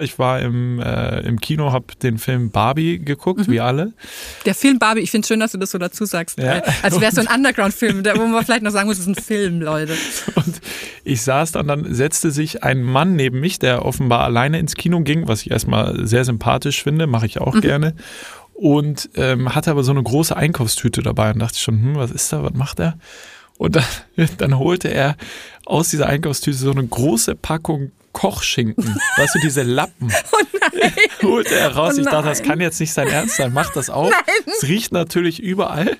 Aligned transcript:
Ich 0.00 0.18
war 0.18 0.40
im, 0.40 0.80
äh, 0.80 1.20
im 1.20 1.40
Kino, 1.40 1.72
habe 1.72 1.86
den 2.02 2.18
Film 2.18 2.50
Barbie 2.50 2.98
geguckt, 2.98 3.46
mhm. 3.46 3.52
wie 3.52 3.60
alle. 3.60 3.92
Der 4.46 4.54
Film 4.54 4.78
Barbie, 4.78 5.00
ich 5.00 5.10
finde 5.10 5.24
es 5.24 5.28
schön, 5.28 5.40
dass 5.40 5.52
du 5.52 5.58
das 5.58 5.70
so 5.70 5.78
dazu 5.78 6.04
sagst. 6.04 6.38
Ja. 6.38 6.62
Als 6.82 7.00
wäre 7.00 7.10
es 7.10 7.14
so 7.14 7.20
ein 7.20 7.28
Underground-Film, 7.34 8.04
wo 8.16 8.26
man 8.26 8.44
vielleicht 8.44 8.62
noch 8.62 8.70
sagen 8.70 8.88
muss, 8.88 8.98
es 8.98 9.06
ist 9.06 9.18
ein 9.18 9.22
Film, 9.22 9.60
Leute. 9.60 9.94
Und 10.34 10.60
ich 11.04 11.22
saß 11.22 11.52
dann, 11.52 11.68
dann 11.68 11.92
setzte 11.92 12.30
sich 12.30 12.62
ein 12.62 12.82
Mann 12.82 13.14
neben 13.16 13.40
mich, 13.40 13.58
der 13.58 13.84
offenbar 13.84 14.24
alleine 14.24 14.58
ins 14.58 14.74
Kino 14.74 15.00
ging, 15.00 15.28
was 15.28 15.42
ich 15.42 15.50
erstmal 15.50 16.06
sehr 16.06 16.24
sympathisch 16.24 16.82
finde, 16.82 17.06
mache 17.06 17.26
ich 17.26 17.40
auch 17.40 17.54
mhm. 17.54 17.60
gerne. 17.60 17.94
Und 18.54 19.10
ähm, 19.14 19.54
hatte 19.54 19.70
aber 19.70 19.84
so 19.84 19.92
eine 19.92 20.02
große 20.02 20.36
Einkaufstüte 20.36 21.02
dabei 21.02 21.32
und 21.32 21.38
dachte 21.38 21.58
schon, 21.58 21.82
hm, 21.82 21.96
was 21.96 22.10
ist 22.10 22.32
da, 22.32 22.42
was 22.42 22.54
macht 22.54 22.80
er? 22.80 22.98
Und 23.58 23.76
dann, 23.76 23.84
dann 24.38 24.58
holte 24.58 24.88
er 24.88 25.16
aus 25.66 25.90
dieser 25.90 26.06
Einkaufstüte 26.06 26.56
so 26.56 26.70
eine 26.70 26.86
große 26.86 27.34
Packung 27.34 27.92
Kochschinken. 28.12 29.00
Weißt 29.16 29.34
du, 29.34 29.38
diese 29.40 29.62
Lappen. 29.62 30.12
Oh 30.32 30.68
nein. 30.72 30.92
Holte 31.22 31.54
er 31.54 31.74
raus. 31.74 31.94
Oh 31.96 32.00
ich 32.00 32.06
dachte, 32.06 32.28
das 32.28 32.42
kann 32.42 32.60
jetzt 32.60 32.78
nicht 32.80 32.92
sein 32.92 33.08
Ernst 33.08 33.36
sein. 33.36 33.52
Mach 33.52 33.72
das 33.72 33.90
auf. 33.90 34.12
Es 34.46 34.68
riecht 34.68 34.92
natürlich 34.92 35.40
überall. 35.42 35.96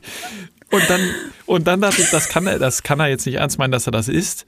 Und 0.71 0.89
dann, 0.89 1.01
und 1.47 1.67
dann 1.67 1.81
dachte 1.81 2.03
ich, 2.03 2.11
das 2.11 2.29
kann 2.29 2.47
er, 2.47 2.59
das 2.59 2.83
kann 2.83 3.01
er 3.01 3.09
jetzt 3.09 3.27
nicht 3.27 3.37
ernst 3.37 3.59
meinen, 3.59 3.73
dass 3.73 3.87
er 3.87 3.93
das 3.93 4.09
isst. 4.09 4.47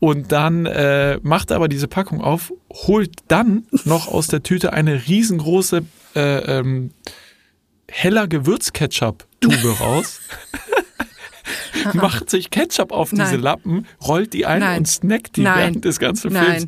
Und 0.00 0.30
dann 0.30 0.66
äh, 0.66 1.18
macht 1.22 1.50
er 1.50 1.56
aber 1.56 1.68
diese 1.68 1.88
Packung 1.88 2.20
auf, 2.20 2.52
holt 2.70 3.12
dann 3.26 3.66
noch 3.84 4.06
aus 4.06 4.28
der 4.28 4.42
Tüte 4.42 4.72
eine 4.72 5.08
riesengroße 5.08 5.82
äh, 6.14 6.58
ähm, 6.58 6.92
heller 7.90 8.28
Gewürzketchup-Tube 8.28 9.80
raus. 9.80 10.20
macht 11.94 12.30
sich 12.30 12.50
Ketchup 12.50 12.92
auf 12.92 13.10
diese 13.10 13.22
Nein. 13.22 13.40
Lappen, 13.40 13.86
rollt 14.06 14.32
die 14.32 14.46
ein 14.46 14.60
Nein. 14.60 14.78
und 14.78 14.86
snackt 14.86 15.36
die 15.36 15.42
Nein. 15.42 15.58
während 15.58 15.84
des 15.84 15.98
ganzen 15.98 16.30
Films. 16.30 16.66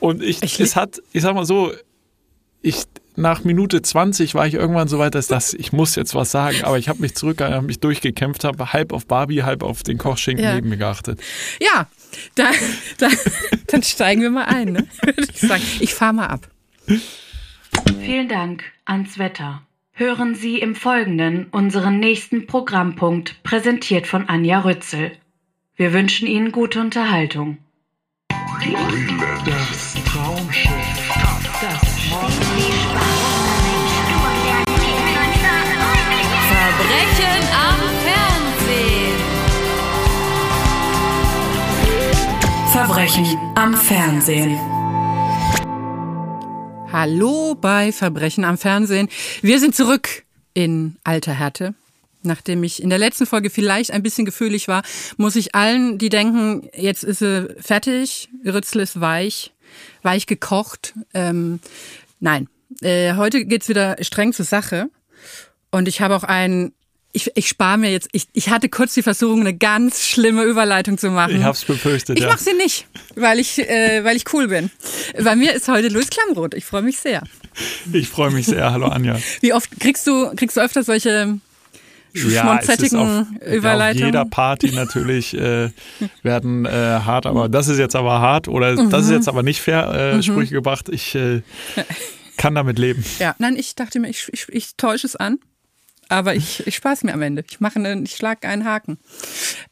Und 0.00 0.22
ich, 0.22 0.42
ich, 0.42 0.58
es 0.58 0.74
hat, 0.74 1.00
ich 1.12 1.22
sag 1.22 1.34
mal 1.34 1.44
so, 1.44 1.72
ich, 2.60 2.84
nach 3.16 3.44
Minute 3.44 3.82
20 3.82 4.34
war 4.34 4.46
ich 4.46 4.54
irgendwann 4.54 4.88
so 4.88 4.98
weit, 4.98 5.14
dass 5.14 5.26
das, 5.26 5.54
ich 5.54 5.72
muss 5.72 5.94
jetzt 5.96 6.14
was 6.14 6.30
sagen, 6.30 6.64
aber 6.64 6.78
ich 6.78 6.88
habe 6.88 7.00
mich 7.00 7.14
zurückgehalten, 7.14 7.56
habe 7.56 7.66
mich 7.66 7.80
durchgekämpft, 7.80 8.44
habe 8.44 8.72
halb 8.72 8.92
auf 8.92 9.06
Barbie, 9.06 9.42
halb 9.42 9.62
auf 9.62 9.82
den 9.82 9.98
Kochschinken 9.98 10.44
ja. 10.44 10.54
neben 10.54 10.70
mir 10.70 10.78
geachtet. 10.78 11.20
Ja, 11.60 11.86
da, 12.34 12.50
da, 12.98 13.08
dann 13.68 13.82
steigen 13.82 14.22
wir 14.22 14.30
mal 14.30 14.44
ein, 14.44 14.72
ne? 14.72 14.86
würde 15.02 15.26
ich 15.32 15.40
sagen. 15.40 15.62
Ich 15.80 15.94
fahre 15.94 16.14
mal 16.14 16.26
ab. 16.26 16.48
Vielen 18.00 18.28
Dank 18.28 18.64
ans 18.84 19.18
Wetter. 19.18 19.62
Hören 20.04 20.34
Sie 20.34 20.58
im 20.58 20.74
Folgenden 20.74 21.46
unseren 21.52 22.00
nächsten 22.00 22.48
Programmpunkt, 22.48 23.40
präsentiert 23.44 24.08
von 24.08 24.28
Anja 24.28 24.58
Rützel. 24.58 25.12
Wir 25.76 25.92
wünschen 25.92 26.26
Ihnen 26.26 26.50
gute 26.50 26.80
Unterhaltung. 26.80 27.58
Das 28.28 29.94
Traumschiff. 30.04 30.72
Das 31.60 32.00
Verbrechen 36.72 37.46
am 37.62 37.78
Fernsehen. 38.02 39.16
Verbrechen 42.72 43.38
am 43.54 43.74
Fernsehen. 43.74 44.71
Hallo 46.92 47.54
bei 47.54 47.90
Verbrechen 47.90 48.44
am 48.44 48.58
Fernsehen. 48.58 49.08
Wir 49.40 49.58
sind 49.60 49.74
zurück 49.74 50.24
in 50.52 50.96
alter 51.04 51.32
Härte. 51.32 51.74
Nachdem 52.22 52.62
ich 52.64 52.82
in 52.82 52.90
der 52.90 52.98
letzten 52.98 53.24
Folge 53.24 53.48
vielleicht 53.48 53.92
ein 53.92 54.02
bisschen 54.02 54.26
gefühlig 54.26 54.68
war, 54.68 54.82
muss 55.16 55.34
ich 55.34 55.54
allen, 55.54 55.96
die 55.96 56.10
denken, 56.10 56.68
jetzt 56.76 57.02
ist 57.02 57.20
sie 57.20 57.48
fertig, 57.58 58.28
Rützel 58.44 58.82
ist 58.82 59.00
weich, 59.00 59.54
weich 60.02 60.26
gekocht. 60.26 60.92
Ähm, 61.14 61.60
nein, 62.20 62.48
äh, 62.82 63.14
heute 63.14 63.46
geht's 63.46 63.70
wieder 63.70 63.96
streng 64.02 64.34
zur 64.34 64.44
Sache. 64.44 64.90
Und 65.70 65.88
ich 65.88 66.02
habe 66.02 66.14
auch 66.14 66.24
einen 66.24 66.74
ich, 67.12 67.30
ich 67.34 67.48
spare 67.48 67.78
mir 67.78 67.90
jetzt, 67.90 68.08
ich, 68.12 68.26
ich 68.32 68.48
hatte 68.48 68.68
kurz 68.68 68.94
die 68.94 69.02
Versuchung, 69.02 69.40
eine 69.40 69.54
ganz 69.54 70.06
schlimme 70.06 70.44
Überleitung 70.44 70.96
zu 70.96 71.10
machen. 71.10 71.36
Ich 71.36 71.42
hab's 71.42 71.64
befürchtet, 71.64 72.16
Ich 72.16 72.24
ja. 72.24 72.30
mache 72.30 72.42
sie 72.42 72.54
nicht, 72.54 72.86
weil 73.14 73.38
ich, 73.38 73.58
äh, 73.58 74.02
weil 74.02 74.16
ich 74.16 74.24
cool 74.32 74.48
bin. 74.48 74.70
Bei 75.22 75.36
mir 75.36 75.52
ist 75.52 75.68
heute 75.68 75.88
Luis 75.88 76.08
Klamroth. 76.08 76.54
Ich 76.54 76.64
freue 76.64 76.82
mich 76.82 76.98
sehr. 76.98 77.22
Ich 77.92 78.08
freue 78.08 78.30
mich 78.30 78.46
sehr. 78.46 78.72
Hallo 78.72 78.86
Anja. 78.86 79.18
Wie 79.40 79.52
oft 79.52 79.70
kriegst 79.78 80.06
du, 80.06 80.34
kriegst 80.34 80.56
du 80.56 80.62
öfter 80.62 80.82
solche 80.82 81.38
schmonzettigen 82.14 82.98
ja, 82.98 83.20
auf, 83.20 83.46
Überleitungen? 83.46 84.04
Auf 84.04 84.14
jeder 84.14 84.24
Party 84.24 84.72
natürlich 84.72 85.34
äh, 85.34 85.70
werden 86.22 86.64
äh, 86.64 86.70
hart, 86.70 87.26
aber 87.26 87.50
das 87.50 87.68
ist 87.68 87.78
jetzt 87.78 87.94
aber 87.94 88.20
hart 88.20 88.48
oder 88.48 88.72
mhm. 88.72 88.88
das 88.88 89.04
ist 89.04 89.10
jetzt 89.10 89.28
aber 89.28 89.42
nicht 89.42 89.60
fair, 89.60 89.92
äh, 89.94 90.16
mhm. 90.16 90.22
Sprüche 90.22 90.54
gebracht. 90.54 90.88
Ich 90.88 91.14
äh, 91.14 91.42
kann 92.38 92.54
damit 92.54 92.78
leben. 92.78 93.04
Ja, 93.18 93.34
nein, 93.38 93.56
ich 93.56 93.74
dachte 93.74 94.00
mir, 94.00 94.08
ich, 94.08 94.30
ich, 94.32 94.46
ich 94.48 94.76
täusche 94.76 95.06
es 95.06 95.14
an 95.14 95.38
aber 96.12 96.34
ich, 96.34 96.66
ich 96.66 96.76
spaß 96.76 97.04
mir 97.04 97.14
am 97.14 97.22
Ende. 97.22 97.42
Ich 97.48 97.60
mache 97.60 97.76
einen, 97.76 98.04
ich 98.04 98.14
schlage 98.14 98.46
einen 98.46 98.64
Haken. 98.64 98.98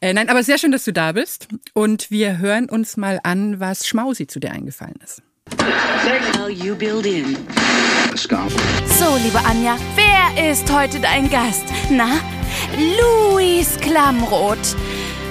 Äh, 0.01 0.13
nein, 0.13 0.27
aber 0.27 0.43
sehr 0.43 0.57
schön, 0.57 0.71
dass 0.71 0.83
du 0.83 0.91
da 0.91 1.11
bist. 1.11 1.47
Und 1.73 2.09
wir 2.09 2.39
hören 2.39 2.67
uns 2.69 2.97
mal 2.97 3.19
an, 3.23 3.59
was 3.59 3.87
Schmausi 3.87 4.27
zu 4.27 4.39
dir 4.39 4.51
eingefallen 4.51 4.99
ist. 5.03 5.21
So, 8.87 9.17
liebe 9.23 9.39
Anja, 9.45 9.77
wer 9.95 10.51
ist 10.51 10.71
heute 10.71 10.99
dein 10.99 11.29
Gast? 11.29 11.65
Na, 11.89 12.19
Luis 12.77 13.77
Klamroth. 13.79 14.75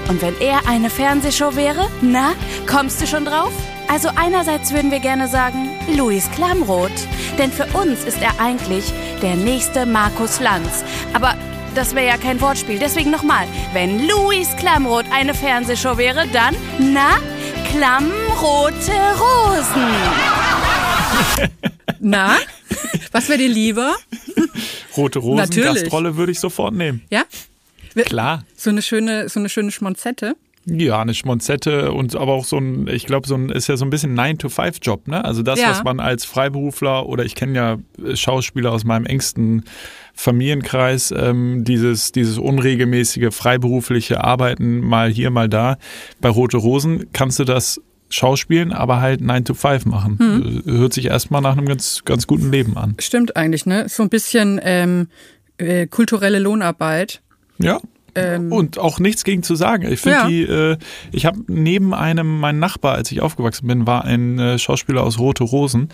Und 0.09 0.22
wenn 0.22 0.38
er 0.41 0.66
eine 0.69 0.91
Fernsehshow 0.91 1.56
wäre, 1.56 1.88
na, 2.03 2.34
kommst 2.66 3.00
du 3.00 3.06
schon 3.06 3.25
drauf? 3.25 3.53
Also 3.90 4.08
einerseits 4.14 4.72
würden 4.72 4.92
wir 4.92 5.00
gerne 5.00 5.26
sagen, 5.26 5.68
Luis 5.96 6.30
Klamroth. 6.30 6.92
Denn 7.38 7.50
für 7.50 7.66
uns 7.76 8.04
ist 8.04 8.22
er 8.22 8.38
eigentlich 8.38 8.84
der 9.20 9.34
nächste 9.34 9.84
Markus 9.84 10.38
Lanz. 10.38 10.84
Aber 11.12 11.34
das 11.74 11.96
wäre 11.96 12.06
ja 12.06 12.16
kein 12.16 12.40
Wortspiel. 12.40 12.78
Deswegen 12.78 13.10
nochmal. 13.10 13.48
Wenn 13.72 14.06
Luis 14.06 14.54
Klamroth 14.56 15.06
eine 15.12 15.34
Fernsehshow 15.34 15.98
wäre, 15.98 16.28
dann, 16.28 16.54
na, 16.78 17.18
Klammrote 17.72 18.92
Rosen. 19.18 19.88
Na, 22.02 22.36
was 23.12 23.28
wäre 23.28 23.38
dir 23.38 23.48
lieber? 23.48 23.94
Rote 24.96 25.18
Rosen, 25.18 25.36
Natürlich. 25.36 25.82
Gastrolle 25.82 26.16
würde 26.16 26.32
ich 26.32 26.40
sofort 26.40 26.74
nehmen. 26.74 27.02
Ja? 27.10 27.24
Klar. 28.04 28.44
So 28.56 28.70
eine 28.70 28.82
schöne, 28.82 29.28
so 29.28 29.38
eine 29.38 29.48
schöne 29.48 29.70
Schmonzette. 29.70 30.36
Ja, 30.72 31.00
eine 31.00 31.14
Schmonzette 31.14 31.92
und 31.92 32.14
aber 32.14 32.32
auch 32.32 32.44
so 32.44 32.58
ein, 32.58 32.86
ich 32.86 33.06
glaube, 33.06 33.26
so 33.26 33.34
ein 33.34 33.48
ist 33.48 33.66
ja 33.66 33.76
so 33.76 33.84
ein 33.84 33.91
bisschen 33.91 34.16
9-to-5-Job, 34.16 35.08
ne? 35.08 35.25
Also 35.25 35.42
das, 35.42 35.60
ja. 35.60 35.70
was 35.70 35.82
man 35.82 35.98
als 35.98 36.25
Freiberufler 36.25 37.06
oder 37.06 37.25
ich 37.25 37.34
kenne 37.34 37.54
ja 37.54 38.14
Schauspieler 38.14 38.72
aus 38.72 38.84
meinem 38.84 39.06
engsten 39.06 39.64
Familienkreis, 40.14 41.12
ähm, 41.16 41.64
dieses, 41.64 42.12
dieses 42.12 42.38
unregelmäßige 42.38 43.34
freiberufliche 43.34 44.22
Arbeiten 44.22 44.80
mal 44.80 45.10
hier, 45.10 45.30
mal 45.30 45.48
da. 45.48 45.76
Bei 46.20 46.28
Rote 46.28 46.59
Rosen 46.59 47.12
kannst 47.12 47.38
du 47.38 47.44
das 47.44 47.80
Schauspielen, 48.10 48.72
aber 48.72 49.00
halt 49.00 49.20
9 49.20 49.44
to 49.44 49.54
5 49.54 49.86
machen. 49.86 50.19
Hm. 50.19 50.62
Hört 50.66 50.92
sich 50.92 51.06
erstmal 51.06 51.41
nach 51.41 51.56
einem 51.56 51.66
ganz, 51.66 52.03
ganz 52.04 52.26
guten 52.26 52.50
Leben 52.50 52.76
an. 52.76 52.97
Stimmt 52.98 53.36
eigentlich, 53.36 53.66
ne? 53.66 53.88
So 53.88 54.03
ein 54.03 54.09
bisschen 54.09 54.60
ähm, 54.62 55.09
äh, 55.59 55.86
kulturelle 55.86 56.38
Lohnarbeit. 56.38 57.22
Ja. 57.59 57.80
Ähm, 58.15 58.53
und 58.53 58.78
auch 58.78 58.98
nichts 58.98 59.25
gegen 59.25 59.43
zu 59.43 59.54
sagen. 59.54 59.91
Ich 59.91 60.00
finde 60.00 60.19
ja. 60.19 60.26
die, 60.28 60.43
äh, 60.43 60.76
ich 61.12 61.26
habe 61.26 61.41
neben 61.48 61.94
einem, 61.94 62.41
mein 62.41 62.59
Nachbar, 62.59 62.94
als 62.94 63.10
ich 63.12 63.21
aufgewachsen 63.21 63.66
bin, 63.66 63.87
war 63.87 64.04
ein 64.04 64.38
äh, 64.38 64.59
Schauspieler 64.59 65.03
aus 65.03 65.19
Rote 65.19 65.44
Rosen 65.44 65.88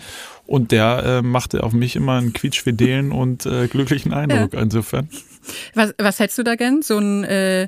und 0.45 0.71
der 0.71 1.03
äh, 1.03 1.21
machte 1.21 1.63
auf 1.63 1.73
mich 1.73 1.95
immer 1.95 2.13
einen 2.13 2.33
quietschfidelen 2.33 3.11
und 3.11 3.45
äh, 3.45 3.67
glücklichen 3.67 4.13
Eindruck 4.13 4.53
ja. 4.53 4.61
insofern. 4.61 5.09
Was, 5.73 5.93
was 5.97 6.19
hättest 6.19 6.37
du 6.39 6.43
da 6.43 6.55
gern? 6.55 6.81
So 6.81 6.97
ein 6.97 7.23
äh, 7.23 7.67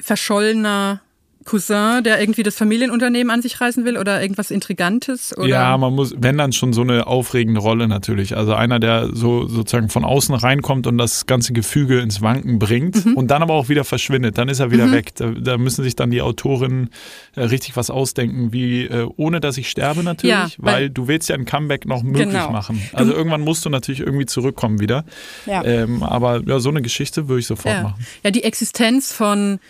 verschollener 0.00 1.00
Cousin, 1.46 2.02
der 2.04 2.20
irgendwie 2.20 2.42
das 2.42 2.56
Familienunternehmen 2.56 3.30
an 3.30 3.40
sich 3.40 3.60
reißen 3.60 3.84
will 3.84 3.96
oder 3.96 4.20
irgendwas 4.20 4.50
Intrigantes? 4.50 5.36
Oder? 5.36 5.48
Ja, 5.48 5.78
man 5.78 5.94
muss, 5.94 6.14
wenn 6.18 6.36
dann 6.36 6.52
schon 6.52 6.72
so 6.72 6.82
eine 6.82 7.06
aufregende 7.06 7.60
Rolle 7.60 7.88
natürlich. 7.88 8.36
Also 8.36 8.54
einer, 8.54 8.78
der 8.78 9.10
so 9.14 9.46
sozusagen 9.46 9.88
von 9.88 10.04
außen 10.04 10.34
reinkommt 10.34 10.86
und 10.86 10.98
das 10.98 11.26
ganze 11.26 11.52
Gefüge 11.52 12.00
ins 12.00 12.20
Wanken 12.20 12.58
bringt 12.58 13.06
mhm. 13.06 13.14
und 13.14 13.30
dann 13.30 13.42
aber 13.42 13.54
auch 13.54 13.68
wieder 13.68 13.84
verschwindet. 13.84 14.36
Dann 14.36 14.48
ist 14.48 14.60
er 14.60 14.70
wieder 14.70 14.86
mhm. 14.86 14.92
weg. 14.92 15.14
Da, 15.14 15.30
da, 15.30 15.56
müssen 15.56 15.82
sich 15.82 15.96
dann 15.96 16.10
die 16.10 16.20
Autorinnen 16.20 16.90
äh, 17.34 17.42
richtig 17.42 17.76
was 17.76 17.88
ausdenken, 17.88 18.52
wie 18.52 18.84
äh, 18.84 19.08
ohne 19.16 19.40
dass 19.40 19.56
ich 19.56 19.70
sterbe 19.70 20.02
natürlich, 20.02 20.34
ja, 20.34 20.48
weil, 20.58 20.74
weil, 20.74 20.90
du 20.90 21.08
willst 21.08 21.28
ja 21.28 21.36
ein 21.36 21.44
Comeback 21.44 21.86
noch 21.86 22.02
möglich 22.02 22.28
genau. 22.28 22.50
machen. 22.50 22.82
Also 22.92 23.12
du, 23.12 23.16
irgendwann 23.16 23.40
musst 23.40 23.64
du 23.64 23.70
natürlich 23.70 24.00
irgendwie 24.00 24.26
zurückkommen 24.26 24.80
wieder. 24.80 25.04
Ja. 25.46 25.64
Ähm, 25.64 26.02
aber 26.02 26.42
ja, 26.46 26.58
so 26.58 26.68
eine 26.68 26.82
Geschichte 26.82 27.28
würde 27.28 27.40
ich 27.40 27.46
sofort 27.46 27.74
ja. 27.74 27.82
machen. 27.84 28.06
Ja, 28.22 28.30
die 28.30 28.42
Existenz 28.42 29.12
von 29.12 29.60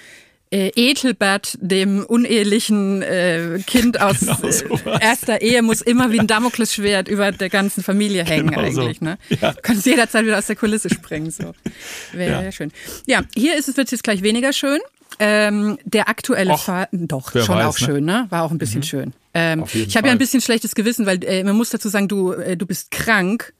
äh, 0.50 0.70
Ethelbert, 0.76 1.58
dem 1.60 2.04
unehelichen 2.04 3.02
äh, 3.02 3.60
Kind 3.66 4.00
aus 4.00 4.20
genau 4.20 4.38
äh, 4.42 4.98
erster 5.00 5.42
Ehe, 5.42 5.62
muss 5.62 5.80
immer 5.80 6.12
wie 6.12 6.20
ein 6.20 6.26
Damoklesschwert 6.26 7.08
über 7.08 7.32
der 7.32 7.48
ganzen 7.48 7.82
Familie 7.82 8.24
hängen 8.26 8.50
genau 8.50 8.60
eigentlich. 8.60 8.98
So. 8.98 9.04
Ne? 9.04 9.18
Ja. 9.40 9.52
Du 9.52 9.62
kannst 9.62 9.86
jederzeit 9.86 10.24
wieder 10.24 10.38
aus 10.38 10.46
der 10.46 10.56
Kulisse 10.56 10.90
springen. 10.90 11.30
So. 11.30 11.52
Wäre 12.12 12.44
ja. 12.44 12.52
schön. 12.52 12.72
Ja, 13.06 13.22
hier 13.36 13.56
ist 13.56 13.68
es, 13.68 13.76
wird 13.76 13.90
jetzt 13.90 14.04
gleich 14.04 14.22
weniger 14.22 14.52
schön. 14.52 14.80
Ähm, 15.18 15.78
der 15.84 16.08
aktuelle 16.08 16.52
Och, 16.52 16.64
Fall, 16.64 16.88
doch, 16.92 17.32
schon 17.32 17.56
weiß, 17.56 17.66
auch 17.66 17.80
ne? 17.80 17.86
schön, 17.86 18.04
ne? 18.04 18.26
War 18.28 18.42
auch 18.42 18.50
ein 18.50 18.58
bisschen 18.58 18.80
mhm. 18.80 18.84
schön. 18.84 19.12
Ähm, 19.32 19.64
ich 19.72 19.96
habe 19.96 20.08
ja 20.08 20.12
ein 20.12 20.18
bisschen 20.18 20.42
schlechtes 20.42 20.74
Gewissen, 20.74 21.06
weil 21.06 21.24
äh, 21.24 21.42
man 21.42 21.56
muss 21.56 21.70
dazu 21.70 21.88
sagen, 21.88 22.08
du, 22.08 22.32
äh, 22.32 22.56
du 22.56 22.66
bist 22.66 22.90
krank 22.90 23.54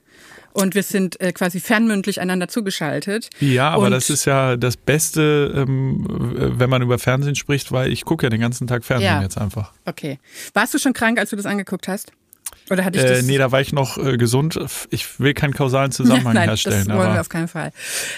und 0.56 0.74
wir 0.74 0.82
sind 0.82 1.20
äh, 1.20 1.32
quasi 1.32 1.60
fernmündlich 1.60 2.20
einander 2.20 2.48
zugeschaltet. 2.48 3.28
Ja, 3.40 3.70
aber 3.70 3.86
und 3.86 3.90
das 3.90 4.08
ist 4.08 4.24
ja 4.24 4.56
das 4.56 4.76
Beste, 4.78 5.52
ähm, 5.54 6.06
wenn 6.08 6.70
man 6.70 6.80
über 6.80 6.98
Fernsehen 6.98 7.34
spricht, 7.34 7.72
weil 7.72 7.92
ich 7.92 8.04
gucke 8.04 8.26
ja 8.26 8.30
den 8.30 8.40
ganzen 8.40 8.66
Tag 8.66 8.84
Fernsehen 8.84 9.16
ja. 9.16 9.22
jetzt 9.22 9.36
einfach. 9.36 9.72
Okay. 9.84 10.18
Warst 10.54 10.72
du 10.72 10.78
schon 10.78 10.94
krank, 10.94 11.18
als 11.18 11.30
du 11.30 11.36
das 11.36 11.44
angeguckt 11.44 11.88
hast? 11.88 12.12
Oder 12.70 12.84
hatte 12.84 12.98
ich 12.98 13.04
äh, 13.04 13.08
das? 13.08 13.24
nee, 13.24 13.36
da 13.36 13.52
war 13.52 13.60
ich 13.60 13.72
noch 13.74 13.98
äh, 13.98 14.16
gesund. 14.16 14.58
Ich 14.90 15.20
will 15.20 15.34
keinen 15.34 15.52
kausalen 15.52 15.92
Zusammenhang 15.92 16.34
Nein, 16.34 16.48
herstellen. 16.48 16.88
Das 16.88 16.96
wollen 16.96 17.12
wir 17.12 17.20
auf 17.20 17.28
keinen 17.28 17.48
Fall. 17.48 17.72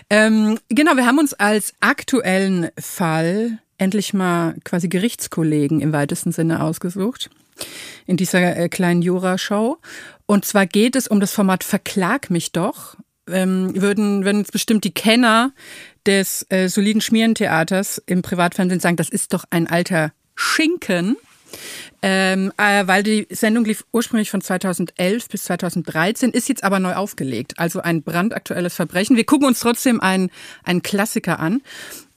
Ähm, 0.08 0.58
genau, 0.69 0.96
wir 0.96 1.06
haben 1.06 1.19
uns 1.19 1.35
als 1.35 1.75
aktuellen 1.81 2.69
Fall 2.79 3.58
endlich 3.79 4.14
mal 4.14 4.55
quasi 4.64 4.88
Gerichtskollegen 4.88 5.81
im 5.81 5.93
weitesten 5.93 6.31
Sinne 6.31 6.62
ausgesucht 6.62 7.31
in 8.06 8.17
dieser 8.17 8.56
äh, 8.56 8.69
kleinen 8.69 9.02
Jura-Show. 9.02 9.79
Und 10.29 10.45
zwar 10.45 10.67
geht 10.67 10.95
es 10.95 11.09
um 11.09 11.21
das 11.21 11.33
Format 11.33 11.65
Verklag 11.65 12.29
mich 12.29 12.53
doch. 12.53 12.97
Ähm, 13.31 13.73
würden, 13.75 14.27
würden 14.27 14.41
jetzt 14.41 14.53
bestimmt 14.53 14.85
die 14.85 14.93
Kenner 14.93 15.53
des 16.05 16.45
äh, 16.51 16.69
soliden 16.69 17.01
Schmierentheaters 17.01 18.03
im 18.05 18.21
Privatfernsehen 18.21 18.79
sagen, 18.79 18.97
das 18.97 19.09
ist 19.09 19.33
doch 19.33 19.45
ein 19.49 19.67
alter 19.67 20.13
Schinken. 20.35 21.17
Ähm, 22.03 22.53
äh, 22.59 22.87
weil 22.87 23.03
die 23.03 23.27
Sendung 23.31 23.65
lief 23.65 23.87
ursprünglich 23.91 24.31
von 24.31 24.43
2011 24.43 25.31
bis 25.31 25.45
2013, 25.45 26.33
ist 26.33 26.51
jetzt 26.51 26.63
aber 26.63 26.79
neu 26.79 26.93
aufgelegt. 26.93 27.59
Also 27.59 27.81
ein 27.81 28.03
brandaktuelles 28.03 28.75
Verbrechen. 28.75 29.17
Wir 29.17 29.25
gucken 29.25 29.49
uns 29.49 29.61
trotzdem 29.61 29.99
einen, 30.03 30.31
einen 30.63 30.83
Klassiker 30.83 31.41
an. 31.41 31.63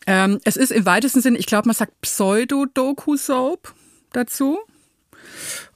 Ähm, 0.05 0.41
es 0.43 0.57
ist 0.57 0.73
im 0.73 0.85
weitesten 0.85 1.21
Sinne, 1.21 1.37
ich 1.37 1.45
glaube, 1.45 1.69
man 1.69 1.75
sagt 1.75 2.01
Pseudo-Doku-Soap 2.01 3.73
dazu. 4.11 4.59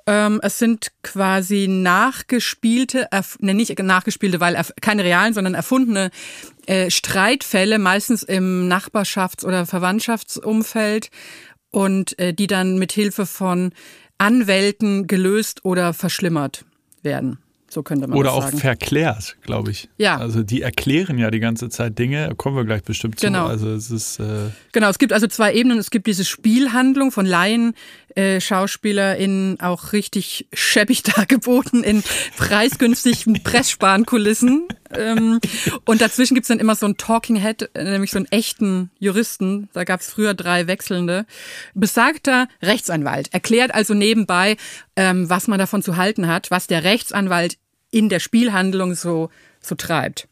Ähm, 0.08 0.40
es 0.44 0.60
sind 0.60 0.92
quasi 1.02 1.68
nachgespielte, 1.68 3.08
ne, 3.40 3.54
nicht 3.54 3.78
nachgespielte, 3.80 4.40
weil 4.40 4.62
keine 4.82 5.04
realen, 5.04 5.34
sondern 5.34 5.56
erfundene 5.56 6.12
äh, 6.68 6.92
Streitfälle, 6.92 7.80
meistens 7.80 8.22
im 8.22 8.70
Nachbarschafts- 8.70 9.46
oder 9.46 9.66
Verwandtschaftsumfeld 9.66 11.10
und 11.72 12.20
äh, 12.20 12.34
die 12.34 12.48
dann 12.48 12.78
mit 12.78 12.92
Hilfe 12.92 13.26
von 13.26 13.74
Anwälten 14.18 15.08
gelöst 15.08 15.66
oder 15.66 15.94
verschlimmert 15.94 16.66
werden. 17.02 17.40
So 17.76 17.84
könnte 17.84 18.08
man 18.08 18.18
Oder 18.18 18.32
das 18.32 18.46
sagen. 18.46 18.56
auch 18.56 18.62
verklärt, 18.62 19.36
glaube 19.42 19.72
ich. 19.72 19.90
Ja. 19.98 20.16
Also 20.16 20.44
die 20.44 20.62
erklären 20.62 21.18
ja 21.18 21.30
die 21.30 21.42
ganze 21.42 21.68
Zeit 21.68 22.00
Dinge, 22.00 22.34
kommen 22.38 22.56
wir 22.56 22.64
gleich 22.64 22.84
bestimmt 22.84 23.20
zu. 23.20 23.28
Genau. 23.28 23.48
Also 23.48 23.70
es 23.70 23.92
ist 23.92 24.18
äh 24.22 24.50
Genau, 24.72 24.88
es 24.88 24.98
gibt 24.98 25.12
also 25.12 25.28
zwei 25.28 25.54
Ebenen. 25.54 25.78
Es 25.78 25.92
gibt 25.92 26.08
diese 26.08 26.24
Spielhandlung 26.24 27.12
von 27.12 27.26
Laien, 27.26 27.74
äh, 28.16 28.40
SchauspielerInnen 28.40 29.60
auch 29.60 29.92
richtig 29.92 30.48
schäbig 30.54 31.04
dargeboten 31.16 31.84
in 31.84 32.02
preisgünstigen 32.38 33.44
Presssparenkulissen. 33.44 34.70
ähm, 34.92 35.42
und 35.84 36.00
dazwischen 36.00 36.36
gibt's 36.36 36.48
dann 36.48 36.60
immer 36.60 36.76
so 36.76 36.86
ein 36.86 36.96
Talking 36.96 37.36
Head, 37.36 37.72
äh, 37.74 37.84
nämlich 37.84 38.12
so 38.12 38.20
einen 38.20 38.28
echten 38.32 38.90
Juristen. 39.00 39.68
Da 39.74 39.84
gab's 39.84 40.10
früher 40.10 40.34
drei 40.34 40.68
wechselnde. 40.68 41.26
Besagter 41.74 42.48
Rechtsanwalt 42.62 43.34
erklärt 43.34 43.74
also 43.74 43.94
nebenbei, 43.94 44.56
ähm, 44.96 45.30
was 45.30 45.50
man 45.50 45.60
davon 45.60 45.84
zu 45.84 45.98
halten 45.98 46.28
hat, 46.28 46.52
was 46.52 46.68
der 46.68 46.86
Rechtsanwalt 46.86 47.58
in 47.96 48.10
der 48.10 48.20
Spielhandlung 48.20 48.94
so, 48.94 49.30
so 49.62 49.76
treibt. 49.76 50.28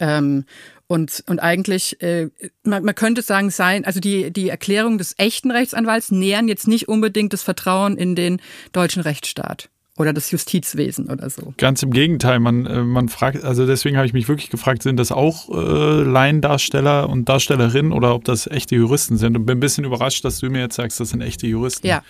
Ähm, 0.00 0.44
und, 0.88 1.22
und 1.28 1.38
eigentlich, 1.38 2.02
äh, 2.02 2.28
man, 2.64 2.84
man 2.84 2.94
könnte 2.96 3.22
sagen, 3.22 3.50
sein, 3.50 3.84
also 3.84 4.00
die, 4.00 4.32
die 4.32 4.48
Erklärung 4.48 4.98
des 4.98 5.14
echten 5.16 5.52
Rechtsanwalts 5.52 6.10
nähern 6.10 6.48
jetzt 6.48 6.66
nicht 6.66 6.88
unbedingt 6.88 7.32
das 7.32 7.44
Vertrauen 7.44 7.96
in 7.96 8.16
den 8.16 8.40
deutschen 8.72 9.00
Rechtsstaat 9.00 9.70
oder 9.96 10.12
das 10.12 10.32
Justizwesen 10.32 11.08
oder 11.08 11.30
so. 11.30 11.54
Ganz 11.56 11.84
im 11.84 11.92
Gegenteil, 11.92 12.40
man, 12.40 12.66
äh, 12.66 12.82
man 12.82 13.08
fragt, 13.08 13.44
also 13.44 13.64
deswegen 13.64 13.96
habe 13.96 14.06
ich 14.06 14.12
mich 14.12 14.26
wirklich 14.26 14.50
gefragt, 14.50 14.82
sind 14.82 14.96
das 14.96 15.12
auch 15.12 15.50
äh, 15.50 16.02
Laiendarsteller 16.02 17.08
und 17.08 17.28
Darstellerinnen 17.28 17.92
oder 17.92 18.12
ob 18.12 18.24
das 18.24 18.48
echte 18.48 18.74
Juristen 18.74 19.18
sind? 19.18 19.36
Und 19.36 19.46
bin 19.46 19.58
ein 19.58 19.60
bisschen 19.60 19.84
überrascht, 19.84 20.24
dass 20.24 20.40
du 20.40 20.50
mir 20.50 20.62
jetzt 20.62 20.74
sagst, 20.74 20.98
das 20.98 21.10
sind 21.10 21.20
echte 21.20 21.46
Juristen. 21.46 21.86
Ja. 21.86 22.02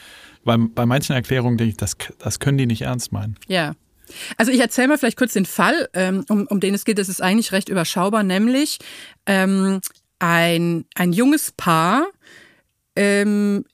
Weil 0.44 0.58
bei 0.58 0.86
manchen 0.86 1.14
Erklärungen 1.14 1.58
denke 1.58 1.72
ich, 1.72 1.76
das, 1.76 1.96
das 2.18 2.40
können 2.40 2.56
die 2.56 2.66
nicht 2.66 2.82
ernst 2.82 3.12
meinen. 3.12 3.36
Ja. 3.48 3.74
Also 4.36 4.52
ich 4.52 4.60
erzähle 4.60 4.88
mal 4.88 4.98
vielleicht 4.98 5.18
kurz 5.18 5.32
den 5.32 5.46
Fall, 5.46 5.88
ähm, 5.94 6.24
um, 6.28 6.46
um 6.46 6.60
den 6.60 6.74
es 6.74 6.84
geht. 6.84 6.98
Das 6.98 7.08
ist 7.08 7.22
eigentlich 7.22 7.52
recht 7.52 7.68
überschaubar, 7.68 8.22
nämlich 8.22 8.78
ähm, 9.26 9.80
ein, 10.18 10.84
ein 10.94 11.12
junges 11.12 11.52
Paar 11.52 12.06
ähm, 12.96 13.64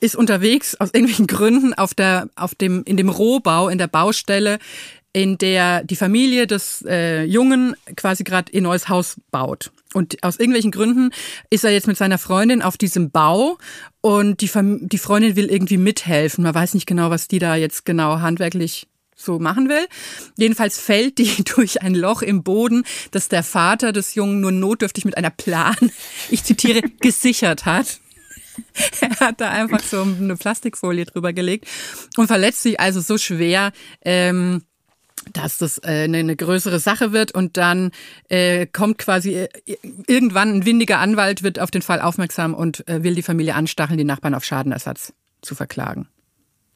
ist 0.00 0.16
unterwegs 0.16 0.74
aus 0.76 0.90
irgendwelchen 0.92 1.26
Gründen 1.26 1.74
auf 1.74 1.94
der, 1.94 2.28
auf 2.36 2.54
dem, 2.54 2.84
in 2.84 2.96
dem 2.96 3.08
Rohbau, 3.08 3.68
in 3.68 3.78
der 3.78 3.88
Baustelle, 3.88 4.58
in 5.12 5.38
der 5.38 5.82
die 5.84 5.96
Familie 5.96 6.46
des 6.46 6.84
äh, 6.86 7.24
Jungen 7.24 7.74
quasi 7.96 8.24
gerade 8.24 8.52
ihr 8.52 8.62
neues 8.62 8.88
Haus 8.88 9.16
baut. 9.30 9.72
Und 9.94 10.22
aus 10.22 10.38
irgendwelchen 10.38 10.70
Gründen 10.70 11.10
ist 11.50 11.64
er 11.64 11.70
jetzt 11.70 11.86
mit 11.86 11.96
seiner 11.96 12.18
Freundin 12.18 12.62
auf 12.62 12.76
diesem 12.76 13.10
Bau 13.10 13.58
und 14.00 14.42
die, 14.42 14.50
die 14.54 14.98
Freundin 14.98 15.34
will 15.34 15.46
irgendwie 15.46 15.78
mithelfen. 15.78 16.44
Man 16.44 16.54
weiß 16.54 16.74
nicht 16.74 16.86
genau, 16.86 17.10
was 17.10 17.26
die 17.26 17.38
da 17.38 17.56
jetzt 17.56 17.84
genau 17.84 18.20
handwerklich 18.20 18.86
so 19.18 19.38
machen 19.38 19.68
will. 19.68 19.86
Jedenfalls 20.36 20.78
fällt 20.78 21.18
die 21.18 21.44
durch 21.56 21.82
ein 21.82 21.94
Loch 21.94 22.22
im 22.22 22.42
Boden, 22.42 22.84
das 23.10 23.28
der 23.28 23.42
Vater 23.42 23.92
des 23.92 24.14
Jungen 24.14 24.40
nur 24.40 24.52
notdürftig 24.52 25.04
mit 25.04 25.16
einer 25.16 25.30
Plan, 25.30 25.76
ich 26.30 26.44
zitiere, 26.44 26.82
gesichert 27.00 27.66
hat. 27.66 28.00
Er 29.00 29.20
hat 29.20 29.40
da 29.40 29.50
einfach 29.50 29.80
so 29.80 30.02
eine 30.02 30.34
Plastikfolie 30.34 31.04
drüber 31.04 31.32
gelegt 31.32 31.68
und 32.16 32.26
verletzt 32.26 32.64
sich 32.64 32.80
also 32.80 33.00
so 33.00 33.16
schwer, 33.16 33.70
ähm, 34.04 34.62
dass 35.32 35.58
das 35.58 35.78
äh, 35.78 36.04
eine, 36.04 36.34
größere 36.34 36.80
Sache 36.80 37.12
wird 37.12 37.30
und 37.30 37.56
dann 37.56 37.92
äh, 38.28 38.66
kommt 38.66 38.98
quasi 38.98 39.34
äh, 39.34 39.48
irgendwann 40.08 40.52
ein 40.52 40.66
windiger 40.66 40.98
Anwalt 40.98 41.44
wird 41.44 41.60
auf 41.60 41.70
den 41.70 41.82
Fall 41.82 42.00
aufmerksam 42.00 42.52
und 42.52 42.86
äh, 42.88 43.04
will 43.04 43.14
die 43.14 43.22
Familie 43.22 43.54
anstacheln, 43.54 43.98
die 43.98 44.04
Nachbarn 44.04 44.34
auf 44.34 44.44
Schadenersatz 44.44 45.12
zu 45.40 45.54
verklagen. 45.54 46.08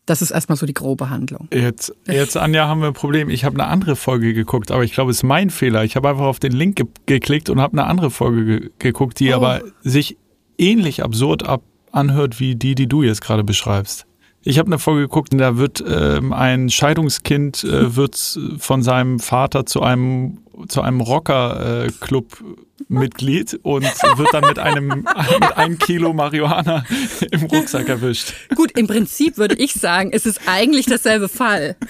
Das 0.07 0.21
ist 0.21 0.33
erstmal 0.33 0.57
so 0.57 0.67
die 0.67 0.75
grobe 0.75 1.11
Handlung. 1.11 1.49
Jetzt, 1.53 1.95
jetzt 2.07 2.37
Anja, 2.37 2.67
haben 2.67 2.81
wir 2.81 2.89
ein 2.89 2.93
Problem. 2.93 3.31
Ich 3.31 3.45
habe 3.45 3.55
eine 3.55 3.69
andere 3.69 3.95
Folge 3.95 4.35
geguckt, 4.35 4.73
aber 4.73 4.83
ich 4.83 4.93
glaube, 4.93 5.13
es 5.13 5.19
ist 5.19 5.23
mein 5.23 5.51
Fehler. 5.51 5.85
Ich 5.85 5.95
habe 5.95 6.09
einfach 6.09 6.25
auf 6.25 6.41
den 6.41 6.53
Link 6.53 6.77
ge 6.77 6.87
geklickt 7.07 7.51
und 7.51 7.61
habe 7.61 7.79
eine 7.79 7.87
andere 7.87 8.11
Folge 8.11 8.45
ge 8.45 8.71
geguckt, 8.79 9.21
die 9.21 9.33
oh. 9.33 9.37
aber 9.37 9.63
sich 9.83 10.17
ähnlich 10.59 11.05
absurd 11.05 11.45
ab 11.45 11.63
anhört 11.93 12.41
wie 12.41 12.57
die, 12.57 12.75
die 12.75 12.89
du 12.89 13.03
jetzt 13.03 13.21
gerade 13.21 13.45
beschreibst. 13.45 14.07
Ich 14.45 14.59
habe 14.59 14.67
eine 14.67 14.79
Folge 14.79 15.03
geguckt, 15.03 15.33
und 15.33 15.39
da 15.39 15.57
wird 15.57 15.83
ähm, 15.87 16.33
ein 16.33 16.69
Scheidungskind 16.69 17.65
äh, 17.65 17.97
wird 17.97 18.39
von 18.59 18.83
seinem 18.83 19.19
Vater 19.19 19.67
zu 19.67 19.83
einem 19.83 20.39
zu 20.69 20.83
einem 20.83 21.01
Rocker-Club 21.01 22.27
äh, 22.41 22.61
Mitglied 22.89 23.59
und 23.63 23.85
wird 23.85 24.35
dann 24.35 24.45
mit 24.47 24.59
einem 24.59 24.89
mit 25.41 25.57
einem 25.57 25.79
Kilo 25.79 26.13
Marihuana 26.13 26.85
im 27.31 27.45
Rucksack 27.45 27.89
erwischt. 27.89 28.35
Gut, 28.55 28.73
im 28.77 28.87
Prinzip 28.87 29.39
würde 29.39 29.55
ich 29.55 29.73
sagen, 29.73 30.11
es 30.13 30.27
ist 30.27 30.41
eigentlich 30.47 30.87
derselbe 30.87 31.29
Fall. 31.29 31.77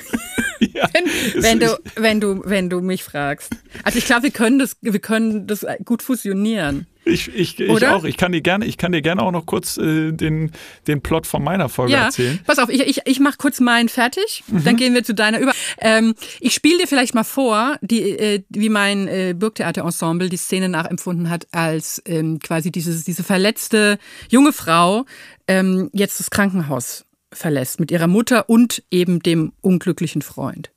Ja, 0.75 0.89
wenn, 0.93 1.43
wenn 1.43 1.59
du, 1.59 1.81
wenn 1.97 2.21
du, 2.21 2.41
wenn 2.45 2.71
du 2.71 2.81
mich 2.81 3.03
fragst. 3.03 3.51
Also 3.83 3.99
ich 3.99 4.05
glaube, 4.05 4.23
wir 4.23 4.31
können 4.31 4.61
das, 4.61 4.77
wir 4.81 5.01
können 5.01 5.49
das 5.49 5.67
gut 5.85 6.05
fusionieren. 6.05 6.87
Ich, 7.05 7.29
ich, 7.35 7.59
ich 7.59 7.87
auch. 7.87 8.05
Ich 8.05 8.17
kann 8.17 8.31
dir 8.31 8.43
gerne, 8.43 8.65
ich 8.65 8.79
kann 8.79 8.93
dir 8.93 9.03
gerne 9.03 9.23
auch 9.23 9.33
noch 9.33 9.45
kurz 9.45 9.77
äh, 9.77 10.13
den, 10.13 10.53
den 10.87 11.01
Plot 11.03 11.27
von 11.27 11.43
meiner 11.43 11.69
Folge 11.69 11.95
ja, 11.95 12.05
erzählen. 12.05 12.39
Pass 12.47 12.59
auf, 12.59 12.69
ich, 12.69 12.81
ich, 12.81 13.01
ich 13.05 13.19
mache 13.19 13.39
kurz 13.39 13.59
meinen 13.59 13.89
fertig, 13.89 14.45
mhm. 14.47 14.65
dann 14.65 14.77
gehen 14.77 14.95
wir 14.95 15.03
zu 15.03 15.13
deiner 15.13 15.41
über. 15.41 15.53
Ähm, 15.81 16.15
ich 16.41 16.55
spiele 16.55 16.79
dir 16.79 16.87
vielleicht 16.87 17.15
mal 17.15 17.25
vor, 17.25 17.77
die, 17.81 18.03
äh, 18.03 18.43
wie 18.51 18.69
mein 18.69 19.09
äh, 19.09 19.35
Burgtheater-Ensemble 19.37 20.29
die 20.29 20.37
Szene 20.37 20.69
nachempfunden 20.69 21.29
hat, 21.29 21.49
als 21.51 22.01
ähm, 22.07 22.39
quasi 22.39 22.71
dieses, 22.71 23.03
diese 23.03 23.25
verletzte 23.25 23.99
junge 24.29 24.53
Frau 24.53 25.05
ähm, 25.49 25.91
jetzt 25.93 26.21
das 26.21 26.31
Krankenhaus 26.31 27.05
verlässt 27.33 27.81
mit 27.81 27.91
ihrer 27.91 28.07
Mutter 28.07 28.49
und 28.49 28.85
eben 28.91 29.21
dem 29.21 29.53
unglücklichen 29.61 30.23
Freund. 30.23 30.71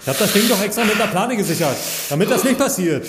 Ich 0.00 0.08
habe 0.08 0.18
das 0.18 0.32
Ding 0.32 0.48
doch 0.48 0.62
extra 0.62 0.84
mit 0.84 0.98
der 0.98 1.06
Plane 1.06 1.36
gesichert, 1.36 1.76
damit 2.10 2.30
das 2.30 2.44
nicht 2.44 2.58
passiert. 2.58 3.06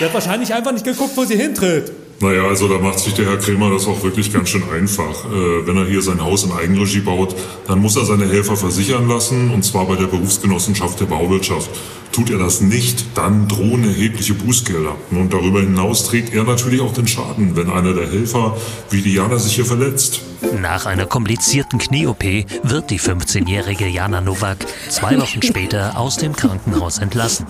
Der 0.00 0.08
hat 0.08 0.14
wahrscheinlich 0.14 0.52
einfach 0.54 0.72
nicht 0.72 0.84
geguckt, 0.84 1.16
wo 1.16 1.24
sie 1.24 1.36
hintritt. 1.36 1.92
Naja, 2.22 2.44
also 2.44 2.68
da 2.68 2.78
macht 2.78 3.00
sich 3.00 3.14
der 3.14 3.26
Herr 3.26 3.36
Kremer 3.36 3.68
das 3.70 3.86
auch 3.88 4.00
wirklich 4.04 4.32
ganz 4.32 4.48
schön 4.48 4.62
einfach. 4.72 5.24
Äh, 5.24 5.66
wenn 5.66 5.76
er 5.76 5.86
hier 5.86 6.00
sein 6.02 6.22
Haus 6.22 6.44
in 6.44 6.52
Eigenregie 6.52 7.00
baut, 7.00 7.34
dann 7.66 7.80
muss 7.80 7.96
er 7.96 8.04
seine 8.04 8.28
Helfer 8.28 8.56
versichern 8.56 9.08
lassen, 9.08 9.50
und 9.50 9.64
zwar 9.64 9.86
bei 9.86 9.96
der 9.96 10.06
Berufsgenossenschaft 10.06 11.00
der 11.00 11.06
Bauwirtschaft. 11.06 11.68
Tut 12.12 12.30
er 12.30 12.38
das 12.38 12.60
nicht, 12.60 13.06
dann 13.16 13.48
drohen 13.48 13.82
erhebliche 13.82 14.34
Bußgelder. 14.34 14.94
Und 15.10 15.32
darüber 15.32 15.60
hinaus 15.62 16.04
trägt 16.04 16.32
er 16.32 16.44
natürlich 16.44 16.80
auch 16.80 16.92
den 16.92 17.08
Schaden, 17.08 17.56
wenn 17.56 17.70
einer 17.70 17.92
der 17.92 18.08
Helfer 18.08 18.56
wie 18.90 19.02
Diana 19.02 19.38
sich 19.38 19.56
hier 19.56 19.64
verletzt. 19.64 20.20
Nach 20.60 20.86
einer 20.86 21.06
komplizierten 21.06 21.80
Knie-OP 21.80 22.22
wird 22.62 22.90
die 22.90 23.00
15-jährige 23.00 23.88
Jana 23.88 24.20
Nowak 24.20 24.58
zwei 24.90 25.18
Wochen 25.18 25.42
später 25.42 25.98
aus 25.98 26.18
dem 26.18 26.36
Krankenhaus 26.36 26.98
entlassen. 26.98 27.46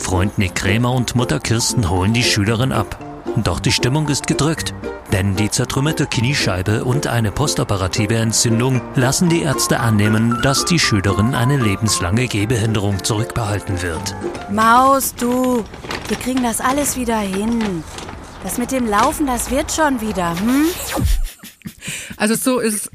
Freund 0.00 0.38
Nick 0.38 0.56
Krämer 0.56 0.92
und 0.92 1.14
Mutter 1.14 1.38
Kirsten 1.38 1.88
holen 1.88 2.14
die 2.14 2.22
Schülerin 2.22 2.72
ab. 2.72 2.98
Doch 3.44 3.60
die 3.60 3.70
Stimmung 3.70 4.08
ist 4.08 4.26
gedrückt. 4.26 4.74
Denn 5.12 5.36
die 5.36 5.50
zertrümmerte 5.50 6.06
Kniescheibe 6.06 6.84
und 6.84 7.06
eine 7.06 7.32
postoperative 7.32 8.14
Entzündung 8.14 8.80
lassen 8.94 9.28
die 9.28 9.42
Ärzte 9.42 9.80
annehmen, 9.80 10.38
dass 10.42 10.64
die 10.64 10.78
Schülerin 10.78 11.34
eine 11.34 11.56
lebenslange 11.56 12.28
Gehbehinderung 12.28 13.04
zurückbehalten 13.04 13.82
wird. 13.82 14.14
Maus, 14.50 15.14
du, 15.14 15.64
wir 16.08 16.16
kriegen 16.16 16.42
das 16.42 16.60
alles 16.60 16.96
wieder 16.96 17.18
hin. 17.18 17.84
Das 18.42 18.56
mit 18.56 18.72
dem 18.72 18.86
Laufen, 18.86 19.26
das 19.26 19.50
wird 19.50 19.70
schon 19.70 20.00
wieder, 20.00 20.38
hm? 20.38 20.66
Also 22.16 22.34
so 22.34 22.58
ist 22.58 22.90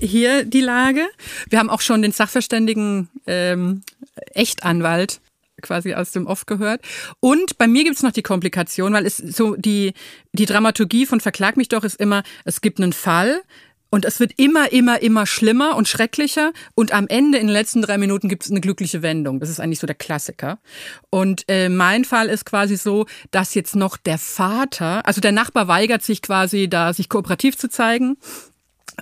hier 0.00 0.44
die 0.44 0.60
Lage. 0.60 1.06
Wir 1.48 1.58
haben 1.58 1.70
auch 1.70 1.80
schon 1.80 2.02
den 2.02 2.12
Sachverständigen 2.12 3.08
ähm, 3.26 3.82
Echtanwalt 4.34 5.20
quasi 5.62 5.94
aus 5.94 6.12
dem 6.12 6.26
Off 6.26 6.46
gehört. 6.46 6.80
Und 7.20 7.58
bei 7.58 7.66
mir 7.66 7.84
gibt 7.84 7.96
es 7.96 8.02
noch 8.02 8.12
die 8.12 8.22
Komplikation, 8.22 8.92
weil 8.92 9.06
es 9.06 9.16
so 9.16 9.56
die, 9.56 9.92
die 10.32 10.46
Dramaturgie 10.46 11.06
von 11.06 11.20
Verklag 11.20 11.56
mich 11.56 11.68
doch 11.68 11.84
ist 11.84 12.00
immer, 12.00 12.22
es 12.44 12.60
gibt 12.60 12.80
einen 12.80 12.92
Fall, 12.92 13.42
und 13.90 14.04
es 14.04 14.20
wird 14.20 14.32
immer, 14.36 14.70
immer, 14.70 15.00
immer 15.00 15.26
schlimmer 15.26 15.76
und 15.76 15.88
schrecklicher. 15.88 16.52
Und 16.74 16.92
am 16.92 17.08
Ende, 17.08 17.38
in 17.38 17.46
den 17.46 17.52
letzten 17.52 17.80
drei 17.80 17.96
Minuten, 17.96 18.28
gibt 18.28 18.44
es 18.44 18.50
eine 18.50 18.60
glückliche 18.60 19.02
Wendung. 19.02 19.40
Das 19.40 19.48
ist 19.48 19.60
eigentlich 19.60 19.78
so 19.78 19.86
der 19.86 19.96
Klassiker. 19.96 20.58
Und 21.10 21.44
äh, 21.48 21.70
mein 21.70 22.04
Fall 22.04 22.28
ist 22.28 22.44
quasi 22.44 22.76
so, 22.76 23.06
dass 23.30 23.54
jetzt 23.54 23.76
noch 23.76 23.96
der 23.96 24.18
Vater, 24.18 25.06
also 25.06 25.20
der 25.20 25.32
Nachbar 25.32 25.68
weigert 25.68 26.02
sich 26.02 26.20
quasi, 26.20 26.68
da 26.68 26.92
sich 26.92 27.08
kooperativ 27.08 27.56
zu 27.56 27.68
zeigen. 27.68 28.18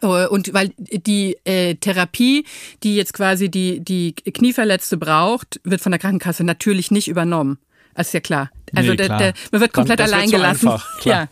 Äh, 0.03 0.27
und 0.27 0.53
weil 0.55 0.73
die 0.77 1.37
äh, 1.45 1.75
Therapie, 1.75 2.45
die 2.83 2.97
jetzt 2.97 3.13
quasi 3.13 3.51
die, 3.51 3.81
die 3.81 4.15
Knieverletzte 4.15 4.97
braucht, 4.97 5.61
wird 5.65 5.81
von 5.81 5.93
der 5.93 5.99
Krankenkasse 5.99 6.45
natürlich 6.45 6.91
nicht 6.91 7.09
übernommen. 7.09 7.59
Das 7.95 8.09
ist 8.09 8.13
ja 8.13 8.21
klar. 8.21 8.51
Also 8.75 8.91
nee, 8.91 8.97
klar. 8.97 9.19
Der, 9.19 9.33
der, 9.33 9.43
man 9.53 9.61
wird 9.61 9.73
komplett 9.73 10.01
dann, 10.01 10.13
allein 10.13 10.31
gelassen. 10.31 10.69
Einfach, 10.69 11.05
ja. 11.05 11.29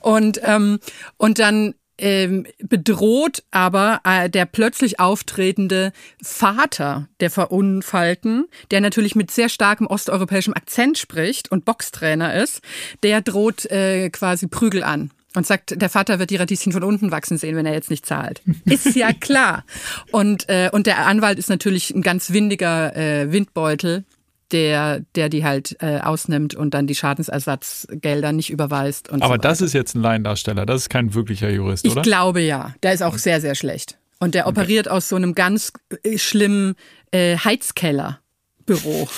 Und, 0.00 0.40
ähm, 0.44 0.78
und 1.16 1.38
dann 1.38 1.74
ähm, 1.96 2.46
bedroht 2.58 3.44
aber 3.50 4.00
äh, 4.04 4.28
der 4.28 4.46
plötzlich 4.46 4.98
auftretende 5.00 5.92
Vater 6.22 7.08
der 7.20 7.30
Verunfallten, 7.30 8.48
der 8.70 8.80
natürlich 8.80 9.14
mit 9.14 9.30
sehr 9.30 9.48
starkem 9.48 9.86
osteuropäischem 9.86 10.54
Akzent 10.54 10.98
spricht 10.98 11.50
und 11.52 11.64
Boxtrainer 11.64 12.34
ist, 12.34 12.60
der 13.02 13.20
droht 13.20 13.66
äh, 13.66 14.10
quasi 14.10 14.48
Prügel 14.48 14.82
an 14.82 15.12
und 15.36 15.46
sagt, 15.46 15.80
der 15.80 15.88
Vater 15.88 16.18
wird 16.18 16.30
die 16.30 16.36
Radieschen 16.36 16.72
von 16.72 16.82
unten 16.82 17.10
wachsen 17.10 17.38
sehen, 17.38 17.56
wenn 17.56 17.66
er 17.66 17.74
jetzt 17.74 17.90
nicht 17.90 18.06
zahlt. 18.06 18.40
Ist 18.64 18.94
ja 18.96 19.12
klar. 19.12 19.64
Und, 20.12 20.48
äh, 20.48 20.70
und 20.72 20.86
der 20.86 21.06
Anwalt 21.06 21.38
ist 21.38 21.48
natürlich 21.48 21.90
ein 21.90 22.02
ganz 22.02 22.32
windiger 22.32 22.96
äh, 22.96 23.30
Windbeutel, 23.32 24.04
der, 24.52 25.00
der 25.14 25.28
die 25.28 25.44
halt 25.44 25.76
äh, 25.80 25.98
ausnimmt 25.98 26.54
und 26.54 26.74
dann 26.74 26.86
die 26.86 26.94
Schadensersatzgelder 26.94 28.32
nicht 28.32 28.50
überweist. 28.50 29.08
Und 29.10 29.22
Aber 29.22 29.34
so 29.34 29.40
das 29.40 29.60
ist 29.60 29.72
jetzt 29.72 29.94
ein 29.94 30.02
Laiendarsteller, 30.02 30.66
das 30.66 30.82
ist 30.82 30.88
kein 30.88 31.14
wirklicher 31.14 31.50
Jurist, 31.50 31.86
oder? 31.86 31.96
Ich 31.96 32.02
glaube 32.02 32.40
ja. 32.40 32.74
Der 32.82 32.92
ist 32.92 33.02
auch 33.02 33.18
sehr, 33.18 33.40
sehr 33.40 33.54
schlecht. 33.54 33.98
Und 34.20 34.34
der 34.34 34.46
okay. 34.46 34.60
operiert 34.60 34.88
aus 34.88 35.08
so 35.08 35.16
einem 35.16 35.34
ganz 35.34 35.72
äh, 36.02 36.18
schlimmen 36.18 36.76
äh, 37.10 37.36
Heizkeller. 37.36 38.20
Büro. 38.66 39.08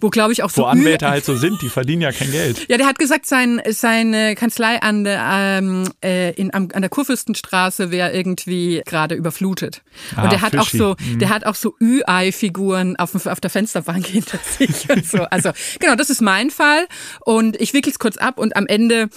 Wo, 0.00 0.10
glaube 0.10 0.32
ich, 0.32 0.42
auch 0.42 0.50
so. 0.50 0.62
Wo 0.62 0.66
Anwälte 0.66 1.08
halt 1.08 1.24
so 1.24 1.36
sind, 1.36 1.60
die 1.62 1.68
verdienen 1.68 2.02
ja 2.02 2.12
kein 2.12 2.30
Geld. 2.30 2.66
Ja, 2.68 2.76
der 2.76 2.86
hat 2.86 2.98
gesagt, 2.98 3.26
sein, 3.26 3.60
seine 3.70 4.34
Kanzlei 4.34 4.80
an 4.80 5.04
der, 5.04 5.22
ähm, 5.30 5.88
äh, 6.02 6.32
in, 6.32 6.52
an 6.52 6.68
der 6.68 6.88
Kurfürstenstraße 6.88 7.90
wäre 7.90 8.12
irgendwie 8.12 8.82
gerade 8.86 9.14
überflutet. 9.14 9.82
Ah, 10.14 10.24
und 10.24 10.32
der 10.32 10.40
hat 10.40 10.56
auch 10.56 10.68
so, 10.68 10.96
mhm. 10.98 11.18
der 11.18 11.28
hat 11.28 11.44
auch 11.44 11.54
so 11.54 11.74
Ü-Ei-Figuren 11.80 12.96
auf, 12.96 13.26
auf 13.26 13.40
der 13.40 13.50
Fensterbank 13.50 14.06
hinter 14.06 14.38
sich 14.38 14.88
und 14.88 15.06
so. 15.06 15.22
Also, 15.24 15.50
genau, 15.78 15.94
das 15.94 16.10
ist 16.10 16.20
mein 16.20 16.50
Fall. 16.50 16.86
Und 17.20 17.60
ich 17.60 17.74
wickel 17.74 17.92
es 17.92 17.98
kurz 17.98 18.16
ab 18.16 18.38
und 18.38 18.56
am 18.56 18.66
Ende 18.66 19.08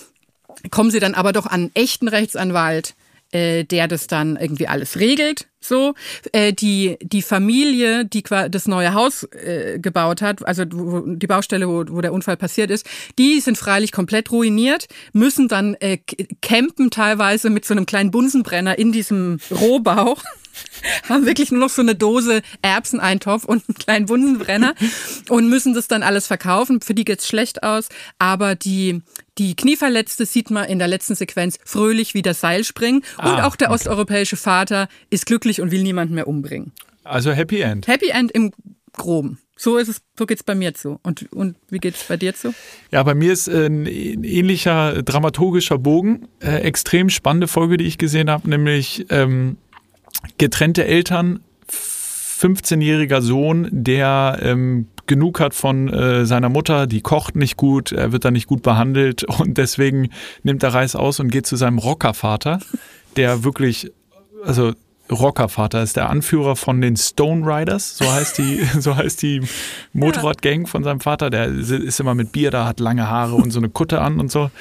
kommen 0.71 0.91
sie 0.91 0.99
dann 0.99 1.13
aber 1.13 1.31
doch 1.31 1.45
an 1.45 1.59
einen 1.59 1.71
echten 1.73 2.07
Rechtsanwalt 2.07 2.95
äh, 3.31 3.63
der 3.63 3.87
das 3.87 4.07
dann 4.07 4.35
irgendwie 4.35 4.67
alles 4.67 4.99
regelt. 4.99 5.47
So, 5.61 5.93
äh, 6.31 6.53
die 6.53 6.97
die 7.01 7.21
Familie, 7.21 8.05
die 8.05 8.23
das 8.23 8.67
neue 8.67 8.93
Haus 8.93 9.23
äh, 9.23 9.77
gebaut 9.77 10.21
hat, 10.21 10.45
also 10.47 10.63
wo, 10.71 11.01
die 11.01 11.27
Baustelle, 11.27 11.67
wo, 11.67 11.83
wo 11.89 11.99
der 11.99 12.13
Unfall 12.13 12.37
passiert 12.37 12.71
ist, 12.71 12.87
die 13.17 13.41
sind 13.41 13.57
freilich 13.57 13.91
komplett 13.91 14.31
ruiniert, 14.31 14.87
müssen 15.11 15.49
dann 15.49 15.75
äh, 15.75 15.97
campen 16.41 16.91
teilweise 16.91 17.49
mit 17.49 17.65
so 17.65 17.73
einem 17.73 17.85
kleinen 17.85 18.09
Bunsenbrenner 18.09 18.79
in 18.79 18.93
diesem 18.93 19.39
Rohbau 19.51 20.17
haben 21.07 21.25
wirklich 21.25 21.51
nur 21.51 21.59
noch 21.59 21.69
so 21.69 21.81
eine 21.81 21.95
Dose 21.95 22.41
Erbseneintopf 22.61 23.45
und 23.45 23.63
einen 23.67 23.77
kleinen 23.77 24.05
Bunsenbrenner 24.05 24.73
und 25.29 25.49
müssen 25.49 25.73
das 25.73 25.87
dann 25.87 26.03
alles 26.03 26.27
verkaufen. 26.27 26.81
Für 26.81 26.93
die 26.93 27.05
geht's 27.05 27.27
schlecht 27.27 27.63
aus, 27.63 27.89
aber 28.17 28.55
die 28.55 29.01
die 29.37 29.55
Knieverletzte 29.55 30.25
sieht 30.25 30.51
man 30.51 30.65
in 30.65 30.79
der 30.79 30.89
letzten 30.89 31.15
Sequenz 31.15 31.57
fröhlich 31.63 32.13
wie 32.13 32.21
das 32.21 32.41
Seil 32.41 32.65
springen 32.65 33.03
ah, 33.17 33.31
und 33.31 33.41
auch 33.41 33.55
der 33.55 33.69
okay. 33.69 33.75
osteuropäische 33.75 34.35
Vater 34.35 34.89
ist 35.09 35.25
glücklich 35.25 35.61
und 35.61 35.71
will 35.71 35.81
niemanden 35.81 36.15
mehr 36.15 36.27
umbringen. 36.27 36.73
Also 37.05 37.31
Happy 37.31 37.61
End. 37.61 37.87
Happy 37.87 38.09
End 38.09 38.31
im 38.31 38.51
Groben. 38.93 39.39
So 39.61 39.77
ist 39.77 39.89
es, 39.89 40.01
so 40.17 40.25
geht's 40.25 40.43
bei 40.43 40.55
mir 40.55 40.73
zu. 40.73 40.99
Und, 41.03 41.31
und 41.33 41.57
wie 41.69 41.79
geht's 41.79 42.05
bei 42.05 42.15
dir 42.15 42.33
zu? 42.33 42.53
Ja, 42.91 43.03
bei 43.03 43.13
mir 43.13 43.33
ist 43.33 43.49
ein 43.49 43.85
ähnlicher 43.85 45.03
dramaturgischer 45.03 45.77
Bogen. 45.77 46.29
Äh, 46.39 46.61
extrem 46.61 47.09
spannende 47.09 47.49
Folge, 47.49 47.75
die 47.75 47.85
ich 47.85 47.97
gesehen 47.97 48.29
habe, 48.29 48.49
nämlich 48.49 49.05
ähm, 49.09 49.57
getrennte 50.37 50.85
Eltern, 50.85 51.41
15-jähriger 51.69 53.21
Sohn, 53.21 53.67
der 53.71 54.39
ähm, 54.41 54.87
genug 55.07 55.39
hat 55.39 55.53
von 55.53 55.91
äh, 55.91 56.25
seiner 56.25 56.49
Mutter, 56.49 56.87
die 56.87 57.01
kocht 57.01 57.35
nicht 57.35 57.57
gut, 57.57 57.91
er 57.91 58.11
wird 58.11 58.23
da 58.23 58.31
nicht 58.31 58.47
gut 58.47 58.61
behandelt 58.61 59.23
und 59.39 59.57
deswegen 59.57 60.09
nimmt 60.43 60.63
er 60.63 60.73
Reis 60.73 60.95
aus 60.95 61.19
und 61.19 61.29
geht 61.29 61.45
zu 61.45 61.55
seinem 61.55 61.79
Rockervater, 61.79 62.59
der 63.17 63.43
wirklich, 63.43 63.91
also 64.43 64.73
Rockervater 65.11 65.81
ist 65.81 65.95
der 65.95 66.09
Anführer 66.09 66.55
von 66.55 66.81
den 66.81 66.95
Stone 66.95 67.45
Riders, 67.45 67.97
so 67.97 68.09
heißt 68.09 68.37
die, 68.37 68.63
so 68.79 68.95
heißt 68.95 69.21
die 69.21 69.41
Motorradgang 69.93 70.67
von 70.67 70.83
seinem 70.83 70.99
Vater. 70.99 71.29
Der 71.29 71.47
ist 71.47 71.99
immer 71.99 72.15
mit 72.15 72.31
Bier 72.31 72.51
da, 72.51 72.65
hat 72.65 72.79
lange 72.79 73.09
Haare 73.09 73.35
und 73.35 73.51
so 73.51 73.59
eine 73.59 73.69
Kutte 73.69 74.01
an 74.01 74.19
und 74.19 74.31
so. 74.31 74.51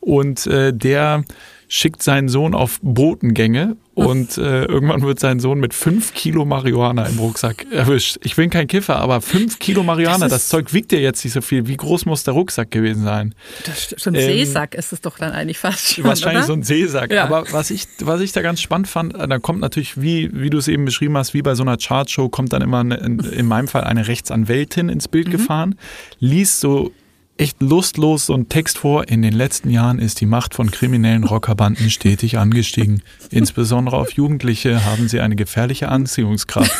Und 0.00 0.46
äh, 0.46 0.72
der 0.72 1.24
schickt 1.68 2.02
seinen 2.02 2.28
Sohn 2.28 2.54
auf 2.54 2.78
Botengänge 2.82 3.76
und 3.94 4.38
äh, 4.38 4.64
irgendwann 4.64 5.02
wird 5.02 5.20
sein 5.20 5.38
Sohn 5.38 5.60
mit 5.60 5.72
fünf 5.72 6.14
Kilo 6.14 6.44
Marihuana 6.44 7.06
im 7.06 7.18
Rucksack 7.18 7.66
erwischt. 7.70 8.18
Ich 8.24 8.34
bin 8.34 8.50
kein 8.50 8.66
Kiffer, 8.66 8.96
aber 8.96 9.20
fünf 9.20 9.58
Kilo 9.58 9.82
Marihuana, 9.82 10.26
das, 10.26 10.30
das 10.30 10.48
Zeug 10.48 10.72
wiegt 10.72 10.90
ja 10.92 10.98
jetzt 10.98 11.24
nicht 11.24 11.32
so 11.32 11.40
viel. 11.40 11.68
Wie 11.68 11.76
groß 11.76 12.04
muss 12.06 12.24
der 12.24 12.34
Rucksack 12.34 12.70
gewesen 12.70 13.04
sein? 13.04 13.34
Das, 13.64 13.94
so 13.96 14.10
ein 14.10 14.16
ähm, 14.16 14.22
Seesack 14.22 14.74
ist 14.74 14.92
es 14.92 15.00
doch 15.00 15.18
dann 15.18 15.32
eigentlich 15.32 15.58
fast 15.58 15.94
schon, 15.94 16.04
Wahrscheinlich 16.04 16.38
oder? 16.38 16.46
so 16.46 16.52
ein 16.54 16.62
Seesack. 16.64 17.12
Ja. 17.12 17.24
Aber 17.24 17.44
was 17.52 17.70
ich, 17.70 17.86
was 18.00 18.20
ich 18.20 18.32
da 18.32 18.42
ganz 18.42 18.60
spannend 18.60 18.88
fand, 18.88 19.14
äh, 19.14 19.28
da 19.28 19.38
kommt 19.38 19.60
natürlich, 19.60 20.00
wie, 20.00 20.30
wie 20.32 20.50
du 20.50 20.58
es 20.58 20.66
eben 20.66 20.84
beschrieben 20.84 21.16
hast, 21.16 21.32
wie 21.32 21.42
bei 21.42 21.54
so 21.54 21.62
einer 21.62 21.76
Chartshow, 21.76 22.28
kommt 22.28 22.52
dann 22.52 22.62
immer 22.62 22.80
eine, 22.80 22.96
in, 22.96 23.20
in 23.20 23.46
meinem 23.46 23.68
Fall 23.68 23.84
eine 23.84 24.08
Rechtsanwältin 24.08 24.88
ins 24.88 25.06
Bild 25.06 25.28
mhm. 25.28 25.32
gefahren, 25.32 25.78
liest 26.18 26.60
so 26.60 26.92
echt 27.36 27.60
lustlos 27.60 28.26
so 28.26 28.34
einen 28.34 28.48
Text 28.48 28.78
vor. 28.78 29.08
In 29.08 29.22
den 29.22 29.32
letzten 29.32 29.70
Jahren 29.70 29.98
ist 29.98 30.20
die 30.20 30.26
Macht 30.26 30.54
von 30.54 30.70
kriminellen 30.70 31.24
Rockerbanden 31.24 31.90
stetig 31.90 32.38
angestiegen. 32.38 33.02
Insbesondere 33.30 33.96
auf 33.96 34.12
Jugendliche 34.12 34.84
haben 34.84 35.08
sie 35.08 35.20
eine 35.20 35.36
gefährliche 35.36 35.88
Anziehungskraft. 35.88 36.72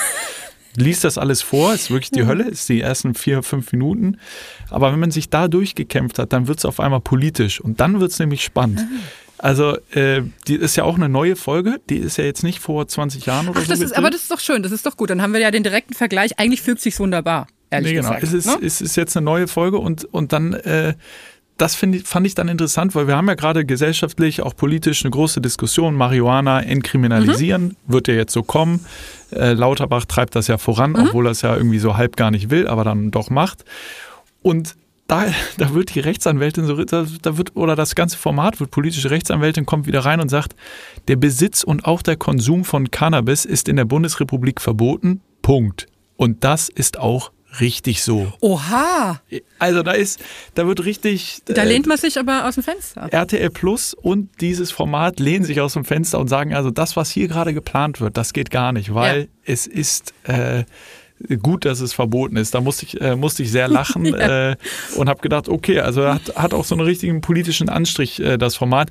Liest 0.77 1.05
das 1.05 1.19
alles 1.19 1.41
vor, 1.41 1.73
ist 1.73 1.91
wirklich 1.91 2.11
die 2.11 2.27
Hölle, 2.27 2.49
ist 2.49 2.69
die 2.69 2.81
ersten 2.81 3.15
vier, 3.15 3.45
fünf 3.45 3.71
Minuten. 3.71 4.19
Aber 4.71 4.93
wenn 4.93 4.99
man 4.99 5.13
sich 5.13 5.31
da 5.31 5.47
durchgekämpft 5.47 6.19
hat, 6.19 6.33
dann 6.33 6.49
wird 6.49 6.59
es 6.59 6.65
auf 6.65 6.81
einmal 6.81 7.01
politisch 7.01 7.61
und 7.61 7.79
dann 7.79 8.01
wird 8.01 8.11
es 8.11 8.19
nämlich 8.19 8.43
spannend. 8.43 8.85
Also, 9.39 9.77
äh, 9.93 10.23
die 10.49 10.57
ist 10.57 10.75
ja 10.77 10.85
auch 10.85 10.97
eine 10.97 11.09
neue 11.09 11.37
Folge. 11.37 11.81
Die 11.91 11.99
ist 11.99 12.17
ja 12.17 12.25
jetzt 12.25 12.43
nicht 12.43 12.61
vor 12.61 12.89
20 12.89 13.27
Jahren 13.27 13.49
oder 13.49 13.61
Ach, 13.61 13.67
so. 13.67 13.71
Das 13.71 13.81
ist, 13.81 13.97
aber 13.97 14.11
das 14.11 14.23
ist 14.23 14.31
doch 14.31 14.41
schön, 14.41 14.63
das 14.63 14.73
ist 14.73 14.87
doch 14.87 14.97
gut. 14.97 15.11
Dann 15.11 15.23
haben 15.23 15.33
wir 15.33 15.41
ja 15.41 15.51
den 15.51 15.63
direkten 15.63 15.95
Vergleich. 15.95 16.39
Eigentlich 16.39 16.63
fügt 16.63 16.81
sich 16.81 16.99
wunderbar 16.99 17.47
ehrlich 17.75 17.93
nee, 17.93 17.97
genau. 17.97 18.09
gesagt. 18.15 18.23
Es 18.23 18.33
ist, 18.33 18.47
ne? 18.47 18.67
es 18.67 18.81
ist 18.81 18.97
jetzt 18.97 19.17
eine 19.17 19.25
neue 19.25 19.49
Folge 19.49 19.79
und, 19.79 20.05
und 20.07 20.33
dann, 20.33 20.55
äh, 20.55 20.95
das 21.57 21.75
find, 21.75 22.07
fand 22.07 22.27
ich 22.27 22.35
dann 22.35 22.49
interessant, 22.49 22.95
weil 22.95 23.07
wir 23.07 23.17
haben 23.17 23.29
ja 23.29 23.35
gerade 23.35 23.65
gesellschaftlich, 23.65 24.43
auch 24.43 24.57
politisch 24.57 25.05
eine 25.05 25.11
große 25.11 25.41
Diskussion. 25.41 25.95
Marihuana 25.95 26.63
entkriminalisieren 26.63 27.65
mhm. 27.65 27.77
wird 27.87 28.09
ja 28.09 28.15
jetzt 28.15 28.33
so 28.33 28.43
kommen. 28.43 28.85
Äh, 29.31 29.53
Lauterbach 29.53 30.05
treibt 30.05 30.35
das 30.35 30.49
ja 30.49 30.59
voran, 30.59 30.93
mhm. 30.93 31.09
obwohl 31.09 31.27
er 31.27 31.33
es 31.33 31.43
ja 31.43 31.57
irgendwie 31.57 31.79
so 31.79 31.97
halb 31.97 32.17
gar 32.17 32.31
nicht 32.31 32.51
will, 32.51 32.67
aber 32.67 32.85
dann 32.85 33.11
doch 33.11 33.31
macht. 33.31 33.65
Und 34.43 34.75
da, 35.07 35.27
da 35.59 35.75
wird 35.75 35.95
die 35.95 36.01
Rechtsanwältin 36.01 36.67
so, 36.67 36.83
da, 36.85 37.07
da 37.23 37.39
wird, 37.39 37.55
oder 37.57 37.77
das 37.77 37.95
ganze 37.95 38.17
Format 38.17 38.61
wird 38.61 38.71
politische 38.71 39.11
Rechtsanwältin 39.11 39.67
kommt 39.67 39.87
wieder 39.87 40.01
rein 40.01 40.21
und 40.21 40.29
sagt, 40.29 40.57
der 41.09 41.17
Besitz 41.17 41.63
und 41.63 41.85
auch 41.85 42.03
der 42.03 42.17
Konsum 42.17 42.65
von 42.65 42.91
Cannabis 42.91 43.45
ist 43.45 43.69
in 43.69 43.77
der 43.77 43.85
Bundesrepublik 43.85 44.61
verboten. 44.61 45.21
Punkt. 45.43 45.87
Und 46.17 46.45
das 46.45 46.69
ist 46.69 46.99
auch 46.99 47.31
richtig 47.61 48.03
so. 48.03 48.33
Oha! 48.41 49.21
Also 49.59 49.83
da 49.83 49.93
ist, 49.93 50.21
da 50.55 50.67
wird 50.67 50.85
richtig. 50.85 51.43
Da 51.47 51.63
äh, 51.63 51.67
lehnt 51.67 51.87
man 51.87 51.99
sich 51.99 52.19
aber 52.19 52.47
aus 52.47 52.55
dem 52.55 52.65
Fenster. 52.65 53.09
RTL 53.11 53.51
Plus 53.51 53.95
und 53.95 54.29
dieses 54.41 54.71
Format 54.71 55.21
lehnen 55.21 55.45
sich 55.45 55.61
aus 55.61 55.75
dem 55.75 55.85
Fenster 55.85 56.19
und 56.19 56.29
sagen, 56.29 56.55
also 56.55 56.71
das, 56.71 56.97
was 56.97 57.11
hier 57.11 57.29
gerade 57.29 57.55
geplant 57.55 58.01
wird, 58.01 58.17
das 58.17 58.33
geht 58.33 58.51
gar 58.51 58.73
nicht, 58.73 58.95
weil 58.95 59.21
ja. 59.21 59.27
es 59.45 59.67
ist 59.67 60.15
äh, 60.25 60.65
gut, 61.43 61.65
dass 61.65 61.81
es 61.81 61.93
verboten 61.93 62.37
ist. 62.37 62.55
Da 62.55 62.61
musste 62.61 62.87
ich, 62.87 63.01
äh, 63.01 63.17
musste 63.17 63.43
ich 63.43 63.51
sehr 63.51 63.69
lachen 63.69 64.05
ja. 64.07 64.51
äh, 64.51 64.57
und 64.97 65.09
habe 65.09 65.21
gedacht, 65.21 65.49
okay, 65.49 65.81
also 65.81 66.07
hat, 66.09 66.35
hat 66.37 66.55
auch 66.55 66.65
so 66.65 66.75
einen 66.75 66.85
richtigen 66.85 67.21
politischen 67.21 67.69
Anstrich, 67.69 68.21
äh, 68.21 68.37
das 68.39 68.57
Format. 68.57 68.91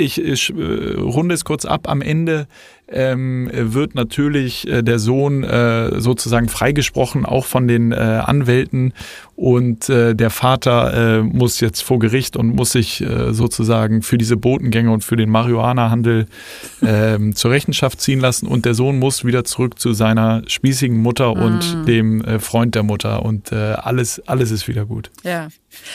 Ich, 0.00 0.20
ich 0.20 0.50
äh, 0.50 0.94
runde 0.98 1.34
es 1.34 1.44
kurz 1.44 1.64
ab. 1.64 1.88
Am 1.88 2.00
Ende 2.00 2.46
ähm, 2.88 3.50
wird 3.52 3.94
natürlich 3.94 4.66
äh, 4.66 4.82
der 4.82 4.98
Sohn 4.98 5.44
äh, 5.44 6.00
sozusagen 6.00 6.48
freigesprochen, 6.48 7.24
auch 7.24 7.44
von 7.44 7.68
den 7.68 7.92
äh, 7.92 7.96
Anwälten. 7.96 8.92
Und 9.36 9.88
äh, 9.88 10.14
der 10.14 10.28
Vater 10.28 11.22
muss 11.22 11.60
jetzt 11.60 11.82
vor 11.82 11.98
Gericht 11.98 12.36
und 12.36 12.54
muss 12.54 12.72
sich 12.72 13.02
sozusagen 13.30 14.02
für 14.02 14.18
diese 14.18 14.36
Botengänge 14.36 14.90
und 14.90 15.02
für 15.02 15.16
den 15.16 15.30
Marihuana-Handel 15.30 16.26
äh, 16.82 17.18
zur 17.34 17.50
Rechenschaft 17.50 18.02
ziehen 18.02 18.20
lassen. 18.20 18.46
Und 18.46 18.66
der 18.66 18.74
Sohn 18.74 18.98
muss 18.98 19.24
wieder 19.24 19.44
zurück 19.44 19.78
zu 19.78 19.94
seiner 19.94 20.42
spießigen 20.46 20.98
Mutter 20.98 21.32
und 21.32 21.82
mm. 21.82 21.86
dem 21.86 22.40
Freund 22.40 22.74
der 22.74 22.82
Mutter. 22.82 23.24
Und 23.24 23.52
alles, 23.52 24.20
alles 24.28 24.50
ist 24.50 24.68
wieder 24.68 24.84
gut. 24.84 25.10
Ja. 25.22 25.48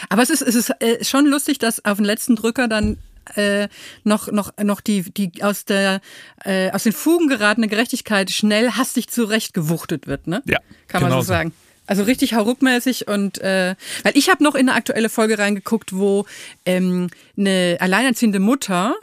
Aber 0.10 0.24
es 0.24 0.32
ist, 0.32 0.42
es 0.42 0.56
ist 0.56 0.74
schon 1.08 1.28
lustig, 1.28 1.60
dass 1.60 1.86
auf 1.86 1.98
den 1.98 2.06
letzten 2.06 2.36
Drücker 2.36 2.68
dann 2.68 2.98
äh, 3.36 3.68
noch 4.04 4.32
noch 4.32 4.52
noch 4.62 4.82
die 4.82 5.04
die 5.04 5.44
aus 5.44 5.66
der 5.66 6.02
äh, 6.44 6.72
aus 6.72 6.84
den 6.84 6.94
Fugen 6.94 7.28
geratene 7.28 7.68
Gerechtigkeit 7.68 8.32
schnell 8.32 8.72
hastig 8.72 9.10
zurechtgewuchtet 9.10 10.08
wird, 10.08 10.28
ne? 10.28 10.42
Ja, 10.46 10.60
kann 10.88 11.02
man 11.02 11.12
so 11.12 11.22
sagen. 11.22 11.54
Also 11.88 12.04
richtig 12.04 12.34
hauruckmäßig 12.34 13.08
und 13.08 13.40
äh, 13.40 13.76
weil 14.04 14.18
ich 14.18 14.30
habe 14.30 14.44
noch 14.44 14.56
in 14.56 14.70
eine 14.70 14.78
aktuelle 14.78 15.10
Folge 15.10 15.38
reingeguckt, 15.38 15.96
wo 15.96 16.26
ähm, 16.66 17.10
eine 17.38 17.78
alleinerziehende 17.80 18.40
Mutter 18.40 18.96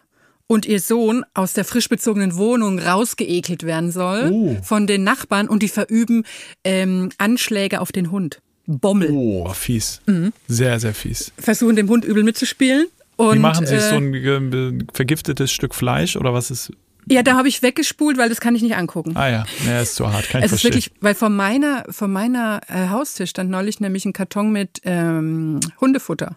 und 0.48 0.66
ihr 0.66 0.80
Sohn 0.80 1.24
aus 1.34 1.52
der 1.52 1.64
frisch 1.64 1.88
bezogenen 1.88 2.36
Wohnung 2.36 2.78
rausgeekelt 2.78 3.62
werden 3.62 3.92
soll 3.92 4.30
oh. 4.32 4.56
von 4.62 4.86
den 4.86 5.04
Nachbarn 5.04 5.48
und 5.48 5.62
die 5.62 5.68
verüben 5.68 6.24
ähm, 6.64 7.10
Anschläge 7.18 7.80
auf 7.80 7.92
den 7.92 8.10
Hund. 8.10 8.40
Bommel. 8.66 9.10
Oh, 9.10 9.48
fies. 9.54 10.00
Mhm. 10.06 10.32
Sehr, 10.46 10.78
sehr 10.78 10.94
fies. 10.94 11.32
Versuchen 11.36 11.76
dem 11.76 11.88
Hund 11.88 12.04
übel 12.04 12.22
mitzuspielen 12.22 12.86
und, 13.16 13.36
Wie 13.36 13.40
machen 13.40 13.66
Sie 13.66 13.74
äh, 13.74 13.80
so 13.80 13.96
ein 13.96 14.88
vergiftetes 14.92 15.52
Stück 15.52 15.74
Fleisch 15.74 16.16
oder 16.16 16.32
was 16.32 16.50
ist? 16.50 16.72
Ja, 17.10 17.22
da 17.22 17.36
habe 17.36 17.48
ich 17.48 17.62
weggespult, 17.62 18.16
weil 18.16 18.28
das 18.28 18.40
kann 18.40 18.54
ich 18.54 18.62
nicht 18.62 18.76
angucken. 18.76 19.16
Ah 19.16 19.28
ja, 19.28 19.44
ja 19.66 19.80
ist 19.80 19.96
zu 19.96 20.10
hart. 20.12 20.28
Kann 20.28 20.40
ich 20.40 20.46
es 20.46 20.52
ist 20.52 20.64
wirklich, 20.64 20.92
weil 21.00 21.14
vor 21.14 21.30
meiner, 21.30 21.84
vor 21.90 22.08
meiner 22.08 22.60
äh, 22.68 22.88
Haustür 22.88 23.26
stand 23.26 23.50
neulich 23.50 23.80
nämlich 23.80 24.04
ein 24.04 24.12
Karton 24.12 24.52
mit 24.52 24.80
ähm, 24.84 25.58
Hundefutter. 25.80 26.36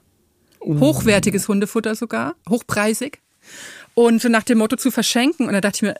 Uh. 0.59 0.79
Hochwertiges 0.79 1.47
Hundefutter 1.47 1.93
sogar, 1.93 2.35
hochpreisig. 2.49 3.19
Und 3.93 4.21
so 4.21 4.29
nach 4.29 4.43
dem 4.43 4.57
Motto 4.57 4.75
zu 4.75 4.89
verschenken. 4.89 5.47
Und 5.47 5.53
da 5.53 5.61
dachte 5.61 5.77
ich 5.77 5.81
mir, 5.83 5.95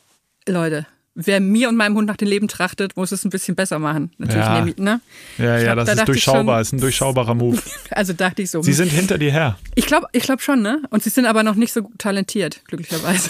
Leute, 0.48 0.88
wer 1.16 1.40
mir 1.40 1.70
und 1.70 1.78
meinem 1.78 1.96
Hund 1.96 2.08
nach 2.08 2.18
dem 2.18 2.28
Leben 2.28 2.48
trachtet, 2.48 2.96
muss 2.98 3.12
es 3.12 3.24
ein 3.24 3.30
bisschen 3.30 3.56
besser 3.56 3.80
machen. 3.80 4.12
Natürlich 4.18 4.46
ja. 4.46 4.66
ich, 4.66 4.78
ne? 4.78 5.02
Ja, 5.38 5.58
ja, 5.58 5.76
das 5.76 5.88
da 5.88 5.94
ist 5.94 6.08
durchschaubar, 6.08 6.62
ist 6.62 6.74
ein 6.74 6.80
durchschaubarer 6.80 7.34
Move. 7.34 7.62
also 7.92 8.14
dachte 8.14 8.42
ich 8.42 8.52
so. 8.52 8.62
Sie 8.62 8.74
sind 8.74 8.92
hinter 8.92 9.18
dir 9.18 9.32
her. 9.32 9.58
Ich 9.76 9.86
glaube 9.86 10.08
ich 10.12 10.24
glaub 10.24 10.42
schon, 10.42 10.62
ne? 10.62 10.82
Und 10.90 11.04
sie 11.04 11.10
sind 11.10 11.26
aber 11.26 11.44
noch 11.44 11.56
nicht 11.56 11.74
so 11.74 11.90
talentiert, 11.98 12.62
glücklicherweise. 12.66 13.30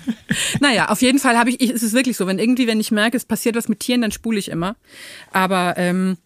naja, 0.60 0.88
auf 0.88 1.02
jeden 1.02 1.18
Fall 1.18 1.36
habe 1.36 1.50
ich, 1.50 1.60
ich, 1.60 1.70
ist 1.70 1.82
es 1.82 1.92
wirklich 1.92 2.16
so, 2.16 2.26
wenn 2.26 2.38
irgendwie, 2.38 2.66
wenn 2.66 2.80
ich 2.80 2.92
merke, 2.92 3.16
es 3.16 3.24
passiert 3.24 3.56
was 3.56 3.68
mit 3.68 3.80
Tieren, 3.80 4.00
dann 4.00 4.12
spule 4.12 4.38
ich 4.38 4.48
immer. 4.48 4.76
Aber 5.32 5.74
ähm, 5.76 6.16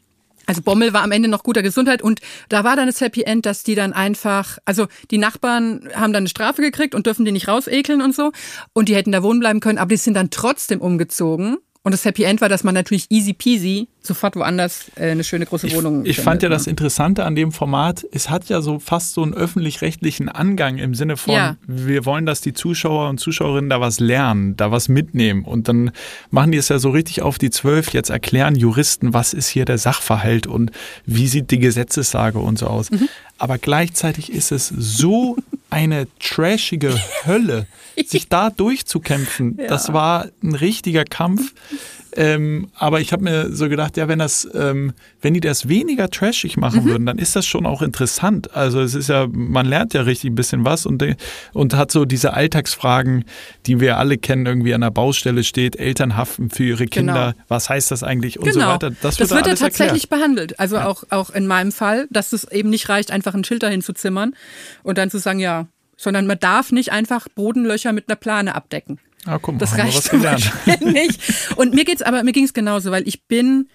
also 0.49 0.63
Bommel 0.63 0.95
war 0.95 1.03
am 1.03 1.13
Ende 1.13 1.29
noch 1.29 1.43
guter 1.43 1.63
Gesundheit 1.63 2.01
und 2.01 2.21
da 2.49 2.65
war 2.65 2.75
dann 2.75 2.87
das 2.87 3.03
Happy 3.03 3.23
End, 3.23 3.45
dass 3.45 3.65
die 3.65 3.75
dann 3.75 3.93
einfach, 3.93 4.57
also 4.65 4.87
die 5.11 5.19
Nachbarn 5.19 5.91
haben 5.95 6.15
dann 6.15 6.23
eine 6.23 6.29
Strafe 6.29 6.63
gekriegt 6.63 6.95
und 6.95 7.05
dürfen 7.05 7.27
die 7.27 7.33
nicht 7.33 7.49
rausekeln 7.49 8.01
und 8.01 8.15
so. 8.15 8.33
Und 8.73 8.89
die 8.89 8.97
hätten 8.97 9.13
da 9.13 9.23
wohnen 9.23 9.41
bleiben 9.41 9.61
können, 9.61 9.77
aber 9.77 9.91
die 9.91 9.99
sind 9.99 10.15
dann 10.15 10.31
trotzdem 10.31 10.81
umgezogen. 10.81 11.59
Und 11.83 11.93
das 11.93 12.07
Happy 12.07 12.25
End 12.25 12.41
war, 12.41 12.49
dass 12.49 12.65
man 12.65 12.75
natürlich 12.75 13.11
easy 13.11 13.35
peasy 13.35 13.89
sofort 14.09 14.35
woanders 14.35 14.91
äh, 14.97 15.11
eine 15.11 15.23
schöne 15.23 15.47
große 15.47 15.71
Wohnung 15.73 16.05
Ich, 16.05 16.19
ich 16.19 16.21
fand 16.21 16.43
ja 16.43 16.49
ne? 16.49 16.55
das 16.57 16.67
Interessante 16.67 17.25
an 17.25 17.37
dem 17.37 17.53
Format, 17.53 18.05
es 18.11 18.29
hat 18.29 18.49
ja 18.49 18.61
so 18.61 18.81
fast 18.81 19.15
so 19.15 19.23
einen 19.23 19.35
öffentlich-rechtlichen 19.35 20.29
Angang 20.29 20.79
im 20.79 20.95
Sinne 20.95 21.17
von, 21.17 21.35
ja. 21.35 21.57
wir 21.67 22.05
wollen, 22.05 22.27
dass 22.27 22.41
die 22.41 22.53
Zuschauer 22.53 23.09
und 23.09 23.19
Zuschauerinnen 23.19 23.71
da 23.71 23.81
was 23.81 24.01
lernen, 24.01 24.57
da 24.57 24.73
was 24.73 24.89
mitnehmen. 24.89 25.45
Und 25.45 25.69
dann 25.69 25.93
machen 26.31 26.51
die 26.51 26.59
es 26.59 26.69
ja 26.69 26.79
so 26.81 26.91
richtig 26.91 27.23
auf 27.23 27.39
die 27.39 27.51
Zwölf, 27.51 27.93
jetzt 27.93 28.11
erklären 28.11 28.57
Juristen, 28.57 29.15
was 29.15 29.33
ist 29.33 29.49
hier 29.49 29.65
der 29.65 29.79
Sachverhalt 29.79 30.47
und 30.47 30.73
wie 31.07 31.29
sieht 31.29 31.51
die 31.51 31.59
Gesetzessage 31.59 32.39
und 32.39 32.59
so 32.59 32.67
aus. 32.67 32.91
Mhm. 32.91 33.09
Aber 33.39 33.59
gleichzeitig 33.59 34.33
ist 34.33 34.51
es 34.51 34.69
so 34.69 35.37
eine 35.71 36.09
trashige 36.19 36.95
Hölle, 37.25 37.67
sich 38.07 38.29
da 38.29 38.51
durchzukämpfen. 38.51 39.59
Ja. 39.59 39.69
Das 39.69 39.93
war 39.93 40.27
ein 40.43 40.55
richtiger 40.55 41.05
Kampf. 41.05 41.53
Ähm, 42.19 42.69
aber 42.75 43.01
ich 43.01 43.13
habe 43.13 43.23
mir 43.23 43.55
so 43.55 43.69
gedacht, 43.69 43.97
ja, 43.97 44.09
wenn 44.09 44.19
das, 44.19 44.49
ähm, 44.53 44.93
wenn 45.23 45.35
die 45.35 45.41
das 45.41 45.69
weniger 45.69 46.11
trashig 46.11 46.57
machen 46.57 46.83
mhm. 46.83 46.89
würden, 46.89 47.07
dann 47.07 47.17
ist 47.17 47.37
das 47.37 47.47
schon 47.47 47.65
auch 47.65 47.81
interessant. 47.81 48.57
Also 48.57 48.81
es 48.81 48.97
ist 48.97 49.09
ja, 49.09 49.29
man 49.31 49.67
lernt 49.67 49.95
ja 49.95 50.03
richtig 50.03 50.33
ein 50.33 50.35
bisschen 50.35 50.65
was 50.65 50.85
und, 50.85 51.05
und 51.53 51.77
hat 51.77 51.93
so 51.93 52.05
diese 52.05 52.35
Alltagsfragen, 52.35 53.25
die 53.67 53.79
wir 53.79 53.99
alle 53.99 54.19
kennen, 54.19 54.47
irgendwie 54.47 54.75
an 54.75 54.81
der 54.81 54.91
Baustelle 54.91 55.45
steht, 55.45 55.77
Eltern 55.77 56.17
haften 56.17 56.51
für 56.51 56.65
ihre 56.65 56.87
Kinder, 56.87 57.35
genau. 57.35 57.45
was 57.47 57.69
heißt 57.69 57.93
das 57.93 58.03
eigentlich 58.03 58.41
und 58.41 58.51
genau. 58.51 58.65
so 58.65 58.73
weiter. 58.73 58.91
Das 59.01 59.21
wird, 59.21 59.31
das 59.31 59.37
wird 59.37 59.47
ja 59.47 59.55
tatsächlich 59.55 60.03
erklärt. 60.03 60.11
behandelt. 60.11 60.59
Also 60.59 60.75
ja. 60.75 60.87
auch, 60.87 61.05
auch 61.11 61.31
in 61.31 61.47
meinem 61.47 61.71
Fall, 61.71 62.09
dass 62.11 62.33
es 62.33 62.51
eben 62.51 62.71
nicht 62.71 62.89
reicht, 62.89 63.13
einfach 63.13 63.35
ein 63.35 63.45
Schild 63.45 63.63
dahin 63.63 63.81
zu 63.81 63.93
zimmern 63.93 64.35
und 64.83 64.99
dann 64.99 65.09
zu 65.09 65.19
sagen, 65.19 65.39
ja, 65.39 65.69
sondern 65.97 66.27
man 66.27 66.41
darf 66.41 66.73
nicht 66.73 66.91
einfach 66.91 67.29
Bodenlöcher 67.29 67.93
mit 67.93 68.09
einer 68.09 68.17
Plane 68.17 68.57
abdecken. 68.57 68.99
Ah, 69.29 69.39
guck 69.41 69.55
mal, 69.55 69.59
das 69.59 69.77
reicht 69.77 70.13
nicht. 70.83 71.21
Und 71.57 71.75
mir 71.75 71.85
geht's 71.85 72.03
aber 72.03 72.23
mir 72.23 72.33
ging's 72.33 72.55
genauso, 72.55 72.91
weil 72.91 73.07
ich 73.07 73.25
bin 73.25 73.69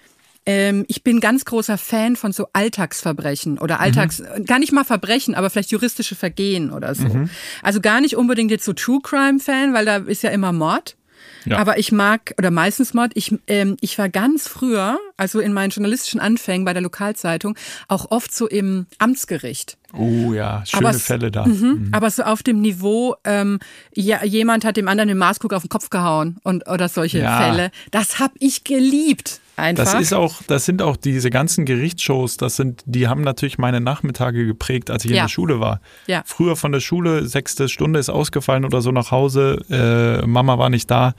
ähm, 0.45 0.83
ich 0.87 1.03
bin 1.03 1.19
ganz 1.19 1.45
großer 1.45 1.77
Fan 1.77 2.15
von 2.15 2.33
so 2.33 2.47
Alltagsverbrechen 2.53 3.59
oder 3.59 3.79
Alltags, 3.79 4.19
mhm. 4.19 4.45
gar 4.45 4.59
nicht 4.59 4.71
mal 4.73 4.83
Verbrechen, 4.83 5.35
aber 5.35 5.49
vielleicht 5.49 5.71
juristische 5.71 6.15
Vergehen 6.15 6.71
oder 6.71 6.95
so. 6.95 7.07
Mhm. 7.07 7.29
Also 7.61 7.79
gar 7.79 8.01
nicht 8.01 8.17
unbedingt 8.17 8.51
jetzt 8.51 8.65
so 8.65 8.73
True 8.73 8.99
Crime 9.01 9.39
Fan, 9.39 9.73
weil 9.73 9.85
da 9.85 9.97
ist 9.97 10.23
ja 10.23 10.31
immer 10.31 10.51
Mord. 10.51 10.97
Ja. 11.45 11.57
Aber 11.57 11.77
ich 11.77 11.91
mag, 11.91 12.33
oder 12.37 12.51
meistens 12.51 12.93
Mord, 12.93 13.11
ich, 13.15 13.35
ähm, 13.47 13.77
ich 13.81 13.97
war 13.97 14.09
ganz 14.09 14.47
früher, 14.47 14.97
also 15.17 15.39
in 15.39 15.53
meinen 15.53 15.69
journalistischen 15.69 16.19
Anfängen 16.19 16.65
bei 16.65 16.73
der 16.73 16.81
Lokalzeitung, 16.81 17.57
auch 17.87 18.11
oft 18.11 18.33
so 18.33 18.47
im 18.47 18.85
Amtsgericht. 18.97 19.77
Oh 19.95 20.33
ja, 20.33 20.63
schöne 20.65 20.89
aber, 20.89 20.97
Fälle 20.97 21.31
da. 21.31 21.45
Mhm, 21.45 21.53
mhm. 21.53 21.89
Aber 21.91 22.09
so 22.09 22.23
auf 22.23 22.41
dem 22.41 22.61
Niveau, 22.61 23.15
ähm, 23.23 23.59
ja, 23.93 24.23
jemand 24.23 24.65
hat 24.65 24.77
dem 24.77 24.87
anderen 24.87 25.07
den 25.07 25.17
Maßkrug 25.17 25.53
auf 25.53 25.63
den 25.63 25.69
Kopf 25.69 25.89
gehauen 25.89 26.37
und 26.43 26.67
oder 26.67 26.89
solche 26.89 27.19
ja. 27.19 27.39
Fälle. 27.39 27.71
Das 27.91 28.19
hab 28.19 28.31
ich 28.39 28.63
geliebt. 28.63 29.39
Einfach. 29.55 29.83
Das 29.83 30.01
ist 30.01 30.13
auch, 30.13 30.41
das 30.47 30.65
sind 30.65 30.81
auch 30.81 30.97
diese 30.97 31.29
ganzen 31.29 31.65
Gerichtsshows, 31.65 32.37
das 32.37 32.55
sind, 32.55 32.81
die 32.85 33.07
haben 33.07 33.21
natürlich 33.21 33.59
meine 33.59 33.81
Nachmittage 33.81 34.47
geprägt, 34.47 34.89
als 34.89 35.05
ich 35.05 35.11
ja. 35.11 35.17
in 35.17 35.23
der 35.23 35.29
Schule 35.29 35.59
war. 35.59 35.79
Ja. 36.07 36.23
Früher 36.25 36.55
von 36.55 36.71
der 36.71 36.79
Schule, 36.79 37.27
sechste 37.27 37.69
Stunde 37.69 37.99
ist 37.99 38.09
ausgefallen 38.09 38.65
oder 38.65 38.81
so 38.81 38.91
nach 38.91 39.11
Hause, 39.11 39.63
äh, 39.69 40.25
Mama 40.25 40.57
war 40.57 40.69
nicht 40.69 40.89
da 40.89 41.13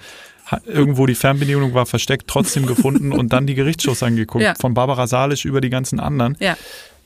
irgendwo 0.67 1.07
die 1.07 1.15
Fernbedienung 1.15 1.75
war 1.75 1.87
versteckt, 1.87 2.25
trotzdem 2.29 2.67
gefunden 2.67 3.13
und 3.19 3.33
dann 3.33 3.47
die 3.47 3.55
Gerichtsshows 3.55 4.03
angeguckt. 4.03 4.45
Ja. 4.45 4.55
Von 4.55 4.75
Barbara 4.75 5.07
Salisch 5.07 5.45
über 5.45 5.61
die 5.61 5.71
ganzen 5.71 6.01
anderen. 6.01 6.37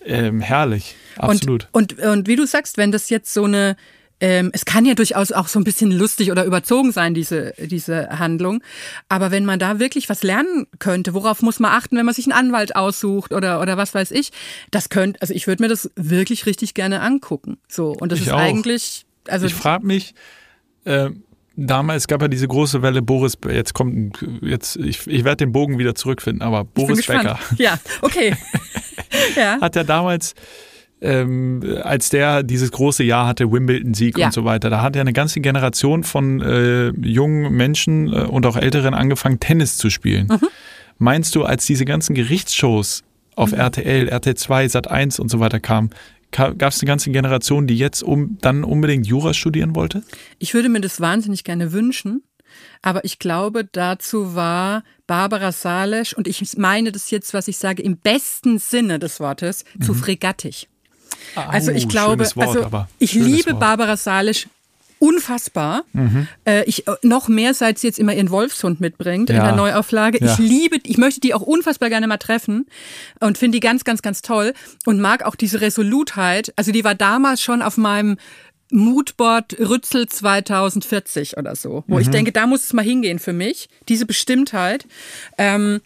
Ähm, 0.05 0.41
herrlich, 0.41 0.95
absolut. 1.17 1.69
Und, 1.73 1.99
und, 1.99 2.05
und 2.05 2.29
wie 2.29 2.37
du 2.37 2.47
sagst, 2.47 2.79
wenn 2.79 2.93
das 2.93 3.11
jetzt 3.11 3.33
so 3.35 3.45
eine 3.45 3.77
ähm, 4.21 4.51
es 4.53 4.65
kann 4.65 4.85
ja 4.85 4.95
durchaus 4.95 5.33
auch 5.33 5.49
so 5.49 5.61
ein 5.61 5.65
bisschen 5.65 5.93
lustig 5.93 6.31
oder 6.31 6.45
überzogen 6.45 6.93
sein, 6.93 7.15
diese, 7.15 7.55
diese 7.59 8.19
Handlung. 8.19 8.63
Aber 9.09 9.31
wenn 9.31 9.45
man 9.45 9.59
da 9.59 9.79
wirklich 9.79 10.09
was 10.09 10.23
lernen 10.23 10.67
könnte, 10.79 11.15
worauf 11.15 11.43
muss 11.43 11.61
man 11.61 11.73
achten, 11.73 11.97
wenn 11.97 12.07
man 12.07 12.15
sich 12.15 12.27
einen 12.27 12.33
Anwalt 12.33 12.75
aussucht 12.75 13.33
oder, 13.33 13.61
oder 13.61 13.77
was 13.77 13.95
weiß 13.95 14.11
ich, 14.11 14.31
das 14.71 14.89
könnte, 14.89 15.21
also 15.21 15.35
ich 15.35 15.47
würde 15.47 15.63
mir 15.63 15.69
das 15.69 15.91
wirklich 15.95 16.47
richtig 16.47 16.75
gerne 16.75 17.01
angucken. 17.01 17.59
So, 17.69 17.93
und 17.93 18.11
das 18.11 18.21
ich 18.21 18.27
ist 18.27 18.33
auch. 18.33 18.39
eigentlich, 18.39 19.07
also. 19.29 19.47
Ich 19.47 19.55
frage 19.55 19.87
mich, 19.87 20.15
äh, 20.85 21.11
damals 21.57 22.09
gab 22.09 22.23
ja 22.23 22.29
diese 22.29 22.49
große 22.49 22.83
Welle 22.83 23.03
Boris, 23.03 23.39
jetzt 23.49 23.75
kommt, 23.75 24.25
jetzt, 24.43 24.77
ich, 24.77 25.07
ich 25.07 25.25
werde 25.25 25.45
den 25.45 25.53
Bogen 25.53 25.79
wieder 25.79 25.95
zurückfinden, 25.95 26.43
aber 26.43 26.65
Boris 26.65 27.07
Becker. 27.07 27.39
Ja, 27.57 27.79
okay. 28.03 28.35
ja. 29.37 29.61
Hat 29.61 29.77
ja 29.77 29.85
damals 29.85 30.35
ähm, 31.01 31.63
als 31.83 32.11
der 32.11 32.43
dieses 32.43 32.73
große 32.73 33.05
Jahr 33.05 33.27
hatte, 33.27 33.51
Wimbledon-Sieg 33.53 34.19
ja. 34.19 34.27
und 34.27 34.33
so 34.33 34.45
weiter, 34.45 34.71
da 34.71 34.83
hat 34.83 34.97
ja 34.97 35.01
eine 35.01 35.13
ganze 35.13 35.41
Generation 35.41 36.05
von 36.05 36.41
äh, 36.41 36.89
jungen 36.89 37.53
Menschen 37.53 38.13
äh, 38.13 38.23
und 38.23 38.47
auch 38.47 38.57
Älteren 38.57 38.95
angefangen, 38.95 39.41
Tennis 39.41 39.77
zu 39.77 39.91
spielen. 39.91 40.27
Mhm. 40.29 40.49
Meinst 40.99 41.35
du, 41.35 41.45
als 41.45 41.67
diese 41.67 41.85
ganzen 41.85 42.15
Gerichtsshows 42.15 43.05
auf 43.37 43.53
mhm. 43.53 43.59
RTL, 43.59 44.09
RTL 44.09 44.35
2, 44.35 44.69
Sat 44.69 44.91
1 44.91 45.21
und 45.21 45.31
so 45.31 45.39
weiter 45.39 45.61
kamen, 45.61 45.91
gab 46.33 46.63
es 46.63 46.81
eine 46.81 46.89
ganze 46.89 47.11
Generation, 47.11 47.67
die 47.67 47.79
jetzt 47.79 48.03
um, 48.03 48.37
dann 48.41 48.65
unbedingt 48.65 49.07
Jura 49.07 49.33
studieren 49.33 49.75
wollte? 49.75 50.03
Ich 50.39 50.53
würde 50.55 50.69
mir 50.69 50.81
das 50.81 51.01
wahnsinnig 51.01 51.45
gerne 51.45 51.73
wünschen. 51.73 52.23
Aber 52.83 53.05
ich 53.05 53.19
glaube, 53.19 53.65
dazu 53.71 54.35
war 54.35 54.83
Barbara 55.07 55.53
Salesch, 55.53 56.13
und 56.13 56.27
ich 56.27 56.57
meine 56.57 56.93
das 56.93 57.11
jetzt, 57.11 57.35
was 57.35 57.47
ich 57.47 57.59
sage, 57.59 57.83
im 57.83 57.99
besten 57.99 58.59
Sinne 58.59 58.99
des 58.99 59.21
Wortes, 59.21 59.65
mhm. 59.77 59.83
zu 59.83 59.95
fregattig. 59.95 60.69
Also 61.35 61.73
ich 61.73 61.89
glaube, 61.89 62.25
Wort, 62.35 62.57
also 62.57 62.87
ich 62.99 63.15
liebe 63.15 63.53
Wort. 63.53 63.61
Barbara 63.61 63.97
Salisch 63.97 64.49
unfassbar. 64.99 65.85
Mhm. 65.93 66.27
Äh, 66.45 66.65
ich 66.65 66.87
äh, 66.89 66.93
noch 67.03 67.29
mehr, 67.29 67.55
seit 67.55 67.79
sie 67.79 67.87
jetzt 67.87 67.99
immer 67.99 68.15
ihren 68.15 68.31
Wolfshund 68.31 68.81
mitbringt 68.81 69.31
ja. 69.31 69.37
in 69.37 69.45
der 69.45 69.53
Neuauflage. 69.55 70.19
Ja. 70.21 70.33
Ich 70.33 70.39
liebe, 70.39 70.79
ich 70.85 70.99
möchte 70.99 71.21
die 71.21 71.35
auch 71.35 71.43
unfassbar 71.43 71.89
gerne 71.89 72.07
mal 72.07 72.17
treffen 72.17 72.67
und 73.21 73.39
finde 73.39 73.57
die 73.57 73.61
ganz, 73.61 73.85
ganz, 73.85 74.03
ganz 74.03 74.23
toll 74.23 74.53
und 74.87 75.01
mag 75.01 75.25
auch 75.25 75.37
diese 75.37 75.61
Resolutheit. 75.61 76.53
Also 76.57 76.73
die 76.73 76.85
war 76.85 76.95
damals 76.95 77.43
schon 77.43 77.63
auf 77.63 77.77
meinem 77.77 78.19
Moodboard 78.71 79.59
Rützel 79.61 80.09
2040 80.09 81.39
oder 81.39 81.57
so, 81.57 81.85
wo 81.87 81.95
mhm. 81.95 82.03
ich 82.03 82.11
denke, 82.11 82.33
da 82.33 82.47
muss 82.47 82.65
es 82.65 82.73
mal 82.73 82.85
hingehen 82.85 83.19
für 83.19 83.33
mich, 83.33 83.69
diese 83.89 84.05
Bestimmtheit. 84.05 84.87
Ähm, 85.39 85.81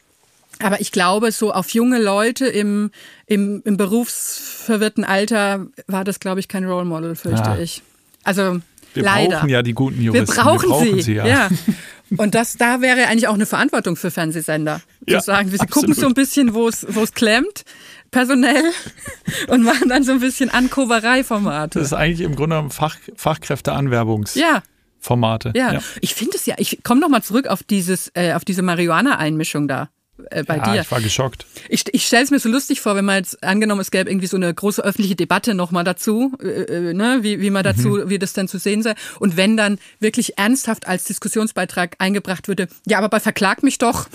aber 0.63 0.81
ich 0.81 0.93
glaube, 0.93 1.33
so 1.33 1.53
auf 1.53 1.71
junge 1.71 2.01
Leute 2.01 2.47
im, 2.47 2.91
im, 3.27 3.63
im 3.65 3.77
berufsverwirrten 3.77 5.05
Alter 5.05 5.67
war 5.87 6.05
das, 6.05 6.21
glaube 6.21 6.41
ich, 6.41 6.49
kein 6.49 6.65
Role 6.65 6.85
Model, 6.85 7.15
fürchte 7.15 7.51
ja. 7.51 7.59
ich. 7.59 7.83
Also 8.25 8.61
wir 8.95 9.03
leider. 9.03 9.39
brauchen 9.39 9.49
ja 9.49 9.63
die 9.63 9.73
guten 9.73 10.01
Juristen. 10.01 10.37
Wir 10.37 10.43
brauchen, 10.43 10.63
wir 10.63 10.69
brauchen 10.69 10.95
sie. 10.97 11.03
sie 11.03 11.15
ja. 11.15 11.27
ja. 11.27 11.49
Und 12.17 12.35
das, 12.35 12.57
da 12.57 12.81
wäre 12.81 13.07
eigentlich 13.07 13.29
auch 13.29 13.35
eine 13.35 13.47
Verantwortung 13.47 13.97
für 13.97 14.11
Fernsehsender. 14.11 14.83
Ja, 15.07 15.21
zu 15.21 15.27
sagen, 15.27 15.49
sie 15.49 15.59
absolut. 15.59 15.73
gucken 15.73 15.95
so 15.95 16.07
ein 16.07 16.15
bisschen, 16.15 16.55
wo 16.55 16.69
es, 16.69 16.87
wo 16.89 17.03
es 17.03 17.15
klemmt, 17.15 17.65
personell, 18.11 18.63
und 19.49 19.63
machen 19.63 19.89
dann 19.89 20.05
so 20.05 20.13
ein 20.13 20.21
bisschen 20.21 20.51
Ankoverei-Formate. 20.51 21.79
Das 21.79 21.89
ist 21.89 21.95
eigentlich 21.95 22.21
im 22.21 22.37
Grunde 22.37 22.67
Fach, 22.71 22.97
Fachkräfteanwerbungs. 23.17 24.35
Ja. 24.35 24.63
Formate. 25.01 25.53
Ja, 25.57 25.73
ja. 25.73 25.81
ich 26.01 26.15
finde 26.15 26.37
es 26.37 26.47
ja, 26.47 26.55
ich 26.59 26.85
komme 26.85 27.01
noch 27.01 27.09
mal 27.09 27.23
zurück 27.23 27.49
auf 27.49 27.63
dieses, 27.63 28.13
äh, 28.15 28.35
auf 28.35 28.45
diese 28.45 28.63
Marihuana-Einmischung 28.63 29.67
da 29.67 29.89
äh, 30.31 30.45
bei 30.45 30.57
ja, 30.57 30.73
dir. 30.73 30.81
Ich 30.83 30.91
war 30.91 31.01
geschockt. 31.01 31.47
Ich, 31.69 31.85
ich 31.93 32.07
stelle 32.07 32.25
es 32.25 32.31
mir 32.31 32.39
so 32.39 32.49
lustig 32.49 32.81
vor, 32.81 32.97
wenn 32.97 33.05
man 33.05 33.17
jetzt 33.17 33.43
angenommen, 33.43 33.81
es 33.81 33.91
gäbe 33.91 34.11
irgendwie 34.11 34.27
so 34.27 34.37
eine 34.37 34.53
große 34.53 34.83
öffentliche 34.83 35.17
Debatte 35.17 35.55
nochmal 35.55 35.85
dazu, 35.85 36.33
äh, 36.43 36.47
äh, 36.47 36.95
ne, 36.95 37.19
wie, 37.23 37.41
wie 37.41 37.51
man 37.51 37.65
dazu, 37.65 37.89
mhm. 37.89 38.11
wie 38.11 38.19
das 38.19 38.33
dann 38.33 38.49
zu 38.49 38.59
sehen 38.59 38.83
sei. 38.83 38.95
Und 39.19 39.37
wenn 39.37 39.57
dann 39.57 39.79
wirklich 40.01 40.39
ernsthaft 40.39 40.87
als 40.87 41.05
Diskussionsbeitrag 41.05 41.97
eingebracht 41.99 42.49
würde, 42.49 42.69
ja, 42.87 42.99
aber 42.99 43.09
bei 43.09 43.21
Verklag 43.21 43.63
mich 43.63 43.79
doch, 43.79 44.09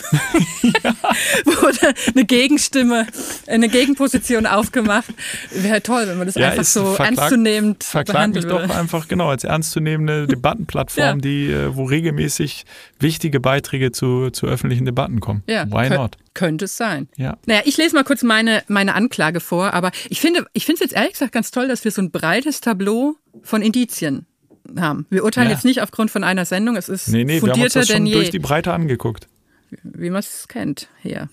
ja. 0.62 0.96
wurde 1.46 1.94
eine 2.14 2.26
Gegenstimme, 2.26 3.08
eine 3.48 3.70
Gegenposition 3.70 4.46
aufgemacht. 4.46 5.14
Wäre 5.52 5.82
toll, 5.82 6.08
wenn 6.08 6.18
man 6.18 6.28
das 6.28 6.36
ja, 6.36 6.50
einfach 6.50 6.64
so 6.64 6.94
Verklag, 6.94 7.18
ernstzunehmend 7.20 7.84
Verklag 7.84 8.34
mich 8.34 8.44
würde. 8.44 8.68
doch 8.68 8.76
einfach, 8.76 9.08
genau, 9.08 9.30
als 9.30 9.44
ernstzunehmende 9.44 10.28
Debattenplattform, 10.28 11.22
die, 11.22 11.48
äh, 11.52 11.76
wo 11.76 11.86
regelmäßig 11.86 12.66
wichtige 13.00 13.40
Beiträge 13.40 13.92
zu, 13.92 14.30
zu 14.30 14.48
öffentlichen 14.48 14.86
Debatten 14.86 15.20
kommen. 15.20 15.44
Ja. 15.48 15.70
Why 15.70 15.90
not? 15.90 16.18
Könnte 16.34 16.66
es 16.66 16.78
sein. 16.78 17.08
Ja. 17.18 17.38
Naja, 17.46 17.62
ich 17.66 17.78
lese 17.78 17.96
mal 17.96 18.04
kurz 18.04 18.24
meine, 18.24 18.64
meine 18.68 18.96
Anklage 18.96 19.40
vor, 19.40 19.74
aber 19.74 19.92
ich 20.10 20.22
finde, 20.22 20.46
ich 20.54 20.66
finde 20.66 20.84
es 20.84 20.92
jetzt 20.92 20.96
ehrlich 20.96 21.14
gesagt 21.14 21.32
ganz 21.32 21.52
toll, 21.52 21.68
dass 21.68 21.84
wir 21.84 21.92
so 21.92 22.02
ein 22.02 22.12
breites 22.12 22.62
Tableau 22.62 23.16
von 23.44 23.62
Indizien 23.62 24.26
haben. 24.76 25.06
Wir 25.10 25.24
urteilen 25.24 25.50
ja. 25.50 25.56
jetzt 25.56 25.66
nicht 25.66 25.82
aufgrund 25.82 26.12
von 26.12 26.24
einer 26.24 26.46
Sendung, 26.46 26.76
es 26.76 26.90
ist 26.90 27.08
nee, 27.08 27.24
nee, 27.24 27.40
fundierter 27.40 27.46
wir 27.46 27.54
haben 27.54 27.64
uns 27.64 27.74
das 27.74 27.88
schon 27.88 28.06
durch 28.12 28.30
die 28.30 28.40
Breite 28.40 28.74
angeguckt. 28.74 29.28
Wie 29.84 30.10
man 30.10 30.20
es 30.20 30.48
kennt 30.48 30.88
hier. 31.02 31.30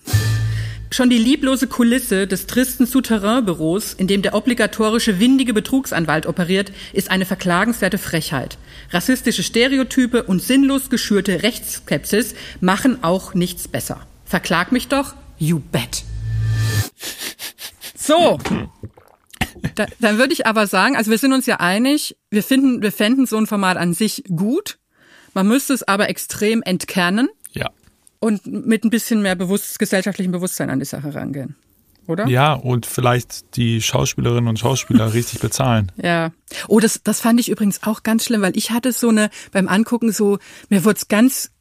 Schon 0.95 1.09
die 1.09 1.17
lieblose 1.17 1.67
Kulisse 1.67 2.25
des 2.25 2.47
tristen 2.47 2.85
Souterrain-Büros, 2.85 3.91
in 3.95 4.07
dem 4.07 4.21
der 4.21 4.33
obligatorische 4.33 5.19
windige 5.19 5.53
Betrugsanwalt 5.53 6.25
operiert, 6.25 6.71
ist 6.93 7.11
eine 7.11 7.25
verklagenswerte 7.25 7.97
Frechheit. 7.97 8.57
Rassistische 8.91 9.43
Stereotype 9.43 10.23
und 10.23 10.41
sinnlos 10.41 10.89
geschürte 10.89 11.43
Rechtsskepsis 11.43 12.33
machen 12.61 13.03
auch 13.03 13.33
nichts 13.33 13.67
besser. 13.67 14.07
Verklag 14.23 14.71
mich 14.71 14.87
doch, 14.87 15.15
you 15.37 15.59
bet. 15.59 16.05
So. 17.97 18.39
Da, 19.75 19.87
dann 19.99 20.17
würde 20.17 20.31
ich 20.31 20.47
aber 20.47 20.65
sagen, 20.65 20.95
also 20.95 21.11
wir 21.11 21.17
sind 21.17 21.33
uns 21.33 21.45
ja 21.45 21.57
einig, 21.57 22.15
wir 22.29 22.41
finden, 22.41 22.81
wir 22.81 22.93
fänden 22.93 23.25
so 23.25 23.35
ein 23.35 23.47
Format 23.47 23.75
an 23.75 23.93
sich 23.93 24.23
gut. 24.33 24.77
Man 25.33 25.45
müsste 25.45 25.73
es 25.73 25.83
aber 25.83 26.07
extrem 26.07 26.63
entkernen. 26.63 27.27
Und 28.25 28.47
mit 28.47 28.83
ein 28.83 28.89
bisschen 28.89 29.21
mehr 29.21 29.35
bewusst, 29.35 29.77
gesellschaftlichem 29.77 30.31
Bewusstsein 30.31 30.71
an 30.71 30.79
die 30.79 30.85
Sache 30.85 31.13
rangehen. 31.13 31.55
Oder? 32.07 32.25
Ja, 32.25 32.53
und 32.53 32.87
vielleicht 32.87 33.55
die 33.55 33.83
Schauspielerinnen 33.83 34.47
und 34.47 34.57
Schauspieler 34.57 35.13
richtig 35.13 35.41
bezahlen. 35.41 35.91
Ja. 36.01 36.31
Oh, 36.67 36.79
das, 36.79 37.01
das 37.03 37.19
fand 37.21 37.39
ich 37.39 37.49
übrigens 37.49 37.83
auch 37.83 38.01
ganz 38.01 38.25
schlimm, 38.25 38.41
weil 38.41 38.57
ich 38.57 38.71
hatte 38.71 38.93
so 38.93 39.09
eine, 39.09 39.29
beim 39.51 39.67
Angucken 39.67 40.11
so, 40.11 40.39
mir 40.69 40.83
wurde 40.85 40.97
es 40.97 41.07
ganz 41.07 41.51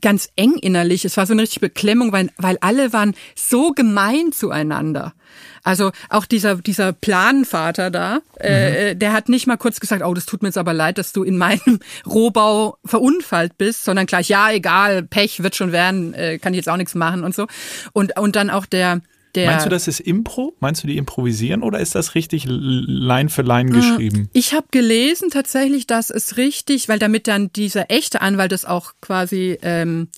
ganz 0.00 0.28
eng 0.34 0.54
innerlich. 0.54 1.04
Es 1.04 1.16
war 1.16 1.26
so 1.26 1.34
eine 1.34 1.42
richtige 1.42 1.66
Beklemmung, 1.66 2.10
weil, 2.10 2.30
weil 2.36 2.58
alle 2.60 2.92
waren 2.92 3.14
so 3.36 3.70
gemein 3.72 4.32
zueinander. 4.32 5.14
Also 5.64 5.92
auch 6.10 6.26
dieser, 6.26 6.56
dieser 6.56 6.92
Planvater 6.92 7.90
da, 7.90 8.20
äh, 8.38 8.70
mhm. 8.70 8.76
äh, 8.76 8.94
der 8.94 9.12
hat 9.14 9.30
nicht 9.30 9.46
mal 9.46 9.56
kurz 9.56 9.80
gesagt, 9.80 10.04
oh, 10.04 10.12
das 10.12 10.26
tut 10.26 10.42
mir 10.42 10.48
jetzt 10.48 10.58
aber 10.58 10.74
leid, 10.74 10.98
dass 10.98 11.12
du 11.12 11.24
in 11.24 11.38
meinem 11.38 11.80
Rohbau 12.06 12.76
verunfallt 12.84 13.56
bist, 13.56 13.84
sondern 13.84 14.04
gleich, 14.04 14.28
ja, 14.28 14.50
egal, 14.52 15.02
Pech 15.02 15.42
wird 15.42 15.56
schon 15.56 15.72
werden, 15.72 16.12
äh, 16.12 16.38
kann 16.38 16.52
ich 16.52 16.58
jetzt 16.58 16.68
auch 16.68 16.76
nichts 16.76 16.94
machen 16.94 17.24
und 17.24 17.34
so. 17.34 17.46
Und, 17.94 18.18
und 18.18 18.36
dann 18.36 18.50
auch 18.50 18.66
der, 18.66 19.00
der 19.34 19.50
Meinst 19.50 19.66
du, 19.66 19.70
das 19.70 19.88
ist 19.88 20.00
Impro? 20.00 20.54
Meinst 20.60 20.82
du, 20.82 20.86
die 20.86 20.98
improvisieren 20.98 21.62
oder 21.62 21.80
ist 21.80 21.94
das 21.94 22.14
richtig 22.14 22.44
Line 22.46 23.30
für 23.30 23.42
Line 23.42 23.70
äh, 23.70 23.72
geschrieben? 23.72 24.28
Ich 24.34 24.52
habe 24.52 24.66
gelesen 24.70 25.30
tatsächlich, 25.30 25.86
dass 25.86 26.10
es 26.10 26.36
richtig, 26.36 26.90
weil 26.90 26.98
damit 26.98 27.26
dann 27.26 27.50
dieser 27.52 27.90
echte 27.90 28.20
Anwalt 28.20 28.52
das 28.52 28.66
auch 28.66 28.92
quasi, 29.00 29.58
ähm, 29.62 30.08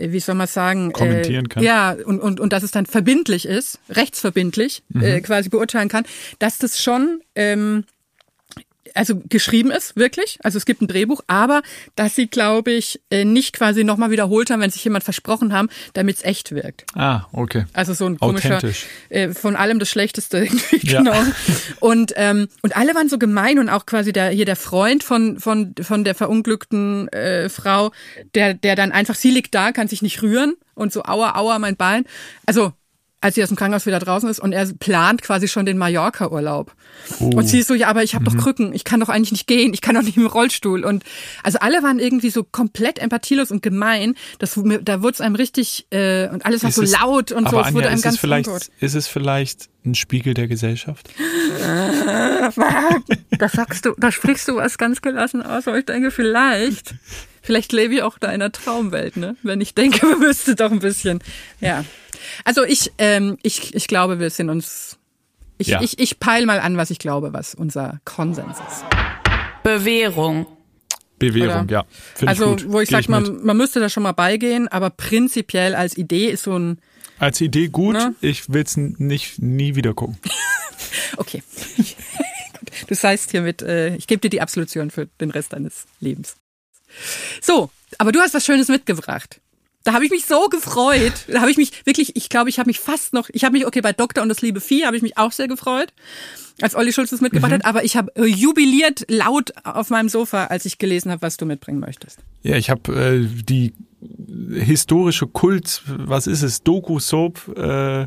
wie 0.00 0.20
soll 0.20 0.34
man 0.34 0.46
sagen, 0.46 0.92
kommentieren 0.92 1.48
kann. 1.48 1.62
Äh, 1.62 1.66
ja, 1.66 1.96
und, 2.04 2.20
und, 2.20 2.40
und 2.40 2.52
dass 2.52 2.62
es 2.62 2.70
dann 2.70 2.86
verbindlich 2.86 3.46
ist, 3.46 3.78
rechtsverbindlich 3.90 4.82
mhm. 4.88 5.02
äh, 5.02 5.20
quasi 5.20 5.48
beurteilen 5.48 5.88
kann, 5.88 6.04
dass 6.38 6.58
das 6.58 6.80
schon 6.82 7.20
ähm, 7.34 7.84
also 8.94 9.20
geschrieben 9.28 9.70
ist, 9.70 9.96
wirklich. 9.96 10.38
Also 10.42 10.58
es 10.58 10.64
gibt 10.64 10.82
ein 10.82 10.88
Drehbuch, 10.88 11.20
aber 11.26 11.62
dass 11.96 12.14
sie, 12.14 12.26
glaube 12.26 12.72
ich, 12.72 13.00
äh, 13.10 13.24
nicht 13.24 13.54
quasi 13.54 13.84
nochmal 13.84 14.10
wiederholt 14.10 14.50
haben, 14.50 14.60
wenn 14.60 14.70
sich 14.70 14.84
jemand 14.84 15.04
versprochen 15.04 15.52
haben, 15.52 15.68
damit 15.92 16.16
es 16.16 16.24
echt 16.24 16.52
wirkt. 16.52 16.84
Ah, 16.94 17.26
okay. 17.32 17.64
Also 17.72 17.94
so 17.94 18.06
ein 18.06 18.18
komischer, 18.18 18.60
äh, 19.08 19.28
von 19.28 19.56
allem 19.56 19.78
das 19.78 19.88
Schlechteste 19.88 20.38
irgendwie, 20.44 20.86
ja. 20.86 20.98
genau. 20.98 21.22
Und, 21.80 22.12
ähm, 22.16 22.48
und 22.62 22.76
alle 22.76 22.94
waren 22.94 23.08
so 23.08 23.18
gemein 23.18 23.58
und 23.58 23.68
auch 23.68 23.86
quasi 23.86 24.12
der, 24.12 24.30
hier 24.30 24.44
der 24.44 24.56
Freund 24.56 25.02
von, 25.02 25.38
von, 25.38 25.74
von 25.80 26.04
der 26.04 26.14
verunglückten 26.14 27.08
äh, 27.08 27.48
Frau, 27.48 27.92
der, 28.34 28.54
der 28.54 28.76
dann 28.76 28.92
einfach, 28.92 29.14
sie 29.14 29.30
liegt 29.30 29.54
da, 29.54 29.72
kann 29.72 29.88
sich 29.88 30.02
nicht 30.02 30.22
rühren 30.22 30.54
und 30.74 30.92
so, 30.92 31.04
aua, 31.04 31.36
aua, 31.36 31.58
mein 31.58 31.76
Bein. 31.76 32.04
Also 32.46 32.72
als 33.20 33.34
sie 33.34 33.42
aus 33.42 33.48
dem 33.48 33.56
Krankenhaus 33.56 33.84
wieder 33.84 33.98
draußen 33.98 34.28
ist 34.30 34.40
und 34.40 34.52
er 34.52 34.66
plant 34.66 35.20
quasi 35.20 35.46
schon 35.46 35.66
den 35.66 35.76
Mallorca-Urlaub. 35.76 36.72
Oh. 37.18 37.24
Und 37.36 37.46
sie 37.48 37.58
ist 37.58 37.68
so, 37.68 37.74
ja, 37.74 37.88
aber 37.88 38.02
ich 38.02 38.14
habe 38.14 38.24
mhm. 38.28 38.36
doch 38.36 38.42
Krücken, 38.42 38.72
ich 38.72 38.84
kann 38.84 39.00
doch 39.00 39.10
eigentlich 39.10 39.32
nicht 39.32 39.46
gehen, 39.46 39.74
ich 39.74 39.82
kann 39.82 39.94
doch 39.94 40.02
nicht 40.02 40.16
im 40.16 40.26
Rollstuhl. 40.26 40.84
Und 40.84 41.04
also 41.42 41.58
alle 41.58 41.82
waren 41.82 41.98
irgendwie 41.98 42.30
so 42.30 42.44
komplett 42.44 42.98
empathielos 42.98 43.50
und 43.50 43.62
gemein. 43.62 44.14
Das, 44.38 44.58
da 44.82 45.02
wurde 45.02 45.12
es 45.12 45.20
einem 45.20 45.34
richtig, 45.34 45.86
äh, 45.90 46.28
und 46.28 46.46
alles 46.46 46.62
war 46.62 46.70
ist 46.70 46.76
so 46.76 46.82
es, 46.82 46.92
laut 46.92 47.32
und 47.32 47.48
so, 47.50 47.58
es 47.58 47.66
Anja, 47.66 47.74
wurde 47.74 47.88
einem 47.88 48.00
ganz 48.00 48.18
vielleicht, 48.18 48.48
Ist 48.80 48.94
es 48.94 49.06
vielleicht 49.06 49.68
ein 49.84 49.94
Spiegel 49.94 50.32
der 50.32 50.48
Gesellschaft? 50.48 51.10
da 53.38 53.48
sagst 53.48 53.84
du, 53.84 53.94
da 53.98 54.10
sprichst 54.10 54.48
du 54.48 54.56
was 54.56 54.78
ganz 54.78 55.02
gelassen 55.02 55.42
aus, 55.42 55.68
aber 55.68 55.78
ich 55.78 55.84
denke, 55.84 56.10
vielleicht. 56.10 56.94
Vielleicht 57.42 57.72
lebe 57.72 57.94
ich 57.94 58.02
auch 58.02 58.18
da 58.18 58.28
in 58.28 58.34
einer 58.34 58.52
Traumwelt, 58.52 59.16
ne? 59.16 59.36
Wenn 59.42 59.60
ich 59.60 59.74
denke, 59.74 60.06
man 60.10 60.20
müsste 60.20 60.54
doch 60.54 60.70
ein 60.70 60.80
bisschen, 60.80 61.20
ja. 61.60 61.84
Also 62.44 62.64
ich, 62.64 62.92
ähm, 62.98 63.38
ich, 63.42 63.74
ich 63.74 63.86
glaube, 63.86 64.18
wir 64.18 64.30
sind 64.30 64.50
uns. 64.50 64.98
Ich, 65.58 65.68
ja. 65.68 65.82
ich, 65.82 65.98
ich 65.98 66.18
peil 66.20 66.46
mal 66.46 66.60
an, 66.60 66.76
was 66.76 66.90
ich 66.90 66.98
glaube, 66.98 67.32
was 67.32 67.54
unser 67.54 68.00
Konsens 68.04 68.58
ist. 68.58 68.84
Bewährung. 69.62 70.46
Bewährung, 71.18 71.64
Oder? 71.64 71.72
ja. 71.72 71.84
Also, 72.26 72.56
ich 72.56 72.72
wo 72.72 72.80
ich 72.80 72.88
sage, 72.88 73.10
man, 73.10 73.44
man 73.44 73.56
müsste 73.56 73.78
da 73.78 73.90
schon 73.90 74.02
mal 74.02 74.12
beigehen, 74.12 74.68
aber 74.68 74.88
prinzipiell 74.88 75.74
als 75.74 75.96
Idee 75.96 76.30
ist 76.30 76.44
so 76.44 76.58
ein. 76.58 76.78
Als 77.18 77.40
Idee 77.42 77.68
gut, 77.68 77.92
ne? 77.92 78.14
ich 78.22 78.50
will 78.50 78.62
es 78.62 78.78
nicht 78.78 79.38
nie 79.38 79.74
wieder 79.74 79.92
gucken. 79.92 80.18
okay. 81.16 81.42
Du 82.86 82.94
heißt 82.96 83.30
hiermit, 83.30 83.62
äh, 83.62 83.94
ich 83.96 84.06
gebe 84.06 84.20
dir 84.20 84.30
die 84.30 84.40
Absolution 84.40 84.90
für 84.90 85.06
den 85.20 85.30
Rest 85.30 85.52
deines 85.52 85.86
Lebens. 86.00 86.36
So, 87.40 87.70
aber 87.98 88.10
du 88.10 88.20
hast 88.20 88.34
was 88.34 88.44
Schönes 88.44 88.68
mitgebracht. 88.68 89.40
Da 89.84 89.94
habe 89.94 90.04
ich 90.04 90.10
mich 90.10 90.26
so 90.26 90.48
gefreut. 90.48 91.12
Da 91.28 91.40
habe 91.40 91.50
ich 91.50 91.56
mich 91.56 91.86
wirklich, 91.86 92.14
ich 92.14 92.28
glaube, 92.28 92.50
ich 92.50 92.58
habe 92.58 92.68
mich 92.68 92.80
fast 92.80 93.14
noch, 93.14 93.30
ich 93.32 93.44
habe 93.44 93.54
mich, 93.54 93.66
okay, 93.66 93.80
bei 93.80 93.92
Doktor 93.92 94.22
und 94.22 94.28
das 94.28 94.42
liebe 94.42 94.60
Vieh 94.60 94.84
habe 94.84 94.96
ich 94.96 95.02
mich 95.02 95.16
auch 95.16 95.32
sehr 95.32 95.48
gefreut, 95.48 95.92
als 96.60 96.74
Olli 96.74 96.92
Schulz 96.92 97.10
das 97.10 97.22
mitgebracht 97.22 97.50
mhm. 97.50 97.54
hat, 97.56 97.64
aber 97.64 97.84
ich 97.84 97.96
habe 97.96 98.14
äh, 98.16 98.26
jubiliert 98.26 99.04
laut 99.08 99.52
auf 99.64 99.88
meinem 99.88 100.10
Sofa, 100.10 100.46
als 100.46 100.66
ich 100.66 100.78
gelesen 100.78 101.10
habe, 101.10 101.22
was 101.22 101.38
du 101.38 101.46
mitbringen 101.46 101.80
möchtest. 101.80 102.18
Ja, 102.42 102.56
ich 102.56 102.68
habe 102.68 102.92
äh, 102.92 103.26
die 103.26 103.72
historische 104.52 105.26
Kult, 105.26 105.82
was 105.86 106.26
ist 106.26 106.42
es, 106.42 106.62
Doku-Soap, 106.62 107.56
äh, 107.56 108.06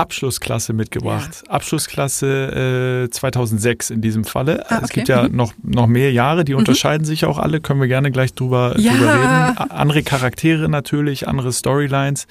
Abschlussklasse 0.00 0.72
mitgebracht. 0.72 1.42
Ja. 1.46 1.52
Abschlussklasse 1.52 3.04
äh, 3.06 3.10
2006 3.10 3.90
in 3.90 4.00
diesem 4.00 4.24
Falle. 4.24 4.64
Ah, 4.70 4.76
okay. 4.76 4.84
Es 4.84 4.90
gibt 4.90 5.08
ja 5.08 5.28
mhm. 5.28 5.36
noch, 5.36 5.52
noch 5.62 5.86
mehr 5.86 6.12
Jahre, 6.12 6.44
die 6.44 6.52
mhm. 6.52 6.60
unterscheiden 6.60 7.04
sich 7.04 7.24
auch 7.24 7.38
alle, 7.38 7.60
können 7.60 7.80
wir 7.80 7.88
gerne 7.88 8.10
gleich 8.10 8.34
drüber, 8.34 8.74
ja. 8.78 8.92
drüber 8.92 9.14
reden. 9.14 9.70
Andere 9.70 10.02
Charaktere 10.02 10.68
natürlich, 10.68 11.28
andere 11.28 11.52
Storylines. 11.52 12.26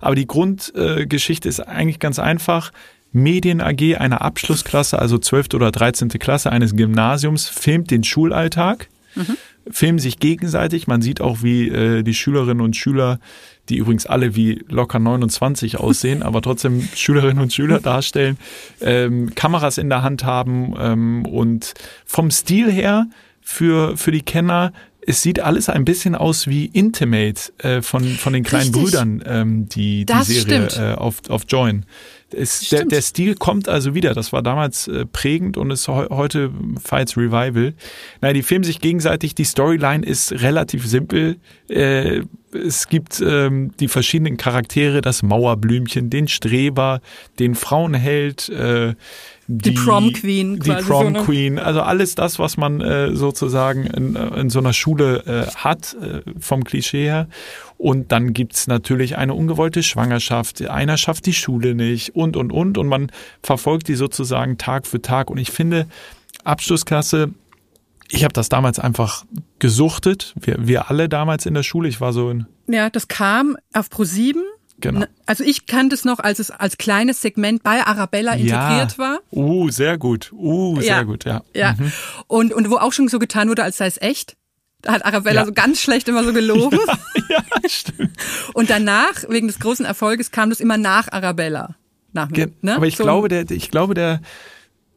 Aber 0.00 0.14
die 0.14 0.26
Grundgeschichte 0.26 1.48
äh, 1.48 1.50
ist 1.50 1.60
eigentlich 1.60 1.98
ganz 1.98 2.18
einfach. 2.18 2.72
Medien 3.10 3.62
AG, 3.62 3.96
eine 3.96 4.20
Abschlussklasse, 4.20 4.98
also 4.98 5.16
12. 5.16 5.54
oder 5.54 5.72
13. 5.72 6.10
Klasse 6.10 6.52
eines 6.52 6.76
Gymnasiums, 6.76 7.48
filmt 7.48 7.90
den 7.90 8.04
Schulalltag 8.04 8.88
Mhm. 9.18 9.36
Filmen 9.70 9.98
sich 9.98 10.18
gegenseitig. 10.18 10.86
Man 10.86 11.02
sieht 11.02 11.20
auch, 11.20 11.42
wie 11.42 11.68
äh, 11.68 12.02
die 12.02 12.14
Schülerinnen 12.14 12.60
und 12.60 12.76
Schüler, 12.76 13.20
die 13.68 13.76
übrigens 13.76 14.06
alle 14.06 14.34
wie 14.34 14.64
locker 14.68 14.98
29 14.98 15.78
aussehen, 15.80 16.22
aber 16.22 16.42
trotzdem 16.42 16.86
Schülerinnen 16.94 17.42
und 17.42 17.52
Schüler 17.52 17.80
darstellen, 17.80 18.38
ähm, 18.80 19.34
Kameras 19.34 19.78
in 19.78 19.88
der 19.88 20.02
Hand 20.02 20.24
haben 20.24 20.74
ähm, 20.78 21.26
und 21.26 21.74
vom 22.04 22.30
Stil 22.30 22.70
her 22.70 23.06
für, 23.40 23.96
für 23.96 24.10
die 24.10 24.22
Kenner 24.22 24.72
es 25.08 25.22
sieht 25.22 25.40
alles 25.40 25.70
ein 25.70 25.86
bisschen 25.86 26.14
aus 26.14 26.48
wie 26.48 26.66
Intimate 26.66 27.50
äh, 27.58 27.80
von, 27.80 28.04
von 28.04 28.34
den 28.34 28.44
kleinen 28.44 28.74
Richtig. 28.74 28.82
Brüdern, 28.82 29.22
ähm, 29.24 29.68
die, 29.70 30.00
die 30.00 30.06
Das 30.06 30.26
Serie 30.26 30.68
äh, 30.76 30.94
auf, 30.96 31.22
auf 31.30 31.44
Join. 31.48 31.86
Es, 32.30 32.68
der, 32.68 32.84
der 32.84 33.00
Stil 33.00 33.34
kommt 33.34 33.68
also 33.68 33.94
wieder. 33.94 34.12
Das 34.12 34.32
war 34.32 34.42
damals 34.42 34.86
äh, 34.88 35.06
prägend 35.06 35.56
und 35.56 35.70
ist 35.70 35.88
heu 35.88 36.06
heute 36.10 36.50
Fights 36.82 37.16
Revival. 37.16 37.74
Nein, 38.20 38.34
die 38.34 38.42
filmen 38.42 38.64
sich 38.64 38.80
gegenseitig. 38.80 39.34
Die 39.34 39.44
Storyline 39.44 40.04
ist 40.04 40.32
relativ 40.32 40.86
simpel. 40.86 41.36
Äh, 41.68 42.22
es 42.52 42.88
gibt 42.88 43.20
ähm, 43.20 43.72
die 43.80 43.88
verschiedenen 43.88 44.36
Charaktere, 44.36 45.00
das 45.00 45.22
Mauerblümchen, 45.22 46.10
den 46.10 46.28
Streber, 46.28 47.00
den 47.38 47.54
Frauenheld, 47.54 48.48
äh, 48.50 48.94
Die 49.50 49.70
Prom 49.70 50.12
Queen 50.12 50.60
die 50.60 50.70
Prom 50.70 51.04
so, 51.04 51.10
ne? 51.10 51.22
Queen, 51.22 51.58
also 51.58 51.80
alles 51.80 52.14
das, 52.14 52.38
was 52.38 52.58
man 52.58 52.82
äh, 52.82 53.16
sozusagen 53.16 53.86
in, 53.86 54.14
in 54.14 54.50
so 54.50 54.58
einer 54.58 54.74
Schule 54.74 55.24
äh, 55.24 55.50
hat, 55.56 55.96
äh, 56.02 56.20
vom 56.38 56.64
Klischee 56.64 57.04
her. 57.04 57.28
Und 57.78 58.12
dann 58.12 58.34
gibt's 58.34 58.66
natürlich 58.66 59.16
eine 59.16 59.32
ungewollte 59.32 59.82
Schwangerschaft, 59.82 60.68
einer 60.68 60.98
schafft 60.98 61.24
die 61.24 61.32
Schule 61.32 61.74
nicht 61.74 62.14
und, 62.14 62.36
und, 62.36 62.52
und. 62.52 62.76
Und 62.76 62.88
man 62.88 63.10
verfolgt 63.42 63.88
die 63.88 63.94
sozusagen 63.94 64.58
Tag 64.58 64.86
für 64.86 65.00
Tag. 65.00 65.30
Und 65.30 65.38
ich 65.38 65.50
finde, 65.50 65.86
Abschlussklasse, 66.44 67.30
ich 68.10 68.24
habe 68.24 68.34
das 68.34 68.50
damals 68.50 68.78
einfach 68.78 69.24
gesuchtet. 69.58 70.34
Wir, 70.38 70.56
wir 70.58 70.90
alle 70.90 71.08
damals 71.08 71.46
in 71.46 71.54
der 71.54 71.62
Schule. 71.62 71.88
Ich 71.88 72.02
war 72.02 72.12
so 72.12 72.28
in, 72.28 72.44
Ja, 72.66 72.90
das 72.90 73.08
kam 73.08 73.56
auf 73.72 73.88
Pro7. 73.88 74.34
Genau. 74.80 75.06
Also 75.26 75.44
ich 75.44 75.66
kannte 75.66 75.94
es 75.94 76.04
noch, 76.04 76.18
als 76.18 76.38
es 76.38 76.50
als 76.50 76.78
kleines 76.78 77.20
Segment 77.22 77.62
bei 77.62 77.84
Arabella 77.86 78.32
integriert 78.34 78.98
war. 78.98 79.20
Uh, 79.32 79.70
sehr 79.70 79.98
gut. 79.98 80.32
Uh, 80.32 80.76
sehr 80.80 80.86
Ja. 80.96 81.02
gut, 81.02 81.24
ja. 81.24 81.42
Ja. 81.54 81.74
Und, 82.26 82.52
und 82.52 82.70
wo 82.70 82.76
auch 82.76 82.92
schon 82.92 83.08
so 83.08 83.18
getan 83.18 83.48
wurde, 83.48 83.62
als 83.64 83.76
sei 83.78 83.86
es 83.86 84.00
echt. 84.00 84.36
Da 84.82 84.92
hat 84.92 85.04
Arabella 85.04 85.40
Ja. 85.40 85.46
so 85.46 85.52
ganz 85.52 85.80
schlecht 85.80 86.08
immer 86.08 86.22
so 86.22 86.32
gelogen. 86.32 86.78
ja, 87.28 87.42
stimmt. 87.68 88.12
Und 88.54 88.70
danach, 88.70 89.24
wegen 89.28 89.48
des 89.48 89.58
großen 89.58 89.84
Erfolges, 89.84 90.30
kam 90.30 90.50
das 90.50 90.60
immer 90.60 90.76
nach 90.78 91.10
Arabella. 91.10 91.74
Nach 92.12 92.30
mir, 92.30 92.50
ne? 92.62 92.76
Aber 92.76 92.86
ich 92.86 92.96
So- 92.96 93.02
glaube, 93.04 93.28
der, 93.28 93.50
ich 93.50 93.70
glaube, 93.70 93.94
der 93.94 94.20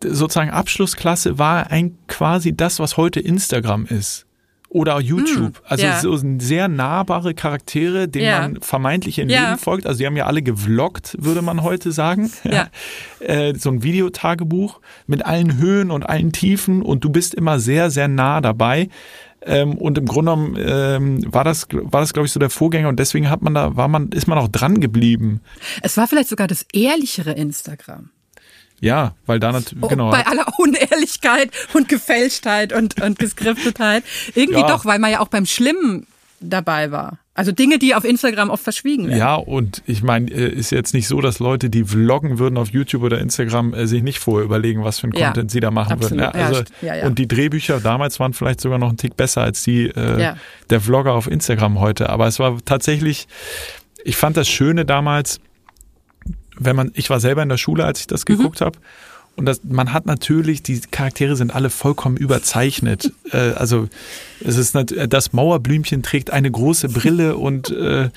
sozusagen 0.03 0.49
Abschlussklasse 0.51 1.37
war 1.39 1.71
ein 1.71 1.97
quasi 2.07 2.55
das, 2.55 2.79
was 2.79 2.95
heute 2.97 3.19
Instagram 3.19 3.85
ist. 3.85 4.25
Oder 4.73 5.01
YouTube. 5.01 5.61
also 5.65 5.83
Hm, 5.83 5.89
ja. 5.91 5.99
so 5.99 6.17
sehr 6.39 6.69
nahbare 6.69 7.33
Charaktere, 7.33 8.07
denen 8.07 8.25
Ja. 8.25 8.39
man 8.41 8.61
vermeintlich 8.61 9.19
in 9.19 9.29
Ja. 9.29 9.49
Leben 9.49 9.57
folgt. 9.59 9.85
Also 9.85 9.97
die 9.99 10.05
haben 10.05 10.15
ja 10.15 10.27
alle 10.27 10.41
gevloggt, 10.41 11.17
würde 11.19 11.41
man 11.41 11.61
heute 11.61 11.91
sagen. 11.91 12.31
Ja. 12.43 12.67
Äh, 13.19 13.53
so 13.55 13.69
ein 13.69 13.83
Videotagebuch 13.83 14.79
mit 15.05 15.25
allen 15.25 15.57
Höhen 15.57 15.91
und 15.91 16.03
allen 16.09 16.31
Tiefen 16.31 16.81
und 16.81 17.03
du 17.03 17.09
bist 17.11 17.35
immer 17.35 17.59
sehr, 17.59 17.91
sehr 17.91 18.07
nah 18.07 18.41
dabei. 18.41 18.89
Ähm, 19.43 19.73
und 19.77 19.97
im 19.99 20.05
Grunde 20.05 20.31
genommen 20.31 20.57
ähm, 20.59 21.33
war 21.33 21.43
das, 21.43 21.67
war 21.71 22.01
das, 22.01 22.13
glaube 22.13 22.25
ich, 22.27 22.31
so 22.31 22.39
der 22.39 22.49
Vorgänger 22.49 22.89
und 22.89 22.97
deswegen 22.99 23.29
hat 23.29 23.41
man 23.43 23.53
da, 23.53 23.75
war 23.75 23.87
man, 23.87 24.09
ist 24.09 24.27
man 24.27 24.37
auch 24.39 24.47
dran 24.47 24.79
geblieben. 24.79 25.41
Es 25.83 25.97
war 25.97 26.07
vielleicht 26.07 26.29
sogar 26.29 26.47
das 26.47 26.65
ehrlichere 26.73 27.33
Instagram. 27.33 28.09
Ja, 28.81 29.13
weil 29.27 29.39
da 29.39 29.51
natürlich, 29.51 29.81
Oh, 29.83 29.87
genau. 29.87 30.09
Bei 30.09 30.25
aller 30.27 30.45
Unehrlichkeit 30.57 31.51
und 31.73 31.87
Gefälschtheit 31.87 32.73
und, 32.73 32.99
und 33.01 33.17
Geskriptetheit. 33.19 34.03
Irgendwie 34.35 34.61
Ja. 34.61 34.67
doch, 34.67 34.85
weil 34.85 34.99
man 34.99 35.11
ja 35.11 35.19
auch 35.21 35.27
beim 35.29 35.45
Schlimmen 35.45 36.07
dabei 36.39 36.91
war. 36.91 37.19
Also 37.35 37.51
Dinge, 37.51 37.77
die 37.79 37.95
auf 37.95 38.03
Instagram 38.03 38.49
oft 38.49 38.63
verschwiegen 38.63 39.07
werden. 39.07 39.17
Ja, 39.19 39.35
und 39.35 39.83
ich 39.85 40.01
meine, 40.03 40.29
äh, 40.31 40.49
ist 40.49 40.71
jetzt 40.71 40.93
nicht 40.93 41.07
so, 41.07 41.21
dass 41.21 41.39
Leute, 41.39 41.69
die 41.69 41.83
vloggen 41.85 42.39
würden 42.39 42.57
auf 42.57 42.69
YouTube 42.71 43.03
oder 43.03 43.19
Instagram, 43.19 43.73
äh, 43.73 43.87
sich 43.87 44.01
nicht 44.03 44.19
vorher 44.19 44.43
überlegen, 44.45 44.83
was 44.83 44.99
für 44.99 45.07
ein 45.07 45.13
Ja, 45.13 45.27
Content 45.27 45.49
sie 45.51 45.59
da 45.61 45.71
machen 45.71 45.93
absolut. 45.93 46.19
würden. 46.23 46.39
Ja, 46.39 46.45
also, 46.47 46.63
ja. 46.81 47.05
Und 47.05 47.19
die 47.19 47.27
Drehbücher 47.27 47.79
damals 47.79 48.19
waren 48.19 48.33
vielleicht 48.33 48.59
sogar 48.59 48.79
noch 48.79 48.89
ein 48.89 48.97
Tick 48.97 49.15
besser 49.15 49.41
als 49.43 49.63
die 49.63 49.85
äh, 49.85 50.33
der 50.69 50.81
Vlogger 50.81 51.13
auf 51.13 51.27
Instagram 51.27 51.79
heute. 51.79 52.09
Aber 52.09 52.27
es 52.27 52.39
war 52.39 52.57
tatsächlich, 52.65 53.27
ich 54.03 54.17
fand 54.17 54.35
das 54.35 54.49
Schöne 54.49 54.83
damals, 54.83 55.39
wenn 56.63 56.75
man, 56.75 56.91
ich 56.95 57.09
war 57.09 57.19
selber 57.19 57.43
in 57.43 57.49
der 57.49 57.57
Schule, 57.57 57.85
als 57.85 57.99
ich 58.01 58.07
das 58.07 58.21
Mhm. 58.27 58.37
geguckt 58.37 58.61
habe. 58.61 58.77
Und 59.37 59.45
das, 59.45 59.61
man 59.63 59.93
hat 59.93 60.05
natürlich, 60.05 60.61
die 60.61 60.81
Charaktere 60.81 61.37
sind 61.37 61.55
alle 61.55 61.69
vollkommen 61.69 62.17
überzeichnet. 62.17 63.13
äh, 63.31 63.37
also 63.53 63.87
es 64.43 64.57
ist 64.57 64.75
das 65.07 65.31
Mauerblümchen 65.31 66.03
trägt 66.03 66.31
eine 66.31 66.51
große 66.51 66.89
Brille 66.89 67.37
und 67.47 67.69
äh, 67.71 68.09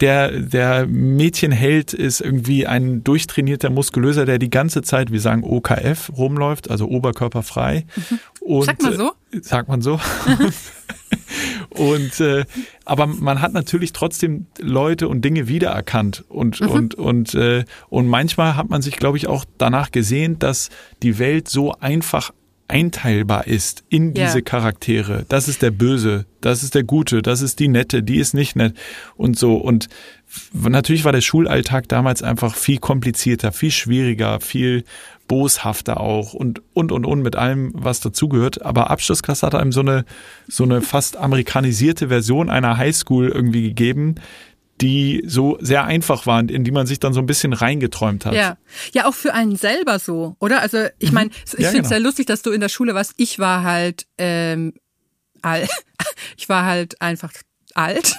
der 0.00 0.30
der 0.40 0.86
Mädchenheld 0.86 1.92
ist 1.92 2.20
irgendwie 2.20 2.66
ein 2.68 3.02
durchtrainierter 3.02 3.68
Muskulöser, 3.68 4.24
der 4.26 4.38
die 4.38 4.48
ganze 4.48 4.82
Zeit, 4.82 5.10
wir 5.10 5.20
sagen 5.20 5.42
OKF 5.44 6.12
rumläuft, 6.16 6.70
also 6.70 6.86
oberkörperfrei. 6.88 7.84
Und, 8.40 8.60
Mhm. 8.60 8.64
Sagt 8.64 8.82
man 8.82 8.96
so? 8.96 9.12
Sagt 9.42 9.68
man 9.68 9.80
so. 9.82 10.00
Und 11.70 12.20
äh, 12.20 12.44
aber 12.84 13.06
man 13.06 13.40
hat 13.40 13.52
natürlich 13.52 13.92
trotzdem 13.92 14.46
Leute 14.58 15.08
und 15.08 15.24
Dinge 15.24 15.46
wiedererkannt 15.48 16.24
und 16.28 16.60
Mhm. 16.60 16.68
und 16.68 16.94
und 16.96 17.34
äh, 17.34 17.64
und 17.88 18.08
manchmal 18.08 18.56
hat 18.56 18.68
man 18.68 18.82
sich, 18.82 18.96
glaube 18.96 19.16
ich, 19.16 19.28
auch 19.28 19.44
danach 19.58 19.92
gesehnt, 19.92 20.42
dass 20.42 20.70
die 21.02 21.18
Welt 21.18 21.48
so 21.48 21.72
einfach 21.78 22.32
einteilbar 22.66 23.46
ist 23.48 23.82
in 23.88 24.14
diese 24.14 24.42
Charaktere. 24.42 25.24
Das 25.28 25.48
ist 25.48 25.62
der 25.62 25.72
Böse, 25.72 26.26
das 26.40 26.62
ist 26.62 26.74
der 26.76 26.84
Gute, 26.84 27.20
das 27.22 27.40
ist 27.40 27.58
die 27.58 27.66
Nette, 27.68 28.02
die 28.02 28.18
ist 28.18 28.32
nicht 28.34 28.54
nett 28.54 28.74
und 29.16 29.36
so. 29.38 29.56
Und 29.56 29.88
natürlich 30.52 31.04
war 31.04 31.10
der 31.12 31.20
Schulalltag 31.20 31.88
damals 31.88 32.22
einfach 32.22 32.54
viel 32.54 32.78
komplizierter, 32.78 33.50
viel 33.50 33.72
schwieriger, 33.72 34.40
viel 34.40 34.84
boshafter 35.30 36.00
auch 36.00 36.34
und 36.34 36.60
und 36.74 36.90
und 36.90 37.06
und 37.06 37.22
mit 37.22 37.36
allem, 37.36 37.70
was 37.72 38.00
dazugehört. 38.00 38.62
Aber 38.62 38.90
Abschlussklasse 38.90 39.46
hat 39.46 39.54
einem 39.54 39.70
so 39.70 39.78
eine 39.78 40.04
so 40.48 40.64
eine 40.64 40.82
fast 40.82 41.16
amerikanisierte 41.16 42.08
Version 42.08 42.50
einer 42.50 42.76
Highschool 42.76 43.28
irgendwie 43.28 43.62
gegeben, 43.62 44.16
die 44.80 45.22
so 45.24 45.56
sehr 45.60 45.84
einfach 45.84 46.26
war 46.26 46.40
und 46.40 46.50
in 46.50 46.64
die 46.64 46.72
man 46.72 46.88
sich 46.88 46.98
dann 46.98 47.12
so 47.12 47.20
ein 47.20 47.26
bisschen 47.26 47.52
reingeträumt 47.52 48.26
hat. 48.26 48.34
Ja. 48.34 48.56
ja, 48.92 49.06
auch 49.06 49.14
für 49.14 49.32
einen 49.32 49.54
selber 49.54 50.00
so, 50.00 50.34
oder? 50.40 50.62
Also 50.62 50.78
ich 50.98 51.12
meine, 51.12 51.30
ich 51.30 51.52
Mhm. 51.52 51.62
Ja, 51.62 51.68
finde 51.68 51.68
es 51.68 51.72
genau. 51.74 51.88
sehr 51.90 52.00
lustig, 52.00 52.26
dass 52.26 52.42
du 52.42 52.50
in 52.50 52.60
der 52.60 52.68
Schule 52.68 52.94
warst. 52.96 53.14
Ich 53.16 53.38
war 53.38 53.62
halt 53.62 54.06
ähm. 54.18 54.74
Ich 56.36 56.48
war 56.48 56.64
halt 56.64 57.00
einfach 57.00 57.32
alt. 57.76 58.16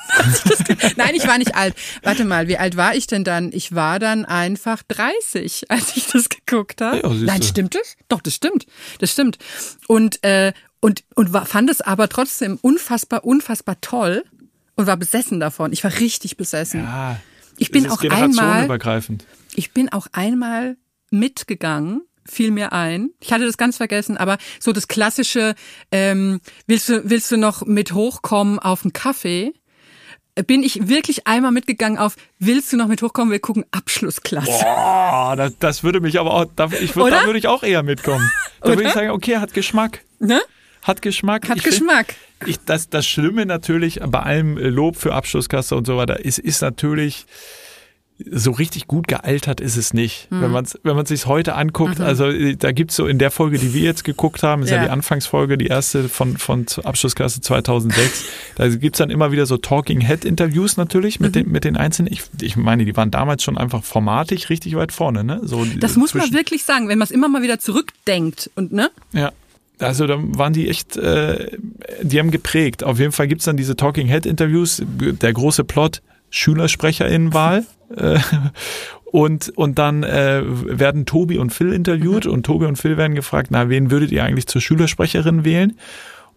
Nein, 0.95 1.15
ich 1.15 1.27
war 1.27 1.37
nicht 1.37 1.55
alt. 1.55 1.75
Warte 2.03 2.25
mal, 2.25 2.47
wie 2.47 2.57
alt 2.57 2.77
war 2.77 2.95
ich 2.95 3.07
denn 3.07 3.23
dann? 3.23 3.51
Ich 3.53 3.75
war 3.75 3.99
dann 3.99 4.25
einfach 4.25 4.83
30, 4.87 5.69
als 5.69 5.95
ich 5.95 6.07
das 6.07 6.29
geguckt 6.29 6.81
habe. 6.81 7.01
Ja. 7.01 7.09
Nein, 7.09 7.43
stimmt 7.43 7.75
das? 7.75 7.95
Doch, 8.07 8.21
das 8.21 8.35
stimmt. 8.35 8.65
Das 8.99 9.11
stimmt. 9.11 9.37
Und 9.87 10.23
äh, 10.23 10.53
und 10.79 11.03
und 11.15 11.33
war, 11.33 11.45
fand 11.45 11.69
es 11.69 11.81
aber 11.81 12.09
trotzdem 12.09 12.57
unfassbar 12.61 13.23
unfassbar 13.23 13.79
toll 13.81 14.23
und 14.75 14.87
war 14.87 14.97
besessen 14.97 15.39
davon. 15.39 15.73
Ich 15.73 15.83
war 15.83 15.99
richtig 15.99 16.37
besessen. 16.37 16.85
Ah, 16.85 17.19
ich 17.57 17.71
bin 17.71 17.89
auch 17.89 18.01
einmal 18.03 18.67
ich 19.55 19.71
bin 19.71 19.91
auch 19.91 20.07
einmal 20.11 20.77
mitgegangen, 21.11 22.01
fiel 22.25 22.51
mir 22.51 22.71
ein. 22.73 23.09
Ich 23.19 23.31
hatte 23.33 23.45
das 23.45 23.57
ganz 23.57 23.77
vergessen, 23.77 24.17
aber 24.17 24.37
so 24.59 24.71
das 24.71 24.87
klassische, 24.87 25.55
ähm, 25.91 26.39
willst 26.67 26.89
du, 26.89 27.09
willst 27.09 27.31
du 27.31 27.37
noch 27.37 27.65
mit 27.65 27.93
hochkommen 27.93 28.59
auf 28.59 28.83
einen 28.83 28.93
Kaffee? 28.93 29.53
Bin 30.47 30.63
ich 30.63 30.87
wirklich 30.87 31.27
einmal 31.27 31.51
mitgegangen 31.51 31.97
auf, 31.99 32.15
willst 32.39 32.71
du 32.71 32.77
noch 32.77 32.87
mit 32.87 33.01
hochkommen? 33.01 33.31
Wir 33.31 33.39
gucken 33.39 33.65
Abschlussklasse. 33.71 34.49
Oh, 34.65 35.33
das, 35.35 35.57
das 35.59 35.83
würde 35.83 35.99
mich 35.99 36.19
aber 36.19 36.33
auch, 36.33 36.45
da, 36.55 36.69
ich 36.79 36.95
würd, 36.95 37.11
da 37.11 37.25
würde 37.25 37.37
ich 37.37 37.47
auch 37.47 37.63
eher 37.63 37.83
mitkommen. 37.83 38.31
Da 38.61 38.69
würde 38.69 38.83
ich 38.83 38.93
sagen, 38.93 39.09
okay, 39.09 39.37
hat 39.37 39.53
Geschmack. 39.53 40.03
Ne? 40.19 40.39
Hat 40.83 41.01
Geschmack. 41.01 41.49
Hat 41.49 41.57
Ich 41.57 41.63
find- 41.63 41.75
Geschmack. 41.75 42.15
Ich, 42.45 42.57
das, 42.65 42.89
das 42.89 43.05
Schlimme 43.05 43.45
natürlich 43.45 43.99
bei 44.07 44.19
allem 44.19 44.57
Lob 44.57 44.95
für 44.95 45.13
Abschlusskasse 45.13 45.75
und 45.75 45.85
so 45.85 45.97
weiter 45.97 46.23
ist, 46.23 46.39
ist 46.39 46.61
natürlich, 46.61 47.25
so 48.29 48.51
richtig 48.51 48.87
gut 48.87 49.07
gealtert 49.07 49.61
ist 49.61 49.77
es 49.77 49.93
nicht. 49.93 50.27
Hm. 50.29 50.41
Wenn 50.41 50.51
man 50.51 50.65
es 50.65 50.79
wenn 50.83 50.95
man 50.95 51.05
sich 51.05 51.25
heute 51.25 51.55
anguckt, 51.55 51.99
also 51.99 52.25
äh, 52.27 52.55
da 52.55 52.71
gibt's 52.71 52.95
so 52.95 53.07
in 53.07 53.17
der 53.19 53.31
Folge, 53.31 53.57
die 53.57 53.73
wir 53.73 53.81
jetzt 53.81 54.03
geguckt 54.03 54.43
haben, 54.43 54.63
ist 54.63 54.69
ja, 54.69 54.77
Mhm. 54.77 54.81
Ja. 54.81 54.87
die 54.87 54.91
Anfangsfolge, 54.91 55.57
die 55.57 55.67
erste 55.67 56.09
von, 56.09 56.37
von 56.37 56.65
Abschlussklasse 56.83 57.41
2006, 57.41 58.25
da 58.55 58.67
gibt's 58.69 58.99
dann 58.99 59.09
immer 59.09 59.31
wieder 59.31 59.45
so 59.45 59.57
Talking 59.57 60.01
Head 60.01 60.25
Interviews 60.25 60.77
natürlich 60.77 61.19
mit, 61.19 61.35
den, 61.35 61.51
mit 61.51 61.63
den 61.63 61.77
Einzelnen. 61.77 62.11
Ich, 62.11 62.23
ich 62.41 62.55
meine, 62.55 62.85
die 62.85 62.95
waren 62.97 63.11
damals 63.11 63.43
schon 63.43 63.57
einfach 63.57 63.83
formatig 63.83 64.49
richtig 64.49 64.75
weit 64.75 64.91
vorne. 64.91 65.23
Ne? 65.23 65.41
So 65.43 65.65
Das 65.79 65.95
muss 65.95 66.13
man 66.13 66.31
wirklich 66.33 66.63
sagen, 66.63 66.87
wenn 66.87 66.97
man 66.97 67.05
es 67.05 67.11
immer 67.11 67.27
mal 67.29 67.41
wieder 67.41 67.59
zurückdenkt 67.59 68.49
und 68.55 68.71
ne? 68.71 68.89
ja. 69.13 69.31
Also 69.79 70.05
da 70.05 70.15
waren 70.19 70.53
die 70.53 70.69
echt, 70.69 70.95
äh, 70.95 71.57
die 72.03 72.19
haben 72.19 72.29
geprägt. 72.29 72.83
Auf 72.83 72.99
jeden 72.99 73.11
Fall 73.11 73.27
gibt's 73.27 73.45
dann 73.45 73.57
diese 73.57 73.75
Talking 73.75 74.05
Head 74.07 74.27
Interviews, 74.27 74.83
der 74.85 75.33
große 75.33 75.63
Plot, 75.63 76.03
SchülersprecherInnenwahl. 76.29 77.65
äh, 77.97 78.19
und, 79.05 79.49
und 79.57 79.77
dann 79.77 80.03
äh, 80.03 80.41
werden 80.45 81.05
Tobi 81.05 81.37
und 81.37 81.51
Phil 81.51 81.73
interviewt 81.73 82.25
und 82.25 82.45
Tobi 82.45 82.65
und 82.65 82.77
Phil 82.77 82.97
werden 82.97 83.13
gefragt, 83.13 83.49
na, 83.51 83.69
wen 83.69 83.91
würdet 83.91 84.11
ihr 84.11 84.23
eigentlich 84.23 84.47
zur 84.47 84.61
Schülersprecherin 84.61 85.43
wählen? 85.43 85.77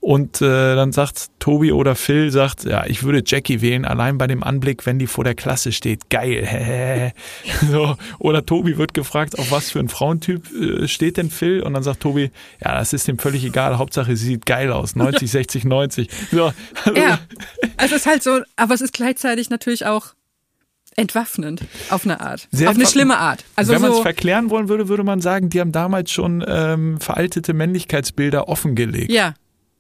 Und 0.05 0.43
äh, 0.43 0.75
dann 0.75 0.93
sagt 0.93 1.31
Tobi 1.39 1.73
oder 1.73 1.95
Phil, 1.95 2.31
sagt, 2.31 2.65
ja, 2.65 2.85
ich 2.85 3.05
würde 3.05 3.23
Jackie 3.25 3.63
wählen, 3.63 3.87
allein 3.87 4.19
bei 4.19 4.27
dem 4.27 4.43
Anblick, 4.43 4.85
wenn 4.85 4.99
die 4.99 5.07
vor 5.07 5.25
der 5.25 5.35
Klasse 5.35 5.73
steht. 5.73 6.11
Geil. 6.11 7.15
so. 7.71 7.97
Oder 8.19 8.45
Tobi 8.45 8.77
wird 8.77 8.93
gefragt, 8.93 9.39
auf 9.39 9.51
was 9.51 9.71
für 9.71 9.79
ein 9.79 9.89
Frauentyp 9.89 10.53
äh, 10.53 10.89
steht 10.89 11.17
denn 11.17 11.31
Phil? 11.31 11.63
Und 11.63 11.73
dann 11.73 11.83
sagt 11.83 12.01
Tobi, 12.01 12.31
ja, 12.63 12.75
das 12.75 12.93
ist 12.93 13.09
dem 13.09 13.19
völlig 13.19 13.45
egal. 13.45 13.79
Hauptsache, 13.79 14.15
sie 14.15 14.27
sieht 14.27 14.45
geil 14.45 14.73
aus. 14.73 14.95
90, 14.95 15.31
60, 15.31 15.65
90. 15.65 16.11
So. 16.31 16.53
Ja. 16.95 17.21
Also 17.79 17.95
es 17.95 18.03
ist 18.03 18.07
halt 18.07 18.23
so, 18.23 18.41
aber 18.57 18.75
es 18.75 18.83
ist 18.83 18.93
gleichzeitig 18.93 19.49
natürlich 19.49 19.87
auch 19.87 20.13
entwaffnend 20.97 21.63
auf 21.91 22.05
eine 22.05 22.21
Art. 22.21 22.49
Sehr 22.51 22.71
auf 22.71 22.77
eine 22.77 22.87
schlimme 22.87 23.19
Art. 23.19 23.45
Also 23.57 23.73
Wenn 23.73 23.83
man 23.83 23.91
es 23.91 23.97
so, 23.99 24.03
verklären 24.03 24.51
wollen 24.51 24.69
würde, 24.69 24.89
würde 24.89 25.05
man 25.05 25.21
sagen, 25.21 25.51
die 25.51 25.61
haben 25.61 25.73
damals 25.73 26.11
schon 26.11 26.45
ähm, 26.47 27.01
veraltete 27.01 27.53
Männlichkeitsbilder 27.55 28.49
offengelegt. 28.49 29.13
ja. 29.13 29.35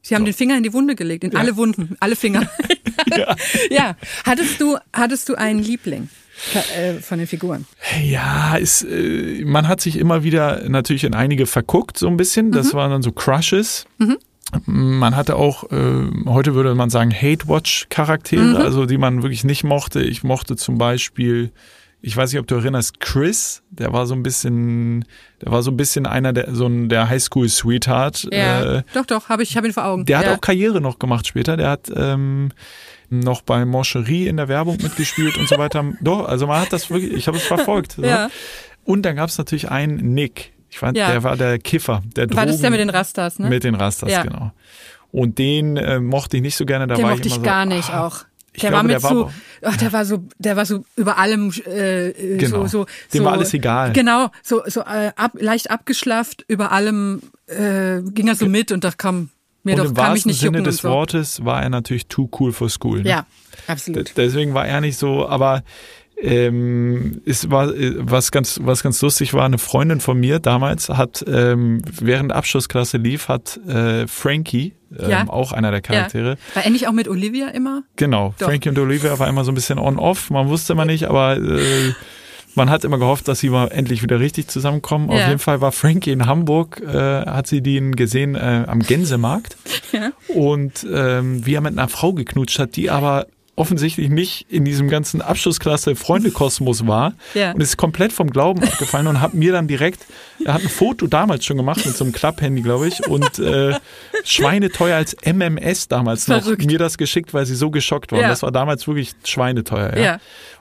Sie 0.06 0.14
haben 0.14 0.26
den 0.26 0.34
Finger 0.34 0.54
in 0.58 0.62
die 0.62 0.74
Wunde 0.74 0.96
gelegt, 0.96 1.24
in 1.24 1.34
alle 1.34 1.56
Wunden, 1.56 1.96
alle 1.98 2.14
Finger. 2.14 2.46
ja. 3.70 3.96
Hattest 4.26 4.60
du, 4.60 4.76
hattest 4.92 5.30
du 5.30 5.34
einen 5.34 5.60
Liebling 5.60 6.10
äh, 6.76 7.00
von 7.00 7.16
den 7.16 7.26
Figuren? 7.26 7.64
Ja, 8.02 8.56
ist, 8.56 8.82
äh, 8.82 9.42
man 9.46 9.66
hat 9.66 9.80
sich 9.80 9.96
immer 9.96 10.22
wieder 10.22 10.68
natürlich 10.68 11.04
in 11.04 11.14
einige 11.14 11.46
verguckt, 11.46 11.96
so 11.98 12.06
ein 12.06 12.18
bisschen. 12.18 12.52
Das 12.52 12.74
waren 12.74 12.90
dann 12.90 13.00
so 13.00 13.12
Crushes. 13.12 13.86
Man 14.66 15.16
hatte 15.16 15.36
auch, 15.36 15.70
äh, 15.72 16.10
heute 16.26 16.54
würde 16.54 16.74
man 16.74 16.90
sagen, 16.90 17.12
Hate-Watch-Charaktere, 17.12 18.58
also 18.58 18.86
die 18.86 18.98
man 18.98 19.22
wirklich 19.22 19.44
nicht 19.44 19.64
mochte. 19.64 20.02
Ich 20.02 20.22
mochte 20.22 20.56
zum 20.56 20.78
Beispiel, 20.78 21.50
ich 22.06 22.14
weiß 22.14 22.30
nicht, 22.30 22.40
ob 22.40 22.46
du 22.46 22.56
erinnerst, 22.56 23.00
Chris, 23.00 23.62
der 23.70 23.94
war 23.94 24.06
so 24.06 24.14
ein 24.14 24.22
bisschen, 24.22 25.06
der 25.40 25.50
war 25.50 25.62
so 25.62 25.70
ein 25.70 25.76
bisschen 25.78 26.06
einer 26.06 26.34
der, 26.34 26.54
so 26.54 26.66
ein, 26.66 26.90
der 26.90 27.08
Highschool-Sweetheart. 27.08 28.28
Ja. 28.30 28.78
Äh, 28.78 28.82
doch, 28.92 29.06
doch, 29.06 29.28
habe 29.30 29.42
ich, 29.42 29.56
habe 29.56 29.66
ihn 29.66 29.72
vor 29.72 29.86
Augen. 29.86 30.04
der 30.04 30.18
hat 30.18 30.26
ja. 30.26 30.34
auch 30.34 30.40
Karriere 30.40 30.82
noch 30.82 30.98
gemacht 30.98 31.26
später. 31.26 31.56
Der 31.56 31.70
hat 31.70 31.90
ähm, 31.96 32.50
noch 33.08 33.40
bei 33.40 33.64
Moncherie 33.64 34.26
in 34.28 34.36
der 34.36 34.48
Werbung 34.48 34.76
mitgespielt 34.82 35.38
und 35.38 35.48
so 35.48 35.56
weiter. 35.56 35.82
Doch, 36.02 36.28
also 36.28 36.46
man 36.46 36.60
hat 36.60 36.74
das 36.74 36.90
wirklich, 36.90 37.14
ich 37.14 37.26
habe 37.26 37.38
es 37.38 37.44
verfolgt. 37.44 37.92
So. 37.96 38.04
Ja. 38.04 38.28
Und 38.84 39.02
dann 39.02 39.16
gab 39.16 39.30
es 39.30 39.38
natürlich 39.38 39.70
einen 39.70 40.14
Nick. 40.14 40.52
Ich 40.74 40.80
fand, 40.80 40.98
Ja. 40.98 41.08
der 41.12 41.22
war 41.22 41.36
der 41.36 41.60
Kiffer, 41.60 42.02
der 42.16 42.28
War 42.34 42.46
das 42.46 42.56
Drogen- 42.56 42.62
der 42.62 42.70
mit 42.72 42.80
den 42.80 42.90
Rastas, 42.90 43.38
ne? 43.38 43.48
Mit 43.48 43.62
den 43.62 43.76
Rastas, 43.76 44.10
Ja. 44.10 44.22
genau. 44.24 44.50
Und 45.12 45.38
den 45.38 45.76
äh, 45.76 46.00
mochte 46.00 46.36
ich 46.38 46.42
nicht 46.42 46.56
so 46.56 46.66
gerne. 46.66 46.88
Da 46.88 46.96
Den 46.96 47.06
mochte 47.06 47.28
ich 47.28 47.36
ich 47.36 47.42
gar 47.44 47.62
so, 47.62 47.68
nicht 47.76 47.90
ah, 47.90 48.08
auch. 48.08 48.24
Der 48.54 48.58
glaube, 48.70 48.74
war 48.74 48.82
mir 48.82 48.88
der 48.88 49.02
war 49.04 49.10
aber- 49.12 49.32
ach, 49.62 49.76
der 49.76 49.92
war 49.92 50.04
so, 50.04 50.24
der 50.40 50.56
war 50.56 50.66
so 50.66 50.84
über 50.96 51.16
allem, 51.18 51.52
äh, 51.64 52.08
äh, 52.08 52.36
Genau. 52.38 52.62
so, 52.62 52.80
so, 52.80 52.86
Dem 53.12 53.18
so, 53.20 53.24
war 53.24 53.34
alles 53.34 53.54
egal. 53.54 53.92
Genau, 53.92 54.30
so, 54.42 54.62
so 54.66 54.80
äh, 54.80 55.12
ab, 55.14 55.30
leicht 55.38 55.70
abgeschlafft, 55.70 56.44
über 56.48 56.72
allem 56.72 57.22
äh, 57.46 58.00
ging 58.02 58.26
er 58.26 58.34
so 58.34 58.46
mit 58.48 58.72
und 58.72 58.82
da 58.82 58.90
kam 58.90 59.30
mir 59.62 59.74
Und 59.74 59.78
doch 59.78 59.84
im 59.84 59.90
ich 59.92 59.96
wahrsten 59.96 60.28
nicht 60.30 60.40
Sinne 60.40 60.64
des 60.64 60.78
so. 60.78 60.88
Wortes 60.88 61.44
war 61.44 61.62
er 61.62 61.68
natürlich 61.70 62.08
too 62.08 62.28
cool 62.40 62.52
for 62.52 62.68
school. 62.68 63.02
Ne? 63.04 63.08
Ja, 63.10 63.26
absolut. 63.68 64.12
Deswegen 64.16 64.54
war 64.54 64.66
er 64.66 64.80
nicht 64.80 64.98
so, 64.98 65.28
aber 65.28 65.62
ähm, 66.20 67.20
es 67.26 67.50
war 67.50 67.74
äh, 67.74 67.94
was 67.98 68.30
ganz 68.30 68.60
was 68.62 68.82
ganz 68.82 69.00
lustig 69.02 69.34
war. 69.34 69.44
Eine 69.44 69.58
Freundin 69.58 70.00
von 70.00 70.18
mir 70.18 70.38
damals 70.38 70.88
hat 70.88 71.24
ähm, 71.26 71.82
während 72.00 72.32
Abschlussklasse 72.32 72.98
lief, 72.98 73.28
hat 73.28 73.58
äh, 73.66 74.06
Frankie 74.06 74.74
ähm, 74.98 75.10
Ja. 75.10 75.24
auch 75.28 75.52
einer 75.52 75.70
der 75.70 75.80
Charaktere. 75.80 76.36
Ja. 76.54 76.62
War 76.64 76.70
nicht 76.70 76.88
auch 76.88 76.92
mit 76.92 77.08
Olivia 77.08 77.48
immer? 77.48 77.82
Genau, 77.96 78.34
Doch. 78.38 78.46
Frankie 78.46 78.68
und 78.68 78.78
Olivia 78.78 79.18
war 79.18 79.28
immer 79.28 79.44
so 79.44 79.52
ein 79.52 79.54
bisschen 79.54 79.78
on-off. 79.78 80.30
Man 80.30 80.48
wusste 80.48 80.74
man 80.74 80.86
nicht, 80.86 81.04
aber 81.08 81.36
äh, 81.36 81.92
man 82.54 82.70
hat 82.70 82.84
immer 82.84 82.98
gehofft, 82.98 83.26
dass 83.26 83.40
sie 83.40 83.50
mal 83.50 83.66
endlich 83.72 84.02
wieder 84.04 84.20
richtig 84.20 84.46
zusammenkommen. 84.46 85.10
Auf 85.10 85.18
Ja. 85.18 85.26
jeden 85.26 85.40
Fall 85.40 85.60
war 85.60 85.72
Frankie 85.72 86.12
in 86.12 86.26
Hamburg, 86.26 86.80
äh, 86.80 86.92
hat 87.26 87.48
sie 87.48 87.60
den 87.60 87.96
gesehen 87.96 88.36
äh, 88.36 88.64
am 88.68 88.78
Gänsemarkt 88.78 89.56
Ja. 89.92 90.12
und 90.28 90.86
ähm, 90.90 91.44
wie 91.44 91.54
er 91.54 91.60
mit 91.60 91.72
einer 91.76 91.88
Frau 91.88 92.12
geknutscht 92.12 92.58
hat, 92.60 92.76
die 92.76 92.90
aber 92.90 93.26
offensichtlich 93.56 94.08
nicht 94.08 94.46
in 94.50 94.64
diesem 94.64 94.88
ganzen 94.88 95.22
Abschlussklasse 95.22 95.94
Freundekosmos 95.96 96.86
war 96.86 97.14
Ja. 97.34 97.52
und 97.52 97.60
ist 97.60 97.76
komplett 97.76 98.12
vom 98.12 98.30
Glauben 98.30 98.62
abgefallen 98.62 99.06
und 99.06 99.20
hat 99.20 99.34
mir 99.34 99.52
dann 99.52 99.68
direkt, 99.68 100.00
er 100.44 100.54
hat 100.54 100.62
ein 100.62 100.68
Foto 100.68 101.06
damals 101.06 101.44
schon 101.44 101.56
gemacht 101.56 101.84
mit 101.86 101.96
so 101.96 102.04
einem 102.04 102.12
Klapphandy, 102.12 102.62
glaube 102.62 102.88
ich, 102.88 103.06
und 103.06 103.38
äh, 103.38 103.74
schweineteuer 104.24 104.96
als 104.96 105.16
MMS 105.24 105.88
damals 105.88 106.28
noch 106.28 106.42
Verrückt. 106.42 106.66
mir 106.66 106.78
das 106.78 106.98
geschickt, 106.98 107.34
weil 107.34 107.46
sie 107.46 107.54
so 107.54 107.70
geschockt 107.70 108.12
waren. 108.12 108.20
Ja. 108.22 108.28
Das 108.28 108.42
war 108.42 108.52
damals 108.52 108.86
wirklich 108.86 109.12
schweineteuer. 109.24 109.96
Ja. 109.96 110.02
Ja. 110.04 110.18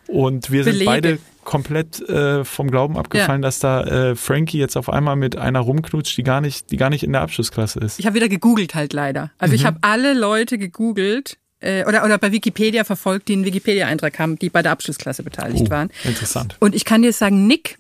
Und 0.08 0.52
wir 0.52 0.64
sind 0.64 0.74
Belege. 0.74 0.86
beide 0.92 1.20
komplett 1.46 2.00
äh, 2.10 2.44
vom 2.46 2.70
Glauben 2.70 2.98
abgefallen, 2.98 3.42
dass 3.42 3.60
da 3.60 3.84
äh, 3.84 4.16
Frankie 4.16 4.58
jetzt 4.60 4.78
auf 4.78 4.90
einmal 4.90 5.16
mit 5.16 5.38
einer 5.38 5.60
rumknutscht, 5.60 6.18
die 6.18 6.24
gar 6.24 6.42
nicht, 6.42 6.72
die 6.72 6.78
gar 6.78 6.90
nicht 6.90 7.04
in 7.04 7.12
der 7.14 7.22
Abschlussklasse 7.22 7.80
ist. 7.80 8.00
Ich 8.00 8.06
habe 8.06 8.16
wieder 8.16 8.30
gegoogelt 8.30 8.76
halt 8.76 8.94
leider. 8.94 9.32
Also 9.38 9.52
Mhm. 9.52 9.56
ich 9.56 9.66
habe 9.66 9.78
alle 9.82 10.14
Leute 10.14 10.58
gegoogelt 10.58 11.38
äh, 11.64 11.86
oder, 11.88 12.04
oder 12.06 12.18
bei 12.18 12.32
Wikipedia 12.32 12.84
verfolgt, 12.84 13.28
die 13.30 13.34
einen 13.34 13.46
Wikipedia-Eintrag 13.46 14.20
haben, 14.20 14.38
die 14.38 14.50
bei 14.50 14.62
der 14.62 14.72
Abschlussklasse 14.72 15.24
beteiligt 15.24 15.66
Oh, 15.68 15.72
waren. 15.72 15.90
interessant. 16.04 16.56
Und 16.60 16.76
ich 16.76 16.86
kann 16.86 17.02
dir 17.02 17.14
sagen, 17.14 17.48
Nick, 17.48 17.78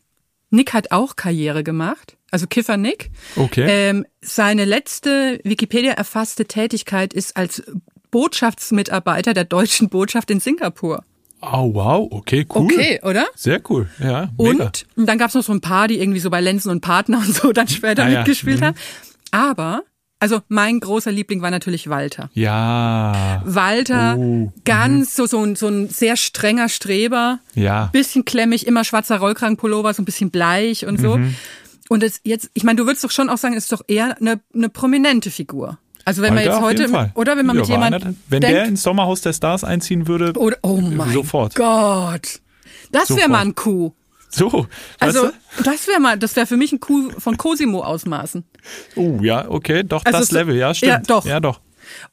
Nick 0.50 0.74
hat 0.74 0.91
auch 0.91 1.15
Karriere 1.15 1.63
gemacht. 1.63 2.15
Also 2.32 2.48
Kiffer 2.48 2.78
Nick. 2.78 3.12
Okay. 3.36 3.65
Ähm, 3.67 4.06
seine 4.22 4.65
letzte 4.65 5.39
Wikipedia 5.43 5.91
erfasste 5.93 6.46
Tätigkeit 6.46 7.13
ist 7.13 7.38
als 7.38 7.62
Botschaftsmitarbeiter 8.10 9.34
der 9.34 9.43
deutschen 9.43 9.89
Botschaft 9.89 10.32
in 10.32 10.39
Singapur. 10.39 11.04
Oh, 11.41 11.74
wow, 11.74 12.08
okay, 12.12 12.46
cool. 12.56 12.63
Okay, 12.72 13.00
oder? 13.04 13.26
Sehr 13.36 13.62
cool, 13.69 13.89
ja. 14.00 14.30
Mega. 14.38 14.63
Und, 14.65 14.86
dann 14.96 15.17
gab's 15.17 15.34
noch 15.34 15.43
so 15.43 15.52
ein 15.52 15.60
paar, 15.62 15.88
die 15.89 16.00
irgendwie 16.00 16.22
so 16.22 16.30
bei 16.30 16.39
Lenzen 16.39 16.69
und 16.72 16.80
Partner 16.82 17.17
und 17.17 17.36
so 17.36 17.52
dann 17.52 17.67
später 17.67 18.06
Ah, 18.06 18.10
ja. 18.10 18.17
mitgespielt 18.19 18.62
Mhm. 18.62 18.65
haben. 18.65 18.78
Aber, 19.32 19.84
also 20.24 20.40
mein 20.48 20.80
großer 20.80 21.12
Liebling 21.12 21.42
war 21.42 21.52
natürlich 21.52 21.90
Walter. 21.90 22.30
Ja, 22.34 23.42
Walter, 23.46 24.16
Oh, 24.18 24.54
ganz 24.64 25.16
so, 25.18 25.26
so, 25.26 25.44
ein, 25.44 25.56
so 25.58 25.68
ein 25.68 25.90
sehr 25.90 26.16
strenger 26.16 26.70
Streber, 26.70 27.40
ja. 27.56 27.90
bisschen 27.92 28.24
klemmig, 28.24 28.66
immer 28.66 28.86
schwarzer 28.86 29.18
Rollkragenpullover, 29.18 29.94
so 29.94 30.02
ein 30.02 30.06
bisschen 30.06 30.32
bleich 30.32 30.86
und 30.86 31.00
so. 31.00 31.18
Mhm. 31.18 31.36
Und 31.90 32.04
es 32.04 32.22
jetzt, 32.24 32.50
ich 32.54 32.64
meine, 32.64 32.78
du 32.78 32.86
würdest 32.86 33.04
doch 33.04 33.12
schon 33.12 33.30
auch 33.30 33.38
sagen, 33.38 33.56
es 33.56 33.66
ist 33.66 33.74
doch 33.74 33.82
eher 33.88 34.16
eine, 34.22 34.40
eine 34.56 34.70
prominente 34.70 35.30
Figur. 35.30 35.78
Also 36.06 36.22
wenn 36.22 36.34
man 36.34 36.46
Walter 36.46 36.54
jetzt 36.76 36.90
heute, 36.94 37.12
oder 37.16 37.38
wenn 37.38 37.46
man 37.46 37.56
Ja, 37.58 37.62
mit 37.62 37.70
war 37.70 37.76
jemand 37.76 37.96
einer 37.96 38.00
der- 38.00 38.14
Wenn 38.30 38.42
denkt, 38.42 38.56
der 38.58 38.66
ins 38.66 38.84
Sommerhaus 38.84 39.20
der 39.22 39.34
Stars 39.34 39.64
einziehen 39.66 40.08
würde, 40.08 40.32
oder, 40.40 40.56
oh 40.62 40.78
mein 40.80 41.12
sofort. 41.12 41.56
Gott, 41.56 42.40
das 42.94 43.10
wäre 43.16 43.28
mal 43.30 43.42
ein 43.42 43.56
Coup. 43.56 43.94
So, 44.36 44.67
Also 45.00 45.26
weißt 45.26 45.34
das 45.67 45.88
wäre 45.88 46.00
mal, 46.00 46.17
das 46.17 46.36
wäre 46.36 46.48
für 46.48 46.58
mich 46.58 46.72
ein 46.72 46.80
Coup 46.80 47.13
von 47.22 47.38
Cosimo 47.38 47.84
ausmaßen. 47.84 48.43
du? 48.96 49.02
Oh, 49.02 49.24
ja, 49.24 49.48
okay, 49.50 49.84
doch, 49.84 50.04
Also 50.06 50.19
das 50.19 50.30
so- 50.30 50.36
Level, 50.36 50.56
ja, 50.56 50.74
stimmt. 50.74 50.91
Ja, 50.91 51.00
doch. 51.00 51.26
Ja, 51.26 51.39
doch. 51.39 51.62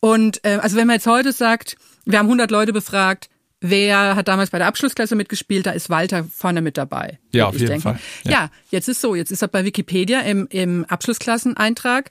Und 0.01 0.45
äh, 0.45 0.59
also 0.61 0.77
wenn 0.77 0.87
man 0.87 0.95
jetzt 0.97 1.07
heute 1.07 1.33
sagt, 1.33 1.77
wir 2.05 2.19
haben 2.19 2.27
100 2.27 2.51
Leute 2.51 2.73
befragt, 2.73 3.29
wer 3.61 4.17
hat 4.17 4.29
damals 4.29 4.51
bei 4.51 4.59
der 4.59 4.67
Abschlussklasse 4.67 5.15
mitgespielt, 5.17 5.65
da 5.67 5.71
ist 5.71 5.89
Walter 5.91 6.25
vorne 6.25 6.61
mit 6.63 6.77
dabei. 6.77 7.19
Ja, 7.33 7.47
auf 7.47 7.55
jeden 7.55 7.67
denken. 7.67 7.83
Fall. 7.83 7.99
Ja. 8.25 8.31
Ja. 8.33 8.51
jetzt 8.71 8.89
ist 8.89 9.01
so, 9.01 9.15
jetzt 9.15 9.31
ist 9.31 9.43
er 9.43 9.49
bei 9.49 9.65
Wikipedia 9.65 10.21
im, 10.21 10.47
im 10.51 10.85
Abschlussklasseneintrag 10.87 12.11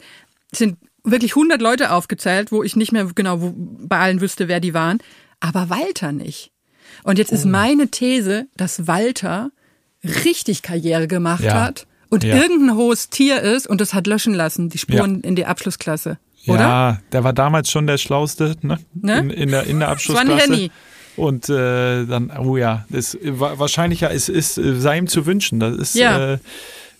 sind 0.52 0.78
wirklich 1.04 1.32
100 1.32 1.62
Leute 1.62 1.91
aufgezählt, 1.91 2.52
wo 2.52 2.63
ich 2.63 2.76
nicht 2.76 2.91
mehr 2.91 3.06
genau 3.13 3.41
wo, 3.41 3.54
bei 3.56 4.00
allen 4.00 4.22
wüsste, 4.22 4.48
wer 4.48 4.60
die 4.60 4.74
waren, 4.74 5.00
aber 5.39 5.69
Walter 5.69 6.12
nicht. 6.12 6.52
Und 7.04 7.17
jetzt 7.17 7.32
Oh. 7.32 7.36
ist 7.36 7.45
meine 7.45 7.89
These, 7.89 8.48
dass 8.58 8.88
Walter 8.88 9.52
richtig 10.04 10.62
Karriere 10.62 11.08
gemacht 11.08 11.44
Ja. 11.44 11.62
hat 11.62 11.88
und 12.10 12.24
Ja. 12.24 12.36
irgendein 12.36 12.76
hohes 12.76 13.10
Tier 13.10 13.42
ist 13.42 13.68
und 13.68 13.82
das 13.82 13.94
hat 13.94 14.08
löschen 14.08 14.34
lassen, 14.34 14.70
die 14.70 14.78
Spuren 14.78 15.22
in 15.22 15.36
die 15.36 15.46
Abschlussklasse. 15.46 16.18
Oder? 16.48 16.60
Ja, 16.60 17.00
der 17.12 17.24
war 17.24 17.34
damals 17.34 17.70
schon 17.70 17.86
der 17.86 17.98
Schlauste, 17.98 18.56
ne? 18.62 18.80
Ne? 18.94 19.20
In, 19.20 19.30
in, 19.30 19.52
der, 19.52 19.64
in 19.66 19.80
der 19.80 19.88
war 19.90 19.92
ein 19.92 19.92
Abschlussklasse. 19.94 20.42
Henny. 20.42 20.72
Und 21.18 21.50
äh, 21.50 22.06
dann, 22.06 22.32
oh 22.38 22.56
ja, 22.56 22.86
das 22.90 23.18
wa- 23.22 23.60
wahrscheinlich 23.60 24.02
ja, 24.02 24.10
es 24.10 24.30
ist, 24.30 24.58
äh, 24.58 24.80
sei 24.80 24.98
ihm 24.98 25.08
zu 25.08 25.26
wünschen. 25.26 25.60
Das 25.60 25.76
ist, 25.76 25.96
Ja. 25.96 26.34
äh, 26.36 26.38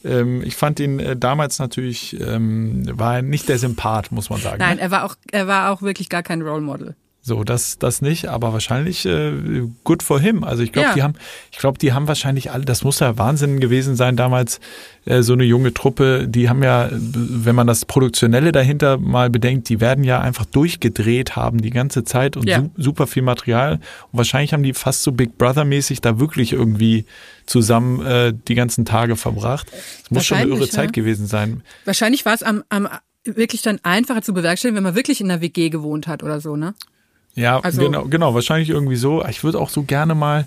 ähm, 0.04 0.42
ich 0.44 0.56
fand 0.58 0.80
ihn 0.82 1.00
äh, 1.00 1.16
damals 1.16 1.58
natürlich, 1.60 2.20
ähm, 2.20 2.84
war 3.00 3.18
er 3.18 3.22
nicht 3.22 3.48
der 3.48 3.58
Sympath, 3.60 4.12
muss 4.12 4.30
man 4.30 4.42
sagen. 4.42 4.58
Nein, 4.60 4.76
Ne? 4.76 4.82
er 4.84 4.92
war 4.92 5.06
auch, 5.06 5.16
er 5.32 5.48
war 5.48 5.72
auch 5.72 5.82
wirklich 5.82 6.10
gar 6.10 6.22
kein 6.24 6.42
Role 6.42 6.62
Model. 6.62 6.96
So, 7.30 7.44
das, 7.44 7.78
das 7.78 8.02
nicht, 8.02 8.26
aber 8.28 8.54
wahrscheinlich 8.54 9.06
äh, 9.06 9.32
good 9.84 10.02
for 10.02 10.20
him. 10.20 10.44
Also 10.44 10.64
ich 10.64 10.72
glaube, 10.72 10.88
Ja. 10.90 10.94
die 10.96 11.04
haben, 11.04 11.14
ich 11.52 11.60
glaube, 11.60 11.78
die 11.78 11.94
haben 11.94 12.08
wahrscheinlich 12.08 12.50
alle, 12.50 12.66
das 12.66 12.84
muss 12.84 13.00
ja 13.02 13.20
Wahnsinn 13.20 13.60
gewesen 13.60 13.96
sein 13.96 14.16
damals, 14.18 14.60
äh, 15.06 15.22
so 15.22 15.34
eine 15.34 15.44
junge 15.44 15.72
Truppe, 15.72 16.28
die 16.28 16.50
haben 16.50 16.64
ja, 16.64 16.90
wenn 16.92 17.54
man 17.56 17.68
das 17.68 17.86
Produktionelle 17.86 18.52
dahinter 18.52 18.98
mal 18.98 19.30
bedenkt, 19.30 19.70
die 19.70 19.80
werden 19.80 20.04
ja 20.04 20.20
einfach 20.20 20.46
durchgedreht 20.46 21.36
haben 21.36 21.62
die 21.62 21.70
ganze 21.70 22.04
Zeit 22.04 22.36
und 22.36 22.50
Ja. 22.50 22.62
su 22.62 22.70
super 22.78 23.06
viel 23.06 23.22
Material. 23.22 23.74
Und 24.12 24.18
wahrscheinlich 24.18 24.52
haben 24.54 24.64
die 24.64 24.74
fast 24.74 25.04
so 25.04 25.12
Big 25.12 25.38
Brother-mäßig 25.38 26.02
da 26.02 26.20
wirklich 26.20 26.54
irgendwie 26.54 27.06
zusammen 27.46 28.04
äh, 28.04 28.34
die 28.48 28.56
ganzen 28.56 28.86
Tage 28.86 29.16
verbracht. 29.16 29.68
Es 30.04 30.10
muss 30.10 30.26
schon 30.26 30.38
eine 30.40 30.48
irre 30.48 30.62
Wahrscheinlich, 30.62 30.72
Zeit 30.72 30.86
ja. 30.88 30.92
gewesen 31.04 31.28
sein. 31.28 31.62
Wahrscheinlich 31.86 32.26
war 32.26 32.34
es 32.34 32.42
am, 32.42 32.64
am 32.70 32.88
wirklich 33.26 33.62
dann 33.62 33.80
einfacher 33.84 34.22
zu 34.24 34.34
bewerkstelligen, 34.34 34.78
wenn 34.78 34.84
man 34.84 34.96
wirklich 34.96 35.22
in 35.22 35.30
einer 35.30 35.42
WG 35.42 35.70
gewohnt 35.70 36.08
hat 36.08 36.24
oder 36.24 36.40
so, 36.42 36.56
ne? 36.56 36.74
Ja, 37.36 37.60
Also- 37.60 37.82
genau, 37.82 38.06
genau, 38.06 38.34
wahrscheinlich 38.34 38.70
irgendwie 38.70 38.96
so. 38.96 39.24
Ich 39.26 39.44
würde 39.44 39.60
auch 39.60 39.70
so 39.70 39.84
gerne 39.84 40.16
mal, 40.16 40.46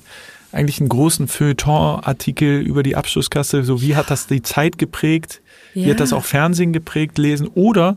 eigentlich 0.53 0.81
einen 0.81 0.91
großen 0.91 1.29
Feuilleton-Artikel 1.29 2.61
über 2.61 2.83
die 2.83 2.95
Abschlussklasse, 2.97 3.65
so 3.65 3.81
wie 3.81 3.97
hat 3.97 4.11
das 4.11 4.27
die 4.27 4.43
Zeit 4.43 4.77
geprägt, 4.77 5.41
wie 5.73 5.91
hat 5.91 6.01
das 6.01 6.13
auch 6.13 6.25
Fernsehen 6.25 6.75
geprägt, 6.75 7.17
lesen? 7.17 7.49
Oder 7.55 7.97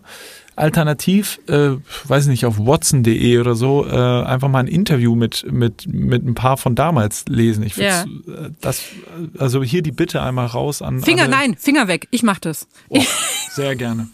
alternativ, 0.55 1.39
äh, 1.47 1.71
weiß 2.05 2.27
nicht, 2.27 2.45
auf 2.45 2.57
watson.de 2.57 3.37
oder 3.39 3.55
so, 3.55 3.85
äh, 3.85 3.91
einfach 4.23 4.47
mal 4.47 4.59
ein 4.59 4.67
Interview 4.67 5.15
mit, 5.15 5.45
mit, 5.51 5.85
mit 5.87 6.25
ein 6.25 6.33
paar 6.35 6.57
von 6.57 6.75
damals 6.75 7.25
lesen. 7.27 7.63
Ich 7.63 7.75
Ja. 7.77 8.03
äh, 8.03 8.51
das, 8.61 8.81
also 9.37 9.63
hier 9.63 9.81
die 9.81 9.91
Bitte 9.91 10.21
einmal 10.21 10.47
raus 10.47 10.81
an 10.81 11.01
Finger, 11.03 11.23
alle. 11.23 11.31
nein, 11.31 11.55
Finger 11.57 11.87
weg. 11.87 12.07
Ich 12.11 12.23
mach 12.23 12.39
das. 12.39 12.67
Oh, 12.89 13.01
sehr 13.51 13.75
gerne. 13.75 14.07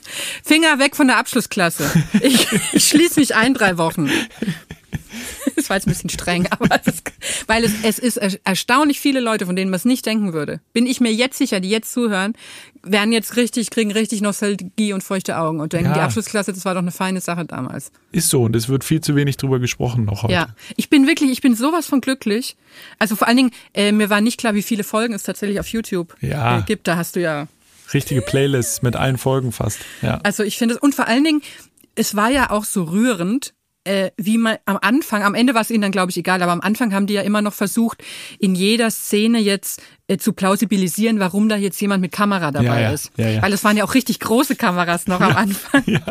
Finger 0.43 0.79
weg 0.79 0.95
von 0.95 1.07
der 1.07 1.17
Abschlussklasse. 1.17 1.89
Ich, 2.21 2.47
ich 2.73 2.83
schließe 2.89 3.19
mich 3.19 3.35
ein 3.35 3.53
drei 3.53 3.77
Wochen. 3.77 4.09
Das 5.55 5.69
war 5.69 5.77
jetzt 5.77 5.87
ein 5.87 5.91
bisschen 5.91 6.09
streng, 6.09 6.47
aber 6.49 6.79
es 6.85 7.03
weil 7.47 7.63
es, 7.63 7.73
es 7.83 7.99
ist 7.99 8.17
er- 8.17 8.39
erstaunlich 8.43 8.99
viele 8.99 9.19
Leute, 9.19 9.45
von 9.45 9.55
denen 9.55 9.69
man 9.69 9.77
es 9.77 9.85
nicht 9.85 10.05
denken 10.05 10.33
würde. 10.33 10.61
Bin 10.73 10.85
ich 10.85 11.01
mir 11.01 11.13
jetzt 11.13 11.37
sicher, 11.37 11.59
die 11.59 11.69
jetzt 11.69 11.91
zuhören, 11.93 12.33
werden 12.83 13.11
jetzt 13.13 13.35
richtig, 13.35 13.69
kriegen 13.69 13.91
richtig 13.91 14.21
Nostalgie 14.21 14.93
und 14.93 15.03
feuchte 15.03 15.37
Augen 15.37 15.59
und 15.59 15.73
denken, 15.73 15.89
Ja. 15.89 15.93
die 15.93 15.99
Abschlussklasse, 15.99 16.53
das 16.53 16.65
war 16.65 16.73
doch 16.73 16.81
eine 16.81 16.91
feine 16.91 17.21
Sache 17.21 17.45
damals. 17.45 17.91
Ist 18.11 18.29
so 18.29 18.43
und 18.43 18.55
es 18.55 18.69
wird 18.69 18.83
viel 18.83 19.01
zu 19.01 19.15
wenig 19.15 19.37
drüber 19.37 19.59
gesprochen 19.59 20.05
noch 20.05 20.23
heute. 20.23 20.33
Ja, 20.33 20.47
ich 20.77 20.89
bin 20.89 21.07
wirklich, 21.07 21.31
ich 21.31 21.41
bin 21.41 21.55
sowas 21.55 21.85
von 21.85 22.01
glücklich. 22.01 22.55
Also 22.99 23.15
vor 23.15 23.27
allen 23.27 23.37
Dingen, 23.37 23.51
äh, 23.73 23.91
mir 23.91 24.09
war 24.09 24.21
nicht 24.21 24.39
klar, 24.39 24.55
wie 24.55 24.61
viele 24.63 24.83
Folgen 24.83 25.13
es 25.13 25.23
tatsächlich 25.23 25.59
auf 25.59 25.67
YouTube 25.67 26.15
Ja. 26.21 26.59
äh, 26.59 26.61
gibt. 26.63 26.87
Da 26.87 26.95
hast 26.97 27.15
du 27.15 27.21
ja 27.21 27.47
Richtige 27.93 28.21
Playlists 28.21 28.81
mit 28.83 28.95
allen 28.95 29.17
Folgen 29.17 29.51
fast. 29.51 29.79
Ja. 30.01 30.19
Also 30.23 30.43
ich 30.43 30.57
finde 30.57 30.75
es, 30.75 30.81
und 30.81 30.95
vor 30.95 31.07
allen 31.07 31.23
Dingen, 31.25 31.41
es 31.95 32.15
war 32.15 32.29
ja 32.29 32.49
auch 32.49 32.63
so 32.63 32.83
rührend, 32.85 33.53
äh, 33.83 34.11
wie 34.15 34.37
man 34.37 34.57
am 34.65 34.77
Anfang, 34.81 35.23
am 35.23 35.33
Ende 35.35 35.55
war 35.55 35.61
es 35.61 35.71
ihnen 35.71 35.81
dann, 35.81 35.91
glaube 35.91 36.11
ich, 36.11 36.17
egal, 36.17 36.41
aber 36.41 36.51
am 36.53 36.61
Anfang 36.61 36.93
haben 36.93 37.07
die 37.07 37.15
ja 37.15 37.21
immer 37.23 37.41
noch 37.41 37.53
versucht, 37.53 38.01
in 38.39 38.55
jeder 38.55 38.91
Szene 38.91 39.39
jetzt 39.39 39.81
äh, 40.11 40.17
zu 40.17 40.33
plausibilisieren, 40.33 41.19
warum 41.19 41.47
da 41.49 41.55
jetzt 41.55 41.79
jemand 41.81 42.01
mit 42.01 42.11
Kamera 42.11 42.51
dabei 42.51 42.65
Ja, 42.65 42.79
ja, 42.79 42.91
ist. 42.91 43.11
ja, 43.17 43.29
ja. 43.29 43.41
Weil 43.41 43.53
es 43.53 43.63
waren 43.63 43.77
ja 43.77 43.83
auch 43.83 43.93
richtig 43.93 44.19
große 44.19 44.55
Kameras 44.55 45.07
noch 45.07 45.21
am 45.21 45.35
Anfang. 45.35 45.83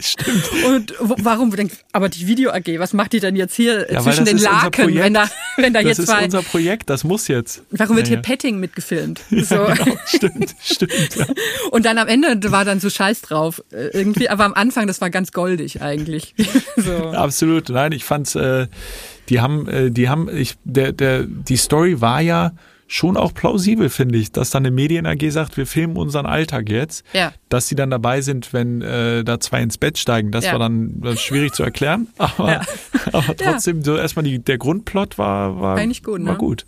Stimmt. 0.00 0.48
Und 0.64 0.94
warum 1.00 1.50
denkt, 1.50 1.84
aber 1.90 2.08
die 2.08 2.28
Video 2.28 2.52
AG, 2.52 2.78
was 2.78 2.92
macht 2.92 3.12
die 3.12 3.18
denn 3.18 3.34
jetzt 3.34 3.56
hier 3.56 3.90
äh, 3.90 3.94
Ja, 3.94 4.00
zwischen 4.00 4.20
das 4.20 4.28
den 4.28 4.36
ist 4.36 4.44
Laken, 4.44 4.94
wenn 4.94 5.12
da, 5.12 5.28
wenn 5.56 5.72
da 5.72 5.80
Das 5.80 5.88
jetzt 5.88 5.98
ist 5.98 6.06
zwei, 6.06 6.24
unser 6.24 6.42
Projekt, 6.42 6.88
das 6.88 7.02
muss 7.02 7.26
jetzt. 7.26 7.64
warum 7.70 7.96
wird 7.96 8.06
ja, 8.06 8.10
hier 8.10 8.16
ja. 8.18 8.22
Petting 8.22 8.60
mitgefilmt? 8.60 9.20
So. 9.28 9.56
Genau, 9.56 9.98
stimmt, 10.06 10.54
stimmt. 10.62 11.16
Ja. 11.16 11.26
Und 11.72 11.84
dann 11.84 11.98
am 11.98 12.06
Ende 12.06 12.52
war 12.52 12.64
dann 12.64 12.78
so 12.78 12.88
Scheiß 12.90 13.22
drauf 13.22 13.60
äh, 13.72 13.88
irgendwie, 13.88 14.28
aber 14.28 14.44
am 14.44 14.54
Anfang, 14.54 14.86
das 14.86 15.00
war 15.00 15.10
ganz 15.10 15.32
goldig 15.32 15.82
eigentlich. 15.82 16.36
so. 16.76 16.92
Absolut. 17.08 17.68
Nein, 17.68 17.90
ich 17.90 18.04
fand's, 18.04 18.36
äh, 18.36 18.68
die 19.28 19.40
haben, 19.40 19.66
äh, 19.68 19.90
die 19.90 20.08
haben, 20.08 20.28
ich, 20.32 20.54
der, 20.62 20.92
der, 20.92 21.24
die 21.24 21.56
Story 21.56 22.00
war 22.00 22.20
ja 22.20 22.52
schon 22.90 23.16
auch 23.18 23.34
plausibel, 23.34 23.90
finde 23.90 24.18
ich, 24.18 24.32
dass 24.32 24.50
dann 24.50 24.64
eine 24.64 24.74
Medien 24.74 25.06
AG 25.06 25.30
sagt, 25.30 25.56
wir 25.58 25.66
filmen 25.66 25.96
unseren 25.96 26.24
Alltag 26.26 26.70
jetzt. 26.70 27.04
Ja. 27.12 27.32
Dass 27.50 27.66
die 27.66 27.74
dann 27.76 27.90
dabei 27.90 28.22
sind, 28.22 28.52
wenn 28.54 28.80
äh, 28.82 29.22
da 29.24 29.38
zwei 29.38 29.62
ins 29.62 29.76
Bett 29.78 29.98
steigen, 29.98 30.32
das 30.32 30.46
Ja. 30.46 30.52
war 30.52 30.58
dann 30.58 31.00
das 31.02 31.20
schwierig 31.20 31.52
zu 31.52 31.62
erklären. 31.62 32.08
Aber, 32.18 32.50
Ja. 32.52 32.60
aber 33.12 33.36
trotzdem, 33.36 33.84
so 33.84 33.96
erstmal 33.96 34.24
die, 34.24 34.38
der 34.38 34.56
Grundplot 34.58 35.18
war, 35.18 35.60
war, 35.60 35.76
Eigentlich 35.76 36.02
gut, 36.02 36.24
war 36.24 36.32
ne? 36.32 36.38
gut. 36.38 36.66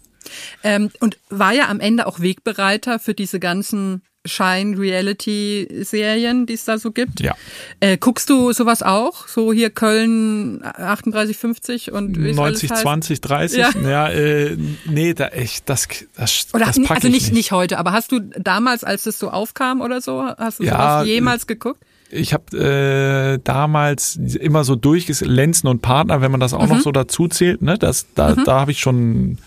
Ähm, 0.62 0.90
und 1.00 1.18
war 1.30 1.52
ja 1.52 1.68
am 1.68 1.80
Ende 1.80 2.06
auch 2.06 2.20
Wegbereiter 2.20 2.98
für 2.98 3.14
diese 3.14 3.40
ganzen 3.40 4.02
Shine-Reality-Serien, 4.26 6.46
die 6.46 6.54
es 6.54 6.64
da 6.64 6.78
so 6.78 6.90
gibt. 6.92 7.20
Ja. 7.20 7.34
Äh, 7.80 7.96
guckst 7.98 8.30
du 8.30 8.52
sowas 8.52 8.82
auch? 8.82 9.28
So 9.28 9.52
hier 9.52 9.70
Köln 9.70 10.60
3850 10.60 11.92
und 11.92 12.16
wie 12.18 12.30
es 12.30 12.38
alles 12.38 12.62
90, 12.62 12.70
heißt? 12.70 12.82
20, 12.82 13.20
30? 13.20 13.58
Ja. 13.58 13.70
Ja, 13.82 14.08
äh, 14.08 14.56
nee, 14.86 15.14
da 15.14 15.28
echt, 15.28 15.68
das, 15.68 15.86
das, 16.16 16.46
Oder 16.52 16.66
das 16.66 16.80
pack 16.82 16.96
also 16.96 17.08
ich 17.08 17.14
nicht, 17.14 17.32
nicht 17.32 17.52
heute, 17.52 17.78
aber 17.78 17.92
hast 17.92 18.10
du 18.12 18.20
damals, 18.20 18.84
als 18.84 19.06
es 19.06 19.18
so 19.18 19.30
aufkam 19.30 19.80
oder 19.80 20.00
so, 20.00 20.22
hast 20.22 20.60
du 20.60 20.64
Ja, 20.64 20.72
sowas 20.72 21.06
jemals 21.06 21.46
geguckt? 21.46 21.80
Ich 22.12 22.32
habe 22.34 22.56
äh, 22.58 23.38
damals 23.44 24.16
immer 24.16 24.64
so 24.64 24.74
durchges 24.74 25.20
Lenzen 25.20 25.68
und 25.68 25.80
Partner, 25.80 26.20
wenn 26.20 26.32
man 26.32 26.40
das 26.40 26.52
auch 26.54 26.64
Mhm. 26.64 26.68
noch 26.70 26.80
so 26.80 26.90
dazu 26.90 27.28
zählt, 27.28 27.62
ne? 27.62 27.78
Das, 27.78 28.06
da, 28.16 28.34
da 28.34 28.58
habe 28.60 28.72
ich 28.72 28.80
schon, 28.80 29.38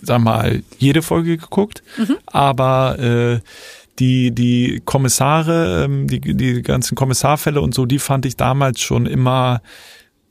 sag 0.00 0.20
mal, 0.20 0.62
jede 0.78 1.02
Folge 1.02 1.36
geguckt. 1.36 1.82
Mhm. 1.98 2.16
Aber 2.26 2.98
äh, 3.00 3.40
die, 3.98 4.32
die 4.32 4.82
Kommissare, 4.84 5.84
ähm, 5.84 6.06
die, 6.08 6.20
die 6.20 6.62
ganzen 6.62 6.94
Kommissarfälle 6.94 7.60
und 7.60 7.74
so, 7.74 7.86
die 7.86 7.98
fand 7.98 8.26
ich 8.26 8.36
damals 8.36 8.80
schon 8.80 9.06
immer 9.06 9.62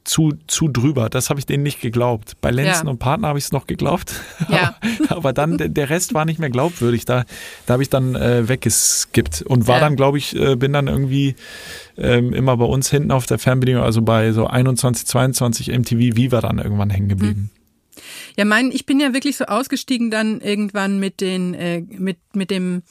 zu, 0.05 0.33
zu 0.47 0.67
drüber. 0.67 1.09
Das 1.09 1.29
habe 1.29 1.39
ich 1.39 1.45
denen 1.45 1.63
nicht 1.63 1.79
geglaubt. 1.79 2.33
Bei 2.41 2.51
Lenzen 2.51 2.87
Ja. 2.87 2.91
und 2.91 2.99
Partner 2.99 3.29
habe 3.29 3.39
ich 3.39 3.45
es 3.45 3.51
noch 3.53 3.67
geglaubt. 3.67 4.13
Ja. 4.49 4.75
aber, 5.07 5.15
aber 5.17 5.33
dann, 5.33 5.57
der- 5.57 5.89
Rest 5.89 6.13
war 6.13 6.25
nicht 6.25 6.39
mehr 6.39 6.49
glaubwürdig. 6.49 7.05
Da, 7.05 7.23
da 7.65 7.73
habe 7.73 7.83
ich 7.83 7.89
dann 7.89 8.15
äh, 8.15 8.49
weggeskippt 8.49 9.43
und 9.43 9.65
war 9.67 9.75
Ja. 9.77 9.81
dann, 9.85 9.95
glaube 9.95 10.17
ich, 10.17 10.35
äh, 10.35 10.57
bin 10.57 10.73
dann 10.73 10.87
irgendwie 10.87 11.35
ähm, 11.97 12.33
immer 12.33 12.57
bei 12.57 12.65
uns 12.65 12.89
hinten 12.89 13.11
auf 13.11 13.27
der 13.27 13.39
Fernbedienung, 13.39 13.83
also 13.83 14.01
bei 14.01 14.33
so 14.33 14.45
21, 14.45 15.05
22 15.07 15.67
MTV 15.69 16.17
Viva 16.17 16.41
dann 16.41 16.57
irgendwann 16.57 16.89
hängen 16.89 17.07
geblieben. 17.07 17.49
Ja, 18.35 18.43
mein, 18.43 18.71
ich 18.71 18.85
bin 18.85 18.99
ja 18.99 19.13
wirklich 19.13 19.37
so 19.37 19.45
ausgestiegen 19.45 20.11
dann 20.11 20.41
irgendwann 20.41 20.99
mit 20.99 21.21
den, 21.21 21.53
äh, 21.53 21.81
mit, 21.81 22.17
mit 22.33 22.51
dem 22.51 22.81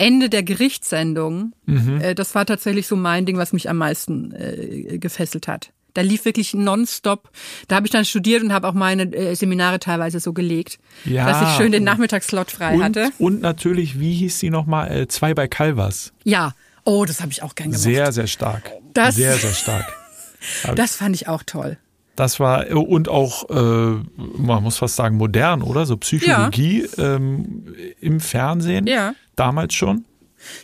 Ende 0.00 0.28
der 0.30 0.42
Gerichtssendung. 0.42 1.52
Mhm. 1.66 2.00
Äh, 2.00 2.14
das 2.14 2.34
war 2.34 2.46
tatsächlich 2.46 2.86
so 2.86 2.96
mein 2.96 3.26
Ding, 3.26 3.36
was 3.36 3.52
mich 3.52 3.68
am 3.68 3.76
meisten 3.76 4.32
äh, 4.32 4.98
gefesselt 4.98 5.46
hat. 5.46 5.70
Da 5.94 6.02
lief 6.02 6.24
wirklich 6.24 6.54
nonstop. 6.54 7.30
Da 7.68 7.76
habe 7.76 7.86
ich 7.86 7.90
dann 7.92 8.04
studiert 8.04 8.42
und 8.44 8.52
habe 8.52 8.68
auch 8.68 8.74
meine 8.74 9.02
äh, 9.12 9.34
Seminare 9.34 9.78
teilweise 9.80 10.20
so 10.20 10.32
gelegt, 10.32 10.78
Ja. 11.04 11.26
dass 11.26 11.42
ich 11.42 11.56
schön 11.56 11.72
den 11.72 11.82
Nachmittagsslot 11.84 12.50
frei 12.52 12.76
Und, 12.76 12.82
hatte. 12.84 13.10
und 13.18 13.40
natürlich, 13.42 13.98
wie 13.98 14.14
hieß 14.14 14.38
sie 14.38 14.50
nochmal? 14.50 14.90
Äh, 14.90 15.08
zwei 15.08 15.34
bei 15.34 15.48
Calvas. 15.48 16.12
Ja. 16.24 16.54
Oh, 16.84 17.04
das 17.04 17.20
habe 17.20 17.32
ich 17.32 17.42
auch 17.42 17.54
gern 17.56 17.70
gemacht. 17.70 17.82
Sehr, 17.82 18.12
sehr 18.12 18.26
stark. 18.28 18.70
Das- 18.94 19.16
Sehr, 19.16 19.34
sehr 19.36 19.52
stark. 19.52 19.84
das 20.76 20.96
fand 20.96 21.14
ich 21.16 21.28
auch 21.28 21.42
toll. 21.44 21.76
Das 22.16 22.38
war 22.38 22.70
und 22.70 23.08
auch, 23.08 23.48
äh, 23.50 24.02
man 24.36 24.62
muss 24.62 24.76
fast 24.78 24.96
sagen, 24.96 25.16
modern, 25.16 25.62
oder? 25.62 25.86
So 25.86 25.96
Psychologie 25.96 26.86
ähm, 26.98 27.74
im 28.00 28.20
Fernsehen. 28.20 28.86
Ja. 28.86 29.14
Damals 29.40 29.74
schon. 29.74 30.04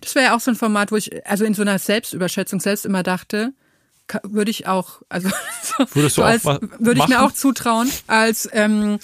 Das 0.01 0.15
wäre 0.15 0.27
ja 0.27 0.37
auch 0.37 0.41
so 0.41 0.51
ein 0.51 0.57
Format, 0.57 0.91
wo 0.93 0.97
ich 0.97 1.27
also 1.27 1.45
in 1.45 1.55
so 1.55 1.63
einer 1.63 1.79
Selbstüberschätzung 1.79 2.61
selbst 2.61 2.87
immer 2.87 3.03
dachte, 3.03 3.53
würde 4.23 4.51
ich 4.53 4.67
auch, 4.69 5.03
also 5.09 5.29
so, 5.63 5.85
Würdest 5.95 6.19
als, 6.21 6.45
würde 6.45 7.01
ich 7.01 7.09
mir 7.09 7.23
auch 7.23 7.33
zutrauen, 7.33 7.91
als 8.07 8.49
ähm, 8.53 8.99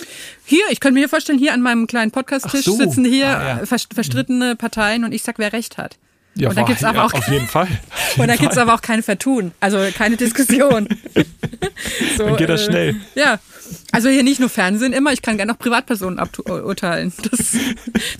hier, 0.45 0.63
ich 0.71 0.79
könnte 0.81 1.01
mir 1.01 1.09
vorstellen, 1.09 1.39
hier 1.39 1.53
an 1.55 1.61
meinem 1.61 1.87
kleinen 1.89 2.11
Podcast-Tisch 2.13 2.65
so. 2.65 2.77
sitzen 2.77 3.05
hier 3.05 3.27
Ah, 3.37 3.59
ja. 3.61 3.67
vers- 3.67 3.89
verstrittene 3.93 4.55
Parteien 4.57 5.05
und 5.05 5.13
ich 5.13 5.23
sag, 5.25 5.39
wer 5.39 5.53
recht 5.53 5.77
hat. 5.77 5.99
Ja, 6.35 6.49
und 6.51 6.57
war- 6.57 6.65
gibt's 6.65 6.83
aber 6.85 6.99
ja, 6.99 7.05
auch 7.05 7.13
auf 7.13 7.29
jeden 7.29 7.47
Fall. 7.47 7.65
Auf 7.65 7.71
und 8.17 8.21
jeden 8.21 8.29
da 8.29 8.37
gibt's 8.37 8.55
Fall. 8.55 8.63
aber 8.63 8.75
auch 8.75 8.81
kein 8.83 9.03
Vertun, 9.03 9.53
also 9.61 9.79
keine 9.97 10.17
Diskussion. 10.17 10.89
so, 12.17 12.25
Dann 12.27 12.37
geht 12.37 12.49
das 12.49 12.65
schnell. 12.65 12.97
Ja, 13.15 13.39
also 13.91 14.09
hier 14.09 14.23
nicht 14.23 14.41
nur 14.41 14.49
Fernsehen 14.49 14.93
immer, 14.93 15.13
ich 15.13 15.23
kann 15.23 15.37
gerne 15.37 15.53
auch 15.53 15.59
Privatpersonen 15.59 16.19
aburteilen. 16.19 17.13
Das, 17.31 17.57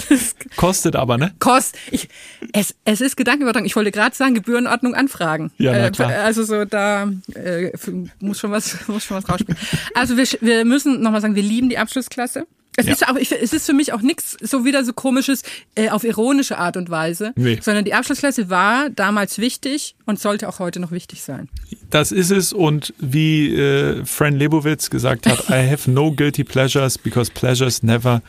das 0.09 0.35
Kostet 0.57 0.97
aber, 0.97 1.17
ne? 1.19 1.33
Kost. 1.39 1.77
Ich, 1.91 2.09
es, 2.53 2.75
es 2.85 3.01
ist 3.01 3.17
Gedankenübertragung. 3.17 3.67
Ich 3.67 3.77
wollte 3.77 3.91
gerade 3.91 4.15
sagen, 4.15 4.35
Gebührenordnung 4.35 4.95
anfragen. 4.95 5.51
Ja, 5.59 5.73
na 5.73 5.87
äh, 5.87 5.91
klar. 5.91 6.11
Also 6.25 6.45
so 6.45 6.65
da 6.65 7.11
äh, 7.35 7.73
muss 8.21 8.39
schon 8.39 8.51
was 8.51 8.87
muss 8.89 9.05
schon 9.05 9.17
was 9.17 9.29
rausspielen. 9.29 9.59
Also 9.95 10.17
wir, 10.17 10.27
wir 10.41 10.65
müssen 10.65 11.01
nochmal 11.01 11.21
sagen, 11.21 11.35
wir 11.35 11.43
lieben 11.43 11.69
die 11.69 11.79
Abschlussklasse. 11.79 12.47
Es 12.77 12.87
Ja. 12.87 12.93
ist 12.93 13.07
auch, 13.09 13.17
ich, 13.17 13.31
es 13.33 13.53
ist 13.53 13.67
für 13.67 13.75
mich 13.75 13.93
auch 13.93 14.01
nichts 14.01 14.37
so 14.41 14.65
wieder 14.65 14.83
so 14.85 14.93
komisches 14.95 15.43
äh, 15.75 15.91
auf 15.91 16.05
ironische 16.05 16.57
Art 16.57 16.77
und 16.79 16.89
Weise, 16.89 17.33
Nee. 17.37 17.59
sondern 17.61 17.85
die 17.85 17.93
Abschlussklasse 17.93 18.49
war 18.49 18.89
damals 18.89 19.39
wichtig 19.39 19.95
und 20.07 20.19
sollte 20.19 20.49
auch 20.49 20.59
heute 20.59 20.81
noch 20.81 20.91
wichtig 20.91 21.23
sein. 21.23 21.49
Das 21.91 22.13
ist 22.13 22.31
es 22.31 22.53
und 22.55 22.95
wie 22.99 23.55
äh, 23.55 24.05
Fran 24.07 24.35
Lebowitz 24.37 24.89
gesagt 24.89 25.27
hat, 25.27 25.51
I 25.51 25.69
have 25.71 25.91
no 25.91 26.13
guilty 26.13 26.45
pleasures 26.45 26.97
because 26.97 27.31
pleasures 27.31 27.83
never 27.83 28.23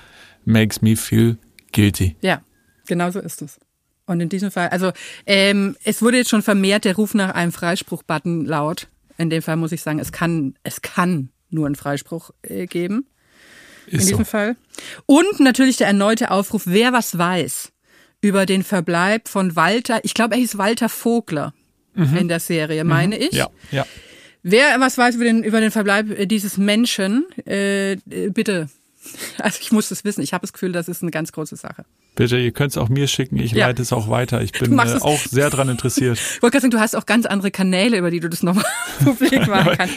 makes 0.43 0.81
me 0.81 0.97
feel 0.97 1.37
guilty. 1.71 2.17
Ja, 2.21 2.41
genau 2.85 3.11
so 3.11 3.19
ist 3.19 3.41
es. 3.41 3.57
Und 4.05 4.19
in 4.19 4.27
diesem 4.27 4.51
Fall, 4.51 4.67
also 4.67 4.91
ähm, 5.25 5.77
es 5.85 6.01
wurde 6.01 6.17
jetzt 6.17 6.29
schon 6.29 6.41
vermehrt 6.41 6.83
der 6.83 6.97
Ruf 6.97 7.13
nach 7.13 7.33
einem 7.33 7.53
Freispruch-Button 7.53 8.43
laut. 8.45 8.89
In 9.17 9.29
dem 9.29 9.41
Fall 9.41 9.55
muss 9.55 9.71
ich 9.71 9.81
sagen, 9.81 9.99
es 9.99 10.11
kann, 10.11 10.55
es 10.63 10.81
kann 10.81 11.29
nur 11.49 11.65
einen 11.67 11.75
Freispruch 11.75 12.31
äh, 12.41 12.65
geben. 12.65 13.05
In 13.87 13.99
diesem 13.99 14.19
so. 14.19 14.23
Fall. 14.23 14.55
Und 15.05 15.39
natürlich 15.39 15.77
der 15.77 15.87
erneute 15.87 16.31
Aufruf, 16.31 16.63
wer 16.65 16.93
was 16.93 17.17
weiß 17.17 17.71
über 18.21 18.45
den 18.45 18.63
Verbleib 18.63 19.27
von 19.27 19.55
Walter, 19.55 19.99
ich 20.03 20.13
glaube, 20.13 20.35
er 20.35 20.39
hieß 20.39 20.57
Walter 20.57 20.89
Vogler 20.89 21.53
in 21.95 22.27
der 22.27 22.39
Serie, 22.39 22.83
meine 22.83 23.17
ich. 23.17 23.33
Mhm. 23.33 23.37
Ja, 23.37 23.49
ja. 23.71 23.85
Wer 24.41 24.79
was 24.79 24.97
weiß 24.97 25.15
über 25.15 25.25
den, 25.25 25.43
über 25.43 25.61
den 25.61 25.71
Verbleib 25.71 26.27
dieses 26.27 26.57
Menschen, 26.57 27.25
äh, 27.45 27.93
äh, 27.93 27.97
bitte 28.29 28.69
Also 29.39 29.59
ich 29.61 29.71
muss 29.71 29.89
das 29.89 30.03
wissen. 30.03 30.21
Ich 30.21 30.33
habe 30.33 30.41
das 30.41 30.53
Gefühl, 30.53 30.71
das 30.71 30.87
ist 30.87 31.01
eine 31.01 31.11
ganz 31.11 31.31
große 31.31 31.55
Sache. 31.55 31.85
Bitte, 32.15 32.37
ihr 32.37 32.51
könnt 32.51 32.71
es 32.71 32.77
auch 32.77 32.89
mir 32.89 33.07
schicken. 33.07 33.37
Ich 33.37 33.51
Ja. 33.51 33.67
leite 33.67 33.81
es 33.81 33.91
auch 33.91 34.09
weiter. 34.09 34.41
Ich 34.41 34.51
bin 34.51 34.77
äh, 34.77 34.83
es- 34.83 35.01
auch 35.01 35.19
sehr 35.19 35.49
dran 35.49 35.69
interessiert. 35.69 36.17
Ich 36.35 36.41
wollte 36.41 36.53
gerade 36.53 36.61
sagen, 36.61 36.71
du 36.71 36.79
hast 36.79 36.95
auch 36.95 37.05
ganz 37.05 37.25
andere 37.25 37.51
Kanäle, 37.51 37.97
über 37.97 38.11
die 38.11 38.19
du 38.19 38.29
das 38.29 38.43
nochmal 38.43 38.65
publik 39.03 39.47
machen 39.47 39.73
kannst. 39.77 39.95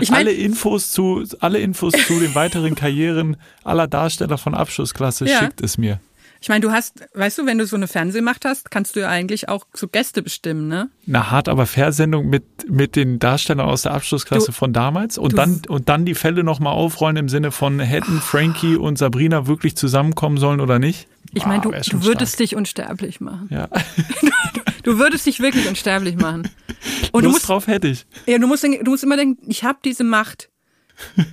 Ich 0.00 0.10
alle 0.12 0.24
meine, 0.26 0.30
Infos 0.32 0.90
zu, 0.92 1.24
alle 1.40 1.58
Infos 1.58 1.92
zu 2.06 2.20
den 2.20 2.34
weiteren 2.34 2.74
Karrieren 2.74 3.36
aller 3.64 3.86
Darsteller 3.86 4.38
von 4.38 4.54
Abschlussklasse 4.54 5.26
Ja. 5.26 5.40
schickt 5.40 5.60
es 5.62 5.78
mir. 5.78 6.00
Ich 6.40 6.48
meine, 6.48 6.60
du 6.60 6.70
hast, 6.70 7.04
weißt 7.14 7.38
du, 7.38 7.46
wenn 7.46 7.58
du 7.58 7.66
so 7.66 7.76
eine 7.76 7.88
Fernsehmacht 7.88 8.44
hast, 8.44 8.70
kannst 8.70 8.94
du 8.96 9.00
ja 9.00 9.08
eigentlich 9.08 9.48
auch 9.48 9.66
so 9.72 9.88
Gäste 9.88 10.22
bestimmen, 10.22 10.68
ne? 10.68 10.90
Eine 11.08 11.30
hart 11.30 11.48
aber 11.48 11.66
Fairsendung 11.66 12.28
mit, 12.28 12.44
mit 12.70 12.94
den 12.96 13.18
Darstellern 13.18 13.66
aus 13.66 13.82
der 13.82 13.92
Abschlussklasse 13.94 14.46
Du- 14.46 14.52
von 14.52 14.72
damals 14.72 15.18
und 15.18 15.32
du- 15.32 15.36
dann, 15.36 15.62
und 15.68 15.88
dann 15.88 16.04
die 16.04 16.14
Fälle 16.14 16.44
nochmal 16.44 16.72
aufrollen 16.74 17.16
im 17.16 17.28
Sinne 17.28 17.50
von 17.52 17.80
hätten 17.80 18.20
Frankie 18.20 18.76
und 18.76 18.98
Sabrina 18.98 19.46
wirklich 19.46 19.76
zusammenkommen 19.76 20.36
sollen 20.38 20.60
oder 20.60 20.78
nicht? 20.78 21.08
Ich 21.34 21.44
meine, 21.46 21.60
du, 21.62 21.72
Ah, 21.72 21.82
schon 21.82 22.00
du 22.00 22.06
würdest 22.06 22.38
dich 22.38 22.54
unsterblich 22.56 23.20
machen. 23.20 23.48
Ja, 23.50 23.68
Du 24.82 24.98
würdest 25.00 25.26
dich 25.26 25.40
wirklich 25.40 25.66
unsterblich 25.68 26.16
machen. 26.16 26.48
Und 27.12 27.22
du 27.24 27.28
Lust 27.28 27.38
musst, 27.40 27.48
drauf 27.48 27.66
hätte 27.66 27.88
ich. 27.88 28.06
ja, 28.26 28.38
du 28.38 28.46
musst, 28.46 28.62
du 28.62 28.90
musst 28.90 29.02
immer 29.02 29.16
denken, 29.16 29.42
ich 29.50 29.64
habe 29.64 29.78
diese 29.84 30.04
Macht. 30.04 30.48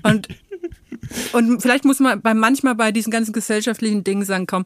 Und, 0.01 0.27
und 1.33 1.61
vielleicht 1.61 1.85
muss 1.85 1.99
man 1.99 2.21
bei 2.21 2.33
manchmal 2.33 2.75
bei 2.75 2.91
diesen 2.91 3.11
ganzen 3.11 3.33
gesellschaftlichen 3.33 4.03
Dingen 4.03 4.25
sagen, 4.25 4.47
komm, 4.47 4.65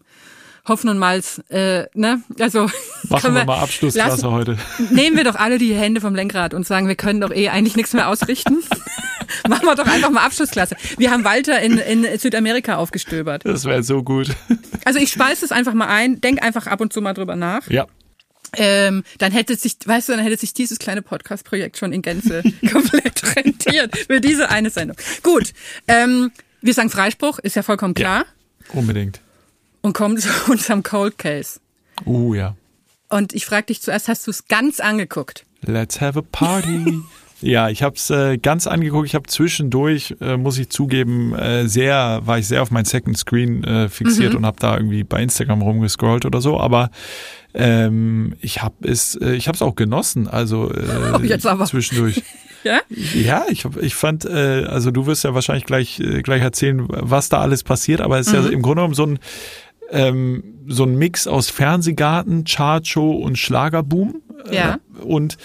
Hoffen 0.67 0.89
und 0.89 0.97
Malz, 0.99 1.41
äh, 1.49 1.85
ne? 1.93 2.21
Also 2.39 2.69
Machen 3.07 3.21
können 3.21 3.35
wir 3.35 3.45
mal 3.45 3.59
Abschlussklasse 3.59 4.09
lassen- 4.09 4.31
heute. 4.31 4.57
Nehmen 4.91 5.15
wir 5.15 5.23
doch 5.23 5.35
alle 5.35 5.57
die 5.59 5.73
Hände 5.73 6.01
vom 6.01 6.13
Lenkrad 6.13 6.53
und 6.53 6.67
sagen, 6.67 6.89
wir 6.89 6.95
können 6.95 7.21
doch 7.21 7.31
eh 7.31 7.47
eigentlich 7.49 7.77
nichts 7.77 7.93
mehr 7.93 8.09
ausrichten. 8.09 8.57
Machen 9.47 9.65
wir 9.65 9.75
doch 9.75 9.87
einfach 9.87 10.09
mal 10.09 10.25
Abschlussklasse. 10.25 10.75
Wir 10.97 11.11
haben 11.11 11.23
Walter 11.23 11.59
in, 11.61 11.77
in 11.77 12.05
Südamerika 12.19 12.75
aufgestöbert. 12.75 13.45
Das 13.45 13.63
wäre 13.65 13.81
so 13.83 14.03
gut. 14.03 14.35
Also 14.83 14.99
ich 14.99 15.09
speise 15.09 15.45
es 15.45 15.51
einfach 15.53 15.73
mal 15.73 15.87
ein, 15.87 16.19
denk 16.21 16.41
einfach 16.43 16.67
ab 16.67 16.81
und 16.81 16.91
zu 16.91 17.01
mal 17.01 17.13
drüber 17.13 17.35
nach. 17.37 17.69
Ja. 17.69 17.87
Ähm, 18.55 19.03
dann 19.17 19.31
hätte 19.31 19.55
sich, 19.55 19.75
weißt 19.85 20.09
du, 20.09 20.13
dann 20.13 20.21
hätte 20.23 20.37
sich 20.37 20.53
dieses 20.53 20.79
kleine 20.79 21.01
Podcast-Projekt 21.01 21.77
schon 21.77 21.91
in 21.93 22.01
Gänze 22.01 22.43
komplett 22.71 23.35
rentiert 23.35 23.97
für 23.97 24.21
diese 24.21 24.49
eine 24.49 24.69
Sendung. 24.69 24.97
Gut, 25.23 25.53
ähm, 25.87 26.31
wir 26.61 26.73
sagen 26.73 26.89
Freispruch, 26.89 27.39
ist 27.39 27.55
ja 27.55 27.63
vollkommen 27.63 27.93
klar. 27.93 28.25
Unbedingt. 28.73 29.21
Und 29.81 29.93
kommen 29.93 30.17
zu 30.17 30.29
unserem 30.51 30.83
Cold 30.83 31.17
Case. 31.17 31.59
Uh, 32.05 32.33
ja. 32.33 32.55
Und 33.09 33.33
ich 33.33 33.45
frage 33.45 33.67
dich 33.67 33.81
zuerst, 33.81 34.07
hast 34.07 34.27
du 34.27 34.31
es 34.31 34.47
ganz 34.47 34.79
angeguckt? 34.79 35.45
Let's 35.61 36.01
have 36.01 36.19
a 36.19 36.23
party. 36.31 36.99
ja, 37.41 37.69
ich 37.69 37.83
habe 37.83 37.95
es 37.95 38.09
äh, 38.09 38.37
ganz 38.37 38.67
angeguckt. 38.67 39.07
Ich 39.07 39.15
habe 39.15 39.27
zwischendurch, 39.27 40.15
äh, 40.19 40.35
muss 40.37 40.57
ich 40.57 40.69
zugeben, 40.69 41.33
äh, 41.33 41.67
sehr, 41.67 42.21
war 42.25 42.37
ich 42.39 42.47
sehr 42.47 42.61
auf 42.61 42.71
mein 42.71 42.85
Second 42.85 43.17
Screen 43.17 43.63
äh, 43.63 43.87
fixiert 43.89 44.33
Mhm. 44.33 44.39
und 44.39 44.45
habe 44.45 44.59
da 44.59 44.75
irgendwie 44.75 45.03
bei 45.03 45.21
Instagram 45.23 45.61
rumgescrollt 45.61 46.25
oder 46.25 46.41
so. 46.41 46.59
Aber 46.59 46.91
ähm, 47.59 48.35
ich 48.39 48.61
habe 48.61 48.87
es, 48.87 49.15
äh, 49.15 49.33
ich 49.33 49.47
habe 49.47 49.55
es 49.55 49.61
auch 49.61 49.75
genossen. 49.75 50.27
Also 50.27 50.71
äh, 50.71 51.17
jetzt 51.27 51.45
aber. 51.47 51.65
zwischendurch. 51.65 52.21
Ja? 52.63 52.81
Ja, 52.89 53.45
ich, 53.49 53.63
hab, 53.63 53.77
ich 53.81 53.95
fand, 53.95 54.25
äh, 54.25 54.65
also 54.67 54.91
du 54.91 55.05
wirst 55.05 55.23
ja 55.23 55.33
wahrscheinlich 55.33 55.63
gleich, 55.65 55.99
äh, 56.01 56.21
gleich 56.21 56.41
erzählen, 56.41 56.83
was 56.89 57.29
da 57.29 57.37
alles 57.39 57.63
passiert, 57.63 58.01
aber 58.01 58.19
es 58.19 58.27
ist 58.27 58.33
Mhm. 58.33 58.45
ja 58.45 58.49
im 58.51 58.61
Grunde 58.61 58.81
genommen 58.81 58.93
so 58.95 59.05
ein, 59.05 59.19
ähm, 59.91 60.43
so 60.67 60.83
ein 60.83 60.95
Mix 60.97 61.27
aus 61.27 61.49
Fernsehgarten, 61.49 62.43
Chartshow 62.45 63.11
und 63.11 63.37
Schlagerboom. 63.37 64.21
Ja. 64.51 64.79
Äh, 64.99 65.03
und, 65.03 65.37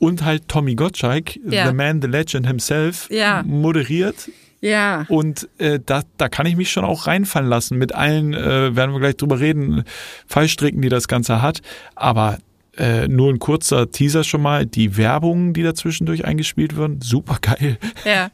und 0.00 0.24
halt 0.24 0.48
Tommy 0.48 0.74
Gottschalk, 0.74 1.36
Ja. 1.48 1.68
The 1.68 1.74
Man, 1.74 2.00
The 2.02 2.08
Legend 2.08 2.46
himself, 2.48 3.08
Ja. 3.10 3.44
moderiert. 3.46 4.28
Ja. 4.60 5.04
Und 5.08 5.48
äh, 5.58 5.78
da, 5.84 6.02
da 6.16 6.28
kann 6.28 6.46
ich 6.46 6.56
mich 6.56 6.70
schon 6.70 6.84
auch 6.84 7.06
reinfallen 7.06 7.48
lassen. 7.48 7.78
Mit 7.78 7.94
allen, 7.94 8.34
äh, 8.34 8.74
werden 8.74 8.92
wir 8.92 9.00
gleich 9.00 9.16
drüber 9.16 9.40
reden, 9.40 9.84
Fallstricken, 10.26 10.82
die 10.82 10.88
das 10.88 11.08
Ganze 11.08 11.42
hat. 11.42 11.60
Aber 11.94 12.38
äh, 12.76 13.08
nur 13.08 13.32
ein 13.32 13.38
kurzer 13.38 13.90
Teaser 13.90 14.24
schon 14.24 14.42
mal. 14.42 14.66
Die 14.66 14.96
Werbungen, 14.96 15.52
die 15.52 15.62
da 15.62 15.74
zwischendurch 15.74 16.24
eingespielt 16.24 16.76
werden, 16.76 17.00
super 17.00 17.38
geil. 17.40 17.78
Ja. 18.04 18.30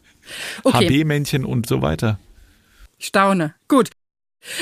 Okay. 0.63 0.87
HB-Männchen 0.87 1.45
und 1.45 1.67
so 1.67 1.83
weiter. 1.83 2.19
Ich 2.99 3.07
staune. 3.07 3.55
Gut. 3.69 3.91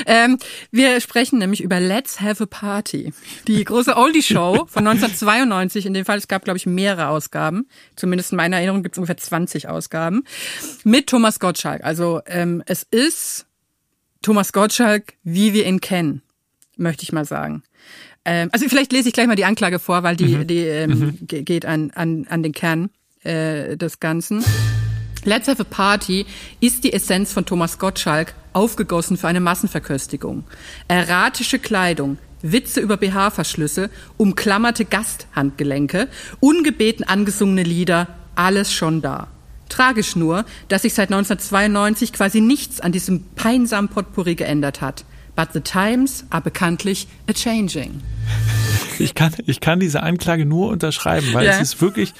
Ähm, 0.05 0.37
wir 0.71 0.99
sprechen 1.01 1.39
nämlich 1.39 1.61
über 1.61 1.79
Let's 1.79 2.21
Have 2.21 2.43
a 2.43 2.45
Party. 2.45 3.13
Die 3.47 3.63
große 3.63 3.95
Oldie-Show 3.97 4.65
von 4.69 4.87
1992. 4.87 5.85
In 5.85 5.93
dem 5.93 6.05
Fall, 6.05 6.17
es 6.17 6.27
gab, 6.27 6.43
glaube 6.43 6.57
ich, 6.57 6.65
mehrere 6.65 7.07
Ausgaben. 7.07 7.67
Zumindest 7.95 8.31
in 8.31 8.35
meiner 8.37 8.57
Erinnerung 8.57 8.83
gibt 8.83 8.95
es 8.95 8.97
ungefähr 8.99 9.17
20 9.17 9.67
Ausgaben. 9.69 10.23
Mit 10.83 11.07
Thomas 11.07 11.39
Gottschalk. 11.39 11.83
Also 11.83 12.21
ähm, 12.27 12.61
es 12.65 12.83
ist 12.91 13.45
Thomas 14.21 14.53
Gottschalk, 14.53 15.13
wie 15.23 15.53
wir 15.53 15.65
ihn 15.65 15.81
kennen, 15.81 16.21
möchte 16.77 17.03
ich 17.03 17.11
mal 17.11 17.25
sagen. 17.25 17.63
Ähm, 18.23 18.49
also 18.51 18.67
vielleicht 18.69 18.91
lese 18.91 19.07
ich 19.09 19.13
gleich 19.15 19.25
mal 19.25 19.35
die 19.35 19.45
Anklage 19.45 19.79
vor, 19.79 20.03
weil 20.03 20.15
die, 20.15 20.45
die 20.45 20.59
ähm, 20.59 21.17
ge- 21.21 21.41
geht 21.41 21.65
an, 21.65 21.89
an, 21.95 22.27
an 22.29 22.43
den 22.43 22.51
Kern 22.51 22.91
äh, 23.23 23.75
des 23.77 23.99
Ganzen. 23.99 24.43
Let's 25.23 25.47
Have 25.47 25.61
a 25.61 25.65
Party 25.65 26.25
ist 26.61 26.83
die 26.83 26.93
Essenz 26.93 27.31
von 27.31 27.45
Thomas 27.45 27.77
Gottschalk, 27.77 28.33
aufgegossen 28.53 29.17
für 29.17 29.27
eine 29.27 29.39
Massenverköstigung. 29.39 30.43
Erratische 30.87 31.59
Kleidung, 31.59 32.17
Witze 32.41 32.79
über 32.79 32.97
BH-Verschlüsse, 32.97 33.91
umklammerte 34.17 34.83
Gasthandgelenke, 34.85 36.07
ungebeten 36.39 37.03
angesungene 37.07 37.61
Lieder, 37.63 38.07
alles 38.35 38.73
schon 38.73 39.01
da. 39.01 39.27
Tragisch 39.69 40.15
nur, 40.15 40.43
dass 40.69 40.81
sich 40.81 40.93
seit 40.95 41.09
1992 41.11 42.13
quasi 42.13 42.41
nichts 42.41 42.81
an 42.81 42.91
diesem 42.91 43.23
peinsamen 43.35 43.89
Potpourri 43.89 44.35
geändert 44.35 44.81
hat. 44.81 45.05
But 45.35 45.49
the 45.53 45.61
times 45.61 46.25
are 46.29 46.41
bekanntlich 46.41 47.07
a 47.29 47.33
changing. 47.33 48.01
Ich 48.99 49.15
kann, 49.15 49.33
ich 49.45 49.59
kann 49.61 49.79
diese 49.79 50.03
Anklage 50.03 50.45
nur 50.45 50.69
unterschreiben, 50.69 51.33
weil 51.33 51.45
Ja. 51.45 51.53
es 51.53 51.61
ist 51.61 51.81
wirklich, 51.81 52.13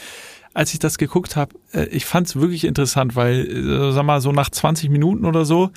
als 0.53 0.73
ich 0.73 0.79
das 0.79 0.97
geguckt 0.97 1.35
habe, 1.35 1.55
äh, 1.73 1.85
ich 1.85 2.05
fand 2.05 2.27
es 2.27 2.35
wirklich 2.35 2.65
interessant, 2.65 3.15
weil, 3.15 3.45
äh, 3.47 3.91
sag 3.91 4.03
mal, 4.03 4.21
so 4.21 4.31
nach 4.31 4.49
20 4.49 4.89
Minuten 4.89 5.25
oder 5.25 5.45
so 5.45 5.71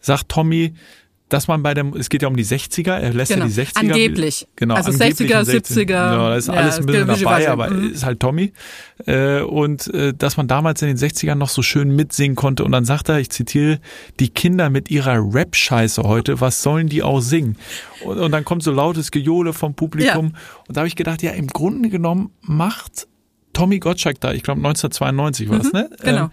sagt 0.00 0.28
Tommy, 0.28 0.74
dass 1.28 1.46
man 1.46 1.62
bei 1.62 1.74
dem, 1.74 1.94
es 1.94 2.08
geht 2.08 2.22
ja 2.22 2.28
um 2.28 2.36
die 2.36 2.44
60er, 2.46 2.92
er 2.94 3.12
lässt 3.12 3.30
Genau. 3.30 3.44
ja 3.44 3.48
die 3.50 3.54
60er. 3.60 3.78
Angeblich. 3.80 4.48
Genau. 4.56 4.76
Also 4.76 4.92
angeblich 4.92 5.30
60er, 5.30 5.40
in 5.40 5.44
60. 5.44 5.76
70er, 5.76 5.90
Ja, 5.90 6.16
da 6.30 6.36
ist 6.36 6.48
ja, 6.48 6.54
alles 6.54 6.78
ein 6.78 6.86
bisschen 6.86 7.06
dabei, 7.06 7.50
aber 7.50 7.68
Mhm. 7.68 7.90
ist 7.92 8.04
halt 8.06 8.18
Tommy. 8.20 8.52
Äh, 9.04 9.42
und 9.42 9.92
äh, 9.92 10.14
dass 10.16 10.38
man 10.38 10.48
damals 10.48 10.80
in 10.80 10.88
den 10.88 10.96
60ern 10.96 11.34
noch 11.34 11.50
so 11.50 11.60
schön 11.60 11.94
mitsingen 11.94 12.34
konnte. 12.34 12.64
Und 12.64 12.72
dann 12.72 12.86
sagt 12.86 13.10
er, 13.10 13.18
ich 13.18 13.28
zitiere, 13.28 13.78
die 14.20 14.30
Kinder 14.30 14.70
mit 14.70 14.90
ihrer 14.90 15.18
Rap-Scheiße 15.34 16.02
heute, 16.02 16.40
was 16.40 16.62
sollen 16.62 16.86
die 16.88 17.02
auch 17.02 17.20
singen? 17.20 17.56
Und, 18.06 18.16
und 18.18 18.32
dann 18.32 18.46
kommt 18.46 18.62
so 18.62 18.72
lautes 18.72 19.10
Gejohle 19.10 19.52
vom 19.52 19.74
Publikum. 19.74 20.28
Und 20.66 20.76
da 20.76 20.80
habe 20.80 20.88
ich 20.88 20.96
gedacht, 20.96 21.22
ja, 21.22 21.32
im 21.32 21.48
Grunde 21.48 21.90
genommen 21.90 22.30
macht 22.40 23.06
Tommy 23.52 23.78
Gottschalk 23.78 24.20
da, 24.20 24.32
ich 24.32 24.42
glaube 24.42 24.58
1992 24.60 25.48
war 25.48 25.58
das, 25.58 25.72
ne? 25.72 25.90
genau. 26.02 26.30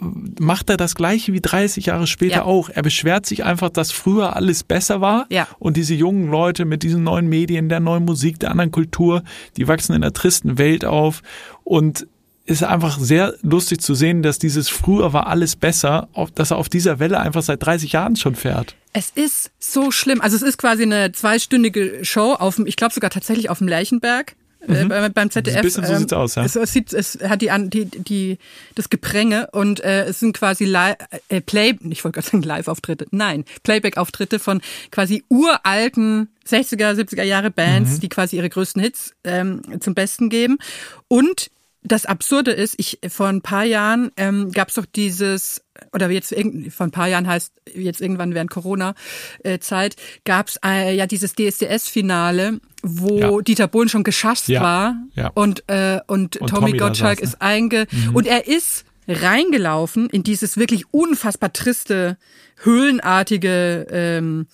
Ähm, 0.00 0.34
macht 0.38 0.68
er 0.68 0.76
das 0.76 0.94
gleiche 0.94 1.32
wie 1.32 1.40
30 1.40 1.86
Jahre 1.86 2.06
später 2.06 2.36
Ja. 2.36 2.44
auch. 2.44 2.68
Er 2.68 2.82
beschwert 2.82 3.24
sich 3.24 3.44
einfach, 3.44 3.70
dass 3.70 3.90
früher 3.90 4.36
alles 4.36 4.64
besser 4.64 5.00
war 5.00 5.26
Ja. 5.30 5.48
und 5.58 5.76
diese 5.78 5.94
jungen 5.94 6.30
Leute 6.30 6.64
mit 6.66 6.82
diesen 6.82 7.02
neuen 7.04 7.26
Medien, 7.26 7.68
der 7.70 7.80
neuen 7.80 8.04
Musik, 8.04 8.38
der 8.38 8.50
anderen 8.50 8.70
Kultur, 8.70 9.22
die 9.56 9.68
wachsen 9.68 9.94
in 9.94 10.02
einer 10.02 10.12
tristen 10.12 10.58
Welt 10.58 10.84
auf 10.84 11.22
und 11.64 12.06
es 12.44 12.60
ist 12.60 12.64
einfach 12.64 12.98
sehr 12.98 13.34
lustig 13.42 13.80
zu 13.80 13.94
sehen, 13.94 14.22
dass 14.22 14.38
dieses 14.40 14.68
früher 14.68 15.12
war 15.12 15.28
alles 15.28 15.54
besser, 15.54 16.08
dass 16.34 16.50
er 16.50 16.56
auf 16.58 16.68
dieser 16.68 16.98
Welle 16.98 17.20
einfach 17.20 17.40
seit 17.42 17.64
30 17.64 17.92
Jahren 17.92 18.16
schon 18.16 18.34
fährt. 18.34 18.74
Es 18.92 19.10
ist 19.10 19.52
so 19.60 19.92
schlimm. 19.92 20.20
Also 20.20 20.34
es 20.36 20.42
ist 20.42 20.58
quasi 20.58 20.82
eine 20.82 21.12
zweistündige 21.12 22.04
Show 22.04 22.32
auf 22.32 22.56
dem, 22.56 22.66
ich 22.66 22.74
glaube 22.74 22.92
sogar 22.92 23.10
tatsächlich 23.10 23.48
auf 23.48 23.58
dem 23.58 23.68
Lerchenberg. 23.68 24.34
Äh, 24.68 24.84
bei- 24.86 25.08
beim 25.08 25.30
ZDF. 25.30 25.56
Ein 25.56 25.62
bisschen 25.62 25.84
so 25.86 25.92
ähm, 25.92 25.98
sieht's 26.00 26.12
aus, 26.12 26.34
ja. 26.34 26.44
Es, 26.44 26.56
es, 26.56 26.72
sieht, 26.72 26.92
es 26.92 27.18
hat 27.22 27.42
die, 27.42 27.50
die, 27.68 27.84
die, 27.86 28.38
das 28.74 28.88
Gepränge 28.90 29.48
und 29.52 29.80
äh, 29.80 30.04
es 30.06 30.20
sind 30.20 30.36
quasi 30.36 30.64
Li 30.64 30.94
äh, 31.28 31.40
Play, 31.40 31.74
ich 31.90 32.02
wollte 32.04 32.16
gerade 32.16 32.28
sagen 32.28 32.42
Live-Auftritte, 32.42 33.06
nein, 33.10 33.44
Playback-Auftritte 33.62 34.38
von 34.38 34.60
quasi 34.90 35.22
uralten 35.28 36.28
60er, 36.48 36.94
70er 36.94 37.22
Jahre 37.22 37.50
Bands, 37.52 37.92
Mhm. 37.96 38.00
die 38.00 38.08
quasi 38.08 38.36
ihre 38.36 38.48
größten 38.50 38.82
Hits 38.82 39.14
ähm, 39.22 39.62
zum 39.80 39.94
Besten 39.94 40.28
geben. 40.28 40.58
Und 41.06 41.51
das 41.84 42.06
Absurde 42.06 42.52
ist, 42.52 42.74
ich 42.78 43.00
vor 43.08 43.26
ein 43.26 43.42
paar 43.42 43.64
Jahren 43.64 44.12
ähm, 44.16 44.52
gab 44.52 44.68
es 44.68 44.74
doch 44.74 44.86
dieses, 44.86 45.62
oder 45.92 46.08
jetzt 46.10 46.32
vor 46.70 46.86
ein 46.86 46.90
paar 46.92 47.08
Jahren 47.08 47.26
heißt 47.26 47.52
jetzt 47.74 48.00
irgendwann 48.00 48.34
während 48.34 48.50
Corona-Zeit, 48.50 49.96
gab 50.24 50.48
es 50.48 50.58
äh, 50.64 50.94
ja 50.94 51.06
dieses 51.06 51.34
DSDS-Finale, 51.34 52.60
wo 52.84 53.18
Ja. 53.18 53.40
Dieter 53.42 53.66
Bohlen 53.68 53.88
schon 53.88 54.04
geschasst 54.04 54.48
Ja. 54.48 54.62
war 54.62 54.96
Ja. 55.14 55.28
und, 55.34 55.64
äh, 55.68 55.98
und, 56.06 56.36
Und 56.36 56.50
Tommy, 56.50 56.66
Tommy 56.68 56.78
Gottschalk 56.78 57.18
saß, 57.18 57.26
ne? 57.26 57.32
ist 57.34 57.42
einge... 57.42 57.86
Und 58.12 58.26
er 58.26 58.46
ist 58.46 58.84
reingelaufen 59.08 60.08
in 60.08 60.22
dieses 60.22 60.56
wirklich 60.56 60.84
unfassbar 60.92 61.52
triste, 61.52 62.16
höhlenartige, 62.62 63.86
ähm, 63.90 64.46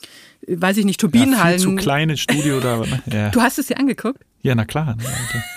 weiß 0.46 0.78
ich 0.78 0.84
nicht, 0.84 1.02
Ja, 1.02 1.08
Turbinenhallen. 1.08 1.58
zu 1.58 1.74
kleine 1.76 2.16
Studio 2.16 2.60
da. 2.60 2.78
Ne? 2.86 3.02
Ja. 3.12 3.28
Du 3.30 3.42
hast 3.42 3.58
es 3.58 3.66
dir 3.66 3.78
angeguckt? 3.78 4.22
Ja, 4.42 4.54
na 4.54 4.64
klar. 4.64 4.96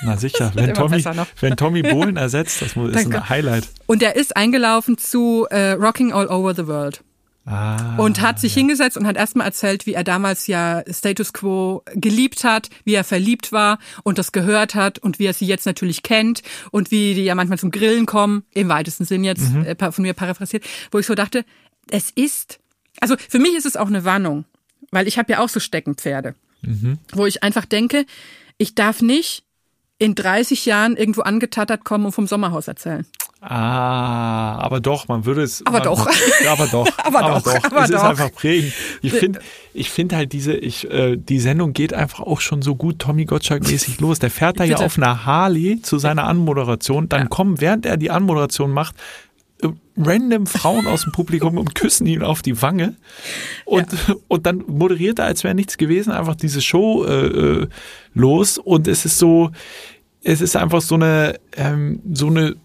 Na, 0.04 0.18
sicher. 0.18 0.52
Wenn 0.56 0.74
Tommy, 0.74 1.04
wenn 1.40 1.56
Tommy 1.58 1.82
Bohlen 1.84 2.18
ersetzt, 2.18 2.62
das 2.62 2.76
ist 2.76 2.96
Danke. 2.96 3.18
ein 3.18 3.30
Highlight. 3.30 3.70
Und 3.86 4.02
er 4.04 4.16
ist 4.16 4.36
eingelaufen 4.36 4.98
zu 4.98 5.46
äh, 5.50 5.72
Rocking 5.74 6.12
All 6.14 6.28
Over 6.28 6.56
the 6.56 6.68
World. 6.68 7.04
Ah, 7.44 7.96
und 7.98 8.22
hat 8.22 8.40
sich 8.40 8.54
hingesetzt 8.54 8.98
und 8.98 9.08
hat 9.08 9.16
erstmal 9.18 9.48
erzählt, 9.48 9.88
wie 9.88 9.96
er 9.96 10.04
damals 10.04 10.46
ja 10.46 10.84
Status 10.88 11.34
Quo 11.34 11.82
geliebt 11.96 12.44
hat, 12.44 12.70
wie 12.84 12.94
er 12.94 13.04
verliebt 13.04 13.52
war 13.52 13.80
und 14.04 14.20
das 14.20 14.32
gehört 14.32 14.76
hat 14.76 15.00
und 15.00 15.18
wie 15.18 15.26
er 15.26 15.34
sie 15.34 15.48
jetzt 15.48 15.66
natürlich 15.66 16.04
kennt 16.04 16.44
und 16.70 16.92
wie 16.92 17.16
die 17.16 17.24
ja 17.24 17.34
manchmal 17.34 17.58
zum 17.58 17.72
Grillen 17.72 18.06
kommen, 18.06 18.44
im 18.54 18.70
weitesten 18.70 19.06
Sinn 19.06 19.24
jetzt 19.24 19.52
Mhm. 19.54 19.66
äh, 19.66 19.92
von 19.92 20.04
mir 20.04 20.14
paraphrasiert, 20.14 20.64
wo 20.92 21.00
ich 21.00 21.08
so 21.08 21.16
dachte, 21.16 21.44
es 21.90 22.12
ist, 22.12 22.60
also 23.00 23.16
für 23.18 23.40
mich 23.40 23.56
ist 23.56 23.66
es 23.66 23.76
auch 23.76 23.88
eine 23.88 24.06
Warnung, 24.06 24.46
weil 24.92 25.08
ich 25.08 25.18
habe 25.18 25.32
ja 25.34 25.40
auch 25.40 25.50
so 25.50 25.60
Steckenpferde, 25.60 26.36
Mhm. 26.62 27.00
wo 27.14 27.26
ich 27.26 27.42
einfach 27.42 27.66
denke, 27.66 28.06
ich 28.62 28.76
darf 28.76 29.02
nicht 29.02 29.44
in 29.98 30.16
30 30.16 30.66
Jahren 30.66 30.96
irgendwo 30.96 31.22
angetattert 31.22 31.84
kommen 31.84 32.06
und 32.06 32.12
vom 32.12 32.28
Sommerhaus 32.28 32.68
erzählen. 32.68 33.06
Ah, 33.40 34.58
aber 34.60 34.80
doch, 34.80 35.08
man 35.08 35.26
würde 35.26 35.42
es. 35.42 35.66
Aber 35.66 35.80
man, 35.80 35.84
doch. 35.84 36.08
Ja, 36.44 36.52
aber 36.52 36.68
doch. 36.68 36.88
Aber 37.04 37.42
doch, 37.42 37.64
aber 37.64 37.84
es 37.84 37.90
ist 37.90 37.96
doch. 37.96 38.04
einfach 38.04 38.32
prägend. 38.32 38.72
Ich 39.02 39.14
finde, 39.14 39.40
ich 39.74 39.90
finde 39.90 40.16
halt 40.16 40.32
diese, 40.32 40.54
ich, 40.54 40.90
äh, 40.92 41.18
die 41.18 41.40
Sendung 41.40 41.74
geht 41.74 41.94
einfach 41.94 42.20
auch 42.20 42.40
schon 42.40 42.62
so 42.62 42.76
gut 42.76 43.00
Tommy 43.00 43.26
Gottschalk-mäßig 43.26 44.00
los. 44.00 44.20
Der 44.20 44.30
fährt 44.30 44.60
da 44.60 44.64
ja 44.64 44.78
auf 44.78 44.98
einer 44.98 45.26
Harley 45.26 45.82
zu 45.82 45.98
seiner 45.98 46.28
Anmoderation. 46.28 47.10
Dann 47.10 47.30
kommen, 47.30 47.60
während 47.60 47.88
er 47.88 47.98
die 47.98 48.12
Anmoderation 48.12 48.72
macht, 48.72 48.96
äh, 48.96 49.00
random 49.98 50.48
Frauen 50.48 50.88
aus 50.88 51.04
dem 51.04 51.12
Publikum 51.12 51.58
und 51.58 51.76
küssen 51.76 52.08
ihn 52.08 52.24
auf 52.24 52.42
die 52.42 52.62
Wange. 52.62 52.96
Und, 53.66 53.88
und 54.28 54.46
dann 54.46 54.64
moderiert 54.68 55.20
er, 55.20 55.26
als 55.26 55.44
wäre 55.44 55.54
nichts 55.56 55.78
gewesen, 55.78 56.12
einfach 56.12 56.36
diese 56.36 56.62
Show 56.62 57.06
äh, 57.06 57.26
äh, 57.28 57.68
los. 58.14 58.58
Und 58.58 58.88
es 58.88 59.06
ist 59.06 59.18
so, 59.20 59.52
es 60.24 60.42
ist 60.42 60.56
einfach 60.56 60.82
so 60.82 60.96
eine, 60.96 61.40
ähm, 61.56 62.02
so 62.14 62.28
eine 62.28 62.56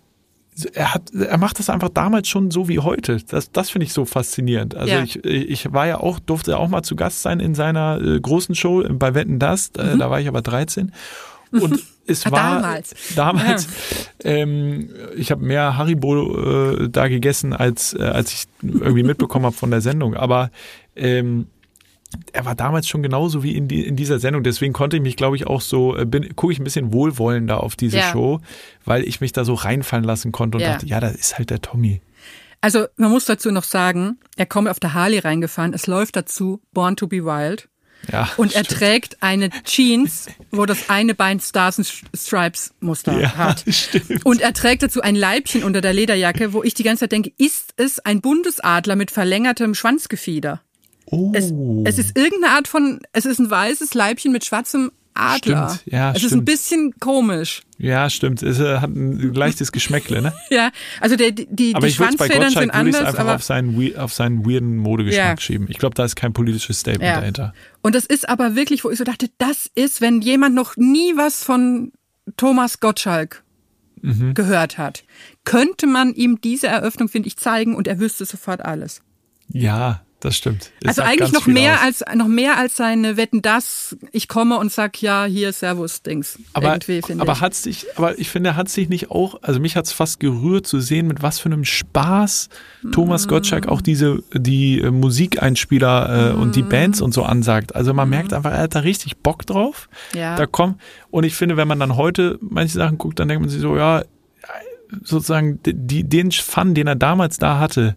er 0.73 0.95
hat, 0.95 1.13
er 1.13 1.37
macht 1.37 1.59
das 1.59 1.69
einfach 1.69 1.91
damals 1.91 2.29
schon 2.29 2.51
so 2.51 2.67
wie 2.67 2.79
heute. 2.79 3.19
Das, 3.29 3.53
das 3.53 3.69
finde 3.69 3.85
ich 3.85 3.93
so 3.93 4.07
faszinierend. 4.07 4.75
Also 4.75 4.95
Ja. 4.95 5.03
ich, 5.03 5.23
ich 5.23 5.73
war 5.73 5.87
ja 5.87 6.01
auch, 6.01 6.19
durfte 6.19 6.57
auch 6.57 6.69
mal 6.69 6.83
zu 6.83 6.97
Gast 6.97 7.21
sein 7.21 7.41
in 7.41 7.55
seiner 7.55 8.01
äh, 8.01 8.19
großen 8.19 8.55
Show 8.55 8.83
bei 8.89 9.15
Wetten 9.15 9.39
das. 9.39 9.69
Äh, 9.77 9.99
Da 9.99 10.11
war 10.11 10.19
ich 10.19 10.29
aber 10.29 10.41
13. 10.41 10.93
Und 11.53 11.83
es 12.07 12.27
Ah, 12.27 12.31
war 12.33 12.41
damals. 12.61 12.95
damals 13.15 13.69
ähm, 14.25 14.91
ich 15.17 15.31
habe 15.31 15.45
mehr 15.45 15.77
Haribo 15.77 16.73
äh, 16.85 16.89
da 16.89 17.09
gegessen, 17.09 17.53
als, 17.53 17.95
äh, 17.95 18.03
als 18.03 18.33
ich 18.33 18.45
irgendwie 18.63 19.03
mitbekommen 19.03 19.45
habe 19.47 19.57
von 19.57 19.71
der 19.71 19.81
Sendung. 19.81 20.15
Aber 20.15 20.51
ähm, 20.95 21.47
er 22.33 22.45
war 22.45 22.55
damals 22.55 22.89
schon 22.89 23.03
genauso 23.03 23.43
wie 23.43 23.57
in, 23.57 23.69
die, 23.69 23.85
in 23.87 23.97
dieser 23.97 24.19
Sendung. 24.19 24.43
Deswegen 24.43 24.73
konnte 24.73 24.97
ich 24.97 25.03
mich, 25.03 25.17
glaube 25.17 25.37
ich, 25.37 25.47
auch 25.47 25.61
so, 25.61 25.97
äh, 25.97 26.05
bin, 26.07 26.35
gucke 26.37 26.53
ich 26.53 26.59
ein 26.61 26.65
bisschen 26.65 26.93
wohlwollender 26.93 27.63
auf 27.63 27.77
diese 27.77 27.99
Ja. 27.99 28.03
Show, 28.11 28.41
weil 28.85 29.03
ich 29.05 29.21
mich 29.21 29.33
da 29.33 29.45
so 29.45 29.55
reinfallen 29.55 30.05
lassen 30.05 30.33
konnte 30.33 30.57
und 30.59 30.63
Ja. 30.63 30.73
dachte, 30.73 30.87
ja, 30.87 31.01
das 31.01 31.15
ist 31.15 31.39
halt 31.39 31.51
der 31.51 31.61
Tommy. 31.61 32.01
Also 32.61 32.87
man 32.97 33.11
muss 33.11 33.27
dazu 33.27 33.51
noch 33.51 33.65
sagen, 33.65 34.19
er 34.37 34.47
kommt 34.47 34.69
auf 34.69 34.81
der 34.81 34.95
Harley 34.95 35.19
reingefahren, 35.19 35.75
es 35.75 35.87
läuft 35.87 36.17
dazu 36.17 36.63
Born 36.73 36.97
to 36.97 37.07
be 37.07 37.25
Wild. 37.25 37.69
Ja, 38.13 38.31
Und 38.37 38.55
er 38.55 38.65
stimmt. 38.65 38.79
trägt 38.81 39.23
eine 39.23 39.51
Jeans, 39.65 40.27
wo 40.51 40.67
das 40.67 40.89
eine 40.91 41.15
Bein 41.15 41.41
Stars 41.41 41.79
and 41.79 41.93
Stripes 42.17 42.73
Muster 42.81 43.21
Ja, 43.21 43.37
hat. 43.37 43.65
stimmt. 43.69 44.25
Und 44.25 44.41
er 44.41 44.53
trägt 44.53 44.83
dazu 44.83 45.01
ein 45.03 45.17
Leibchen 45.17 45.65
unter 45.65 45.81
der 45.81 45.93
Lederjacke, 45.93 46.53
wo 46.53 46.63
ich 46.63 46.75
die 46.75 46.83
ganze 46.83 47.01
Zeit 47.01 47.13
denke, 47.13 47.33
ist 47.39 47.75
es 47.77 47.99
ein 48.01 48.21
Bundesadler 48.21 48.97
mit 48.97 49.11
verlängertem 49.11 49.75
Schwanzgefieder? 49.75 50.61
Oh. 51.07 51.33
Es, 51.35 51.53
es 51.85 51.99
ist 51.99 52.17
irgendeine 52.19 52.55
Art 52.55 52.69
von, 52.69 53.01
es 53.13 53.27
ist 53.27 53.39
ein 53.39 53.51
weißes 53.51 53.95
Leibchen 53.95 54.33
mit 54.33 54.45
schwarzem 54.45 54.91
Adler. 55.17 55.71
Stimmt, 55.71 55.93
ja, 55.93 56.11
es 56.11 56.19
ist 56.19 56.25
ein 56.25 56.29
stimmt. 56.29 56.45
bisschen 56.45 56.95
komisch. 57.01 57.63
ja, 57.79 58.09
stimmt. 58.11 58.43
Es 58.43 58.61
äh, 58.61 58.79
hat 58.79 58.91
ein 58.91 59.35
leichtes 59.35 59.73
Geschmäckle, 59.73 60.23
ne? 60.23 60.33
Ja, 60.51 60.71
also 61.01 61.17
der, 61.17 61.33
die, 61.33 61.47
die 61.51 61.75
Aber 61.75 61.87
bei 61.87 61.91
Schwanzfedern 61.93 62.31
sind 62.31 62.43
Gottschalk 62.43 62.75
würde 62.75 62.91
ich 62.91 62.97
anders, 62.97 63.09
einfach 63.09 63.19
aber 63.25 63.35
auf 63.37 63.43
seinen, 63.43 63.97
auf 63.99 64.13
seinen 64.13 64.45
weirden 64.47 64.77
Modegeschmack 64.77 65.39
Ja. 65.39 65.41
schieben. 65.41 65.67
Ich 65.71 65.79
glaube, 65.79 65.95
da 65.95 66.05
ist 66.05 66.17
kein 66.17 66.33
politisches 66.33 66.81
Statement 66.81 67.09
Ja. 67.11 67.21
dahinter. 67.21 67.55
Und 67.83 67.95
das 67.95 68.05
ist 68.07 68.29
aber 68.29 68.55
wirklich, 68.57 68.85
wo 68.85 68.91
ich 68.91 68.99
so 68.99 69.05
dachte, 69.05 69.29
das 69.39 69.71
ist, 69.75 70.01
wenn 70.01 70.21
jemand 70.21 70.55
noch 70.55 70.77
nie 70.77 71.17
was 71.17 71.43
von 71.45 71.93
Thomas 72.37 72.81
Gottschalk 72.81 73.43
Mhm. 74.03 74.35
gehört 74.35 74.77
hat, 74.79 75.05
könnte 75.45 75.87
man 75.87 76.13
ihm 76.15 76.39
diese 76.41 76.67
Eröffnung, 76.69 77.09
finde 77.09 77.29
ich, 77.29 77.39
zeigen 77.39 77.75
und 77.75 77.89
er 77.89 77.99
wüsste 77.99 78.25
sofort 78.27 78.63
alles. 78.65 79.01
Ja, 79.49 80.03
das 80.21 80.37
stimmt. 80.37 80.71
Es 80.83 80.99
also 80.99 81.03
eigentlich 81.03 81.33
noch 81.33 81.47
mehr 81.47 81.75
aus. 81.75 82.03
als 82.03 82.17
noch 82.17 82.27
mehr 82.27 82.57
als 82.57 82.77
seine 82.77 83.19
Wetten 83.19 83.43
das, 83.43 83.97
ich 84.13 84.29
komme 84.29 84.59
und 84.59 84.73
sag 84.73 85.03
ja, 85.03 85.27
hier 85.27 85.53
Servus 85.53 86.03
Dings. 86.03 86.39
Aber, 86.55 86.73
irgendwie, 86.73 87.03
finde 87.03 87.23
aber 87.23 87.35
ich. 87.35 87.41
hat 87.43 87.55
sich, 87.55 87.87
aber 87.97 88.19
ich 88.19 88.31
finde, 88.31 88.57
hat 88.57 88.71
sich 88.71 88.89
nicht 88.89 89.11
auch, 89.11 89.43
also 89.43 89.61
mich 89.61 89.77
hat 89.77 89.85
es 89.85 89.93
fast 89.93 90.19
gerührt 90.19 90.67
zu 90.67 90.81
sehen, 90.81 91.07
mit 91.07 91.23
was 91.23 91.39
für 91.39 91.47
einem 91.47 91.65
Spaß 91.65 92.49
Thomas 92.93 93.29
Gottschalk 93.29 93.69
auch 93.69 93.83
diese, 93.83 94.23
die 94.33 94.81
äh, 94.81 94.91
Musikeinspieler 94.91 96.31
äh, 96.31 96.35
und 96.35 96.57
die 96.57 96.63
Bands 96.63 97.03
und 97.03 97.13
so 97.13 97.23
ansagt. 97.23 97.75
Also 97.75 97.93
man 97.93 98.09
merkt 98.09 98.33
einfach, 98.33 98.53
er 98.53 98.63
hat 98.63 98.75
da 98.75 98.81
richtig 98.81 99.19
Bock 99.19 99.45
drauf. 99.45 99.89
Ja. 100.15 100.35
Da 100.37 100.47
kommt, 100.47 100.81
und 101.11 101.25
ich 101.25 101.35
finde, 101.35 101.59
wenn 101.59 101.69
man 101.69 101.79
dann 101.79 101.97
heute 101.97 102.39
manche 102.41 102.79
Sachen 102.79 102.97
guckt, 102.97 103.19
dann 103.19 103.29
denkt 103.29 103.43
man 103.43 103.51
sich 103.51 103.61
so, 103.61 103.77
ja, 103.77 104.03
sozusagen 105.03 105.61
die, 105.65 106.05
den 106.05 106.33
Fun, 106.33 106.75
den 106.75 106.87
er 106.87 106.97
damals 106.97 107.39
da 107.39 107.59
hatte, 107.59 107.97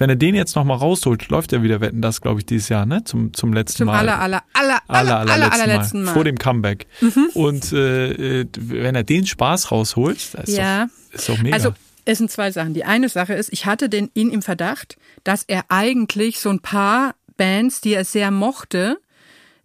wenn 0.00 0.10
er 0.10 0.16
den 0.16 0.34
jetzt 0.34 0.56
nochmal 0.56 0.78
rausholt, 0.78 1.28
läuft 1.28 1.52
er 1.52 1.62
wieder 1.62 1.80
Wetten, 1.80 2.00
das 2.02 2.20
glaube 2.20 2.40
ich 2.40 2.46
dieses 2.46 2.68
Jahr, 2.70 2.86
ne? 2.86 3.04
Zum, 3.04 3.32
zum 3.34 3.52
letzten 3.52 3.78
Zum 3.78 3.86
Mal 3.86 3.98
aller, 3.98 4.18
aller, 4.18 4.42
aller, 4.54 4.80
aller, 4.88 5.16
aller, 5.18 5.18
aller, 5.18 5.32
allerletzten 5.52 5.60
allerletzten 5.60 6.02
Mal. 6.02 6.10
Mhm. 6.10 6.14
vor 6.14 6.24
dem 6.24 6.38
Comeback. 6.38 6.86
Und 7.34 7.72
äh, 7.72 8.40
äh, 8.40 8.46
wenn 8.58 8.94
er 8.94 9.04
den 9.04 9.26
Spaß 9.26 9.70
rausholt, 9.70 10.16
ist, 10.16 10.48
Ja. 10.48 10.86
doch, 10.86 11.14
ist 11.14 11.28
doch 11.28 11.38
mega. 11.38 11.54
Also 11.54 11.74
es 12.06 12.18
sind 12.18 12.30
zwei 12.30 12.50
Sachen. 12.50 12.74
Die 12.74 12.84
eine 12.84 13.08
Sache 13.08 13.34
ist, 13.34 13.52
ich 13.52 13.66
hatte 13.66 13.88
den 13.88 14.10
ihn 14.14 14.30
im 14.30 14.42
Verdacht, 14.42 14.96
dass 15.22 15.44
er 15.46 15.64
eigentlich 15.68 16.40
so 16.40 16.48
ein 16.48 16.60
paar 16.60 17.14
Bands, 17.36 17.80
die 17.80 17.92
er 17.94 18.04
sehr 18.04 18.30
mochte, 18.30 18.98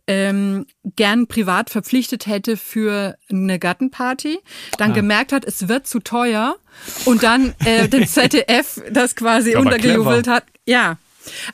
ähm, 0.08 0.66
gern 0.96 1.28
privat 1.28 1.70
verpflichtet 1.70 2.28
hätte 2.28 2.58
für 2.58 3.18
eine 3.30 3.60
Gartenparty, 3.60 4.40
dann 4.78 4.94
gemerkt 4.94 5.32
hat, 5.32 5.46
es 5.46 5.68
wird 5.68 5.88
zu 5.88 6.00
teuer 6.00 6.56
und 7.06 7.24
dann 7.24 7.54
äh, 7.66 7.88
dem 7.90 8.06
ZDF 8.08 8.82
das 8.92 9.16
quasi 9.16 9.54
Ja, 9.54 9.60
untergejubelt 9.60 10.28
hat. 10.28 10.44
Ja. 10.66 10.98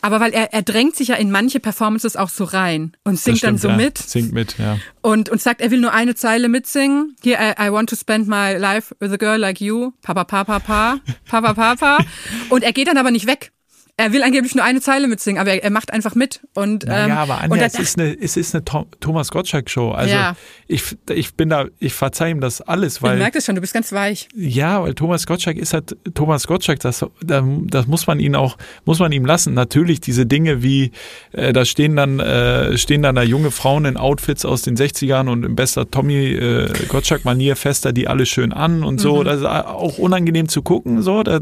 Aber 0.01 0.19
weil 0.19 0.33
er, 0.33 0.53
er 0.53 0.63
drängt 0.63 0.97
sich 0.97 1.09
ja 1.09 1.15
in 1.15 1.31
manche 1.31 1.61
Performances 1.61 2.17
auch 2.17 2.27
so 2.27 2.43
rein 2.43 2.91
und 3.05 3.17
singt 3.17 3.41
dann 3.43 3.57
stimmt, 3.57 3.61
so 3.61 3.67
ja. 3.69 3.77
mit 3.77 3.97
Singt 3.97 4.33
mit, 4.33 4.57
ja. 4.57 4.77
und, 4.99 5.29
und 5.29 5.41
sagt, 5.41 5.61
er 5.61 5.71
will 5.71 5.79
nur 5.79 5.93
eine 5.93 6.13
Zeile 6.13 6.49
mitsingen. 6.49 7.15
Here, 7.23 7.55
I, 7.57 7.67
I 7.67 7.71
want 7.71 7.89
to 7.89 7.95
spend 7.95 8.27
my 8.27 8.57
life 8.57 8.93
with 8.99 9.13
a 9.13 9.17
girl 9.17 9.39
like 9.39 9.61
you. 9.61 9.91
Papa, 10.01 10.25
papa, 10.25 10.59
papa, 10.59 10.99
papa, 11.25 11.53
papa. 11.53 12.05
Und 12.49 12.63
er 12.63 12.73
geht 12.73 12.89
dann 12.89 12.97
aber 12.97 13.11
nicht 13.11 13.27
weg. 13.27 13.53
Er 14.01 14.13
will 14.13 14.23
angeblich 14.23 14.55
nur 14.55 14.63
eine 14.63 14.81
Zeile 14.81 15.07
mitsingen, 15.07 15.39
aber 15.39 15.51
er, 15.51 15.63
er 15.63 15.69
macht 15.69 15.93
einfach 15.93 16.15
mit. 16.15 16.41
Und, 16.53 16.85
Naja, 16.85 17.05
ähm, 17.05 17.11
aber 17.11 17.35
und 17.35 17.53
Anja, 17.53 17.57
da 17.57 17.65
es 17.67 17.79
ist 17.79 17.99
eine, 17.99 18.17
es 18.19 18.37
ist 18.37 18.55
eine 18.55 18.65
Tom, 18.65 18.85
Thomas 18.99 19.29
Gottschalk-Show. 19.31 19.91
Also 19.91 20.13
Ja. 20.13 20.35
ich, 20.67 20.83
ich 21.09 21.33
bin 21.35 21.49
da, 21.49 21.65
ich 21.79 21.93
verzeih 21.93 22.31
ihm 22.31 22.41
das 22.41 22.61
alles, 22.61 22.97
ich 22.97 23.01
weil 23.03 23.17
merke 23.17 23.37
es 23.37 23.45
schon, 23.45 23.55
du 23.55 23.61
bist 23.61 23.73
ganz 23.73 23.91
weich. 23.91 24.27
Ja, 24.35 24.81
weil 24.83 24.93
Thomas 24.95 25.25
Gottschalk 25.27 25.57
ist 25.57 25.73
halt 25.73 25.95
Thomas 26.13 26.47
Gottschalk, 26.47 26.79
das, 26.79 27.05
da- 27.23 27.43
das 27.67 27.87
muss 27.87 28.07
man 28.07 28.19
ihn 28.19 28.35
auch, 28.35 28.57
muss 28.85 28.99
man 28.99 29.11
ihm 29.11 29.25
lassen. 29.25 29.53
Natürlich 29.53 30.01
diese 30.01 30.25
Dinge 30.25 30.63
wie, 30.63 30.91
äh, 31.31 31.53
da 31.53 31.63
stehen 31.65 31.95
dann, 31.95 32.19
äh, 32.19 32.77
stehen 32.77 33.01
dann 33.03 33.15
da 33.15 33.23
junge 33.23 33.51
Frauen 33.51 33.85
in 33.85 33.97
Outfits 33.97 34.45
aus 34.45 34.61
den 34.63 34.75
60ern 34.75 35.27
und 35.29 35.45
in 35.45 35.55
bester 35.55 35.89
Tommy 35.89 36.27
äh, 36.33 36.71
Gottschalk-Manier 36.87 37.55
fester 37.55 37.91
die 37.93 38.07
alle 38.07 38.25
schön 38.25 38.51
an 38.53 38.83
und 38.83 38.99
so. 38.99 39.23
Das 39.23 39.39
ist 39.39 39.45
auch 39.45 39.97
unangenehm 39.97 40.47
zu 40.49 40.61
gucken, 40.61 41.01
so. 41.01 41.23
Das 41.23 41.41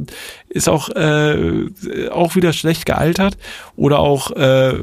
ist 0.50 0.68
auch, 0.68 0.90
äh, 0.90 1.66
auch 2.12 2.36
wieder 2.36 2.49
schlecht 2.54 2.86
gealtert. 2.86 3.38
Oder 3.76 4.00
auch, 4.00 4.32
äh, 4.32 4.74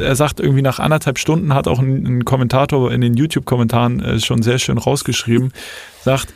er 0.00 0.16
sagt 0.16 0.40
irgendwie 0.40 0.62
nach 0.62 0.78
anderthalb 0.78 1.18
Stunden 1.18 1.54
hat 1.54 1.68
auch 1.68 1.78
ein, 1.78 2.06
ein 2.06 2.24
Kommentator 2.24 2.92
in 2.92 3.00
den 3.00 3.14
YouTube-Kommentaren 3.14 4.00
äh, 4.02 4.20
schon 4.20 4.42
sehr 4.42 4.58
schön 4.58 4.78
rausgeschrieben, 4.78 5.52
sagt, 6.04 6.32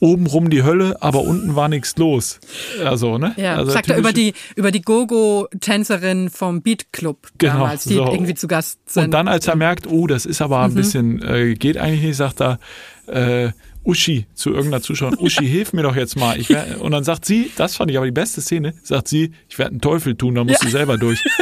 obenrum 0.00 0.48
die 0.48 0.62
Hölle, 0.62 0.96
aber 1.02 1.22
unten 1.22 1.56
war 1.56 1.68
nichts 1.68 1.96
los. 1.96 2.38
Also, 2.84 3.18
ne? 3.18 3.34
Ja, 3.36 3.56
also 3.56 3.72
sagt 3.72 3.90
er 3.90 3.98
über 3.98 4.12
die, 4.12 4.32
über 4.54 4.70
die 4.70 4.80
Gogo-Tänzerin 4.82 6.30
vom 6.30 6.62
Beat 6.62 6.92
Club 6.92 7.28
Genau, 7.38 7.54
damals, 7.54 7.84
die 7.84 7.94
so. 7.94 8.06
irgendwie 8.06 8.34
zu 8.34 8.46
Gast 8.46 8.78
sind. 8.88 9.06
Und 9.06 9.10
dann, 9.12 9.28
als 9.28 9.46
er 9.48 9.56
merkt, 9.56 9.86
oh, 9.88 10.06
das 10.06 10.26
ist 10.26 10.40
aber 10.40 10.58
Mhm. 10.58 10.64
ein 10.64 10.74
bisschen, 10.74 11.22
äh, 11.22 11.54
geht 11.54 11.78
eigentlich 11.78 12.02
nicht, 12.02 12.16
sagt 12.16 12.40
er, 12.40 12.58
äh, 13.06 13.50
Uschi 13.84 14.26
zu 14.34 14.50
irgendeiner 14.50 14.82
Zuschauerin, 14.82 15.18
Uschi, 15.20 15.46
hilf 15.46 15.72
mir 15.72 15.82
doch 15.82 15.96
jetzt 15.96 16.16
mal. 16.16 16.38
Ich 16.38 16.48
wär, 16.48 16.80
und 16.80 16.92
dann 16.92 17.04
sagt 17.04 17.24
sie, 17.24 17.50
das 17.56 17.76
fand 17.76 17.90
ich 17.90 17.96
aber 17.96 18.06
die 18.06 18.12
beste 18.12 18.40
Szene, 18.40 18.74
sagt 18.82 19.08
sie, 19.08 19.32
ich 19.48 19.58
werde 19.58 19.72
einen 19.72 19.80
Teufel 19.80 20.14
tun, 20.16 20.34
da 20.34 20.44
musst 20.44 20.64
du 20.64 20.68
selber 20.68 20.98
durch. 20.98 21.22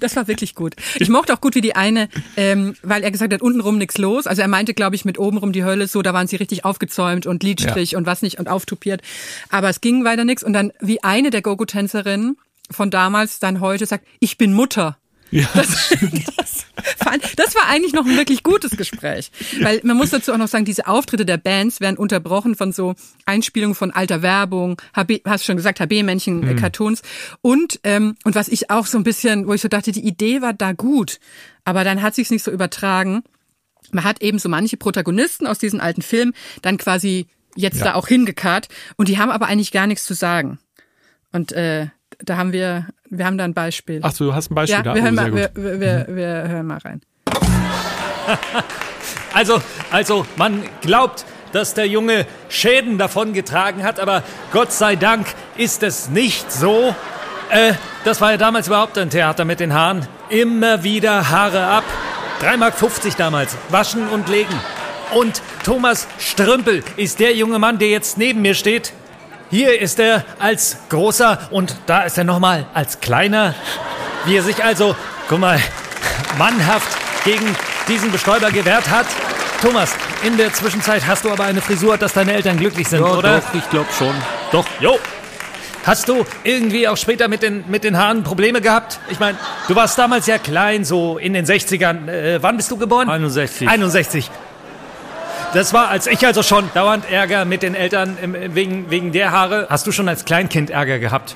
Das 0.00 0.16
war 0.16 0.28
wirklich 0.28 0.54
gut. 0.54 0.74
Ich 0.96 1.08
mochte 1.08 1.32
auch 1.32 1.40
gut, 1.40 1.54
wie 1.54 1.60
die 1.60 1.74
eine, 1.74 2.08
ähm, 2.36 2.74
weil 2.82 3.02
er 3.02 3.10
gesagt 3.10 3.32
hat, 3.32 3.40
untenrum 3.40 3.78
nichts 3.78 3.98
los. 3.98 4.26
Also 4.26 4.42
er 4.42 4.48
meinte, 4.48 4.74
glaube 4.74 4.96
ich, 4.96 5.04
mit 5.04 5.18
obenrum 5.18 5.52
die 5.52 5.64
Hölle 5.64 5.86
so, 5.86 6.02
da 6.02 6.12
waren 6.12 6.26
sie 6.26 6.36
richtig 6.36 6.64
aufgezäumt 6.64 7.26
und 7.26 7.42
Lidstrich 7.42 7.96
und 7.96 8.04
was 8.04 8.20
nicht 8.20 8.38
und 8.38 8.48
auftupiert. 8.48 9.00
Aber 9.48 9.68
es 9.68 9.80
ging 9.80 10.04
weiter 10.04 10.24
nichts. 10.24 10.42
Und 10.42 10.52
dann, 10.52 10.72
wie 10.80 11.02
eine 11.02 11.30
der 11.30 11.40
Gogo-Tänzerinnen 11.40 12.36
von 12.70 12.90
damals 12.90 13.38
dann 13.38 13.60
heute 13.60 13.86
sagt, 13.86 14.06
ich 14.20 14.38
bin 14.38 14.52
Mutter. 14.52 14.98
Ja, 15.30 15.48
das, 15.54 15.94
das, 16.36 16.64
das, 17.36 17.54
war 17.54 17.68
eigentlich 17.68 17.92
noch 17.92 18.06
ein 18.06 18.16
wirklich 18.16 18.42
gutes 18.42 18.76
Gespräch. 18.76 19.30
Weil 19.60 19.80
man 19.82 19.96
muss 19.96 20.10
dazu 20.10 20.32
auch 20.32 20.38
noch 20.38 20.48
sagen, 20.48 20.64
diese 20.64 20.86
Auftritte 20.86 21.26
der 21.26 21.36
Bands 21.36 21.80
werden 21.80 21.96
unterbrochen 21.96 22.54
von 22.54 22.72
so 22.72 22.94
Einspielungen 23.24 23.74
von 23.74 23.90
alter 23.90 24.22
Werbung, 24.22 24.80
HB, 24.94 25.22
hast 25.24 25.44
schon 25.44 25.56
gesagt, 25.56 25.80
HB-Männchen, 25.80 26.40
mhm. 26.40 26.56
Cartoons. 26.56 27.02
Und, 27.42 27.80
ähm, 27.82 28.14
und 28.24 28.34
was 28.34 28.48
ich 28.48 28.70
auch 28.70 28.86
so 28.86 28.98
ein 28.98 29.04
bisschen, 29.04 29.46
wo 29.46 29.54
ich 29.54 29.60
so 29.60 29.68
dachte, 29.68 29.92
die 29.92 30.06
Idee 30.06 30.42
war 30.42 30.52
da 30.52 30.72
gut, 30.72 31.18
aber 31.64 31.82
dann 31.82 32.02
hat 32.02 32.14
sich's 32.14 32.30
nicht 32.30 32.44
so 32.44 32.50
übertragen. 32.50 33.22
Man 33.90 34.04
hat 34.04 34.22
eben 34.22 34.38
so 34.38 34.48
manche 34.48 34.76
Protagonisten 34.76 35.46
aus 35.46 35.58
diesen 35.58 35.80
alten 35.80 36.02
Filmen 36.02 36.34
dann 36.62 36.76
quasi 36.76 37.26
jetzt 37.56 37.78
ja. 37.78 37.86
da 37.86 37.94
auch 37.94 38.06
hingekarrt 38.06 38.68
und 38.96 39.08
die 39.08 39.18
haben 39.18 39.30
aber 39.30 39.46
eigentlich 39.46 39.72
gar 39.72 39.86
nichts 39.86 40.04
zu 40.04 40.14
sagen. 40.14 40.58
Und 41.32 41.52
äh, 41.52 41.88
da 42.24 42.36
haben 42.36 42.52
wir, 42.52 42.86
wir 43.08 43.26
haben 43.26 43.38
da 43.38 43.44
ein 43.44 43.54
Beispiel. 43.54 44.00
Ach 44.02 44.12
so, 44.12 44.26
du 44.26 44.34
hast 44.34 44.50
ein 44.50 44.54
Beispiel 44.54 44.76
ja, 44.76 44.82
da? 44.82 44.94
Wir, 44.94 45.02
hören 45.02 45.18
oh, 45.18 45.22
mal, 45.22 45.34
wir, 45.34 45.50
wir, 45.54 45.80
wir, 45.80 46.06
wir 46.08 46.26
hören 46.48 46.66
mal 46.66 46.78
rein. 46.78 47.00
Also, 49.32 49.60
also, 49.90 50.24
man 50.36 50.62
glaubt, 50.80 51.26
dass 51.52 51.74
der 51.74 51.86
Junge 51.86 52.26
Schäden 52.48 52.96
davongetragen 52.96 53.82
hat, 53.82 54.00
aber 54.00 54.22
Gott 54.50 54.72
sei 54.72 54.96
Dank 54.96 55.26
ist 55.58 55.82
es 55.82 56.08
nicht 56.08 56.50
so. 56.50 56.94
Äh, 57.50 57.74
das 58.04 58.22
war 58.22 58.30
ja 58.30 58.36
damals 58.38 58.66
überhaupt 58.66 58.96
ein 58.96 59.10
Theater 59.10 59.44
mit 59.44 59.60
den 59.60 59.74
Haaren. 59.74 60.08
Immer 60.30 60.84
wieder 60.84 61.28
Haare 61.28 61.66
ab. 61.66 61.84
3,50 62.40 62.56
Mark 62.56 63.16
damals. 63.18 63.56
Waschen 63.68 64.08
und 64.08 64.30
legen. 64.30 64.54
Und 65.14 65.42
Thomas 65.64 66.08
Strümpel 66.18 66.82
ist 66.96 67.20
der 67.20 67.34
junge 67.36 67.58
Mann, 67.58 67.78
der 67.78 67.88
jetzt 67.88 68.18
neben 68.18 68.42
mir 68.42 68.54
steht. 68.54 68.94
Hier 69.50 69.80
ist 69.80 70.00
er 70.00 70.24
als 70.40 70.76
großer 70.88 71.48
und 71.50 71.76
da 71.86 72.02
ist 72.02 72.18
er 72.18 72.24
nochmal 72.24 72.66
als 72.74 73.00
kleiner. 73.00 73.54
Wie 74.24 74.36
er 74.36 74.42
sich 74.42 74.64
also, 74.64 74.96
guck 75.28 75.38
mal, 75.38 75.60
mannhaft 76.36 76.88
gegen 77.24 77.54
diesen 77.86 78.10
Bestäuber 78.10 78.50
gewehrt 78.50 78.90
hat. 78.90 79.06
Thomas, 79.62 79.94
in 80.24 80.36
der 80.36 80.52
Zwischenzeit 80.52 81.06
hast 81.06 81.24
du 81.24 81.30
aber 81.30 81.44
eine 81.44 81.60
Frisur, 81.60 81.96
dass 81.96 82.12
deine 82.12 82.32
Eltern 82.32 82.58
glücklich 82.58 82.88
sind, 82.88 83.00
ja, 83.00 83.12
oder? 83.12 83.40
Doch, 83.40 83.54
ich 83.54 83.70
glaube 83.70 83.88
schon. 83.96 84.14
Doch, 84.50 84.66
jo. 84.80 84.98
Hast 85.84 86.08
du 86.08 86.26
irgendwie 86.42 86.88
auch 86.88 86.96
später 86.96 87.28
mit 87.28 87.42
den, 87.42 87.64
mit 87.68 87.84
den 87.84 87.96
Haaren 87.96 88.24
Probleme 88.24 88.60
gehabt? 88.60 88.98
Ich 89.08 89.20
meine, 89.20 89.38
du 89.68 89.76
warst 89.76 89.96
damals 89.96 90.26
ja 90.26 90.38
klein, 90.38 90.84
so 90.84 91.18
in 91.18 91.32
den 91.32 91.46
60ern. 91.46 92.08
Äh, 92.08 92.42
wann 92.42 92.56
bist 92.56 92.72
du 92.72 92.76
geboren? 92.76 93.08
61. 93.08 93.68
61. 93.68 94.30
Das 95.56 95.72
war, 95.72 95.88
als 95.88 96.06
ich 96.06 96.26
also 96.26 96.42
schon 96.42 96.68
dauernd 96.74 97.10
Ärger 97.10 97.46
mit 97.46 97.62
den 97.62 97.74
Eltern 97.74 98.18
wegen, 98.52 98.90
wegen 98.90 99.12
der 99.12 99.32
Haare. 99.32 99.68
Hast 99.70 99.86
du 99.86 99.90
schon 99.90 100.06
als 100.06 100.26
Kleinkind 100.26 100.68
Ärger 100.68 100.98
gehabt? 100.98 101.34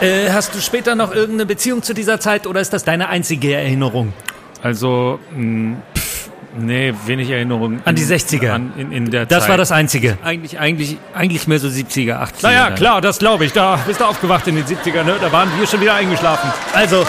Äh, 0.00 0.30
hast 0.30 0.54
du 0.54 0.60
später 0.60 0.94
noch 0.94 1.12
irgendeine 1.12 1.44
Beziehung 1.44 1.82
zu 1.82 1.92
dieser 1.92 2.20
Zeit 2.20 2.46
oder 2.46 2.60
ist 2.60 2.72
das 2.72 2.84
deine 2.84 3.08
einzige 3.08 3.52
Erinnerung? 3.52 4.12
Also, 4.62 5.18
mh, 5.32 5.38
hm, 5.38 5.76
Nee, 6.58 6.94
wenig 7.04 7.28
Erinnerung. 7.28 7.80
An 7.84 7.96
die 7.96 8.04
60er? 8.04 8.50
An, 8.50 8.72
in, 8.78 8.92
in 8.92 9.10
der 9.10 9.26
das 9.26 9.40
Zeit. 9.40 9.50
war 9.50 9.56
das 9.58 9.72
Einzige? 9.72 10.16
Eigentlich, 10.22 10.58
eigentlich, 10.58 10.96
eigentlich 11.12 11.46
mehr 11.46 11.58
so 11.58 11.68
70er, 11.68 12.22
80er. 12.22 12.42
Naja, 12.42 12.70
klar, 12.70 13.00
das 13.02 13.18
glaube 13.18 13.44
ich. 13.44 13.52
Da 13.52 13.78
bist 13.86 14.00
du 14.00 14.04
aufgewacht 14.04 14.46
in 14.46 14.54
den 14.54 14.64
70ern, 14.64 15.02
ne? 15.02 15.16
Da 15.20 15.30
waren 15.32 15.50
wir 15.58 15.66
schon 15.66 15.82
wieder 15.82 15.94
eingeschlafen. 15.94 16.50
Also, 16.72 17.04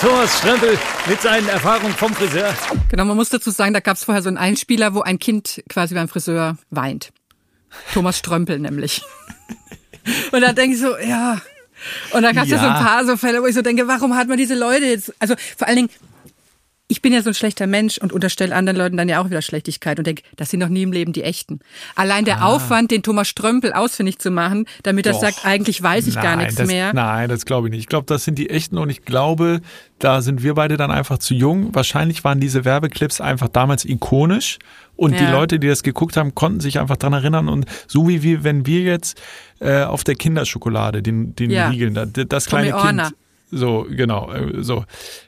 Thomas 0.00 0.38
Strempel 0.38 0.78
mit 1.08 1.20
seinen 1.20 1.48
Erfahrungen 1.48 1.92
vom 1.92 2.14
Friseur. 2.14 2.54
Genau, 2.88 3.04
man 3.04 3.16
muss 3.16 3.30
dazu 3.30 3.50
sagen, 3.50 3.74
da 3.74 3.80
gab 3.80 3.96
es 3.96 4.04
vorher 4.04 4.22
so 4.22 4.28
einen 4.28 4.38
Einspieler, 4.38 4.94
wo 4.94 5.00
ein 5.00 5.18
Kind 5.18 5.60
quasi 5.68 5.94
beim 5.94 6.08
Friseur 6.08 6.56
weint. 6.70 7.10
Thomas 7.92 8.16
Strömpel 8.16 8.60
nämlich. 8.60 9.02
Und 10.32 10.40
da 10.40 10.52
denke 10.52 10.76
ich 10.76 10.80
so, 10.80 10.96
ja. 10.96 11.40
Und 12.12 12.22
da 12.22 12.30
gab 12.30 12.44
es 12.44 12.50
ja. 12.50 12.56
ja 12.58 12.62
so 12.62 12.68
ein 12.68 12.84
paar 12.84 13.04
so 13.06 13.16
Fälle, 13.16 13.42
wo 13.42 13.46
ich 13.46 13.54
so 13.56 13.62
denke, 13.62 13.88
warum 13.88 14.14
hat 14.14 14.28
man 14.28 14.38
diese 14.38 14.54
Leute 14.54 14.84
jetzt? 14.84 15.12
Also 15.18 15.34
vor 15.56 15.66
allen 15.66 15.76
Dingen, 15.76 15.90
ich 16.90 17.02
bin 17.02 17.12
ja 17.12 17.22
so 17.22 17.28
ein 17.30 17.34
schlechter 17.34 17.66
Mensch 17.66 17.98
und 17.98 18.14
unterstelle 18.14 18.54
anderen 18.54 18.78
Leuten 18.78 18.96
dann 18.96 19.10
ja 19.10 19.20
auch 19.20 19.28
wieder 19.28 19.42
Schlechtigkeit 19.42 19.98
und 19.98 20.06
denke, 20.06 20.22
das 20.36 20.48
sind 20.48 20.60
noch 20.60 20.70
nie 20.70 20.82
im 20.82 20.92
Leben 20.92 21.12
die 21.12 21.22
echten. 21.22 21.60
Allein 21.94 22.24
der 22.24 22.40
ah. 22.40 22.46
Aufwand, 22.46 22.90
den 22.90 23.02
Thomas 23.02 23.28
Strömpel 23.28 23.74
ausfindig 23.74 24.18
zu 24.18 24.30
machen, 24.30 24.64
damit 24.84 25.06
er 25.06 25.12
sagt, 25.12 25.44
eigentlich 25.44 25.82
weiß 25.82 26.06
ich 26.06 26.14
nein, 26.14 26.24
gar 26.24 26.36
nichts 26.36 26.54
das, 26.54 26.66
mehr. 26.66 26.94
Nein, 26.94 27.28
das 27.28 27.44
glaube 27.44 27.68
ich 27.68 27.72
nicht. 27.72 27.80
Ich 27.80 27.86
glaube, 27.88 28.06
das 28.06 28.24
sind 28.24 28.38
die 28.38 28.48
echten 28.48 28.78
und 28.78 28.88
ich 28.88 29.04
glaube, 29.04 29.60
da 29.98 30.22
sind 30.22 30.42
wir 30.42 30.54
beide 30.54 30.78
dann 30.78 30.90
einfach 30.90 31.18
zu 31.18 31.34
jung. 31.34 31.74
Wahrscheinlich 31.74 32.24
waren 32.24 32.40
diese 32.40 32.64
Werbeclips 32.64 33.20
einfach 33.20 33.48
damals 33.48 33.84
ikonisch 33.84 34.58
und 34.96 35.12
ja. 35.12 35.18
die 35.18 35.26
Leute, 35.26 35.58
die 35.58 35.68
das 35.68 35.82
geguckt 35.82 36.16
haben, 36.16 36.34
konnten 36.34 36.60
sich 36.60 36.80
einfach 36.80 36.96
dran 36.96 37.12
erinnern 37.12 37.50
und 37.50 37.66
so 37.86 38.08
wie 38.08 38.22
wir, 38.22 38.44
wenn 38.44 38.64
wir 38.64 38.80
jetzt 38.80 39.20
äh, 39.60 39.82
auf 39.82 40.04
der 40.04 40.14
Kinderschokolade, 40.14 41.02
den, 41.02 41.36
den 41.36 41.50
ja. 41.50 41.68
Riegeln, 41.68 42.12
das 42.28 42.46
kleine 42.46 42.70
Tommy 42.70 42.82
Kind, 42.82 43.14
so 43.50 43.86
genau, 43.90 44.32
äh, 44.32 44.62
so, 44.62 44.84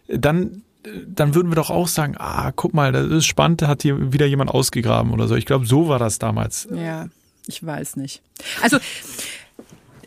dann 0.08 0.62
dann 1.06 1.34
würden 1.34 1.50
wir 1.50 1.56
doch 1.56 1.70
auch 1.70 1.88
sagen, 1.88 2.14
ah, 2.18 2.52
guck 2.54 2.74
mal, 2.74 2.92
das 2.92 3.10
ist 3.10 3.26
spannend, 3.26 3.62
hat 3.62 3.82
hier 3.82 4.12
wieder 4.12 4.26
jemand 4.26 4.50
ausgegraben 4.50 5.12
oder 5.12 5.28
so. 5.28 5.36
Ich 5.36 5.46
glaube, 5.46 5.66
so 5.66 5.88
war 5.88 5.98
das 5.98 6.18
damals. 6.18 6.68
Ja, 6.74 7.08
ich 7.46 7.64
weiß 7.64 7.96
nicht. 7.96 8.22
Also, 8.62 8.78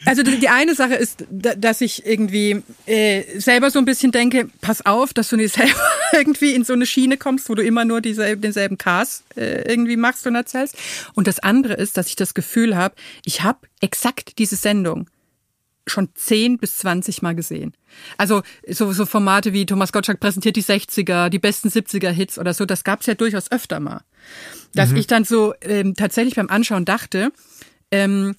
also 0.05 0.24
die 0.24 0.49
eine 0.49 0.76
Sache 0.76 0.95
ist, 0.95 1.26
dass 1.30 1.82
ich 1.82 2.05
irgendwie 2.05 2.61
äh, 2.86 3.39
selber 3.39 3.71
so 3.71 3.80
ein 3.80 3.86
bisschen 3.86 4.11
denke, 4.11 4.49
pass 4.61 4.86
auf, 4.86 5.13
dass 5.13 5.30
du 5.30 5.38
nicht 5.38 5.53
selber 5.55 5.80
irgendwie 6.13 6.53
in 6.53 6.63
so 6.63 6.74
eine 6.74 6.86
Schiene 6.86 7.17
kommst, 7.17 7.49
wo 7.49 7.55
du 7.55 7.63
immer 7.63 7.86
nur 7.86 8.01
dieselben, 8.01 8.41
denselben 8.41 8.78
Cast 8.78 9.24
äh, 9.38 9.61
irgendwie 9.69 9.97
machst 9.97 10.26
und 10.28 10.36
erzählst. 10.36 10.76
Und 11.13 11.28
das 11.28 11.39
andere 11.39 11.74
ist, 11.74 11.97
dass 11.97 12.07
ich 12.07 12.15
das 12.15 12.34
Gefühl 12.34 12.76
habe, 12.76 12.95
ich 13.26 13.43
habe 13.43 13.59
exakt 13.80 14.39
diese 14.39 14.55
Sendung 14.55 15.07
schon 15.88 16.09
10 16.13 16.57
bis 16.57 16.77
20 16.77 17.21
Mal 17.21 17.36
gesehen. 17.36 17.73
Also 18.17 18.41
so, 18.67 18.91
so 18.93 19.05
Formate 19.05 19.53
wie 19.53 19.65
Thomas 19.65 19.91
Gottschalk 19.91 20.19
präsentiert 20.19 20.55
die 20.55 20.63
60er, 20.63 21.29
die 21.29 21.39
besten 21.39 21.69
70er 21.69 22.09
Hits 22.09 22.39
oder 22.39 22.53
so, 22.53 22.65
das 22.65 22.84
gab's 22.84 23.05
ja 23.05 23.15
durchaus 23.15 23.51
öfter 23.51 23.79
mal. 23.79 24.01
Dass 24.73 24.91
mhm. 24.91 24.97
ich 24.97 25.07
dann 25.07 25.25
so 25.25 25.53
ähm, 25.61 25.95
tatsächlich 25.95 26.36
beim 26.36 26.49
Anschauen 26.49 26.86
dachte, 26.86 27.31
ähm, 27.91 28.36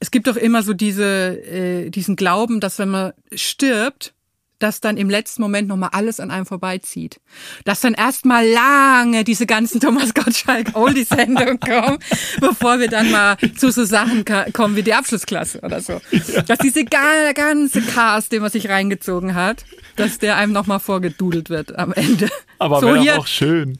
es 0.00 0.10
gibt 0.10 0.26
doch 0.26 0.36
immer 0.36 0.62
so 0.62 0.72
diese, 0.72 1.04
äh, 1.04 1.90
diesen 1.90 2.16
Glauben, 2.16 2.60
dass 2.60 2.78
wenn 2.78 2.88
man 2.88 3.12
stirbt, 3.32 4.14
dass 4.58 4.80
dann 4.80 4.96
im 4.96 5.10
letzten 5.10 5.42
Moment 5.42 5.68
nochmal 5.68 5.90
alles 5.92 6.20
an 6.20 6.30
einem 6.30 6.46
vorbeizieht. 6.46 7.20
Dass 7.64 7.80
dann 7.80 7.94
erstmal 7.94 8.46
lange 8.46 9.24
diese 9.24 9.46
ganzen 9.46 9.80
Thomas 9.86 10.14
Gottschalk 10.14 10.74
Oldie-Sendungen 10.74 11.60
kommen, 11.60 11.98
bevor 12.40 12.78
wir 12.78 12.88
dann 12.88 13.10
mal 13.10 13.36
zu 13.56 13.70
so 13.70 13.84
Sachen 13.84 14.24
kommen 14.52 14.76
wie 14.76 14.82
die 14.82 14.94
Abschlussklasse 14.94 15.60
oder 15.60 15.80
so. 15.80 16.00
Ja. 16.10 16.42
Dass 16.42 16.58
diese 16.58 16.84
ganze 16.84 17.82
Cast, 17.82 18.32
den 18.32 18.42
man 18.42 18.50
sich 18.50 18.68
reingezogen 18.68 19.34
hat, 19.34 19.64
dass 19.96 20.18
der 20.18 20.36
einem 20.36 20.52
nochmal 20.52 20.80
vorgedudelt 20.80 21.50
wird 21.50 21.78
am 21.78 21.92
Ende. 21.92 22.28
Aber 22.58 22.80
so 22.80 22.94
wäre 22.94 23.18
auch 23.18 23.26
schön. 23.26 23.78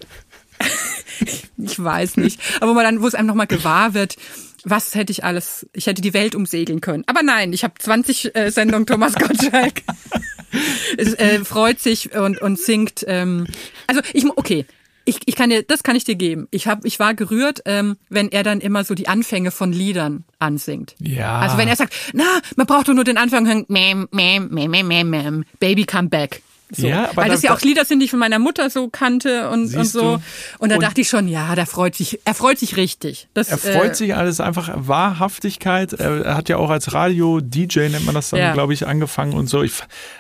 ich 1.57 1.83
weiß 1.83 2.17
nicht. 2.19 2.41
Aber 2.61 2.71
wo 2.71 2.75
man 2.75 2.85
dann, 2.85 3.03
wo 3.03 3.07
es 3.07 3.15
einem 3.15 3.29
nochmal 3.29 3.47
gewahr 3.47 3.95
wird, 3.95 4.17
was 4.65 4.95
hätte 4.95 5.13
ich 5.13 5.25
alles, 5.25 5.67
ich 5.73 5.87
hätte 5.87 6.03
die 6.03 6.13
Welt 6.13 6.35
umsegeln 6.35 6.81
können. 6.81 7.05
Aber 7.07 7.23
nein, 7.23 7.53
ich 7.53 7.63
habe 7.63 7.75
20 7.79 8.35
äh, 8.35 8.51
Sendungen 8.51 8.87
Thomas 8.87 9.15
Gottschalk. 9.15 9.83
es, 10.97 11.15
äh, 11.15 11.45
freut 11.45 11.81
sich 11.81 12.15
und, 12.15 12.41
und 12.41 12.59
singt. 12.59 13.05
Ähm, 13.07 13.47
also 13.87 14.01
ich, 14.13 14.25
okay, 14.37 14.67
ich, 15.07 15.21
ich 15.25 15.37
kann 15.37 15.51
dir, 15.51 15.63
das 15.63 15.83
kann 15.83 15.97
ich 15.97 16.05
dir 16.05 16.17
geben. 16.17 16.49
Ich 16.51 16.67
hab, 16.67 16.85
ich 16.85 16.99
war 16.99 17.15
gerührt, 17.15 17.63
ähm, 17.65 17.97
wenn 18.09 18.31
er 18.31 18.43
dann 18.43 18.61
immer 18.61 18.85
so 18.85 18.95
die 18.95 19.09
Anfänge 19.09 19.51
von 19.51 19.73
Liedern 19.73 20.25
ansingt. 20.39 20.95
Ja. 20.99 21.39
Also 21.39 21.57
wenn 21.57 21.69
er 21.69 21.77
sagt, 21.77 21.95
na, 22.13 22.41
man 22.57 22.67
braucht 22.67 22.89
doch 22.89 22.95
nur 22.95 23.05
den 23.05 23.17
Anfang 23.17 23.47
hören, 23.47 23.65
mem, 23.69 24.09
mem, 24.11 24.49
mem, 24.49 24.71
mem, 24.71 25.11
mem, 25.11 25.45
Baby 25.61 25.85
come 25.85 26.09
back. 26.09 26.43
So. 26.71 26.89
Ja, 26.89 27.11
aber 27.11 27.23
Weil 27.23 27.29
das 27.29 27.43
da, 27.43 27.49
ja 27.49 27.55
auch 27.55 27.61
Lieder 27.61 27.85
sind, 27.85 28.01
die 28.01 28.07
ich 28.07 28.11
von 28.11 28.19
meiner 28.19 28.41
Mutter 28.41 28.71
so 28.71 28.89
kannte 28.89 29.51
und, 29.51 29.73
und 29.73 29.85
so. 29.85 30.21
Und 30.59 30.71
da 30.71 30.77
und 30.77 30.83
dachte 30.83 31.01
ich 31.01 31.09
schon, 31.09 31.29
ja, 31.29 31.55
da 31.55 31.65
freut 31.65 31.95
sich, 31.95 32.19
er 32.25 32.35
freut 32.35 32.59
sich 32.59 32.77
richtig. 32.77 33.29
Das, 33.35 33.51
er 33.51 33.59
freut 33.59 33.93
äh, 33.93 33.95
sich 33.95 34.17
alles 34.17 34.41
einfach 34.41 34.71
Wahrhaftigkeit. 34.75 35.93
Er 35.93 36.37
hat 36.37 36.49
ja 36.49 36.57
auch 36.57 36.71
als 36.71 36.93
Radio-DJ, 36.93 37.91
nennt 37.91 38.05
man 38.05 38.17
das 38.17 38.31
dann, 38.31 38.41
ja. 38.41 38.53
glaube 38.53 38.75
ich, 38.75 38.85
angefangen 38.85 39.35
und 39.35 39.47
so. 39.47 39.63
Ich, 39.63 39.75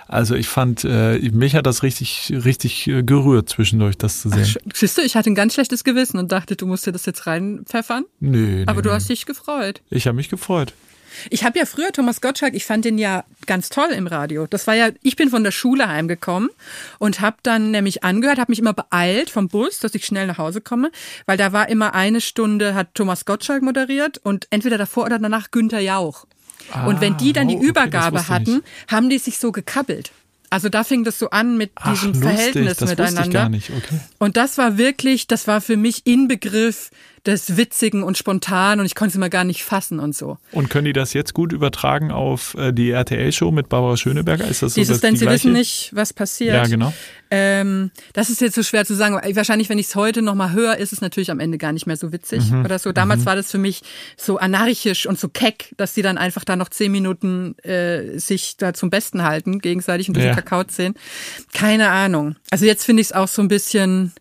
also 0.06 0.36
ich 0.36 0.46
fand, 0.46 0.84
äh, 0.84 1.18
mich 1.32 1.56
hat 1.56 1.66
das 1.66 1.82
richtig, 1.82 2.32
richtig 2.44 2.86
äh, 2.86 3.02
gerührt 3.02 3.48
zwischendurch, 3.48 3.98
das 3.98 4.22
zu 4.22 4.28
sehen. 4.28 4.54
Ach, 4.56 4.72
siehst 4.72 4.98
du, 4.98 5.02
ich 5.02 5.16
hatte 5.16 5.30
ein 5.30 5.34
ganz 5.34 5.54
schlechtes 5.54 5.82
Gewissen 5.82 6.18
und 6.18 6.30
dachte, 6.30 6.54
du 6.54 6.66
musst 6.66 6.86
dir 6.86 6.92
das 6.92 7.06
jetzt 7.06 7.26
reinpfeffern. 7.26 8.04
Nö. 8.20 8.62
Aber 8.66 8.76
nee, 8.76 8.82
du 8.82 8.88
nee. 8.90 8.94
hast 8.94 9.08
dich 9.08 9.26
gefreut. 9.26 9.82
Ich 9.90 10.06
habe 10.06 10.14
mich 10.14 10.28
gefreut. 10.28 10.74
Ich 11.30 11.44
habe 11.44 11.58
ja 11.58 11.66
früher 11.66 11.92
Thomas 11.92 12.20
Gottschalk, 12.20 12.54
ich 12.54 12.64
fand 12.64 12.84
den 12.84 12.98
ja 12.98 13.24
ganz 13.46 13.68
toll 13.68 13.90
im 13.90 14.06
Radio. 14.06 14.46
Das 14.46 14.66
war 14.66 14.74
ja, 14.74 14.90
ich 15.02 15.16
bin 15.16 15.30
von 15.30 15.44
der 15.44 15.50
Schule 15.50 15.88
heimgekommen 15.88 16.50
und 16.98 17.20
habe 17.20 17.36
dann 17.42 17.70
nämlich 17.70 18.04
angehört, 18.04 18.38
habe 18.38 18.52
mich 18.52 18.58
immer 18.58 18.72
beeilt 18.72 19.30
vom 19.30 19.48
Bus, 19.48 19.80
dass 19.80 19.94
ich 19.94 20.04
schnell 20.04 20.26
nach 20.26 20.38
Hause 20.38 20.60
komme, 20.60 20.90
weil 21.26 21.36
da 21.36 21.52
war 21.52 21.68
immer 21.68 21.94
eine 21.94 22.20
Stunde, 22.20 22.74
hat 22.74 22.94
Thomas 22.94 23.24
Gottschalk 23.24 23.62
moderiert 23.62 24.18
und 24.18 24.46
entweder 24.50 24.78
davor 24.78 25.04
oder 25.04 25.18
danach 25.18 25.50
Günther 25.50 25.80
Jauch. 25.80 26.26
Ah, 26.72 26.86
und 26.86 27.00
wenn 27.00 27.16
die 27.16 27.32
dann 27.32 27.48
die 27.48 27.56
ah, 27.56 27.62
Übergabe 27.62 28.18
okay, 28.18 28.28
hatten, 28.28 28.62
haben 28.88 29.08
die 29.08 29.18
sich 29.18 29.38
so 29.38 29.52
gekabbelt. 29.52 30.10
Also 30.50 30.68
da 30.68 30.84
fing 30.84 31.04
das 31.04 31.18
so 31.18 31.30
an 31.30 31.56
mit 31.56 31.72
Ach, 31.74 31.92
diesem 31.92 32.12
lustig, 32.12 32.22
Verhältnis 32.22 32.76
das 32.78 32.90
miteinander. 32.90 33.22
Ich 33.26 33.32
gar 33.32 33.48
nicht. 33.48 33.70
Okay. 33.70 34.00
Und 34.18 34.36
das 34.36 34.58
war 34.58 34.78
wirklich, 34.78 35.26
das 35.26 35.46
war 35.46 35.60
für 35.60 35.76
mich 35.76 36.06
Inbegriff 36.06 36.90
des 37.26 37.56
Witzigen 37.56 38.02
und 38.02 38.16
Spontan 38.16 38.80
und 38.80 38.86
ich 38.86 38.94
konnte 38.94 39.10
es 39.10 39.16
immer 39.16 39.28
gar 39.28 39.44
nicht 39.44 39.64
fassen 39.64 39.98
und 39.98 40.14
so. 40.14 40.38
Und 40.52 40.70
können 40.70 40.84
die 40.84 40.92
das 40.92 41.12
jetzt 41.12 41.34
gut 41.34 41.52
übertragen 41.52 42.10
auf 42.12 42.54
äh, 42.54 42.72
die 42.72 42.90
RTL-Show 42.90 43.50
mit 43.50 43.68
Barbara 43.68 43.96
Schöneberger? 43.96 44.46
Ist 44.46 44.62
das 44.62 44.74
so, 44.74 44.80
Dieses, 44.80 44.96
dass 44.96 45.00
denn 45.02 45.14
die 45.14 45.18
sie 45.18 45.24
gleiche? 45.26 45.44
wissen 45.44 45.52
nicht, 45.52 45.90
was 45.94 46.12
passiert. 46.12 46.54
Ja, 46.54 46.66
genau. 46.66 46.92
Ähm, 47.30 47.90
das 48.12 48.30
ist 48.30 48.40
jetzt 48.40 48.54
so 48.54 48.62
schwer 48.62 48.84
zu 48.84 48.94
sagen. 48.94 49.18
Wahrscheinlich, 49.34 49.68
wenn 49.68 49.78
ich 49.78 49.86
es 49.86 49.96
heute 49.96 50.22
nochmal 50.22 50.52
höre, 50.52 50.76
ist 50.76 50.92
es 50.92 51.00
natürlich 51.00 51.30
am 51.32 51.40
Ende 51.40 51.58
gar 51.58 51.72
nicht 51.72 51.86
mehr 51.86 51.96
so 51.96 52.12
witzig 52.12 52.50
Mhm. 52.50 52.64
oder 52.64 52.78
so. 52.78 52.92
Damals 52.92 53.26
war 53.26 53.34
das 53.34 53.50
für 53.50 53.58
mich 53.58 53.82
so 54.16 54.38
anarchisch 54.38 55.06
und 55.06 55.18
so 55.18 55.28
keck, 55.28 55.74
dass 55.76 55.92
die 55.94 56.02
dann 56.02 56.18
einfach 56.18 56.44
da 56.44 56.54
noch 56.54 56.68
zehn 56.68 56.92
Minuten 56.92 57.58
äh, 57.64 58.18
sich 58.18 58.56
da 58.56 58.72
zum 58.74 58.90
Besten 58.90 59.24
halten, 59.24 59.58
gegenseitig 59.58 60.08
und 60.08 60.14
durch 60.14 60.24
Ja. 60.26 60.32
den 60.32 60.36
Kakao 60.36 60.62
ziehen. 60.64 60.94
Keine 61.52 61.88
Ahnung. 61.88 62.36
Also 62.50 62.64
jetzt 62.64 62.84
finde 62.84 63.00
ich 63.00 63.08
es 63.08 63.12
auch 63.12 63.28
so 63.28 63.42
ein 63.42 63.48
bisschen, 63.48 64.12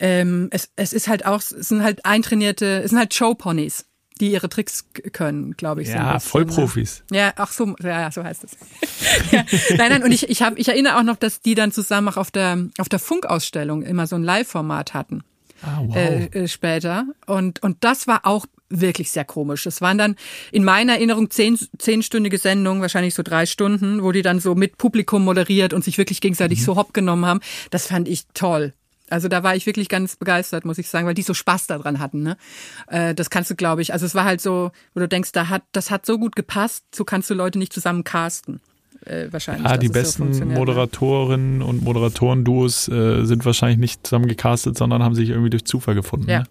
ähm, 0.00 0.48
es, 0.50 0.70
es 0.76 0.92
ist 0.92 1.08
halt 1.08 1.26
auch, 1.26 1.40
es 1.40 1.50
sind 1.50 1.82
halt 1.82 2.04
eintrainierte, 2.04 2.82
es 2.82 2.90
sind 2.90 2.98
halt 2.98 3.14
Showponys, 3.14 3.84
die 4.20 4.32
ihre 4.32 4.48
Tricks 4.48 4.86
können, 5.12 5.52
glaube 5.52 5.82
ich. 5.82 5.88
so 5.88 5.94
Ja, 5.94 6.14
bisschen, 6.14 6.30
Vollprofis. 6.30 7.04
Ne? 7.10 7.18
Ja, 7.18 7.32
ach 7.36 7.52
so, 7.52 7.74
ja, 7.82 8.10
so 8.10 8.24
heißt 8.24 8.44
es. 8.44 8.52
ja, 9.32 9.44
nein, 9.76 9.90
nein, 9.90 10.02
und 10.02 10.12
ich, 10.12 10.28
ich, 10.28 10.42
hab, 10.42 10.58
ich 10.58 10.68
erinnere 10.68 10.98
auch 10.98 11.02
noch, 11.02 11.16
dass 11.16 11.40
die 11.40 11.54
dann 11.54 11.70
zusammen 11.70 12.08
auch 12.08 12.16
auf 12.16 12.30
der, 12.30 12.66
auf 12.78 12.88
der 12.88 12.98
Funkausstellung 12.98 13.82
immer 13.82 14.06
so 14.06 14.16
ein 14.16 14.24
Live-Format 14.24 14.94
hatten. 14.94 15.22
Ah, 15.62 15.80
wow. 15.84 15.96
Äh, 15.96 16.24
äh, 16.26 16.48
später. 16.48 17.04
Und, 17.26 17.62
und 17.62 17.84
das 17.84 18.06
war 18.06 18.26
auch 18.26 18.46
wirklich 18.70 19.10
sehr 19.10 19.24
komisch. 19.24 19.66
Es 19.66 19.82
waren 19.82 19.98
dann 19.98 20.16
in 20.52 20.64
meiner 20.64 20.94
Erinnerung 20.94 21.28
zehn, 21.30 21.58
zehnstündige 21.78 22.38
Sendungen, 22.38 22.80
wahrscheinlich 22.80 23.14
so 23.14 23.22
drei 23.22 23.44
Stunden, 23.44 24.02
wo 24.02 24.12
die 24.12 24.22
dann 24.22 24.40
so 24.40 24.54
mit 24.54 24.78
Publikum 24.78 25.24
moderiert 25.24 25.74
und 25.74 25.84
sich 25.84 25.98
wirklich 25.98 26.20
gegenseitig 26.20 26.64
so 26.64 26.76
hopp 26.76 26.94
genommen 26.94 27.26
haben. 27.26 27.40
Das 27.70 27.88
fand 27.88 28.08
ich 28.08 28.26
toll. 28.32 28.72
Also 29.10 29.28
da 29.28 29.42
war 29.42 29.56
ich 29.56 29.66
wirklich 29.66 29.88
ganz 29.88 30.16
begeistert, 30.16 30.64
muss 30.64 30.78
ich 30.78 30.88
sagen, 30.88 31.06
weil 31.06 31.14
die 31.14 31.22
so 31.22 31.34
Spaß 31.34 31.66
daran 31.66 31.98
hatten. 31.98 32.22
Ne? 32.22 32.36
Äh, 32.86 33.14
das 33.14 33.30
kannst 33.30 33.50
du, 33.50 33.56
glaube 33.56 33.82
ich. 33.82 33.92
Also 33.92 34.06
es 34.06 34.14
war 34.14 34.24
halt 34.24 34.40
so, 34.40 34.70
wo 34.94 35.00
du 35.00 35.08
denkst, 35.08 35.32
da 35.32 35.48
hat, 35.48 35.62
das 35.72 35.90
hat 35.90 36.06
so 36.06 36.18
gut 36.18 36.36
gepasst, 36.36 36.84
so 36.94 37.04
kannst 37.04 37.28
du 37.30 37.34
Leute 37.34 37.58
nicht 37.58 37.72
zusammen 37.72 38.04
casten. 38.04 38.60
Äh, 39.04 39.28
wahrscheinlich. 39.30 39.66
Ah, 39.66 39.76
die 39.76 39.86
es 39.86 39.92
so 39.92 39.98
besten 39.98 40.22
funktioniert, 40.24 40.58
ne? 40.58 40.58
Moderatorinnen 40.58 41.62
und 41.62 41.82
Moderatoren-Duos 41.82 42.88
äh, 42.88 43.24
sind 43.24 43.44
wahrscheinlich 43.46 43.78
nicht 43.78 44.06
zusammen 44.06 44.28
gecastet, 44.28 44.76
sondern 44.76 45.02
haben 45.02 45.14
sich 45.14 45.30
irgendwie 45.30 45.50
durch 45.50 45.64
Zufall 45.64 45.94
gefunden. 45.94 46.28
Ja. 46.28 46.40
Ne? 46.40 46.44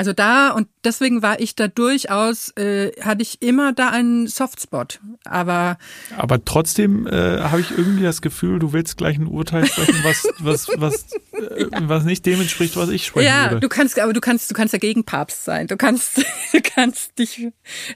Also 0.00 0.14
da 0.14 0.52
und 0.52 0.66
deswegen 0.82 1.20
war 1.20 1.40
ich 1.40 1.56
da 1.56 1.68
durchaus, 1.68 2.56
äh, 2.56 2.90
hatte 3.02 3.20
ich 3.20 3.42
immer 3.42 3.74
da 3.74 3.90
einen 3.90 4.28
Softspot. 4.28 4.98
Aber 5.26 5.76
Aber 6.16 6.42
trotzdem 6.42 7.06
äh, 7.06 7.42
habe 7.42 7.60
ich 7.60 7.70
irgendwie 7.72 8.04
das 8.04 8.22
Gefühl, 8.22 8.60
du 8.60 8.72
willst 8.72 8.96
gleich 8.96 9.18
ein 9.18 9.26
Urteil 9.26 9.66
sprechen, 9.66 9.96
was, 10.02 10.26
was, 10.38 10.68
was, 10.78 11.12
äh, 11.34 11.66
was 11.82 12.04
nicht 12.04 12.24
dem 12.24 12.40
entspricht, 12.40 12.78
was 12.78 12.88
ich 12.88 13.04
sprechen 13.04 13.26
ja, 13.26 13.50
würde. 13.50 13.60
du 13.60 13.68
kannst, 13.68 14.00
aber 14.00 14.14
du 14.14 14.22
kannst, 14.22 14.50
du 14.50 14.54
kannst 14.54 14.72
dagegen 14.72 15.04
Papst 15.04 15.44
sein. 15.44 15.66
Du 15.66 15.76
kannst, 15.76 16.16
du 16.52 16.60
kannst 16.62 17.18
dich 17.18 17.48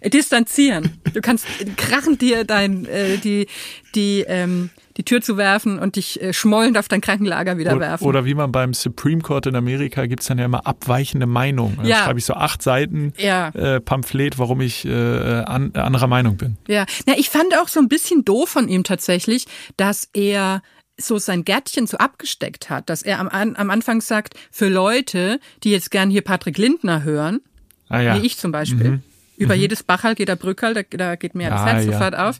distanzieren. 0.04 1.00
Du 1.14 1.22
kannst 1.22 1.46
krachend 1.78 2.20
dir 2.20 2.44
dein, 2.44 2.84
äh, 2.84 3.16
die, 3.16 3.46
die, 3.94 4.26
ähm, 4.28 4.68
die 4.96 5.04
Tür 5.04 5.20
zu 5.20 5.36
werfen 5.36 5.78
und 5.78 5.96
dich 5.96 6.22
äh, 6.22 6.32
schmollend 6.32 6.78
auf 6.78 6.86
dein 6.88 7.00
Krankenlager 7.00 7.58
wieder 7.58 7.76
O- 7.76 7.80
werfen. 7.80 8.04
Oder 8.04 8.24
wie 8.24 8.34
man 8.34 8.52
beim 8.52 8.74
Supreme 8.74 9.22
Court 9.22 9.46
in 9.46 9.56
Amerika 9.56 10.06
gibt's 10.06 10.26
dann 10.26 10.38
ja 10.38 10.44
immer 10.44 10.66
abweichende 10.66 11.26
Meinungen. 11.26 11.84
Ja. 11.84 12.04
schreibe 12.04 12.18
ich 12.20 12.24
so 12.24 12.34
acht 12.34 12.62
Seiten 12.62 13.12
Ja. 13.18 13.48
äh, 13.48 13.80
Pamphlet, 13.80 14.38
warum 14.38 14.60
ich 14.60 14.84
äh, 14.84 14.92
an, 14.92 15.72
anderer 15.74 16.06
Meinung 16.06 16.36
bin. 16.36 16.56
Ja, 16.68 16.86
na, 17.06 17.14
ich 17.16 17.28
fand 17.30 17.56
auch 17.58 17.68
so 17.68 17.80
ein 17.80 17.88
bisschen 17.88 18.24
doof 18.24 18.48
von 18.50 18.68
ihm 18.68 18.84
tatsächlich, 18.84 19.46
dass 19.76 20.08
er 20.14 20.62
so 20.96 21.18
sein 21.18 21.44
Gärtchen 21.44 21.88
so 21.88 21.96
abgesteckt 21.98 22.70
hat, 22.70 22.88
dass 22.88 23.02
er 23.02 23.18
am, 23.18 23.28
am 23.28 23.70
Anfang 23.70 24.00
sagt, 24.00 24.34
für 24.52 24.68
Leute, 24.68 25.40
die 25.64 25.70
jetzt 25.72 25.90
gern 25.90 26.08
hier 26.08 26.22
Patrick 26.22 26.56
Lindner 26.56 27.02
hören, 27.02 27.40
Ah 27.88 28.00
ja. 28.00 28.14
wie 28.22 28.24
ich 28.26 28.38
zum 28.38 28.52
Beispiel, 28.52 29.00
über 29.36 29.54
jedes 29.54 29.82
Bachal 29.82 30.14
geht 30.14 30.28
der 30.28 30.36
Brückal, 30.36 30.72
da, 30.72 30.82
da 30.88 31.16
geht 31.16 31.34
mir 31.34 31.50
das 31.50 31.62
Ah, 31.62 31.66
Herz 31.66 31.84
ja. 31.86 31.92
sofort 31.92 32.14
auf, 32.16 32.38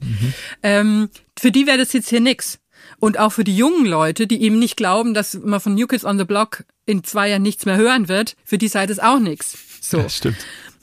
ähm, 0.62 1.08
für 1.44 1.52
die 1.52 1.66
wäre 1.66 1.76
das 1.76 1.92
jetzt 1.92 2.08
hier 2.08 2.20
nix. 2.22 2.58
Und 3.00 3.18
auch 3.18 3.28
für 3.28 3.44
die 3.44 3.54
jungen 3.54 3.84
Leute, 3.84 4.26
die 4.26 4.40
eben 4.40 4.58
nicht 4.58 4.78
glauben, 4.78 5.12
dass 5.12 5.34
man 5.34 5.60
von 5.60 5.74
New 5.74 5.86
Kids 5.86 6.02
on 6.02 6.16
the 6.16 6.24
Block 6.24 6.64
in 6.86 7.04
zwei 7.04 7.28
Jahren 7.28 7.42
nichts 7.42 7.66
mehr 7.66 7.76
hören 7.76 8.08
wird, 8.08 8.34
für 8.46 8.56
die 8.56 8.68
sei 8.68 8.86
das 8.86 8.98
auch 8.98 9.18
nix. 9.18 9.54
So. 9.82 9.98
Ja, 9.98 10.08
stimmt. 10.08 10.38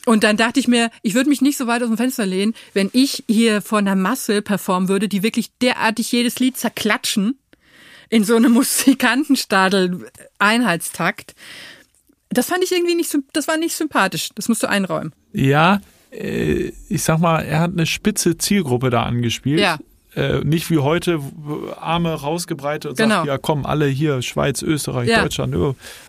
Und 0.05 0.23
dann 0.23 0.37
dachte 0.37 0.59
ich 0.59 0.67
mir, 0.67 0.91
ich 1.01 1.15
würde 1.15 1.31
mich 1.31 1.41
nicht 1.41 1.57
so 1.57 1.65
weit 1.65 1.81
aus 1.81 1.87
dem 1.87 1.97
Fenster 1.97 2.27
lehnen, 2.27 2.53
wenn 2.75 2.91
ich 2.93 3.23
hier 3.27 3.63
vor 3.63 3.79
einer 3.79 3.95
Masse 3.95 4.43
performen 4.43 4.87
würde, 4.87 5.07
die 5.07 5.23
wirklich 5.23 5.49
derartig 5.63 6.11
jedes 6.11 6.37
Lied 6.37 6.57
zerklatschen 6.57 7.39
in 8.09 8.23
so 8.23 8.35
einem 8.35 8.51
Musikantenstadel 8.53 10.11
Einheitstakt. 10.37 11.33
Das 12.29 12.45
fand 12.45 12.63
ich 12.63 12.71
irgendwie 12.71 12.93
nicht, 12.93 13.17
das 13.33 13.47
war 13.47 13.57
nicht 13.57 13.75
sympathisch. 13.75 14.29
Das 14.35 14.47
musst 14.47 14.61
du 14.61 14.69
einräumen. 14.69 15.11
Ja, 15.33 15.81
äh, 16.11 16.71
ich 16.87 17.01
sag 17.01 17.17
mal, 17.17 17.39
er 17.41 17.61
hat 17.61 17.71
eine 17.71 17.87
spitze 17.87 18.37
Zielgruppe 18.37 18.91
da 18.91 19.01
angespielt. 19.05 19.59
Ja. 19.59 19.79
Äh, 20.15 20.39
nicht 20.43 20.69
wie 20.69 20.79
heute, 20.79 21.19
Arme 21.79 22.13
rausgebreitet 22.13 22.91
und 22.91 22.97
Genau. 22.97 23.15
sagt, 23.15 23.27
ja 23.27 23.37
komm, 23.37 23.65
alle 23.65 23.85
hier, 23.87 24.21
Schweiz, 24.21 24.61
Österreich, 24.61 25.07
Ja. 25.09 25.21
Deutschland, 25.21 25.55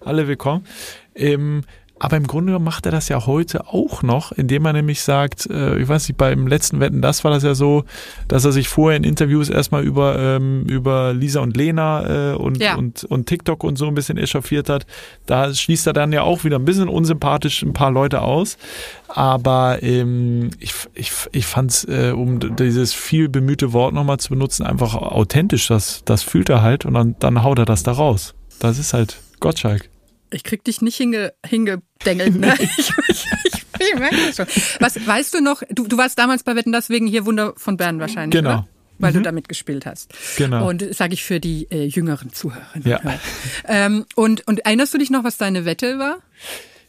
alle 0.05 0.27
willkommen. 0.27 0.67
Ähm, 1.15 1.63
aber 2.03 2.17
im 2.17 2.27
Grunde 2.27 2.59
macht 2.59 2.85
er 2.87 2.91
das 2.91 3.09
ja 3.09 3.27
heute 3.27 3.69
auch 3.69 4.03
noch, 4.03 4.33
indem 4.33 4.67
er 4.67 4.73
nämlich 4.73 5.03
sagt, 5.03 5.47
äh, 5.47 5.79
ich 5.79 5.87
weiß 5.87 6.09
nicht, 6.09 6.17
beim 6.17 6.49
letzten 6.49 6.81
Wetten, 6.81 7.01
das 7.01 7.23
war 7.23 7.31
das 7.31 7.45
ja 7.45 7.55
so, 7.55 7.85
dass 8.27 8.45
er 8.45 8.51
sich 8.51 8.67
vorher 8.67 8.97
in 8.97 9.05
Interviews 9.05 9.49
erstmal 9.49 9.85
über, 9.85 10.19
ähm, 10.19 10.65
über 10.65 11.13
Lisa 11.13 11.39
und 11.39 11.57
Lena 11.57 12.33
äh, 12.33 12.35
und, 12.35 12.61
Ja. 12.61 12.75
und, 12.75 13.05
und 13.05 13.27
TikTok 13.27 13.63
und 13.63 13.79
so 13.79 13.87
ein 13.87 13.95
bisschen 13.95 14.19
echauffiert 14.19 14.69
hat. 14.69 14.85
Da 15.27 15.55
schließt 15.55 15.87
er 15.87 15.93
dann 15.93 16.13
ja 16.13 16.23
auch 16.23 16.43
wieder 16.43 16.59
ein 16.59 16.65
bisschen 16.65 16.89
unsympathisch 16.89 17.63
ein 17.63 17.73
paar 17.73 17.93
Leute 17.93 18.23
aus. 18.23 18.59
Aber 19.07 19.81
ähm, 19.85 20.51
ich, 20.59 20.75
ich, 20.95 21.13
ich 21.31 21.47
fand 21.47 21.71
es, 21.71 21.85
äh, 21.85 22.11
um 22.11 22.57
dieses 22.57 22.93
viel 22.95 23.29
bemühte 23.29 23.73
Wort 23.73 23.95
nochmal 23.95 24.19
zu 24.19 24.31
benutzen, 24.31 24.67
einfach 24.67 24.97
authentisch. 24.97 25.69
Das, 25.69 26.03
das 26.05 26.25
fühlt 26.25 26.49
er 26.49 26.63
halt 26.63 26.85
und 26.85 26.95
dann, 26.95 27.15
dann 27.21 27.45
haut 27.45 27.61
er 27.61 27.65
das 27.65 27.85
da 27.85 27.93
raus. 27.93 28.35
Das 28.59 28.81
ist 28.81 28.93
halt 28.93 29.21
Gottschalk. 29.39 29.92
Ich 30.33 30.45
krieg 30.45 30.65
dich 30.65 30.83
nicht 30.83 30.97
hinge, 30.97 31.33
hingedengelt, 31.47 32.37
ne? 32.37 32.55
ich, 32.59 32.79
ich, 33.09 33.27
ich, 33.45 33.65
ich 33.79 33.95
merke 33.99 34.17
das 34.27 34.37
schon. 34.37 34.47
Was, 34.81 35.07
weißt 35.07 35.35
du 35.35 35.41
noch, 35.41 35.63
du, 35.71 35.87
du 35.87 35.97
warst 35.99 36.19
damals 36.19 36.43
bei 36.43 36.57
Wetten, 36.57 36.73
das 36.73 36.91
wegen 36.91 37.07
hier 37.07 37.27
Wunder 37.27 37.53
von 37.57 37.77
Bern 37.77 38.01
wahrscheinlich, 38.01 38.39
Genau. 38.41 38.51
oder? 38.51 38.69
Weil 38.99 39.13
du 39.15 39.21
da 39.23 39.33
mitgespielt 39.33 39.85
hast. 39.85 40.15
Genau. 40.37 40.69
Und 40.69 40.95
sage 40.95 41.15
ich 41.15 41.25
für 41.25 41.41
die 41.41 41.67
äh, 41.73 41.87
jüngeren 41.87 42.33
Zuhörerinnen. 42.33 42.87
Ja. 42.89 43.01
Ähm, 43.67 44.05
und, 44.15 44.47
und 44.47 44.61
erinnerst 44.61 44.95
du 44.95 44.99
dich 44.99 45.11
noch, 45.11 45.25
was 45.25 45.39
deine 45.39 45.65
Wette 45.65 45.99
war? 45.99 46.19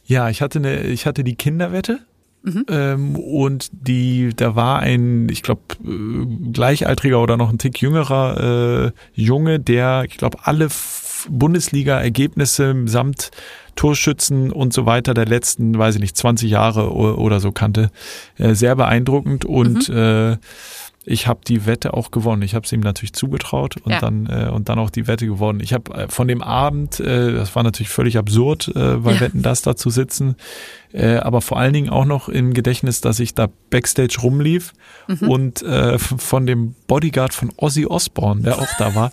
Ja, 0.04 0.28
ich 0.28 0.40
hatte 0.40 0.60
eine, 0.60 0.82
ich 0.84 1.06
hatte 1.06 1.24
die 1.24 1.34
Kinderwette. 1.34 1.98
Mhm. 2.44 2.66
Ähm, 2.68 3.16
und 3.16 3.70
die, 3.72 4.30
da 4.36 4.54
war 4.54 4.78
ein, 4.80 5.28
ich 5.30 5.42
glaube, 5.42 5.62
äh, 5.82 6.52
gleichaltriger 6.52 7.20
oder 7.20 7.36
noch 7.36 7.50
ein 7.50 7.58
Tick 7.58 7.80
jüngerer 7.80 8.92
äh, 9.16 9.20
Junge, 9.20 9.58
der, 9.58 10.04
ich 10.06 10.16
glaube, 10.18 10.38
alle 10.42 10.68
Bundesliga-Ergebnisse 11.28 12.74
samt 12.86 13.30
Torschützen 13.76 14.52
und 14.52 14.72
so 14.72 14.86
weiter 14.86 15.14
der 15.14 15.26
letzten, 15.26 15.76
weiß 15.76 15.96
ich 15.96 16.00
nicht, 16.00 16.16
20 16.16 16.50
Jahre 16.50 16.92
oder 16.92 17.40
so 17.40 17.52
kannte. 17.52 17.90
Äh, 18.38 18.54
sehr 18.54 18.76
beeindruckend 18.76 19.44
und 19.44 19.88
Mhm. 19.88 19.96
äh, 19.96 20.36
ich 21.06 21.26
habe 21.26 21.40
die 21.46 21.66
Wette 21.66 21.92
auch 21.94 22.10
gewonnen. 22.10 22.40
Ich 22.42 22.54
habe 22.54 22.64
es 22.64 22.72
ihm 22.72 22.80
natürlich 22.80 23.12
zugetraut 23.12 23.76
und 23.82 23.92
Ja. 23.92 24.00
dann 24.00 24.26
äh, 24.26 24.48
und 24.48 24.68
dann 24.68 24.78
auch 24.78 24.90
die 24.90 25.06
Wette 25.06 25.26
gewonnen. 25.26 25.60
Ich 25.60 25.72
habe 25.74 25.92
äh, 25.94 26.08
von 26.08 26.26
dem 26.28 26.40
Abend, 26.42 26.98
äh, 27.00 27.32
das 27.32 27.54
war 27.54 27.62
natürlich 27.62 27.90
völlig 27.90 28.16
absurd, 28.16 28.68
äh, 28.74 28.96
bei 28.96 29.12
Ja. 29.12 29.20
Wetten 29.20 29.42
das 29.42 29.60
da 29.62 29.76
zu 29.76 29.90
sitzen, 29.90 30.36
äh, 30.92 31.16
aber 31.16 31.40
vor 31.42 31.58
allen 31.58 31.72
Dingen 31.74 31.90
auch 31.90 32.04
noch 32.06 32.28
im 32.30 32.54
Gedächtnis, 32.54 33.00
dass 33.02 33.20
ich 33.20 33.34
da 33.34 33.48
backstage 33.70 34.16
rumlief 34.22 34.72
Mhm. 35.08 35.28
und 35.28 35.62
äh, 35.62 35.98
von 35.98 36.46
dem 36.46 36.74
Bodyguard 36.86 37.34
von 37.34 37.52
Ozzy 37.56 37.84
Osbourne, 37.86 38.40
der 38.42 38.58
auch 38.58 38.68
da 38.78 38.94
war, 38.94 39.12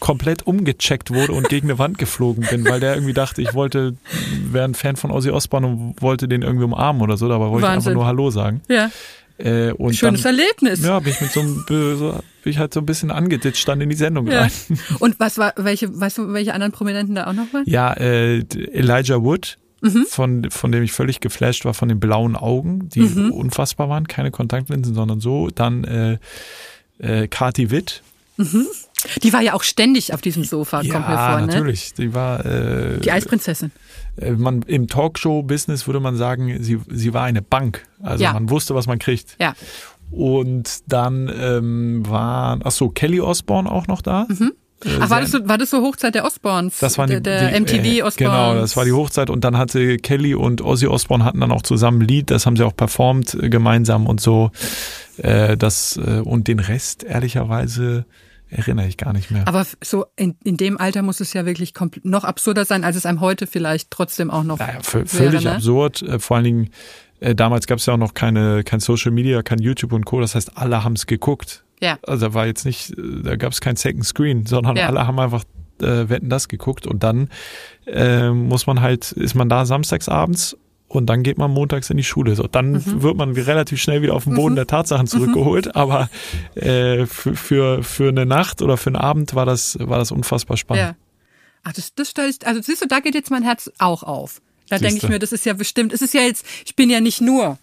komplett 0.00 0.42
umgecheckt 0.46 1.12
wurde 1.12 1.32
und 1.32 1.48
gegen 1.48 1.68
eine 1.70 1.78
Wand 1.78 1.98
geflogen 1.98 2.46
bin, 2.50 2.64
weil 2.64 2.80
der 2.80 2.94
irgendwie 2.94 3.12
dachte, 3.14 3.40
ich 3.42 3.54
wollte, 3.54 3.96
wäre 4.50 4.64
ein 4.64 4.74
Fan 4.74 4.96
von 4.96 5.10
Ozzy 5.12 5.30
Osbourne 5.30 5.66
und 5.68 6.02
wollte 6.02 6.26
den 6.26 6.42
irgendwie 6.42 6.64
umarmen 6.64 7.02
oder 7.02 7.16
so, 7.16 7.28
dabei 7.28 7.46
wollte 7.50 7.66
ich 7.66 7.72
Wahnsinn. 7.72 7.90
einfach 7.92 8.00
nur 8.00 8.06
Hallo 8.06 8.30
sagen. 8.30 8.62
Ja. 8.68 8.90
Äh, 9.44 9.72
und 9.72 9.94
Schönes 9.94 10.22
dann, 10.22 10.38
Erlebnis. 10.38 10.84
ja, 10.84 10.98
bin 11.00 11.12
ich 11.12 11.20
mit 11.20 11.32
so 11.32 11.40
einem, 11.40 11.64
so, 11.68 12.20
bin 12.42 12.52
ich 12.52 12.58
halt 12.58 12.74
so 12.74 12.80
ein 12.80 12.86
bisschen 12.86 13.10
angeditscht 13.10 13.66
dann 13.68 13.80
in 13.80 13.88
die 13.90 13.96
Sendung 13.96 14.26
Ja. 14.26 14.42
rein. 14.42 14.50
Und 14.98 15.18
was 15.20 15.38
war, 15.38 15.52
welche, 15.56 15.98
weißt 16.00 16.18
du, 16.18 16.32
welche 16.32 16.52
anderen 16.54 16.72
Prominenten 16.72 17.14
da 17.14 17.26
auch 17.26 17.32
noch 17.32 17.52
waren? 17.52 17.64
Ja, 17.66 17.92
äh, 17.94 18.38
Elijah 18.72 19.22
Wood, 19.22 19.56
Mhm. 19.82 20.04
von, 20.10 20.50
von 20.50 20.72
dem 20.72 20.82
ich 20.82 20.92
völlig 20.92 21.20
geflasht 21.20 21.64
war, 21.64 21.72
von 21.72 21.88
den 21.88 21.98
blauen 22.00 22.36
Augen, 22.36 22.90
die 22.90 23.00
Mhm. 23.00 23.30
unfassbar 23.32 23.88
waren, 23.88 24.06
keine 24.08 24.30
Kontaktlinsen, 24.30 24.94
sondern 24.94 25.20
so. 25.20 25.48
Dann 25.48 25.84
äh, 25.84 26.18
äh, 26.98 27.28
Kati 27.28 27.70
Witt. 27.70 28.02
Die 29.22 29.32
war 29.32 29.40
ja 29.40 29.54
auch 29.54 29.62
ständig 29.62 30.12
auf 30.12 30.20
diesem 30.20 30.44
Sofa, 30.44 30.78
kommt 30.82 31.08
mir 31.08 31.16
vor, 31.16 31.40
ne? 31.40 31.46
natürlich. 31.46 31.94
Die 31.94 32.12
war 32.14 32.44
äh, 32.44 32.98
Die 33.00 33.10
Eisprinzessin. 33.10 33.70
äh, 34.16 34.32
man 34.32 34.62
im 34.62 34.88
Talkshow-Business 34.88 35.86
würde 35.86 36.00
man 36.00 36.16
sagen, 36.16 36.62
sie, 36.62 36.78
sie 36.88 37.14
war 37.14 37.24
eine 37.24 37.42
Bank. 37.42 37.86
Also 38.02 38.24
Ja. 38.24 38.32
man 38.32 38.50
wusste, 38.50 38.74
was 38.74 38.86
man 38.86 38.98
kriegt. 38.98 39.36
Ja. 39.40 39.54
Und 40.10 40.80
dann 40.88 41.30
ähm, 41.40 42.02
war, 42.08 42.58
ach 42.64 42.70
so, 42.72 42.88
Kelly 42.88 43.20
Osbourne 43.20 43.70
auch 43.70 43.86
noch 43.86 44.02
da. 44.02 44.26
Mhm. 44.28 44.52
Äh, 44.84 44.88
Ach, 45.00 45.10
war 45.10 45.20
das, 45.20 45.30
so, 45.30 45.46
war 45.46 45.58
das 45.58 45.70
so 45.70 45.82
Hochzeit 45.82 46.14
der 46.14 46.24
Osborns? 46.24 46.78
das 46.78 46.96
war 46.96 47.06
die, 47.06 47.20
der, 47.20 47.50
der 47.50 47.52
die, 47.52 47.60
MTV 47.60 47.84
äh, 47.84 48.02
Osborns. 48.02 48.16
Genau, 48.16 48.54
das 48.54 48.76
war 48.78 48.84
die 48.86 48.92
Hochzeit 48.92 49.28
und 49.30 49.44
dann 49.44 49.58
hatte 49.58 49.98
Kelly 49.98 50.34
und 50.34 50.62
Ozzy 50.62 50.86
Osbourne 50.86 51.22
hatten 51.24 51.40
dann 51.40 51.52
auch 51.52 51.62
zusammen 51.62 52.00
ein 52.00 52.08
Lied, 52.08 52.30
das 52.30 52.46
haben 52.46 52.56
sie 52.56 52.64
auch 52.64 52.74
performt 52.74 53.36
gemeinsam 53.40 54.06
und 54.06 54.20
so. 54.22 54.50
Äh, 55.18 55.56
das 55.58 55.98
äh, 55.98 56.20
und 56.20 56.48
den 56.48 56.60
Rest 56.60 57.04
ehrlicherweise 57.04 58.06
erinnere 58.50 58.86
ich 58.86 58.96
gar 58.96 59.12
nicht 59.12 59.30
mehr. 59.30 59.46
Aber 59.46 59.66
so 59.82 60.06
in, 60.16 60.36
in 60.44 60.56
dem 60.56 60.78
Alter 60.78 61.02
muss 61.02 61.20
es 61.20 61.32
ja 61.32 61.46
wirklich 61.46 61.72
noch 62.02 62.24
absurder 62.24 62.64
sein, 62.64 62.84
als 62.84 62.96
es 62.96 63.06
einem 63.06 63.20
heute 63.20 63.46
vielleicht 63.46 63.90
trotzdem 63.90 64.30
auch 64.30 64.42
noch 64.44 64.58
Naja, 64.58 64.78
wäre, 64.92 65.06
völlig 65.06 65.44
ne? 65.44 65.54
absurd. 65.56 66.02
Äh, 66.02 66.18
vor 66.18 66.36
allen 66.36 66.44
Dingen, 66.44 66.70
äh, 67.20 67.34
damals 67.34 67.66
gab 67.66 67.78
es 67.78 67.86
ja 67.86 67.94
auch 67.94 67.98
noch 67.98 68.14
keine, 68.14 68.64
kein 68.64 68.80
Social 68.80 69.12
Media, 69.12 69.42
kein 69.42 69.58
YouTube 69.60 69.92
und 69.92 70.04
Co. 70.04 70.20
Das 70.20 70.34
heißt, 70.34 70.56
alle 70.56 70.84
haben 70.84 70.94
es 70.94 71.06
geguckt. 71.06 71.64
Ja. 71.80 71.98
Also 72.06 72.26
da 72.28 72.34
war 72.34 72.46
jetzt 72.46 72.64
nicht, 72.66 72.90
äh, 72.98 73.22
da 73.22 73.36
gab 73.36 73.52
es 73.52 73.60
kein 73.60 73.76
Second 73.76 74.04
Screen, 74.04 74.46
sondern 74.46 74.76
Ja. 74.76 74.86
alle 74.88 75.06
haben 75.06 75.18
einfach 75.18 75.44
äh, 75.80 76.08
Wetten 76.10 76.28
das 76.28 76.48
geguckt 76.48 76.86
und 76.86 77.02
dann 77.02 77.30
äh, 77.86 78.30
muss 78.30 78.66
man 78.66 78.80
halt, 78.82 79.12
ist 79.12 79.34
man 79.34 79.48
da 79.48 79.64
samstags 79.64 80.08
abends 80.10 80.56
und 80.90 81.06
dann 81.06 81.22
geht 81.22 81.38
man 81.38 81.52
montags 81.52 81.88
in 81.88 81.96
die 81.96 82.02
Schule. 82.04 82.34
So, 82.34 82.48
dann 82.48 82.72
Mhm. 82.72 83.02
wird 83.02 83.16
man 83.16 83.30
relativ 83.30 83.80
schnell 83.80 84.02
wieder 84.02 84.14
auf 84.14 84.24
den 84.24 84.34
Boden 84.34 84.56
der 84.56 84.66
Tatsachen 84.66 85.06
zurückgeholt. 85.06 85.76
Aber 85.76 86.10
äh, 86.56 87.06
für, 87.06 87.36
für, 87.36 87.82
für 87.84 88.08
eine 88.08 88.26
Nacht 88.26 88.60
oder 88.60 88.76
für 88.76 88.88
einen 88.88 88.96
Abend 88.96 89.36
war 89.36 89.46
das, 89.46 89.78
war 89.80 89.98
das 89.98 90.10
unfassbar 90.10 90.56
spannend. 90.56 90.82
Ja. 90.82 90.96
Ach, 91.62 91.72
das, 91.72 91.94
das 91.94 92.10
stelle 92.10 92.28
ich, 92.28 92.44
also 92.44 92.60
siehst 92.60 92.82
du, 92.82 92.88
da 92.88 92.98
geht 92.98 93.14
jetzt 93.14 93.30
mein 93.30 93.44
Herz 93.44 93.70
auch 93.78 94.02
auf. 94.02 94.42
Da 94.68 94.78
denke 94.78 94.96
ich 94.96 95.08
mir, 95.08 95.20
das 95.20 95.30
ist 95.30 95.46
ja 95.46 95.52
bestimmt, 95.52 95.92
es 95.92 96.02
ist 96.02 96.12
ja 96.12 96.22
jetzt, 96.22 96.44
ich 96.64 96.74
bin 96.74 96.90
ja 96.90 97.00
nicht 97.00 97.20
nur 97.20 97.56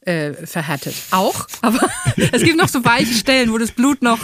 äh, 0.00 0.32
verhärtet. 0.32 0.94
Auch, 1.12 1.46
aber 1.62 1.88
es 2.32 2.42
gibt 2.42 2.56
noch 2.58 2.68
so 2.68 2.84
weiche 2.84 3.14
Stellen, 3.14 3.52
wo 3.52 3.58
das 3.58 3.70
Blut 3.70 4.02
noch 4.02 4.18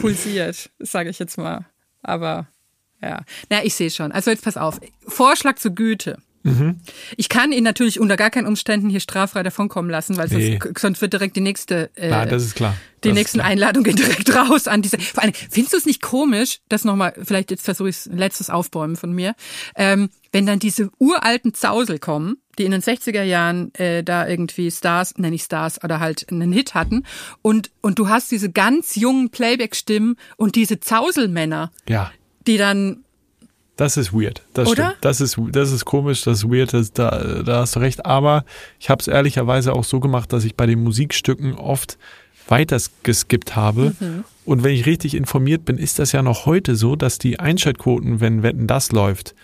pulsiert, 0.00 0.70
sage 0.78 1.10
ich 1.10 1.18
jetzt 1.18 1.36
mal. 1.36 1.66
Aber 2.02 2.46
ja, 3.02 3.22
na, 3.50 3.62
ich 3.64 3.74
sehe 3.74 3.90
schon. 3.90 4.10
Also 4.12 4.30
jetzt 4.30 4.44
pass 4.44 4.56
auf. 4.56 4.80
Vorschlag 5.06 5.56
zur 5.58 5.72
Güte. 5.72 6.18
Ich 7.16 7.28
kann 7.28 7.52
ihn 7.52 7.64
natürlich 7.64 8.00
unter 8.00 8.16
gar 8.16 8.30
keinen 8.30 8.46
Umständen 8.46 8.88
hier 8.88 9.00
straffrei 9.00 9.42
davonkommen 9.42 9.90
lassen, 9.90 10.16
weil 10.16 10.28
sonst, 10.28 10.44
Nee. 10.44 10.58
sonst 10.78 11.00
wird 11.02 11.12
direkt 11.12 11.36
die 11.36 11.40
nächste 11.42 11.90
äh, 11.96 12.08
Ja, 12.10 12.24
das 12.24 12.42
ist 12.44 12.54
klar. 12.54 12.74
die 13.04 13.08
Das 13.08 13.16
nächsten 13.18 13.38
klar. 13.38 13.50
Einladungen 13.50 13.84
gehen 13.84 13.96
direkt 13.96 14.34
raus 14.34 14.66
an 14.66 14.80
diese. 14.80 14.98
Vor 14.98 15.22
allem, 15.22 15.34
findest 15.34 15.74
du 15.74 15.76
es 15.76 15.84
nicht 15.86 16.00
komisch, 16.00 16.60
dass 16.68 16.84
nochmal, 16.84 17.12
vielleicht 17.22 17.50
jetzt 17.50 17.64
versuche 17.64 17.90
ich 17.90 17.96
es 17.96 18.06
letztes 18.06 18.48
Aufbäumen 18.50 18.96
von 18.96 19.12
mir, 19.12 19.34
ähm, 19.76 20.08
wenn 20.32 20.46
dann 20.46 20.58
diese 20.58 20.90
uralten 20.98 21.52
Zausel 21.54 21.98
kommen, 21.98 22.36
die 22.58 22.64
in 22.64 22.70
den 22.70 22.82
60er 22.82 23.22
Jahren 23.22 23.74
äh, 23.74 24.02
da 24.02 24.26
irgendwie 24.26 24.70
Stars, 24.70 25.16
nenne 25.18 25.36
ich 25.36 25.42
Stars, 25.42 25.82
oder 25.84 26.00
halt 26.00 26.26
einen 26.30 26.52
Hit 26.52 26.74
hatten, 26.74 27.04
und, 27.42 27.70
und 27.82 27.98
du 27.98 28.08
hast 28.08 28.30
diese 28.30 28.50
ganz 28.50 28.94
jungen 28.96 29.30
Playback-Stimmen 29.30 30.16
und 30.36 30.54
diese 30.56 30.80
Zauselmänner, 30.80 31.72
Ja. 31.88 32.10
die 32.46 32.56
dann, 32.56 33.04
Das 33.78 33.96
ist 33.96 34.12
weird. 34.12 34.42
Das 34.54 34.68
Oder? 34.68 34.86
stimmt. 34.88 34.98
Das 35.02 35.20
ist, 35.20 35.38
das 35.52 35.70
ist 35.70 35.84
komisch, 35.84 36.24
das 36.24 36.38
ist 36.38 36.50
weird, 36.50 36.74
das, 36.74 36.92
da, 36.92 37.42
da 37.44 37.60
hast 37.60 37.76
du 37.76 37.80
recht. 37.80 38.04
Aber 38.04 38.44
ich 38.80 38.90
habe 38.90 39.00
es 39.00 39.06
ehrlicherweise 39.06 39.72
auch 39.72 39.84
so 39.84 40.00
gemacht, 40.00 40.32
dass 40.32 40.44
ich 40.44 40.56
bei 40.56 40.66
den 40.66 40.82
Musikstücken 40.82 41.54
oft 41.54 41.96
weiter 42.48 42.76
geskippt 43.04 43.54
habe. 43.54 43.94
Mhm. 44.00 44.24
Und 44.44 44.64
wenn 44.64 44.74
ich 44.74 44.84
richtig 44.84 45.14
informiert 45.14 45.64
bin, 45.64 45.78
ist 45.78 46.00
das 46.00 46.10
ja 46.10 46.22
noch 46.22 46.44
heute 46.44 46.74
so, 46.74 46.96
dass 46.96 47.18
die 47.18 47.38
Einschaltquoten, 47.38 48.20
wenn 48.20 48.42
Wetten 48.42 48.66
das 48.66 48.90
läuft, 48.90 49.36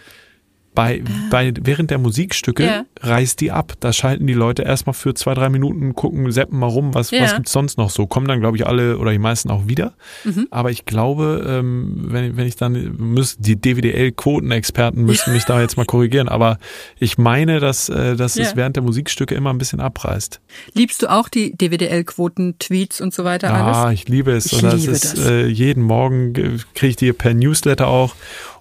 bei, 0.74 1.02
bei, 1.30 1.52
während 1.62 1.90
der 1.90 1.98
Musikstücke 1.98 2.64
Ja. 2.64 2.84
reißt 3.00 3.40
die 3.40 3.52
ab. 3.52 3.74
Da 3.80 3.92
schalten 3.92 4.26
die 4.26 4.32
Leute 4.34 4.62
erstmal 4.62 4.94
für 4.94 5.14
zwei, 5.14 5.34
drei 5.34 5.48
Minuten, 5.48 5.94
gucken, 5.94 6.30
seppen 6.32 6.58
mal 6.58 6.66
rum, 6.66 6.94
was, 6.94 7.10
Ja. 7.10 7.22
was 7.22 7.34
gibt's 7.34 7.52
sonst 7.52 7.78
noch 7.78 7.90
so. 7.90 8.06
Kommen 8.06 8.26
dann, 8.26 8.40
glaube 8.40 8.56
ich, 8.56 8.66
alle 8.66 8.98
oder 8.98 9.12
die 9.12 9.18
meisten 9.18 9.50
auch 9.50 9.68
wieder. 9.68 9.94
Mhm. 10.24 10.48
Aber 10.50 10.70
ich 10.70 10.84
glaube, 10.84 11.44
ähm, 11.48 12.06
wenn, 12.08 12.36
wenn 12.36 12.46
ich 12.46 12.56
dann, 12.56 12.96
müssen, 12.98 13.42
die 13.42 13.56
DWDL-Quotenexperten 13.60 15.04
müssten 15.04 15.32
mich 15.32 15.44
da 15.44 15.60
jetzt 15.60 15.76
mal 15.76 15.86
korrigieren. 15.86 16.28
Aber 16.28 16.58
ich 16.98 17.18
meine, 17.18 17.60
dass, 17.60 17.88
äh, 17.88 18.16
dass 18.16 18.36
es 18.36 18.50
Ja. 18.50 18.56
während 18.56 18.76
der 18.76 18.82
Musikstücke 18.82 19.34
immer 19.34 19.50
ein 19.50 19.58
bisschen 19.58 19.80
abreißt. 19.80 20.40
liebst 20.74 21.02
du 21.02 21.08
auch 21.10 21.28
die 21.28 21.56
DWDL-Quoten, 21.56 22.58
Tweets 22.58 23.00
und 23.00 23.12
so 23.14 23.24
weiter 23.24 23.48
Ja, 23.48 23.72
alles? 23.84 24.00
ich 24.00 24.08
liebe 24.08 24.32
es. 24.32 24.46
Ich 24.46 24.54
Und 24.54 24.64
das 24.64 24.80
liebe 24.80 24.92
ist 24.92 25.18
das. 25.18 25.26
Äh, 25.26 25.46
jeden 25.46 25.82
Morgen 25.82 26.32
kriege 26.74 26.90
ich 26.90 26.96
die 26.96 27.12
per 27.12 27.34
Newsletter 27.34 27.86
auch 27.88 28.14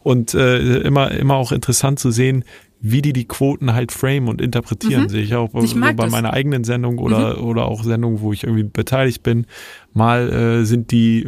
und 0.04 0.34
äh, 0.34 0.80
immer 0.80 1.12
immer 1.12 1.36
auch 1.36 1.52
interessant 1.52 2.00
zu 2.00 2.12
sehen, 2.12 2.44
wie 2.86 3.02
die 3.02 3.14
die 3.14 3.26
Quoten 3.26 3.74
halt 3.74 3.94
frame 3.94 4.28
und 4.28 4.42
interpretieren. 4.42 5.04
Mhm. 5.04 5.10
Sehe 5.10 5.24
ich 5.24 5.34
auch 5.36 5.54
Ich 5.64 5.74
bei 5.80 5.94
das. 5.94 6.06
Mhm. 6.08 6.12
meiner 6.12 6.34
eigenen 6.34 6.66
Sendung 6.66 6.98
oder 6.98 7.42
oder 7.42 7.66
auch 7.66 7.82
Sendungen, 7.82 8.20
wo 8.20 8.34
ich 8.34 8.44
irgendwie 8.44 8.64
beteiligt 8.64 9.24
bin. 9.24 9.48
Mal 9.94 10.30
äh, 10.34 10.66
sind 10.66 10.92
die 10.92 11.26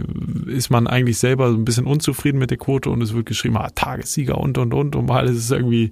ist 0.48 0.70
man 0.70 0.86
eigentlich 0.86 1.18
selber 1.18 1.50
so 1.52 1.58
ein 1.58 1.64
bisschen 1.64 1.86
unzufrieden 1.86 2.40
mit 2.40 2.50
der 2.50 2.58
Quote 2.58 2.90
und 2.90 3.02
es 3.02 3.14
wird 3.14 3.26
geschrieben, 3.26 3.56
ah, 3.56 3.70
Tagessieger 3.74 4.38
und 4.38 4.58
und 4.58 4.74
und 4.74 4.98
und 4.98 5.06
mal 5.06 5.30
ist 5.30 5.38
es 5.38 5.50
irgendwie 5.50 5.92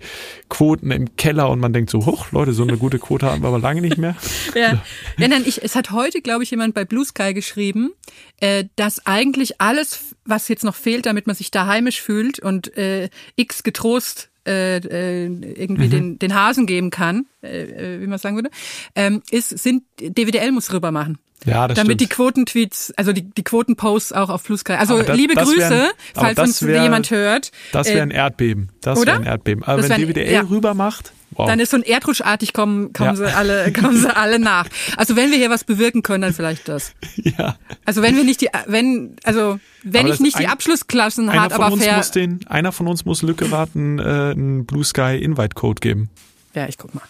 Quoten 0.50 0.92
im 0.92 1.16
Keller 1.16 1.50
und 1.50 1.62
man 1.62 1.72
denkt 1.72 1.92
so, 1.92 2.06
hoch 2.06 2.34
Leute, 2.34 2.52
so 2.52 2.64
eine 2.64 2.78
gute 2.78 3.00
Quote 3.00 3.28
haben 3.28 3.42
wir 3.42 3.48
aber 3.48 3.60
lange 3.60 3.80
nicht 3.80 3.98
mehr. 3.98 4.16
Ja. 4.56 4.84
ja 5.18 5.28
nein, 5.28 5.44
ich, 5.46 5.64
es 5.64 5.76
hat 5.76 5.92
heute, 5.92 6.22
glaube 6.22 6.44
ich, 6.44 6.52
jemand 6.52 6.74
bei 6.74 6.86
Blue 6.86 7.06
Sky 7.06 7.34
geschrieben, 7.34 7.92
äh, 8.40 8.66
dass 8.76 9.06
eigentlich 9.06 9.62
alles, 9.62 10.13
was 10.26 10.48
jetzt 10.48 10.64
noch 10.64 10.76
fehlt, 10.76 11.06
damit 11.06 11.28
man 11.28 11.36
sich 11.36 11.52
da 11.52 11.68
heimisch 11.68 12.02
fühlt 12.02 12.40
und 12.40 12.76
äh, 12.78 13.10
X 13.36 13.64
getrost 13.64 14.30
äh, 14.46 14.78
äh, 14.78 15.26
irgendwie 15.26 15.86
Mhm. 15.88 15.92
den, 15.92 16.20
den 16.20 16.34
Hasen 16.36 16.66
geben 16.66 16.90
kann, 16.90 17.28
äh, 17.42 17.96
äh, 17.96 18.02
wie 18.02 18.08
man 18.08 18.20
sagen 18.20 18.36
würde, 18.36 18.50
ähm, 18.96 19.22
ist, 19.32 19.50
sind 19.50 19.84
DWDL 20.02 20.52
muss 20.52 20.74
rüber 20.74 20.92
machen. 20.92 21.18
Ja, 21.46 21.68
das 21.68 21.76
damit 21.76 22.00
stimmt. 22.00 22.02
die 22.02 22.08
Quotentweets, 22.08 22.94
also 22.96 23.12
die, 23.12 23.24
die 23.24 23.44
Quotenposts 23.44 24.14
auch 24.14 24.30
auf 24.30 24.44
Blue 24.44 24.58
Sky. 24.58 24.74
Also 24.74 25.02
das- 25.02 25.16
liebe 25.18 25.34
das 25.36 25.50
Grüße, 25.50 25.92
aber 26.16 26.26
falls 26.26 26.40
uns 26.40 26.64
wär- 26.66 26.84
jemand 26.84 27.12
hört. 27.12 27.52
Das 27.72 27.88
Äh, 27.88 27.96
wäre 27.96 28.04
ein 28.04 28.12
Erdbeben. 28.12 28.70
Das 28.82 29.06
wäre 29.06 29.18
ein 29.18 29.24
Erdbeben. 29.24 29.64
Aber 29.64 29.82
Das 29.82 29.90
wenn 29.90 29.98
wär 30.00 30.06
DWDL 30.08 30.32
ja. 30.34 30.42
rüber 30.42 30.74
macht, 30.74 31.12
wow. 31.32 31.48
Dann 31.48 31.60
ist 31.60 31.72
so 31.72 31.78
ein 31.78 31.84
erdrutschartig 31.84 32.54
kommen, 32.54 32.94
kommen 32.94 33.10
Ja. 33.10 33.16
sie 33.16 33.36
alle, 33.36 33.74
kommen 33.80 33.98
sie 33.98 34.16
alle 34.16 34.40
nach. 34.40 34.68
Also 34.96 35.16
wenn 35.16 35.32
wir 35.32 35.38
hier 35.38 35.50
was 35.50 35.64
bewirken 35.66 36.02
können, 36.04 36.22
dann 36.22 36.34
vielleicht 36.34 36.68
das. 36.70 36.94
ja. 37.16 37.58
Also 37.86 38.02
wenn 38.02 38.16
wir 38.16 38.24
nicht 38.24 38.40
die, 38.42 38.50
wenn, 38.68 39.16
also 39.24 39.60
wenn 39.84 40.06
Aber 40.06 40.14
ich 40.14 40.20
nicht 40.22 40.40
die 40.40 40.46
ein- 40.46 40.52
Abschlussklassen 40.52 41.28
einer 41.30 41.42
hat, 41.42 41.54
von 41.54 41.64
aber 41.64 41.74
uns 41.74 41.84
fair. 41.84 41.98
muss 41.98 42.12
den, 42.12 42.40
einer 42.48 42.72
von 42.72 42.88
uns 42.88 43.04
muss 43.04 43.22
Lücke 43.22 43.52
warten, 43.52 44.00
äh, 44.00 44.04
einen 44.04 44.66
Blue 44.66 44.84
Sky 44.86 45.18
Invite 45.22 45.56
Code 45.56 45.82
geben. 45.82 46.10
Ja, 46.54 46.68
ich 46.70 46.78
guck 46.78 46.94
mal. 46.96 47.02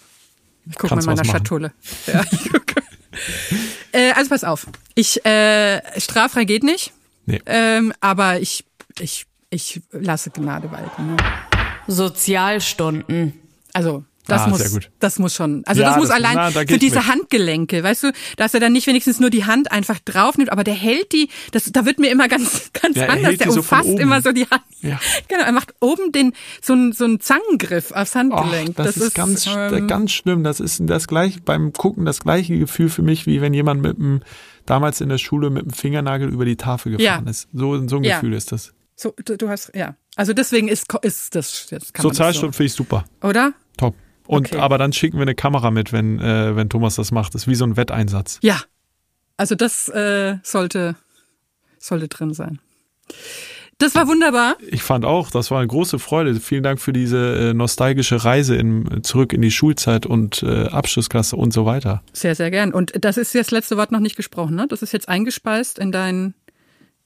Ich 0.65 0.75
guck 0.77 0.83
mal 0.89 0.95
Kannst 0.95 1.07
in 1.09 1.15
meiner. 1.15 1.25
Schatulle. 1.25 1.73
Ja, 2.07 2.23
ich 2.31 2.49
gucke. 2.49 2.81
Äh, 3.91 4.11
also 4.13 4.29
pass 4.29 4.43
auf. 4.43 4.67
Ich, 4.95 5.25
äh, 5.25 5.81
straffrei 5.99 6.45
geht 6.45 6.63
nicht. 6.63 6.93
Nee. 7.25 7.41
Ähm, 7.45 7.93
aber 8.01 8.39
ich, 8.39 8.65
ich, 8.99 9.25
ich 9.49 9.81
lasse 9.91 10.29
Gnade 10.29 10.71
walten. 10.71 11.15
Ne? 11.15 11.17
Sozialstunden. 11.87 13.33
Also 13.73 14.03
das 14.27 14.43
Ah, 14.43 14.47
muss, 14.47 14.79
das 14.99 15.19
muss 15.19 15.33
schon. 15.35 15.63
Also 15.65 15.81
Ja, 15.81 15.89
das 15.89 15.97
muss 15.97 16.07
das- 16.07 16.15
allein 16.17 16.35
na, 16.35 16.51
da 16.51 16.59
für 16.61 16.77
diese 16.77 16.97
mit. 16.99 17.07
Handgelenke, 17.07 17.83
weißt 17.83 18.03
du, 18.03 18.11
dass 18.37 18.53
er 18.53 18.59
dann 18.59 18.71
nicht 18.73 18.87
wenigstens 18.87 19.19
nur 19.19 19.29
die 19.29 19.45
Hand 19.45 19.71
einfach 19.71 19.99
drauf 19.99 20.37
nimmt, 20.37 20.51
aber 20.51 20.63
der 20.63 20.73
hält 20.75 21.11
die, 21.11 21.29
das, 21.51 21.65
da 21.71 21.85
wird 21.85 21.99
mir 21.99 22.09
immer 22.11 22.27
ganz, 22.27 22.71
ganz 22.81 22.95
Ja, 22.95 23.03
er 23.03 23.09
anders. 23.13 23.37
Der 23.37 23.51
so 23.51 23.59
umfasst 23.59 23.89
oben. 23.89 23.99
immer 23.99 24.21
so 24.21 24.31
die 24.31 24.45
Hand. 24.49 24.63
Ja. 24.81 24.99
Genau, 25.27 25.43
er 25.43 25.51
macht 25.51 25.73
oben 25.81 26.11
den 26.11 26.33
so 26.61 26.73
einen 26.73 26.93
so 26.93 27.03
einen 27.05 27.19
Zangengriff 27.19 27.91
aufs 27.91 28.11
Och, 28.11 28.19
Handgelenk. 28.19 28.75
das, 28.75 28.97
ist, 28.97 29.13
ganz, 29.15 29.47
ähm, 29.53 29.87
ganz 29.87 30.11
schlimm. 30.11 30.43
Das 30.43 30.59
ist 30.59 30.81
das 30.85 31.07
gleiche 31.07 31.41
beim 31.41 31.73
Gucken 31.73 32.05
das 32.05 32.19
gleiche 32.21 32.57
Gefühl 32.57 32.89
für 32.89 33.01
mich, 33.01 33.25
wie 33.25 33.41
wenn 33.41 33.53
jemand 33.53 33.81
mit 33.81 33.97
dem 33.97 34.21
damals 34.65 35.01
in 35.01 35.09
der 35.09 35.17
Schule 35.17 35.49
mit 35.49 35.63
dem 35.65 35.73
Fingernagel 35.73 36.29
über 36.29 36.45
die 36.45 36.55
Tafel 36.55 36.93
gefahren 36.97 37.25
Ja. 37.25 37.29
ist. 37.29 37.49
So, 37.53 37.87
so 37.87 37.97
ein. 37.97 38.03
Gefühl 38.03 38.33
ist 38.33 38.51
das. 38.53 38.73
so, 38.95 39.13
du, 39.25 39.37
du 39.37 39.49
hast 39.49 39.71
ja. 39.75 39.95
Also 40.15 40.33
deswegen 40.33 40.67
ist 40.67 40.85
ist 41.01 41.33
das 41.35 41.67
jetzt 41.71 41.93
kann 41.93 42.03
das 42.03 42.15
Sozialstunden 42.17 42.53
finde 42.53 42.67
ich 42.67 42.73
super. 42.73 43.05
so, 43.21 43.27
oder? 43.29 43.53
Und 44.27 44.47
Okay. 44.53 44.57
aber 44.59 44.77
dann 44.77 44.93
schicken 44.93 45.17
wir 45.17 45.23
eine 45.23 45.35
Kamera 45.35 45.71
mit, 45.71 45.91
wenn, 45.91 46.19
äh, 46.19 46.55
wenn 46.55 46.69
Thomas 46.69 46.95
das 46.95 47.11
macht. 47.11 47.33
Das 47.35 47.43
ist 47.43 47.47
wie 47.47 47.55
so 47.55 47.65
ein 47.65 47.75
Wetteinsatz. 47.77 48.39
Ja. 48.41 48.61
Also 49.37 49.55
das 49.55 49.89
äh, 49.89 50.37
sollte 50.43 50.95
sollte 51.79 52.07
drin 52.07 52.33
sein. 52.33 52.59
Das 53.79 53.95
war 53.95 54.07
wunderbar. 54.07 54.55
Ich 54.69 54.83
fand 54.83 55.03
auch, 55.03 55.31
das 55.31 55.51
war 55.51 55.57
eine 55.57 55.67
große 55.67 55.99
Freude. 55.99 56.35
Vielen 56.39 56.63
Dank 56.63 56.79
für 56.79 56.93
diese 56.93 57.49
äh, 57.49 57.53
nostalgische 57.53 58.23
Reise 58.23 58.55
in, 58.55 59.03
zurück 59.03 59.33
in 59.33 59.41
die 59.41 59.51
Schulzeit 59.51 60.05
und 60.05 60.43
äh, 60.43 60.67
Abschlussklasse 60.67 61.35
und 61.35 61.51
so 61.51 61.65
weiter. 61.65 62.01
Sehr, 62.13 62.35
sehr 62.35 62.51
gern. 62.51 62.71
Und 62.73 62.93
das 63.03 63.17
ist 63.17 63.33
jetzt 63.33 63.47
das 63.47 63.51
letzte 63.51 63.75
Wort 63.77 63.91
noch 63.91 63.99
nicht 63.99 64.15
gesprochen, 64.15 64.55
ne? 64.55 64.67
Das 64.69 64.81
ist 64.83 64.93
jetzt 64.93 65.09
eingespeist 65.09 65.79
in 65.79 65.91
dein 65.91 66.33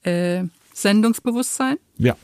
äh, 0.04 0.44
Sendungsbewusstsein. 0.74 1.78
Ja. 1.98 2.16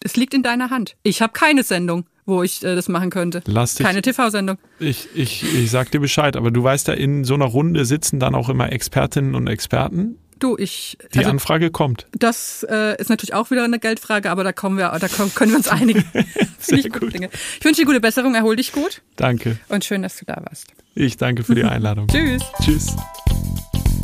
Es 0.00 0.14
liegt 0.16 0.34
in 0.34 0.42
deiner 0.44 0.70
Hand. 0.70 0.96
Ich 1.02 1.22
habe 1.22 1.32
keine 1.32 1.62
Sendung, 1.64 2.04
wo 2.26 2.42
ich 2.42 2.62
äh, 2.64 2.74
das 2.74 2.88
machen 2.88 3.10
könnte. 3.10 3.42
Lass 3.46 3.76
dich- 3.76 3.86
Keine 3.86 4.02
TV-Sendung. 4.02 4.58
Ich, 4.78 5.08
ich, 5.14 5.42
ich 5.54 5.70
sag 5.70 5.90
dir 5.92 6.00
Bescheid, 6.00 6.36
aber 6.36 6.50
du 6.50 6.62
weißt 6.62 6.88
ja, 6.88 6.94
in 6.94 7.24
so 7.24 7.34
einer 7.34 7.46
Runde 7.46 7.84
sitzen 7.84 8.18
dann 8.20 8.34
auch 8.34 8.48
immer 8.48 8.70
Expertinnen 8.72 9.34
und 9.34 9.46
Experten. 9.46 10.18
Du, 10.38 10.54
ich. 10.58 10.98
Die 11.14 11.20
also, 11.20 11.30
Anfrage 11.30 11.70
kommt. 11.70 12.06
das 12.12 12.66
äh, 12.68 13.00
ist 13.00 13.08
natürlich 13.08 13.32
auch 13.32 13.50
wieder 13.50 13.64
eine 13.64 13.78
Geldfrage, 13.78 14.30
aber 14.30 14.44
da 14.44 14.52
kommen 14.52 14.76
wir, 14.76 14.94
da 15.00 15.08
kommen, 15.08 15.34
können 15.34 15.52
wir 15.52 15.56
uns 15.56 15.68
einigen. 15.68 16.04
Finde 16.58 16.86
ich 16.86 16.92
gute 16.92 17.08
Dinge. 17.08 17.30
Ich 17.58 17.64
wünsche 17.64 17.80
dir 17.80 17.86
gute 17.86 18.00
Besserung, 18.00 18.34
erhol 18.34 18.54
dich 18.56 18.72
gut 18.72 19.00
Danke. 19.16 19.58
und 19.68 19.84
schön, 19.86 20.02
dass 20.02 20.18
du 20.18 20.26
da 20.26 20.36
warst. 20.44 20.66
Ich 20.94 21.16
danke 21.16 21.42
für 21.42 21.54
die 21.54 21.64
Einladung. 21.64 22.06
Tschüss. 22.08 22.42
Tschüss. 22.62 22.94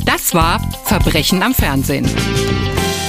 Das 0.07 0.33
war 0.33 0.59
Verbrechen 0.85 1.43
am 1.43 1.53
Fernsehen. 1.53 2.09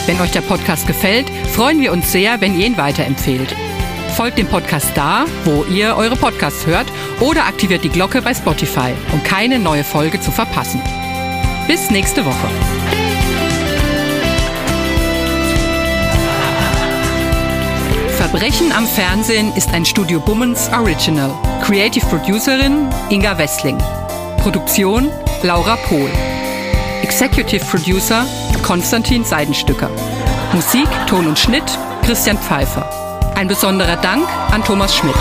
Wenn 0.06 0.20
euch 0.20 0.32
der 0.32 0.42
Podcast 0.42 0.86
gefällt, 0.86 1.30
freuen 1.54 1.80
wir 1.80 1.92
uns 1.92 2.12
sehr, 2.12 2.42
wenn 2.42 2.58
ihr 2.60 2.66
ihn 2.66 2.76
weiterempfehlt. 2.76 3.54
Folgt 4.16 4.38
dem 4.38 4.46
Podcast 4.46 4.92
da, 4.94 5.24
wo 5.44 5.64
ihr 5.64 5.96
eure 5.96 6.14
Podcasts 6.14 6.66
hört 6.66 6.86
oder 7.18 7.46
aktiviert 7.46 7.82
die 7.82 7.88
Glocke 7.88 8.22
bei 8.22 8.32
Spotify, 8.32 8.94
um 9.12 9.20
keine 9.24 9.58
neue 9.58 9.82
Folge 9.82 10.20
zu 10.20 10.30
verpassen. 10.30 10.80
Bis 11.66 11.90
nächste 11.90 12.24
Woche. 12.24 12.48
Verbrechen 18.16 18.70
am 18.72 18.86
Fernsehen 18.86 19.52
ist 19.56 19.70
ein 19.74 19.84
Studio 19.84 20.20
Bummens 20.20 20.70
Original. 20.72 21.32
Creative 21.64 22.06
Producerin 22.06 22.88
Inga 23.10 23.36
Wessling. 23.36 23.78
Produktion 24.38 25.10
Laura 25.42 25.76
Pohl. 25.88 26.10
Executive 27.02 27.64
Producer 27.64 28.24
Konstantin 28.62 29.24
Seidenstücker. 29.24 29.90
Musik, 30.52 30.88
Ton 31.08 31.26
und 31.26 31.38
Schnitt 31.38 31.64
Christian 32.04 32.38
Pfeiffer. 32.38 33.03
Ein 33.34 33.48
besonderer 33.48 33.96
Dank 33.96 34.28
an 34.52 34.62
Thomas 34.62 34.94
Schmidt. 34.94 35.16